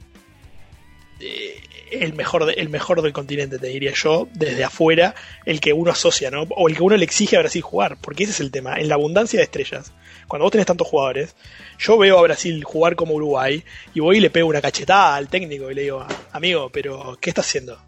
eh, 1.21 1.61
el, 1.91 2.15
mejor 2.15 2.53
el 2.57 2.69
mejor 2.69 3.03
del 3.03 3.13
continente, 3.13 3.59
te 3.59 3.67
diría 3.69 3.93
yo, 3.95 4.29
desde 4.35 4.65
afuera, 4.65 5.15
el 5.45 5.61
que 5.61 5.73
uno 5.73 5.91
asocia, 5.91 6.31
¿no? 6.31 6.43
O 6.43 6.69
el 6.69 6.77
que 6.77 6.83
uno 6.83 6.97
le 6.97 7.05
exige 7.05 7.37
a 7.37 7.41
Brasil 7.41 7.63
jugar, 7.63 7.99
porque 8.01 8.25
ese 8.25 8.33
es 8.33 8.41
el 8.41 8.51
tema, 8.51 8.77
en 8.77 8.89
la 8.89 8.95
abundancia 8.95 9.39
de 9.39 9.45
estrellas 9.45 9.93
cuando 10.29 10.45
vos 10.45 10.53
tenés 10.53 10.67
tantos 10.67 10.87
jugadores, 10.87 11.35
yo 11.79 11.99
veo 11.99 12.19
a 12.19 12.23
Brasil 12.23 12.63
jugar 12.63 12.95
como 12.95 13.15
Uruguay 13.15 13.65
y 13.95 14.01
voy 14.01 14.19
y 14.19 14.21
le 14.21 14.31
pego 14.31 14.49
una 14.49 14.61
cachetada 14.61 15.17
al 15.17 15.29
técnico 15.29 15.71
y 15.71 15.75
le 15.75 15.83
digo, 15.83 16.07
amigo, 16.33 16.71
pero 16.71 17.17
¿qué 17.21 17.31
está 17.31 17.41
haciendo? 17.41 17.81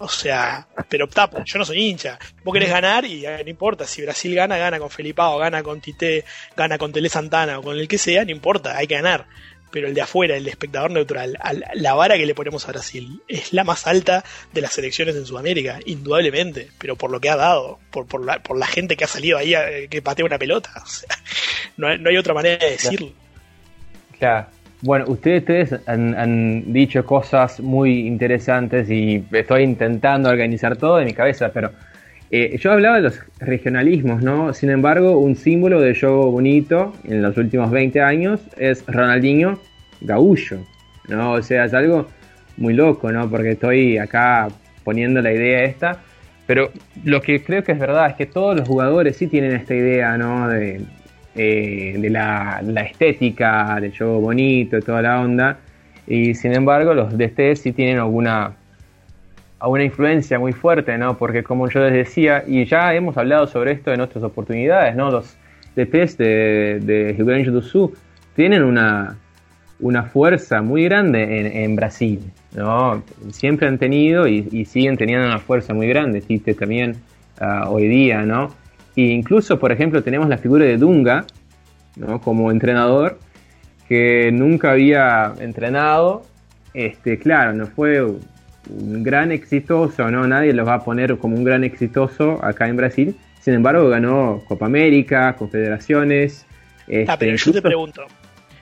O 0.00 0.08
sea, 0.08 0.68
pero 0.88 1.08
tapa, 1.08 1.42
yo 1.44 1.58
no 1.58 1.64
soy 1.64 1.84
hincha. 1.84 2.18
Vos 2.44 2.52
querés 2.52 2.70
ganar 2.70 3.04
y 3.04 3.26
eh, 3.26 3.40
no 3.42 3.50
importa. 3.50 3.84
Si 3.84 4.02
Brasil 4.02 4.32
gana, 4.32 4.56
gana 4.56 4.78
con 4.78 4.90
Felipao, 4.90 5.38
gana 5.38 5.62
con 5.62 5.80
Tite, 5.80 6.24
gana 6.56 6.78
con 6.78 6.92
Tele 6.92 7.08
Santana 7.08 7.58
o 7.58 7.62
con 7.62 7.76
el 7.76 7.88
que 7.88 7.98
sea, 7.98 8.24
no 8.24 8.30
importa, 8.30 8.76
hay 8.76 8.86
que 8.86 8.94
ganar 8.94 9.26
pero 9.70 9.88
el 9.88 9.94
de 9.94 10.02
afuera, 10.02 10.36
el 10.36 10.46
espectador 10.48 10.90
neutral, 10.90 11.38
la 11.74 11.94
vara 11.94 12.16
que 12.16 12.26
le 12.26 12.34
ponemos 12.34 12.68
a 12.68 12.72
Brasil 12.72 13.22
es 13.28 13.52
la 13.52 13.64
más 13.64 13.86
alta 13.86 14.24
de 14.52 14.60
las 14.60 14.72
selecciones 14.72 15.16
en 15.16 15.26
Sudamérica, 15.26 15.80
indudablemente, 15.86 16.68
pero 16.78 16.96
por 16.96 17.10
lo 17.10 17.20
que 17.20 17.30
ha 17.30 17.36
dado, 17.36 17.78
por, 17.90 18.06
por, 18.06 18.24
la, 18.24 18.40
por 18.40 18.58
la 18.58 18.66
gente 18.66 18.96
que 18.96 19.04
ha 19.04 19.08
salido 19.08 19.38
ahí 19.38 19.54
que 19.88 20.02
patea 20.02 20.24
una 20.24 20.38
pelota. 20.38 20.70
no, 21.76 21.88
hay, 21.88 22.16
otra 22.16 22.34
manera 22.34 22.64
de 22.64 22.72
decirlo. 22.72 23.12
Claro. 24.18 24.46
Bueno, 24.80 25.06
ustedes, 25.08 25.74
han, 25.86 26.72
dicho 26.72 27.04
cosas 27.04 27.58
muy 27.58 28.06
interesantes 28.06 28.88
y 28.88 29.24
estoy 29.32 29.64
intentando 29.64 30.28
organizar 30.28 30.76
todo 30.76 31.00
en 31.00 31.06
mi 31.06 31.14
cabeza, 31.14 31.50
pero 31.52 31.72
eh, 32.30 32.58
yo 32.58 32.72
hablaba 32.72 32.96
de 32.96 33.02
los 33.02 33.20
regionalismos, 33.38 34.22
¿no? 34.22 34.52
Sin 34.52 34.70
embargo, 34.70 35.18
un 35.18 35.34
símbolo 35.34 35.80
de 35.80 35.98
juego 35.98 36.30
bonito 36.30 36.92
en 37.04 37.22
los 37.22 37.36
últimos 37.36 37.70
20 37.70 38.00
años 38.02 38.40
es 38.58 38.84
Ronaldinho 38.86 39.58
Gaullo, 40.02 40.58
¿no? 41.08 41.32
O 41.32 41.42
sea, 41.42 41.64
es 41.64 41.74
algo 41.74 42.08
muy 42.58 42.74
loco, 42.74 43.10
¿no? 43.10 43.30
Porque 43.30 43.52
estoy 43.52 43.98
acá 43.98 44.48
poniendo 44.84 45.22
la 45.22 45.32
idea 45.32 45.64
esta, 45.64 46.02
pero 46.46 46.70
lo 47.04 47.20
que 47.20 47.42
creo 47.42 47.62
que 47.64 47.72
es 47.72 47.78
verdad 47.78 48.10
es 48.10 48.16
que 48.16 48.26
todos 48.26 48.56
los 48.56 48.68
jugadores 48.68 49.16
sí 49.16 49.26
tienen 49.26 49.52
esta 49.52 49.74
idea, 49.74 50.18
¿no? 50.18 50.48
De, 50.48 50.82
eh, 51.34 51.94
de 51.98 52.10
la, 52.10 52.60
estética, 52.84 53.78
del 53.80 53.96
juego 53.96 54.20
bonito, 54.20 54.80
toda 54.80 55.02
la 55.02 55.20
onda, 55.20 55.58
y 56.06 56.34
sin 56.34 56.52
embargo 56.52 56.94
los 56.94 57.16
DT 57.16 57.54
sí 57.54 57.72
tienen 57.72 57.98
alguna 57.98 58.56
a 59.60 59.68
una 59.68 59.84
influencia 59.84 60.38
muy 60.38 60.52
fuerte, 60.52 60.96
¿no? 60.98 61.16
Porque 61.16 61.42
como 61.42 61.68
yo 61.68 61.80
les 61.80 61.92
decía, 61.92 62.44
y 62.46 62.64
ya 62.64 62.94
hemos 62.94 63.16
hablado 63.16 63.46
sobre 63.46 63.72
esto 63.72 63.92
en 63.92 64.00
otras 64.00 64.22
oportunidades, 64.22 64.94
¿no? 64.94 65.10
Los 65.10 65.36
DPs 65.74 66.16
de, 66.18 66.80
de 66.80 67.14
Rio 67.16 67.52
do 67.52 67.62
Sul 67.62 67.92
tienen 68.34 68.62
una, 68.62 69.16
una 69.80 70.04
fuerza 70.04 70.62
muy 70.62 70.84
grande 70.84 71.62
en, 71.62 71.76
Brasil, 71.76 72.20
¿no? 72.54 73.02
Siempre 73.30 73.68
han 73.68 73.78
tenido 73.78 74.26
y, 74.26 74.64
siguen 74.64 74.96
teniendo 74.96 75.26
una 75.26 75.38
fuerza 75.38 75.74
muy 75.74 75.88
grande, 75.88 76.20
Tite 76.20 76.54
también 76.54 76.96
uh, 77.40 77.68
hoy 77.68 77.88
día, 77.88 78.22
¿no? 78.22 78.48
E 78.96 79.02
incluso, 79.02 79.58
por 79.58 79.70
ejemplo, 79.70 80.02
tenemos 80.02 80.28
la 80.28 80.38
figura 80.38 80.64
de 80.64 80.76
Dunga, 80.76 81.24
¿no? 81.96 82.20
Como 82.20 82.50
entrenador, 82.50 83.18
que 83.88 84.30
nunca 84.32 84.72
había 84.72 85.34
entrenado, 85.38 86.22
este, 86.74 87.18
claro, 87.18 87.52
no 87.54 87.66
fue 87.66 88.04
gran 88.68 89.32
exitoso, 89.32 90.10
¿no? 90.10 90.26
Nadie 90.26 90.52
lo 90.52 90.64
va 90.64 90.74
a 90.74 90.84
poner 90.84 91.16
como 91.18 91.36
un 91.36 91.44
gran 91.44 91.64
exitoso 91.64 92.38
acá 92.44 92.68
en 92.68 92.76
Brasil. 92.76 93.16
Sin 93.40 93.54
embargo, 93.54 93.88
ganó 93.88 94.42
Copa 94.46 94.66
América, 94.66 95.34
Confederaciones. 95.36 96.44
ah, 97.06 97.16
pero 97.18 97.34
este, 97.34 97.46
yo 97.46 97.52
te 97.52 97.62
pregunto, 97.62 98.06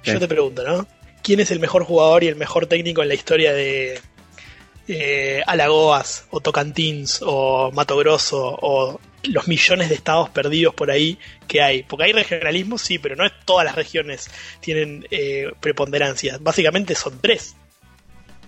yo 0.05 0.19
te 0.19 0.28
pregunto, 0.28 0.62
¿no? 0.66 0.87
¿Quién 1.23 1.41
es 1.41 1.51
el 1.51 1.59
mejor 1.59 1.83
jugador 1.85 2.23
y 2.23 2.28
el 2.28 2.37
mejor 2.37 2.66
técnico 2.66 3.03
en 3.03 3.09
la 3.09 3.15
historia 3.15 3.53
de 3.53 3.99
eh, 4.87 5.43
Alagoas, 5.47 6.27
o 6.31 6.41
Tocantins, 6.41 7.20
o 7.27 7.73
Mato 7.73 7.97
Grosso, 7.97 8.57
o 8.61 9.01
los 9.24 9.49
millones 9.49 9.89
de 9.89 9.97
estados 9.97 10.31
perdidos 10.31 10.74
por 10.74 10.91
ahí 10.91 11.19
que 11.49 11.62
hay? 11.62 11.83
Porque 11.83 12.05
hay 12.05 12.12
regionalismo, 12.12 12.78
sí, 12.78 12.99
pero 13.01 13.16
no 13.16 13.27
es 13.27 13.33
todas 13.45 13.65
las 13.65 13.74
regiones 13.74 14.31
tienen 14.61 15.05
eh, 15.11 15.51
preponderancia. 15.59 16.39
Básicamente 16.41 16.95
son 16.95 17.19
tres. 17.20 17.57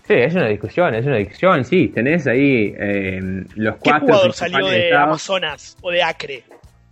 Sí, 0.09 0.15
es 0.15 0.35
una 0.35 0.49
discusión, 0.49 0.95
es 0.95 1.05
una 1.05 1.17
discusión, 1.17 1.63
sí, 1.67 1.89
tenés 1.89 2.27
ahí 2.27 2.75
eh, 2.79 3.21
los 3.57 3.77
cuatro. 3.77 4.07
¿Qué 4.07 4.13
jugador 4.13 4.33
salió 4.33 4.67
de 4.67 4.97
Amazonas 4.97 5.77
o 5.83 5.91
de 5.91 6.03
Acre? 6.03 6.45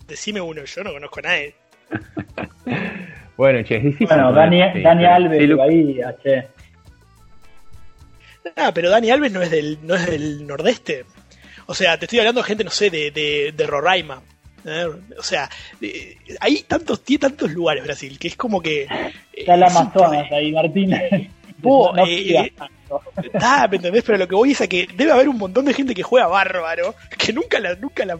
Decime 0.07 0.39
uno, 0.43 0.63
yo 0.63 0.85
no 0.85 0.93
conozco 0.93 1.21
a 1.21 1.23
nadie. 1.23 1.55
bueno, 3.39 3.65
che, 3.65 3.77
es 3.77 3.85
difícil. 3.85 4.07
Bueno, 4.09 4.35
Dani, 4.35 4.61
Alves 4.61 5.59
ahí, 5.61 5.99
che. 6.23 6.47
Ah, 8.55 8.71
pero 8.75 8.91
Dani 8.91 9.11
Alves 9.11 9.33
no 9.33 9.41
es 9.41 9.51
del, 9.51 9.79
no 9.83 9.95
es 9.95 10.05
del 10.05 10.47
nordeste. 10.47 11.07
O 11.65 11.75
sea, 11.75 11.99
te 11.99 12.05
estoy 12.05 12.19
hablando 12.19 12.43
de 12.43 12.47
gente, 12.49 12.65
no 12.65 12.71
sé, 12.71 12.91
de, 12.91 13.13
de, 13.13 13.55
de 13.57 13.67
Roraima. 13.67 14.21
¿eh? 14.67 14.89
O 15.19 15.23
sea, 15.23 15.49
hay 16.41 16.65
tantos, 16.65 17.03
tiene 17.03 17.21
tantos 17.21 17.51
lugares 17.51 17.83
Brasil 17.83 18.19
que 18.19 18.29
es 18.29 18.37
como 18.37 18.61
que. 18.61 18.87
Está 19.33 19.55
el 19.55 19.63
Amazonas 19.63 20.31
ahí, 20.31 20.53
Martínez. 20.53 21.31
Vos, 21.59 21.97
eh, 22.07 22.53
Ah, 23.41 23.67
¿me 23.71 23.77
entendés? 23.77 24.05
Pero 24.05 24.19
lo 24.19 24.29
que 24.29 24.35
voy 24.35 24.53
es 24.53 24.61
a 24.61 24.67
que 24.67 24.87
debe 24.95 25.13
haber 25.13 25.29
un 25.29 25.39
montón 25.39 25.65
de 25.65 25.75
gente 25.75 25.95
que 25.95 26.03
juega 26.03 26.27
bárbaro, 26.27 26.95
que 27.19 27.33
nunca 27.33 27.59
la, 27.61 27.75
nunca 27.75 28.05
la, 28.05 28.19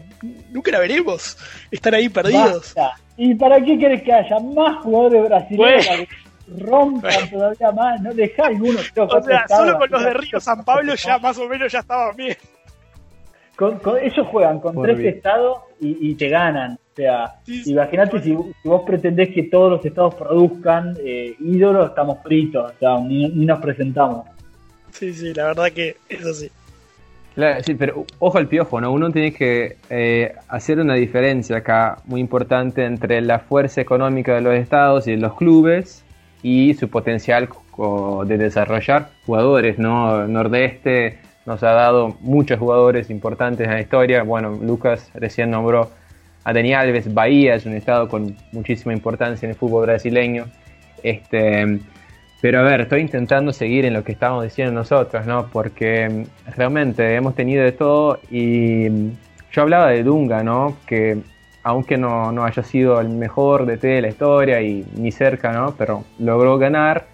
nunca 0.51 0.71
la 0.71 0.79
veremos. 0.79 1.37
Están 1.71 1.93
ahí 1.93 2.09
perdidos. 2.09 2.75
¿Y 3.15 3.33
para 3.35 3.59
qué 3.63 3.77
querés 3.77 4.03
que 4.03 4.13
haya 4.13 4.39
más 4.39 4.83
jugadores 4.83 5.23
brasileños 5.23 6.07
rompan 6.59 7.29
todavía 7.29 7.71
más, 7.71 8.01
no 8.01 8.13
dejá 8.13 8.47
alguno. 8.47 8.79
O 8.95 9.21
sea, 9.21 9.45
solo 9.47 9.77
con 9.77 9.89
los 9.91 10.03
de 10.03 10.13
Río 10.13 10.39
San 10.39 10.63
Pablo 10.63 10.95
ya 10.95 11.19
más 11.19 11.37
o 11.37 11.47
menos 11.47 11.71
ya 11.71 11.79
estaban 11.79 12.15
bien. 12.15 12.37
Con, 13.55 13.81
ellos 14.01 14.27
juegan 14.27 14.59
con 14.59 14.79
tres 14.81 14.99
estados 14.99 15.59
y, 15.79 16.13
te 16.15 16.29
ganan. 16.29 16.73
O 16.73 16.95
sea, 16.95 17.35
imagínate 17.65 18.21
si, 18.21 18.37
vos 18.63 18.83
pretendés 18.85 19.33
que 19.33 19.43
todos 19.43 19.71
los 19.71 19.85
estados 19.85 20.15
produzcan 20.15 20.95
eh, 21.03 21.35
ídolos, 21.39 21.89
estamos 21.89 22.19
fritos, 22.23 22.71
o 22.71 22.79
sea, 22.79 22.99
ni, 22.99 23.27
nos 23.29 23.59
presentamos. 23.59 24.27
Sí, 24.99 25.13
sí, 25.13 25.33
la 25.33 25.45
verdad 25.45 25.71
que 25.71 25.97
es 26.09 26.25
así. 26.25 26.51
Claro, 27.35 27.63
sí, 27.63 27.75
pero 27.75 28.05
ojo 28.17 28.37
al 28.39 28.47
piojo, 28.47 28.81
¿no? 28.81 28.91
Uno 28.91 29.11
tiene 29.11 29.31
que 29.31 29.77
eh, 29.91 30.33
hacer 30.47 30.79
una 30.79 30.95
diferencia 30.95 31.57
acá 31.57 31.99
muy 32.05 32.19
importante 32.19 32.83
entre 32.83 33.21
la 33.21 33.37
fuerza 33.37 33.79
económica 33.79 34.33
de 34.33 34.41
los 34.41 34.55
estados 34.55 35.07
y 35.07 35.11
de 35.11 35.17
los 35.17 35.35
clubes 35.35 36.03
y 36.41 36.73
su 36.73 36.89
potencial 36.89 37.47
de 38.25 38.37
desarrollar 38.39 39.11
jugadores, 39.27 39.77
¿no? 39.77 40.27
Nordeste 40.27 41.19
nos 41.45 41.61
ha 41.61 41.73
dado 41.73 42.17
muchos 42.21 42.57
jugadores 42.57 43.11
importantes 43.11 43.67
en 43.67 43.73
la 43.73 43.81
historia. 43.81 44.23
Bueno, 44.23 44.57
Lucas 44.59 45.11
recién 45.13 45.51
nombró 45.51 45.91
a 46.43 46.53
Dani 46.53 46.73
Alves, 46.73 47.13
Bahía 47.13 47.53
es 47.53 47.67
un 47.67 47.75
estado 47.75 48.09
con 48.09 48.35
muchísima 48.51 48.93
importancia 48.93 49.45
en 49.45 49.51
el 49.51 49.55
fútbol 49.55 49.85
brasileño. 49.85 50.45
Este, 51.03 51.79
pero 52.41 52.59
a 52.59 52.63
ver, 52.63 52.81
estoy 52.81 53.01
intentando 53.01 53.51
seguir 53.51 53.85
en 53.85 53.93
lo 53.93 54.03
que 54.03 54.11
estamos 54.11 54.43
diciendo 54.43 54.73
nosotros, 54.73 55.25
¿no? 55.25 55.47
Porque 55.51 56.25
realmente 56.55 57.15
hemos 57.15 57.35
tenido 57.35 57.63
de 57.63 57.71
todo 57.71 58.19
y 58.29 58.87
yo 59.51 59.61
hablaba 59.61 59.89
de 59.89 60.03
Dunga, 60.03 60.43
¿no? 60.43 60.77
Que 60.85 61.17
aunque 61.63 61.97
no, 61.97 62.31
no 62.31 62.45
haya 62.45 62.63
sido 62.63 63.01
el 63.01 63.09
mejor 63.09 63.65
DT 63.65 63.87
de 63.87 64.01
la 64.01 64.07
historia 64.09 64.61
y 64.61 64.85
ni 64.95 65.11
cerca, 65.11 65.51
¿no? 65.51 65.73
Pero 65.77 66.03
logró 66.19 66.57
ganar 66.57 67.05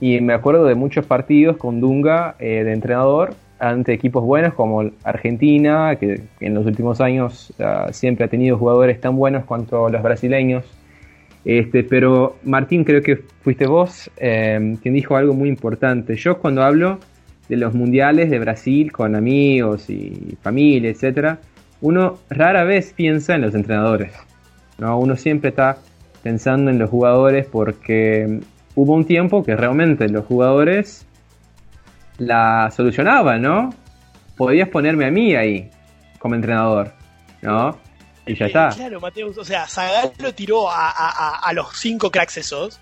y 0.00 0.20
me 0.20 0.32
acuerdo 0.32 0.64
de 0.64 0.74
muchos 0.74 1.04
partidos 1.04 1.56
con 1.56 1.80
Dunga 1.80 2.36
eh, 2.38 2.64
de 2.64 2.72
entrenador 2.72 3.34
ante 3.58 3.92
equipos 3.92 4.24
buenos 4.24 4.54
como 4.54 4.90
Argentina, 5.04 5.96
que 5.96 6.22
en 6.40 6.54
los 6.54 6.64
últimos 6.64 7.00
años 7.02 7.52
siempre 7.90 8.24
ha 8.24 8.28
tenido 8.28 8.56
jugadores 8.56 9.00
tan 9.00 9.16
buenos 9.16 9.44
cuanto 9.44 9.90
los 9.90 10.02
brasileños. 10.02 10.64
Este, 11.44 11.82
pero 11.84 12.36
Martín, 12.44 12.84
creo 12.84 13.02
que 13.02 13.16
fuiste 13.42 13.66
vos 13.66 14.10
em, 14.16 14.76
quien 14.76 14.94
dijo 14.94 15.16
algo 15.16 15.34
muy 15.34 15.48
importante. 15.48 16.16
Yo 16.16 16.38
cuando 16.38 16.62
hablo 16.62 16.98
de 17.48 17.56
los 17.56 17.74
mundiales 17.74 18.30
de 18.30 18.38
Brasil 18.38 18.92
con 18.92 19.16
amigos 19.16 19.88
y 19.90 20.36
familia, 20.42 20.90
etc., 20.90 21.38
uno 21.80 22.18
rara 22.28 22.64
vez 22.64 22.92
piensa 22.92 23.34
en 23.34 23.42
los 23.42 23.54
entrenadores. 23.54 24.12
¿no? 24.78 24.98
Uno 24.98 25.16
siempre 25.16 25.50
está 25.50 25.78
pensando 26.22 26.70
en 26.70 26.78
los 26.78 26.90
jugadores 26.90 27.46
porque 27.46 28.40
hubo 28.74 28.94
un 28.94 29.04
tiempo 29.04 29.42
que 29.42 29.56
realmente 29.56 30.08
los 30.08 30.26
jugadores 30.26 31.06
la 32.18 32.70
solucionaba, 32.70 33.38
¿no? 33.38 33.70
Podías 34.36 34.68
ponerme 34.68 35.06
a 35.06 35.10
mí 35.10 35.34
ahí 35.34 35.70
como 36.18 36.34
entrenador, 36.34 36.92
¿no? 37.40 37.78
Y 38.26 38.36
ya 38.36 38.46
está. 38.46 38.68
Claro, 38.70 39.00
Mateus, 39.00 39.38
o 39.38 39.44
sea, 39.44 39.66
Zagallo 39.66 40.34
tiró 40.34 40.70
a, 40.70 40.90
a, 41.38 41.52
los 41.52 41.68
cinco 41.78 42.10
cracks 42.10 42.36
esos 42.36 42.80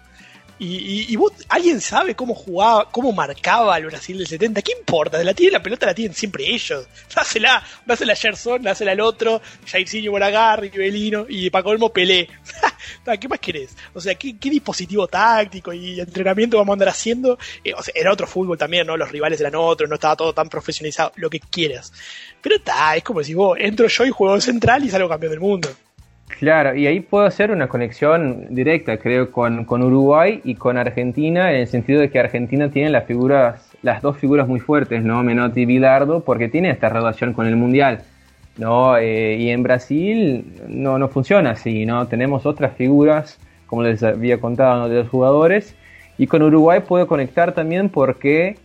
y, 0.61 1.15
vos, 1.15 1.33
¿alguien 1.49 1.81
sabe 1.81 2.17
cómo 2.17 2.35
jugaba, 2.35 2.91
cómo 2.91 3.13
marcaba 3.13 3.79
el 3.79 3.87
Brasil 3.87 4.19
del 4.19 4.27
70? 4.27 4.61
¿Qué 4.63 4.73
importa? 4.73 5.23
La 5.23 5.33
tiene 5.33 5.53
la 5.53 5.63
pelota 5.63 5.87
la 5.87 5.95
tienen 5.95 6.15
siempre 6.15 6.47
ellos. 6.47 6.89
Dásela, 7.15 7.63
dásela 7.87 8.15
a 8.15 8.17
Gerson, 8.17 8.63
dásela 8.63 8.93
al 8.93 9.01
otro, 9.01 9.41
Jairzinho 9.67 10.11
Boragar, 10.11 10.61
Rivelino 10.61 11.27
y 11.29 11.49
para 11.51 11.63
colmo 11.63 11.93
Pelé. 11.93 12.29
¿Qué 13.21 13.29
más 13.29 13.39
querés? 13.39 13.77
O 13.95 14.01
sea, 14.01 14.15
¿qué, 14.15 14.35
dispositivo 14.41 15.07
táctico 15.07 15.73
y 15.73 16.01
entrenamiento 16.01 16.59
vamos 16.59 16.73
a 16.73 16.75
andar 16.75 16.89
haciendo? 16.89 17.39
Eh, 17.65 17.73
era 17.95 18.13
otro 18.13 18.27
fútbol 18.27 18.59
también, 18.59 18.87
¿no? 18.87 18.97
Los 18.97 19.11
rivales 19.11 19.41
eran 19.41 19.55
otros, 19.57 19.89
no 19.89 19.95
estaba 19.95 20.17
todo 20.17 20.33
tan 20.33 20.49
profesionalizado, 20.49 21.13
lo 21.17 21.31
que 21.31 21.41
quieras. 21.41 21.93
Pero 22.41 22.57
está, 22.57 22.97
es 22.97 23.03
como 23.03 23.23
si 23.23 23.35
vos 23.35 23.57
entro 23.61 23.89
yo 23.89 24.05
y 24.05 24.11
juego 24.11 24.41
central 24.41 24.85
y 24.85 24.91
salgo 24.91 25.09
campeón 25.09 25.31
del 25.31 25.41
mundo. 25.41 25.69
Claro, 26.39 26.75
y 26.77 26.87
ahí 26.87 27.01
puedo 27.01 27.25
hacer 27.25 27.51
una 27.51 27.69
conexión 27.69 28.55
directa, 28.55 28.99
creo, 28.99 29.33
con, 29.33 29.67
Uruguay 29.69 30.41
y 30.45 30.55
con 30.55 30.77
Argentina, 30.77 31.51
en 31.51 31.61
el 31.63 31.67
sentido 31.67 32.01
de 32.01 32.11
que 32.11 32.21
Argentina 32.21 32.71
tiene 32.71 32.91
las 32.91 33.07
figuras, 33.07 33.69
las 33.83 34.03
dos 34.03 34.19
figuras 34.19 34.47
muy 34.47 34.61
fuertes, 34.61 35.03
¿no? 35.03 35.23
Menotti 35.25 35.63
y 35.63 35.67
Bilardo, 35.67 36.23
porque 36.23 36.49
tiene 36.49 36.71
esta 36.71 36.91
relación 36.91 37.33
con 37.33 37.47
el 37.47 37.57
Mundial, 37.57 38.05
¿no? 38.59 38.97
Eh, 38.99 39.37
y 39.37 39.51
en 39.51 39.63
Brasil 39.63 40.45
no, 40.69 40.99
no 40.99 41.09
funciona 41.09 41.53
así, 41.53 41.87
¿no? 41.87 42.07
Tenemos 42.09 42.45
otras 42.45 42.77
figuras, 42.77 43.39
como 43.67 43.83
les 43.83 44.03
había 44.03 44.41
contado, 44.41 44.89
de 44.89 44.97
los 44.97 45.09
jugadores, 45.09 45.75
y 46.19 46.27
con 46.27 46.43
Uruguay 46.43 46.81
puedo 46.87 47.07
conectar 47.07 47.53
también 47.53 47.89
porque 47.89 48.57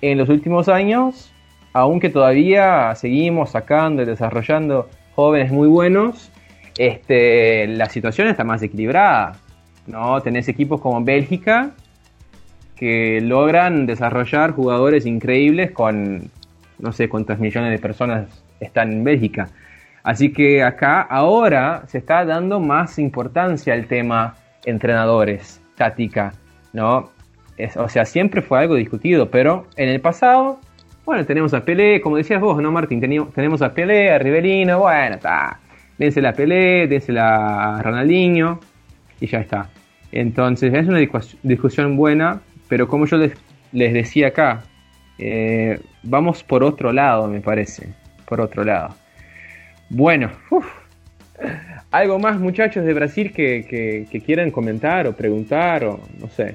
en 0.00 0.16
los 0.16 0.28
últimos 0.28 0.68
años, 0.68 1.32
aunque 1.72 2.08
todavía 2.08 2.94
seguimos 2.94 3.50
sacando 3.50 4.02
y 4.02 4.06
desarrollando 4.06 4.88
jóvenes 5.16 5.50
muy 5.50 5.68
buenos, 5.68 6.30
este, 6.78 7.66
la 7.66 7.86
situación 7.86 8.28
está 8.28 8.44
más 8.44 8.62
equilibrada. 8.62 9.36
¿no? 9.86 10.20
Tenés 10.22 10.48
equipos 10.48 10.80
como 10.80 11.02
Bélgica 11.02 11.72
que 12.76 13.20
logran 13.20 13.86
desarrollar 13.86 14.52
jugadores 14.52 15.04
increíbles 15.04 15.72
con 15.72 16.30
no 16.78 16.92
sé 16.92 17.08
cuántas 17.08 17.38
millones 17.38 17.72
de 17.72 17.78
personas 17.78 18.42
están 18.60 18.92
en 18.92 19.04
Bélgica. 19.04 19.48
Así 20.02 20.32
que 20.32 20.62
acá 20.62 21.02
ahora 21.02 21.82
se 21.86 21.98
está 21.98 22.24
dando 22.24 22.60
más 22.60 22.98
importancia 22.98 23.74
al 23.74 23.86
tema 23.86 24.36
entrenadores, 24.64 25.60
táctica, 25.76 26.32
¿no? 26.72 27.10
o 27.76 27.88
sea, 27.90 28.06
siempre 28.06 28.40
fue 28.40 28.60
algo 28.60 28.74
discutido, 28.74 29.30
pero 29.30 29.66
en 29.76 29.90
el 29.90 30.00
pasado, 30.00 30.60
bueno, 31.04 31.26
tenemos 31.26 31.52
a 31.52 31.62
Pelé, 31.62 32.00
como 32.00 32.16
decías 32.16 32.40
vos, 32.40 32.62
¿no, 32.62 32.72
Martín? 32.72 33.00
Tenemos 33.00 33.60
a 33.60 33.74
Pelé, 33.74 34.10
a 34.10 34.18
Rivelino, 34.18 34.78
bueno, 34.78 35.16
está 35.16 35.58
dense 36.00 36.22
la 36.22 36.32
Pelé, 36.32 36.88
dense 36.88 37.12
la 37.12 37.80
Ronaldinho 37.82 38.58
y 39.20 39.26
ya 39.26 39.40
está. 39.40 39.68
Entonces 40.10 40.72
es 40.72 40.88
una 40.88 40.98
discusión 41.42 41.96
buena, 41.96 42.40
pero 42.68 42.88
como 42.88 43.04
yo 43.04 43.18
les, 43.18 43.34
decía 43.72 44.28
acá, 44.28 44.62
eh, 45.18 45.78
vamos 46.02 46.42
por 46.42 46.64
otro 46.64 46.90
lado, 46.90 47.28
me 47.28 47.40
parece, 47.40 47.92
por 48.30 48.40
otro 48.40 48.64
lado. 48.64 48.94
Bueno, 49.90 50.30
algo 51.90 52.18
más 52.20 52.38
muchachos 52.38 52.84
de 52.84 52.94
Brasil 52.94 53.32
que, 53.32 54.06
quieran 54.24 54.52
comentar 54.52 55.06
o 55.08 55.12
preguntar 55.12 55.84
o 55.84 56.00
no 56.18 56.28
sé. 56.28 56.54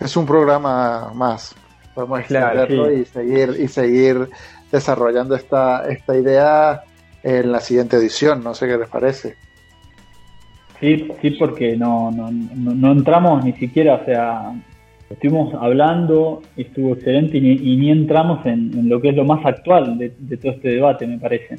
Es 0.00 0.16
un 0.16 0.26
programa 0.26 1.12
más, 1.14 1.54
podemos 1.94 2.20
claro, 2.26 2.92
y 2.92 3.04
seguir 3.04 3.56
y 3.58 3.68
seguir 3.68 4.28
desarrollando 4.70 5.36
esta, 5.36 5.88
esta 5.88 6.16
idea 6.16 6.82
en 7.22 7.52
la 7.52 7.60
siguiente 7.60 7.96
edición. 7.96 8.42
No 8.42 8.52
sé 8.52 8.66
qué 8.66 8.76
les 8.76 8.88
parece. 8.88 9.36
Sí, 10.80 11.08
sí, 11.22 11.30
porque 11.30 11.76
no, 11.76 12.10
no, 12.10 12.28
no, 12.30 12.92
entramos 12.92 13.42
ni 13.44 13.52
siquiera, 13.52 13.94
o 13.94 14.04
sea, 14.04 14.52
estuvimos 15.10 15.54
hablando, 15.54 16.42
estuvo 16.56 16.94
excelente 16.94 17.38
y 17.38 17.76
ni, 17.76 17.90
entramos 17.90 18.44
en, 18.46 18.88
lo 18.88 19.00
que 19.00 19.10
es 19.10 19.16
lo 19.16 19.24
más 19.24 19.44
actual 19.44 19.98
de, 19.98 20.36
todo 20.36 20.52
este 20.52 20.68
debate, 20.68 21.06
me 21.06 21.18
parece. 21.18 21.58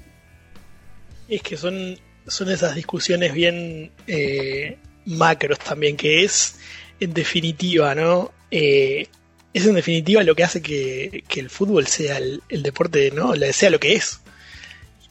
Es 1.29 1.41
que 1.41 1.57
son, 1.57 1.97
son 2.27 2.49
esas 2.49 2.75
discusiones 2.75 3.33
bien 3.33 3.91
eh, 4.07 4.77
macros 5.05 5.59
también, 5.59 5.95
que 5.97 6.23
es, 6.23 6.59
en 6.99 7.13
definitiva, 7.13 7.95
¿no? 7.95 8.31
Eh, 8.51 9.07
es 9.53 9.65
en 9.65 9.75
definitiva 9.75 10.23
lo 10.23 10.35
que 10.35 10.43
hace 10.43 10.61
que, 10.61 11.23
el 11.35 11.49
fútbol 11.49 11.87
sea 11.87 12.17
el, 12.17 12.63
deporte, 12.63 13.11
¿no? 13.11 13.33
Sea 13.51 13.69
lo 13.69 13.79
que 13.79 13.93
es. 13.93 14.21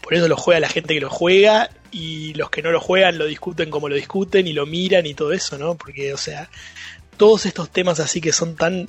Por 0.03 0.15
eso 0.15 0.29
lo 0.29 0.37
juega 0.37 0.61
la 0.61 0.69
gente 0.69 0.95
que 0.95 1.01
lo 1.01 1.11
juega 1.11 1.69
y 1.91 2.33
los 2.35 2.51
que 2.51 2.63
no 2.63 2.71
lo 2.71 2.81
juegan 2.81 3.19
lo 3.19 3.27
discuten 3.27 3.71
como 3.71 3.89
lo 3.89 3.97
discuten 3.97 4.47
y 4.47 4.53
lo 4.53 4.67
miran 4.67 5.05
y 5.07 5.15
todo 5.15 5.33
eso, 5.33 5.59
¿no? 5.59 5.75
Porque, 5.75 6.15
o 6.15 6.17
sea, 6.17 6.49
todos 7.17 7.47
estos 7.47 7.71
temas 7.71 8.01
así 8.01 8.21
que 8.21 8.33
son 8.33 8.57
tan... 8.57 8.89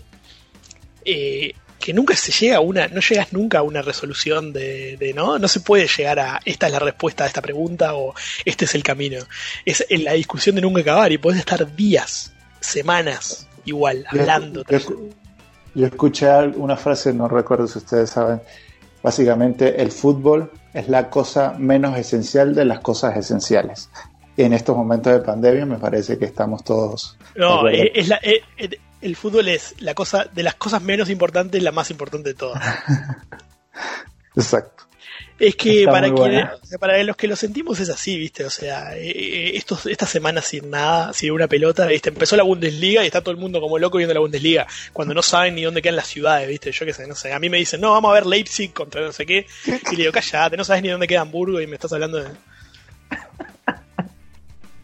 Eh, 1.05 1.53
que 1.79 1.93
nunca 1.93 2.15
se 2.15 2.31
llega 2.31 2.57
a 2.57 2.59
una, 2.59 2.87
no 2.87 3.01
llegas 3.01 3.31
nunca 3.31 3.59
a 3.59 3.61
una 3.61 3.81
resolución 3.81 4.51
de, 4.51 5.13
¿no? 5.15 5.39
No 5.39 5.47
se 5.47 5.59
puede 5.59 5.87
llegar 5.87 6.19
a 6.19 6.39
esta 6.43 6.67
es 6.67 6.73
la 6.73 6.79
respuesta 6.79 7.23
a 7.23 7.27
esta 7.27 7.41
pregunta 7.41 7.95
o 7.95 8.13
este 8.45 8.65
es 8.65 8.75
el 8.75 8.83
camino. 8.83 9.19
Es 9.63 9.85
en 9.89 10.03
la 10.03 10.13
discusión 10.13 10.55
de 10.55 10.61
nunca 10.61 10.81
acabar 10.81 11.11
y 11.11 11.17
puedes 11.17 11.39
estar 11.39 11.75
días, 11.75 12.33
semanas, 12.59 13.47
igual, 13.65 14.05
hablando. 14.09 14.63
yo 15.75 15.85
escuché 15.85 16.27
una 16.55 16.75
frase, 16.75 17.13
no 17.13 17.27
recuerdo 17.27 17.67
si 17.67 17.77
ustedes 17.77 18.09
saben, 18.09 18.41
básicamente 19.03 19.81
el 19.81 19.91
fútbol 19.91 20.51
es 20.73 20.89
la 20.89 21.09
cosa 21.09 21.53
menos 21.57 21.97
esencial 21.97 22.53
de 22.55 22.65
las 22.65 22.79
cosas 22.79 23.15
esenciales. 23.15 23.89
En 24.38 24.53
estos 24.53 24.77
momentos 24.77 25.11
de 25.11 25.19
pandemia 25.19 25.65
me 25.65 25.77
parece 25.77 26.18
que 26.18 26.26
estamos 26.26 26.64
todos... 26.64 27.18
No, 27.35 27.68
eh, 27.68 27.91
es 27.95 28.11
eh, 28.22 28.43
eh, 28.57 28.80
el 29.01 29.15
fútbol 29.15 29.47
es 29.47 29.73
la 29.80 29.95
cosa 29.95 30.26
de 30.31 30.43
las 30.43 30.55
cosas 30.55 30.81
menos 30.81 31.09
importantes, 31.09 31.61
la 31.64 31.72
más 31.72 31.89
importante 31.89 32.30
de 32.30 32.35
todas. 32.35 32.64
Exacto. 34.35 34.84
Es 35.39 35.55
que 35.55 35.85
para, 35.85 36.11
para 36.80 37.03
los 37.03 37.15
que 37.15 37.27
lo 37.27 37.35
sentimos 37.35 37.80
es 37.80 37.89
así, 37.89 38.18
¿viste? 38.18 38.43
O 38.43 38.49
sea, 38.49 38.95
estos, 38.95 39.85
esta 39.85 40.07
semana 40.07 40.41
sin 40.41 40.72
nada, 40.72 41.14
sin 41.14 41.31
una 41.31 41.47
pelota, 41.47 41.85
¿viste? 41.85 42.09
Empezó 42.09 42.35
la 42.35 42.43
Bundesliga 42.43 43.03
y 43.03 43.07
está 43.07 43.22
todo 43.22 43.31
el 43.31 43.38
mundo 43.38 43.61
como 43.61 43.77
loco 43.77 43.97
viendo 43.97 44.15
la 44.15 44.19
Bundesliga, 44.19 44.65
cuando 44.93 45.14
no 45.14 45.22
saben 45.22 45.53
ni 45.53 45.61
dónde 45.64 45.84
quedan 45.84 45.95
las 45.95 46.07
ciudades, 46.07 46.47
¿viste? 46.47 46.72
Yo 46.72 46.85
qué 46.88 46.93
sé, 46.93 47.05
no 47.05 47.14
sé. 47.14 47.34
A 47.34 47.39
mí 47.39 47.49
me 47.49 47.57
dicen, 47.57 47.81
no, 47.81 47.91
vamos 47.91 48.09
a 48.09 48.14
ver 48.15 48.26
Leipzig 48.26 48.73
contra 48.73 49.01
no 49.01 49.11
sé 49.11 49.27
qué. 49.27 49.45
Y 49.65 49.95
le 49.95 50.03
digo, 50.03 50.11
callate, 50.11 50.57
no 50.57 50.64
sabes 50.64 50.81
ni 50.81 50.89
dónde 50.89 51.07
queda 51.07 51.22
Hamburgo 51.22 51.61
y 51.61 51.68
me 51.68 51.76
estás 51.76 51.93
hablando 51.93 52.18
de. 52.18 52.30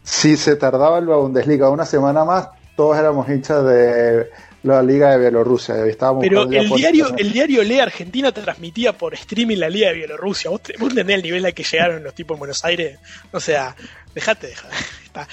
Si 0.03 0.37
se 0.37 0.55
tardaba 0.55 0.99
en 0.99 1.07
la 1.07 1.15
Bundesliga 1.15 1.69
una 1.69 1.85
semana 1.85 2.25
más, 2.25 2.49
todos 2.75 2.97
éramos 2.97 3.27
hinchas 3.29 3.63
de 3.65 4.29
la 4.63 4.81
Liga 4.81 5.11
de 5.11 5.19
Bielorrusia. 5.19 5.75
Pero 6.21 6.43
el 6.43 6.69
diario, 6.69 7.15
el 7.17 7.31
diario 7.31 7.63
Le 7.63 7.81
Argentina 7.81 8.31
transmitía 8.31 8.93
por 8.93 9.13
streaming 9.13 9.57
la 9.57 9.69
Liga 9.69 9.89
de 9.89 9.95
Bielorrusia. 9.95 10.49
¿Vos, 10.49 10.61
entendés 10.67 11.17
el 11.17 11.23
nivel 11.23 11.45
al 11.45 11.53
que 11.53 11.63
llegaron 11.63 12.03
los 12.03 12.15
tipos 12.15 12.35
en 12.35 12.39
Buenos 12.39 12.63
Aires? 12.65 12.99
O 13.31 13.39
sea, 13.39 13.75
dejate, 14.15 14.47
dejate. 14.47 14.75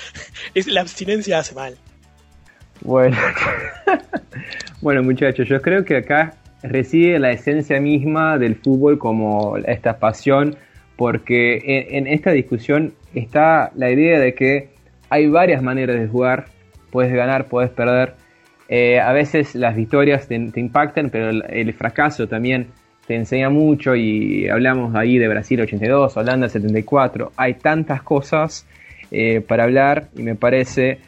Es, 0.55 0.67
la 0.67 0.83
abstinencia 0.83 1.39
hace 1.39 1.55
mal. 1.55 1.75
Bueno. 2.83 3.17
bueno, 4.83 5.03
muchachos, 5.03 5.49
yo 5.49 5.63
creo 5.63 5.85
que 5.85 5.97
acá 5.97 6.35
reside 6.63 7.19
la 7.19 7.31
esencia 7.31 7.81
misma 7.81 8.37
del 8.37 8.57
fútbol 8.57 8.99
como 8.99 9.57
esta 9.57 9.99
pasión, 9.99 10.57
porque 11.01 11.87
en 11.89 12.07
esta 12.07 12.31
discusión 12.31 12.93
está 13.15 13.73
la 13.75 13.91
idea 13.91 14.21
de 14.21 14.35
que 14.35 14.69
hay 15.09 15.29
varias 15.29 15.63
maneras 15.63 15.99
de 15.99 16.07
jugar. 16.07 16.45
Puedes 16.91 17.11
ganar, 17.11 17.47
puedes 17.47 17.71
perder 17.71 18.17
eh, 18.73 19.01
a 19.01 19.13
veces 19.13 19.57
las 19.57 19.75
victorias 19.75 20.29
te, 20.29 20.37
impactan, 20.37 21.11
pero 21.11 21.31
el, 21.31 21.73
fracaso 21.75 22.29
también 22.29 22.69
te 23.05 23.17
enseña 23.17 23.51
mucho 23.51 23.97
y 23.97 24.49
hablamos 24.49 24.95
ahí 24.95 25.19
de 25.19 25.27
Brasil 25.27 25.61
82, 25.61 26.17
Holanda 26.17 26.49
74, 26.49 27.33
hay 27.37 27.55
tantas 27.55 28.01
cosas 28.03 28.65
eh, 29.11 29.41
para 29.41 29.65
hablar 29.65 30.07
y 30.17 30.23
me 30.23 30.37
parece 30.37 30.99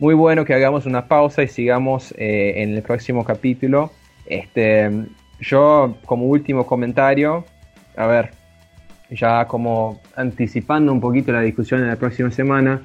muy 0.00 0.14
bueno 0.14 0.44
que 0.44 0.54
hagamos 0.54 0.86
una 0.86 1.06
pausa 1.06 1.44
y 1.44 1.48
sigamos 1.48 2.12
eh, 2.18 2.54
en 2.56 2.74
el 2.74 2.82
próximo 2.82 3.24
capítulo. 3.24 3.92
Este, 4.26 4.90
yo 5.38 5.98
como 6.06 6.24
último 6.24 6.66
comentario, 6.66 7.44
a 7.96 8.08
ver, 8.08 8.30
ya 9.14 9.46
como 9.46 10.00
anticipando 10.16 10.92
un 10.92 11.00
poquito 11.00 11.32
la 11.32 11.40
discusión 11.40 11.80
en 11.80 11.88
la 11.88 11.96
próxima 11.96 12.30
semana, 12.30 12.82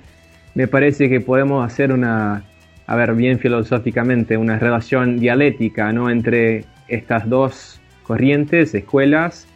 me 0.56 0.68
parece 0.68 1.10
que 1.10 1.19
podemos 1.19 1.65
hacer 1.65 1.91
una 1.91 2.43
a 2.89 2.95
ver, 2.95 3.14
bien 3.14 3.38
filosóficamente, 3.38 4.35
una 4.35 4.57
relación 4.57 5.19
dialéctica 5.19 5.93
¿no? 5.93 6.10
entre 6.10 6.65
estas 6.88 7.30
dos 7.30 7.80
corrientes, 8.01 8.73
escuelas, 8.73 9.47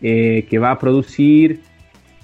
eh, 0.00 0.46
que 0.48 0.60
va 0.60 0.70
a 0.70 0.78
producir 0.78 1.58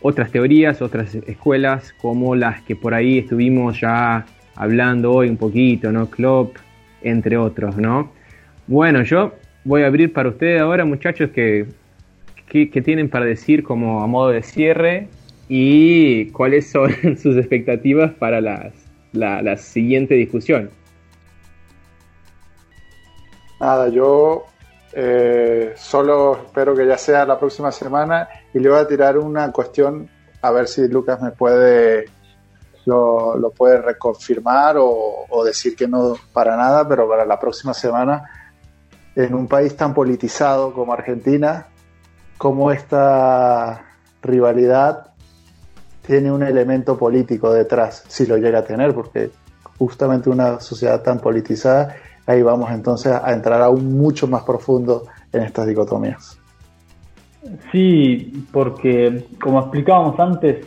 otras 0.01 0.31
teorías, 0.31 0.81
otras 0.81 1.17
escuelas, 1.27 1.93
como 2.01 2.37
las 2.37 2.63
que 2.63 2.77
por 2.77 2.95
ahí 2.95 3.19
estuvimos 3.19 3.81
ya 3.81 4.27
hablando 4.55 5.11
hoy 5.11 5.29
un 5.29 5.37
poquito, 5.37 5.91
¿no? 5.91 6.09
Klopp, 6.09 6.57
entre 7.03 7.37
otros, 7.37 7.77
¿no? 7.77 8.13
Bueno, 8.69 9.03
yo 9.03 9.35
voy 9.65 9.83
a 9.83 9.89
abrir 9.89 10.13
para 10.13 10.29
ustedes 10.29 10.61
ahora, 10.61 10.85
muchachos, 10.85 11.31
que, 11.31 11.67
que, 12.47 12.67
tienen 12.83 13.11
para 13.11 13.25
decir 13.25 13.65
como 13.65 14.03
a 14.03 14.07
modo 14.07 14.29
de 14.29 14.43
cierre 14.43 15.09
y 15.49 16.31
cuáles 16.31 16.71
son 16.71 16.93
sus 17.23 17.37
expectativas 17.37 18.13
para 18.15 18.41
las 18.41 18.73
la, 19.13 19.57
siguiente 19.57 20.15
discusión. 20.15 20.71
Nada, 23.61 23.89
yo 23.89 24.47
eh, 24.93 25.73
solo 25.77 26.37
espero 26.47 26.75
que 26.75 26.87
ya 26.87 26.99
sea 26.99 27.25
la 27.25 27.39
próxima 27.39 27.71
semana 27.73 28.29
y 28.53 28.59
le 28.59 28.69
voy 28.69 28.79
a 28.79 28.87
tirar 28.87 29.19
una 29.19 29.51
cuestión 29.53 30.09
a 30.43 30.51
ver 30.51 30.69
si 30.69 30.87
Lucas 30.89 31.23
me 31.23 31.31
puede 31.31 32.07
lo, 32.87 33.53
puede 33.57 33.81
reconfirmar 33.81 34.77
o, 34.77 35.25
o, 35.29 35.45
decir 35.45 35.75
que 35.75 35.89
no 35.89 36.17
para 36.33 36.57
nada, 36.57 36.87
pero 36.87 37.09
para 37.09 37.25
la 37.25 37.39
próxima 37.39 37.73
semana 37.73 38.29
en 39.17 39.33
un 39.35 39.47
país 39.47 39.75
tan 39.77 39.95
politizado 39.95 40.75
como 40.75 40.93
Argentina, 40.93 41.69
como 42.39 42.71
esta 42.71 43.83
rivalidad 44.23 45.09
tiene 46.07 46.31
un 46.31 46.43
elemento 46.43 46.99
político 46.99 47.53
detrás, 47.53 48.05
si 48.09 48.27
lo 48.27 48.37
llega 48.37 48.61
a 48.61 48.65
tener, 48.65 48.95
porque 48.95 49.31
justamente 49.79 50.31
una 50.31 50.61
sociedad 50.61 51.03
tan 51.03 51.19
politizada, 51.19 51.97
ahí 52.27 52.43
vamos 52.43 52.71
entonces 52.71 53.13
a 53.13 53.33
entrar 53.33 53.63
aún 53.63 53.97
mucho 53.97 54.27
más 54.27 54.43
profundo 54.43 55.07
en 55.33 55.43
estas 55.43 55.67
dicotomías. 55.67 56.39
Sí, 57.71 58.47
porque 58.53 59.27
como 59.41 59.61
explicábamos 59.61 60.19
antes, 60.19 60.67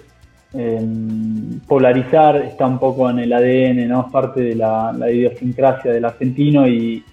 em, 0.54 1.60
polarizar 1.68 2.38
está 2.38 2.68
un 2.68 2.80
poco 2.80 3.10
en 3.10 3.20
el 3.20 3.34
ADN, 3.34 3.88
¿no? 3.88 4.06
Es 4.06 4.12
parte 4.12 4.42
de 4.42 4.56
la, 4.56 4.94
idiosincrasia 5.12 5.92
del 5.92 6.06
argentino 6.06 6.68
y, 6.68 7.04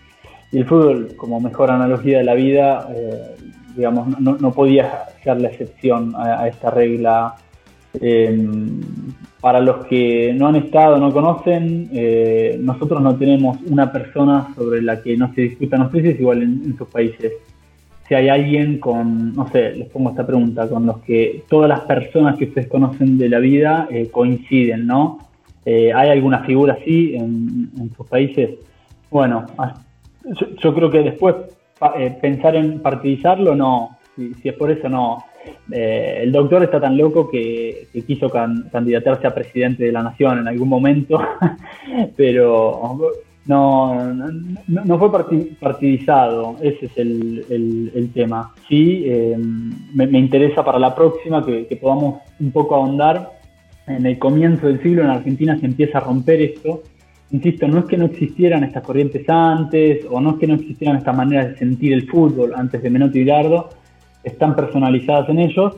el 0.52 0.66
fútbol, 0.66 1.14
como 1.16 1.40
mejor 1.40 1.72
analogía 1.72 2.18
de 2.18 2.24
la 2.24 2.34
vida, 2.34 2.88
eh, 2.94 3.34
digamos, 3.76 4.18
no, 4.20 4.52
podía 4.52 5.04
ser 5.22 5.40
la 5.40 5.48
excepción 5.48 6.14
a 6.16 6.46
esta 6.48 6.70
regla 6.70 7.36
eh, 8.00 8.48
para 9.40 9.60
los 9.60 9.86
que 9.86 10.32
no 10.34 10.48
han 10.48 10.56
estado, 10.56 10.98
no 10.98 11.12
conocen, 11.12 11.90
eh, 11.92 12.56
nosotros 12.60 13.00
no 13.02 13.14
tenemos 13.16 13.58
una 13.68 13.92
persona 13.92 14.48
sobre 14.56 14.82
la 14.82 15.02
que 15.02 15.16
no 15.16 15.32
se 15.34 15.42
discutan 15.42 15.80
los 15.80 15.92
igual 16.18 16.42
en, 16.42 16.76
sus 16.76 16.88
países. 16.88 17.32
Si 18.08 18.14
hay 18.14 18.28
alguien 18.28 18.78
con, 18.78 19.34
no 19.34 19.48
sé, 19.48 19.74
les 19.74 19.88
pongo 19.88 20.10
esta 20.10 20.26
pregunta, 20.26 20.68
con 20.68 20.86
los 20.86 20.98
que 21.00 21.44
todas 21.48 21.68
las 21.68 21.80
personas 21.80 22.36
que 22.36 22.46
ustedes 22.46 22.68
conocen 22.68 23.16
de 23.18 23.28
la 23.28 23.38
vida 23.38 23.86
eh, 23.90 24.08
coinciden, 24.10 24.86
¿no? 24.86 25.18
¿Hay 25.66 26.10
alguna 26.10 26.40
figura 26.40 26.76
así 26.78 27.14
en, 27.14 27.90
sus 27.96 28.06
países? 28.06 28.50
Bueno, 29.10 29.46
yo, 30.60 30.74
creo 30.74 30.90
que 30.90 30.98
después 30.98 31.36
pensar 32.20 32.56
en 32.56 32.80
partidizarlo, 32.80 33.54
no, 33.54 33.98
si, 34.16 34.34
si 34.34 34.48
es 34.48 34.54
por 34.54 34.70
eso, 34.70 34.88
no 34.88 35.24
eh, 35.70 36.20
el 36.22 36.32
doctor 36.32 36.62
está 36.62 36.80
tan 36.80 36.96
loco 36.96 37.30
que, 37.30 37.88
quiso 38.06 38.30
candidatarse 38.30 39.26
a 39.26 39.34
presidente 39.34 39.84
de 39.84 39.92
la 39.92 40.02
nación 40.02 40.38
en 40.38 40.48
algún 40.48 40.68
momento, 40.68 41.20
pero 42.16 42.98
no, 43.46 44.14
no, 44.66 44.98
fue 44.98 45.10
partidizado, 45.60 46.56
ese 46.62 46.86
es 46.86 46.92
el, 46.96 48.10
tema. 48.12 48.52
Sí, 48.68 49.04
eh, 49.06 49.36
me, 49.94 50.18
interesa 50.18 50.64
para 50.64 50.78
la 50.78 50.94
próxima 50.94 51.44
que, 51.44 51.66
que, 51.66 51.76
podamos 51.76 52.20
un 52.40 52.50
poco 52.52 52.74
ahondar. 52.74 53.32
En 53.86 54.06
el 54.06 54.18
comienzo 54.18 54.66
del 54.66 54.82
siglo 54.82 55.02
en 55.02 55.10
Argentina 55.10 55.58
se 55.60 55.66
empieza 55.66 55.98
a 55.98 56.00
romper 56.00 56.40
esto. 56.40 56.82
Insisto, 57.30 57.66
no 57.66 57.80
es 57.80 57.84
que 57.86 57.96
no 57.96 58.04
existieran 58.04 58.64
estas 58.64 58.82
corrientes 58.82 59.28
antes, 59.28 60.06
o 60.10 60.20
no 60.20 60.32
es 60.32 60.36
que 60.36 60.46
no 60.46 60.54
existieran 60.54 60.96
estas 60.96 61.16
maneras 61.16 61.48
de 61.48 61.56
sentir 61.56 61.92
el 61.92 62.08
fútbol 62.08 62.52
antes 62.54 62.82
de 62.82 62.90
Menotti 62.90 63.18
y 63.18 63.22
Bilardo, 63.22 63.70
están 64.22 64.54
personalizadas 64.54 65.28
en 65.28 65.40
ellos, 65.40 65.76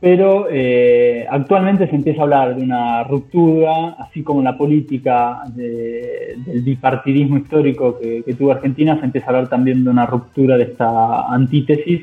pero 0.00 0.46
eh, 0.50 1.26
actualmente 1.28 1.88
se 1.88 1.96
empieza 1.96 2.20
a 2.20 2.24
hablar 2.24 2.56
de 2.56 2.62
una 2.62 3.02
ruptura, 3.04 3.96
así 3.98 4.22
como 4.22 4.42
la 4.42 4.56
política 4.56 5.42
del 5.54 6.62
bipartidismo 6.62 7.38
histórico 7.38 7.98
que, 7.98 8.22
tuvo 8.34 8.52
Argentina, 8.52 8.98
se 8.98 9.06
empieza 9.06 9.26
a 9.26 9.30
hablar 9.30 9.48
también 9.48 9.82
de 9.82 9.90
una 9.90 10.06
ruptura 10.06 10.56
de 10.56 10.64
esta 10.64 11.26
antítesis, 11.26 12.02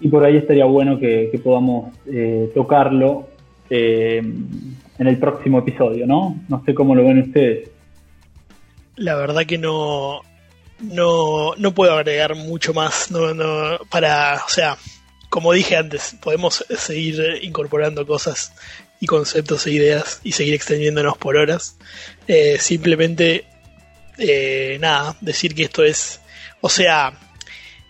y 0.00 0.08
por 0.08 0.24
ahí 0.24 0.36
estaría 0.36 0.64
bueno 0.66 0.98
que, 0.98 1.40
podamos 1.42 1.96
eh, 2.06 2.50
tocarlo 2.54 3.28
eh, 3.70 4.20
en 4.98 5.06
el 5.06 5.16
próximo 5.16 5.60
episodio, 5.60 6.06
¿no? 6.06 6.36
No 6.48 6.62
sé 6.64 6.74
cómo 6.74 6.94
lo 6.94 7.04
ven 7.04 7.20
ustedes. 7.20 7.71
La 8.96 9.14
verdad 9.14 9.46
que 9.46 9.58
no, 9.58 10.22
no, 10.80 11.54
no 11.56 11.74
puedo 11.74 11.92
agregar 11.92 12.34
mucho 12.34 12.74
más, 12.74 13.10
no, 13.10 13.32
no, 13.34 13.78
para, 13.90 14.42
o 14.44 14.48
sea, 14.48 14.76
como 15.28 15.52
dije 15.52 15.76
antes, 15.76 16.16
podemos 16.20 16.64
seguir 16.76 17.40
incorporando 17.42 18.06
cosas 18.06 18.52
y 19.00 19.06
conceptos 19.06 19.66
e 19.66 19.72
ideas 19.72 20.20
y 20.22 20.32
seguir 20.32 20.54
extendiéndonos 20.54 21.16
por 21.16 21.36
horas. 21.36 21.76
Eh, 22.28 22.58
simplemente, 22.60 23.46
eh, 24.18 24.76
nada, 24.80 25.16
decir 25.20 25.54
que 25.54 25.64
esto 25.64 25.84
es, 25.84 26.20
o 26.60 26.68
sea, 26.68 27.12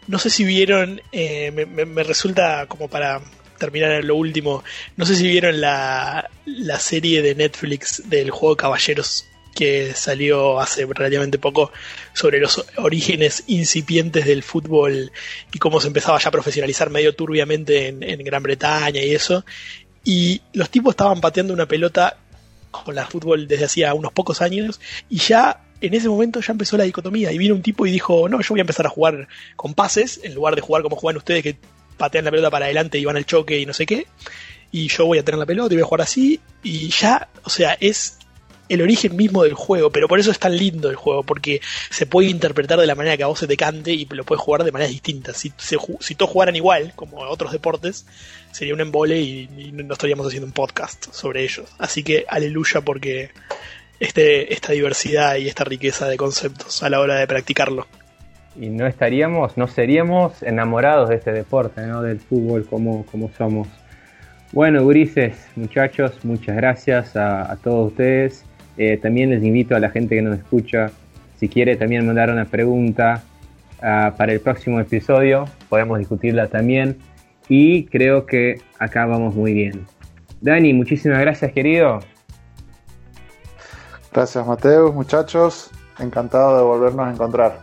no 0.07 0.19
sé 0.19 0.31
si 0.31 0.45
vieron, 0.45 1.01
eh, 1.13 1.51
me, 1.51 2.03
resulta 2.05 2.67
como 2.67 2.89
para 2.89 3.21
terminar 3.59 3.93
en 3.93 4.07
lo 4.07 4.17
último, 4.17 4.63
no 4.97 5.05
sé 5.07 5.17
si 5.17 5.27
vieron 5.27 5.61
la, 5.61 6.31
la 6.47 6.79
serie 6.79 7.23
de 7.23 7.35
Netflix 7.35 8.09
del 8.09 8.31
juego 8.31 8.57
Caballeros 8.57 9.27
que 9.55 9.93
salió 9.95 10.61
hace 10.61 10.87
relativamente 10.87 11.39
poco 11.39 11.73
sobre 12.13 12.41
los 12.41 12.65
orígenes 12.77 13.45
incipientes 13.47 14.25
del 14.25 14.43
fútbol 14.43 15.13
y 15.53 15.59
cómo 15.59 15.81
se 15.81 15.89
empezaba 15.89 16.19
ya 16.19 16.29
a 16.29 16.33
profesionalizar 16.33 16.91
medio 16.91 17.15
turbiamente 17.15 17.89
en, 17.89 18.25
Gran 18.25 18.43
Bretaña 18.43 19.03
y 19.03 19.15
eso. 19.15 19.45
Y 20.05 20.41
los 20.53 20.71
tipos 20.71 20.93
estaban 20.93 21.21
pateando 21.21 21.53
una 21.53 21.67
pelota 21.67 22.17
con 22.71 22.95
la 22.95 23.07
fútbol 23.07 23.47
desde 23.47 23.67
hacía 23.67 23.95
unos 23.95 24.13
pocos 24.13 24.41
años 24.41 24.81
y 25.11 25.19
ya 25.19 25.61
en 25.81 25.95
ese 25.95 26.09
momento 26.09 26.41
ya 26.41 26.53
empezó 26.53 26.77
la 26.77 26.85
dicotomía 26.85 27.33
y 27.33 27.39
vino 27.39 27.55
un 27.55 27.63
tipo 27.63 27.87
y 27.87 27.91
dijo, 27.91 28.29
no, 28.29 28.41
yo 28.41 28.49
voy 28.51 28.61
a 28.61 28.63
empezar 28.63 28.87
a 28.87 28.89
jugar 28.89 29.29
con 29.57 29.75
pases 29.75 30.21
en 30.23 30.35
lugar 30.35 30.55
de 30.55 30.63
jugar 30.63 30.83
como 30.83 30.97
juegan 30.97 31.19
ustedes 31.19 31.43
que 31.43 31.57
patean 31.97 32.25
la 32.25 32.31
pelota 32.31 32.51
para 32.51 32.67
adelante 32.67 32.99
y 32.99 33.05
van 33.05 33.17
al 33.17 33.27
choque 33.27 33.59
y 33.59 33.67
no 33.67 33.73
sé 33.73 33.85
qué. 33.85 34.07
Y 34.71 34.89
yo 34.89 35.05
voy 35.05 35.19
a 35.19 35.25
tener 35.25 35.39
la 35.39 35.47
pelota 35.47 35.75
y 35.75 35.77
voy 35.77 35.83
a 35.83 35.87
jugar 35.87 36.01
así. 36.03 36.41
Y 36.63 36.89
ya, 36.89 37.29
o 37.45 37.51
sea, 37.51 37.77
es 37.79 38.19
el 38.73 38.81
origen 38.81 39.15
mismo 39.17 39.43
del 39.43 39.53
juego, 39.53 39.91
pero 39.91 40.09
por 40.09 40.19
eso 40.19 40.31
es 40.31 40.39
tan 40.39 40.57
lindo 40.57 40.89
el 40.89 40.97
juego, 40.97 41.23
porque 41.23 41.61
se 41.91 42.07
puede 42.07 42.29
interpretar 42.29 42.81
de 42.81 42.87
la 42.87 42.95
manera 42.95 43.19
que 43.19 43.23
a 43.23 43.27
vos 43.27 43.39
se 43.39 43.47
te 43.47 43.57
cante 43.57 43.93
y 43.93 44.07
lo 44.07 44.25
puedes 44.25 44.41
jugar 44.41 44.65
de 44.65 44.73
maneras 44.73 44.91
distintas. 44.91 45.37
Si, 45.37 45.51
todos 46.15 46.31
jugaran 46.31 46.57
igual, 46.57 46.93
como 46.97 47.19
otros 47.19 47.53
deportes, 47.53 48.07
sería 48.51 48.73
un 48.73 48.81
embole 48.81 49.21
y, 49.21 49.73
no 49.73 49.93
estaríamos 49.93 50.27
haciendo 50.27 50.47
un 50.47 50.53
podcast 50.53 51.13
sobre 51.13 51.43
ellos. 51.43 51.69
Así 51.79 52.03
que 52.03 52.25
aleluya 52.27 52.81
porque 52.81 53.31
este, 54.01 54.55
esta 54.55 54.73
diversidad 54.73 55.37
y 55.37 55.49
esta 55.49 55.65
riqueza 55.65 56.09
de 56.09 56.17
conceptos 56.17 56.83
a 56.83 56.89
la 56.89 57.01
hora 57.01 57.17
de 57.17 57.27
practicarlo. 57.27 57.87
Y 58.57 58.69
no 58.69 58.87
estaríamos, 58.87 59.59
no 59.59 59.69
seríamos 59.69 60.43
enamorados 60.43 61.11
de 61.11 61.17
este 61.17 61.33
deporte, 61.33 61.83
¿no? 61.83 62.01
del 62.01 62.21
fútbol 62.21 62.67
como, 62.67 63.05
como 63.05 63.31
somos. 63.37 63.69
Bueno, 64.51 64.83
gurises, 64.83 65.47
muchachos, 65.57 66.13
muchas 66.25 66.57
gracias 66.57 67.17
a 67.17 67.59
todos 67.63 67.93
ustedes. 67.93 68.45
Eh, 68.77 68.97
también 68.97 69.31
les 69.31 69.43
invito 69.43 69.77
a 69.77 69.81
la 69.81 69.91
gente 69.91 70.15
que 70.15 70.23
nos 70.23 70.39
escucha, 70.39 70.91
si 71.39 71.49
quiere 71.49 71.77
también 71.77 72.07
mandar 72.07 72.31
una 72.31 72.45
pregunta 72.45 73.23
uh, 73.79 74.17
para 74.17 74.33
el 74.33 74.41
próximo 74.41 74.81
episodio, 74.81 75.47
podemos 75.69 75.99
discutirla 75.99 76.47
también. 76.47 76.99
Y 77.49 77.85
creo 77.87 78.27
que 78.27 78.61
acá 78.79 79.07
vamos 79.07 79.35
muy 79.35 79.53
bien. 79.53 79.85
Dani, 80.41 80.73
muchísimas 80.73 81.21
gracias, 81.21 81.53
querido. 81.53 82.01
Gracias, 84.13 84.47
Mateus, 84.47 84.95
muchachos. 84.95 85.71
Encantado 85.99 86.57
de 86.57 86.63
volvernos 86.63 87.07
a 87.07 87.11
encontrar. 87.11 87.61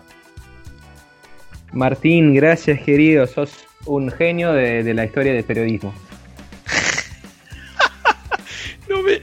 Martín, 1.71 2.33
gracias, 2.33 2.81
querido. 2.81 3.25
Sos 3.27 3.65
un 3.85 4.11
genio 4.11 4.51
de, 4.53 4.83
de 4.83 4.93
la 4.93 5.05
historia 5.05 5.33
del 5.33 5.43
periodismo. 5.43 5.93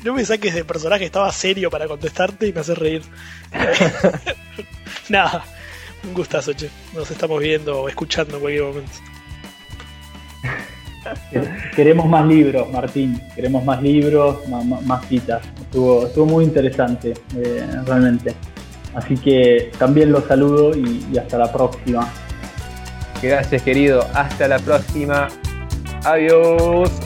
No 0.07 0.15
me, 0.15 0.25
saques 0.25 0.55
de 0.55 0.65
personaje, 0.65 1.05
estaba 1.05 1.33
serio 1.33 1.69
para 1.69 1.89
contestarte 1.89 2.47
y 2.47 2.53
me 2.53 2.61
haces 2.61 2.79
reír. 2.79 3.03
Nada, 5.09 5.45
un 6.05 6.15
gustazo, 6.15 6.53
che. 6.53 6.71
Nos 6.95 7.11
estamos 7.11 7.41
viendo 7.41 7.81
o 7.81 7.89
escuchando 7.89 8.37
en 8.37 8.41
cualquier 8.41 8.65
momento. 8.65 8.93
Queremos 11.75 12.07
más 12.07 12.25
libros, 12.25 12.71
Martín. 12.71 13.21
Queremos 13.35 13.65
más 13.65 13.83
libros, 13.83 14.49
más, 14.49 14.65
más 14.65 15.09
citas. 15.09 15.43
Estuvo, 15.61 16.07
estuvo, 16.07 16.27
muy 16.27 16.45
interesante, 16.45 17.13
eh, 17.37 17.67
realmente. 17.85 18.33
Así 18.95 19.17
que 19.17 19.73
también 19.77 20.13
los 20.13 20.25
saludo 20.27 20.71
y, 20.77 21.05
y 21.13 21.19
hasta 21.19 21.37
la 21.37 21.53
próxima. 21.53 22.09
Gracias, 23.21 23.61
querido. 23.61 24.07
Hasta 24.15 24.47
la 24.47 24.61
próxima. 24.61 25.27
Adiós. 26.05 27.06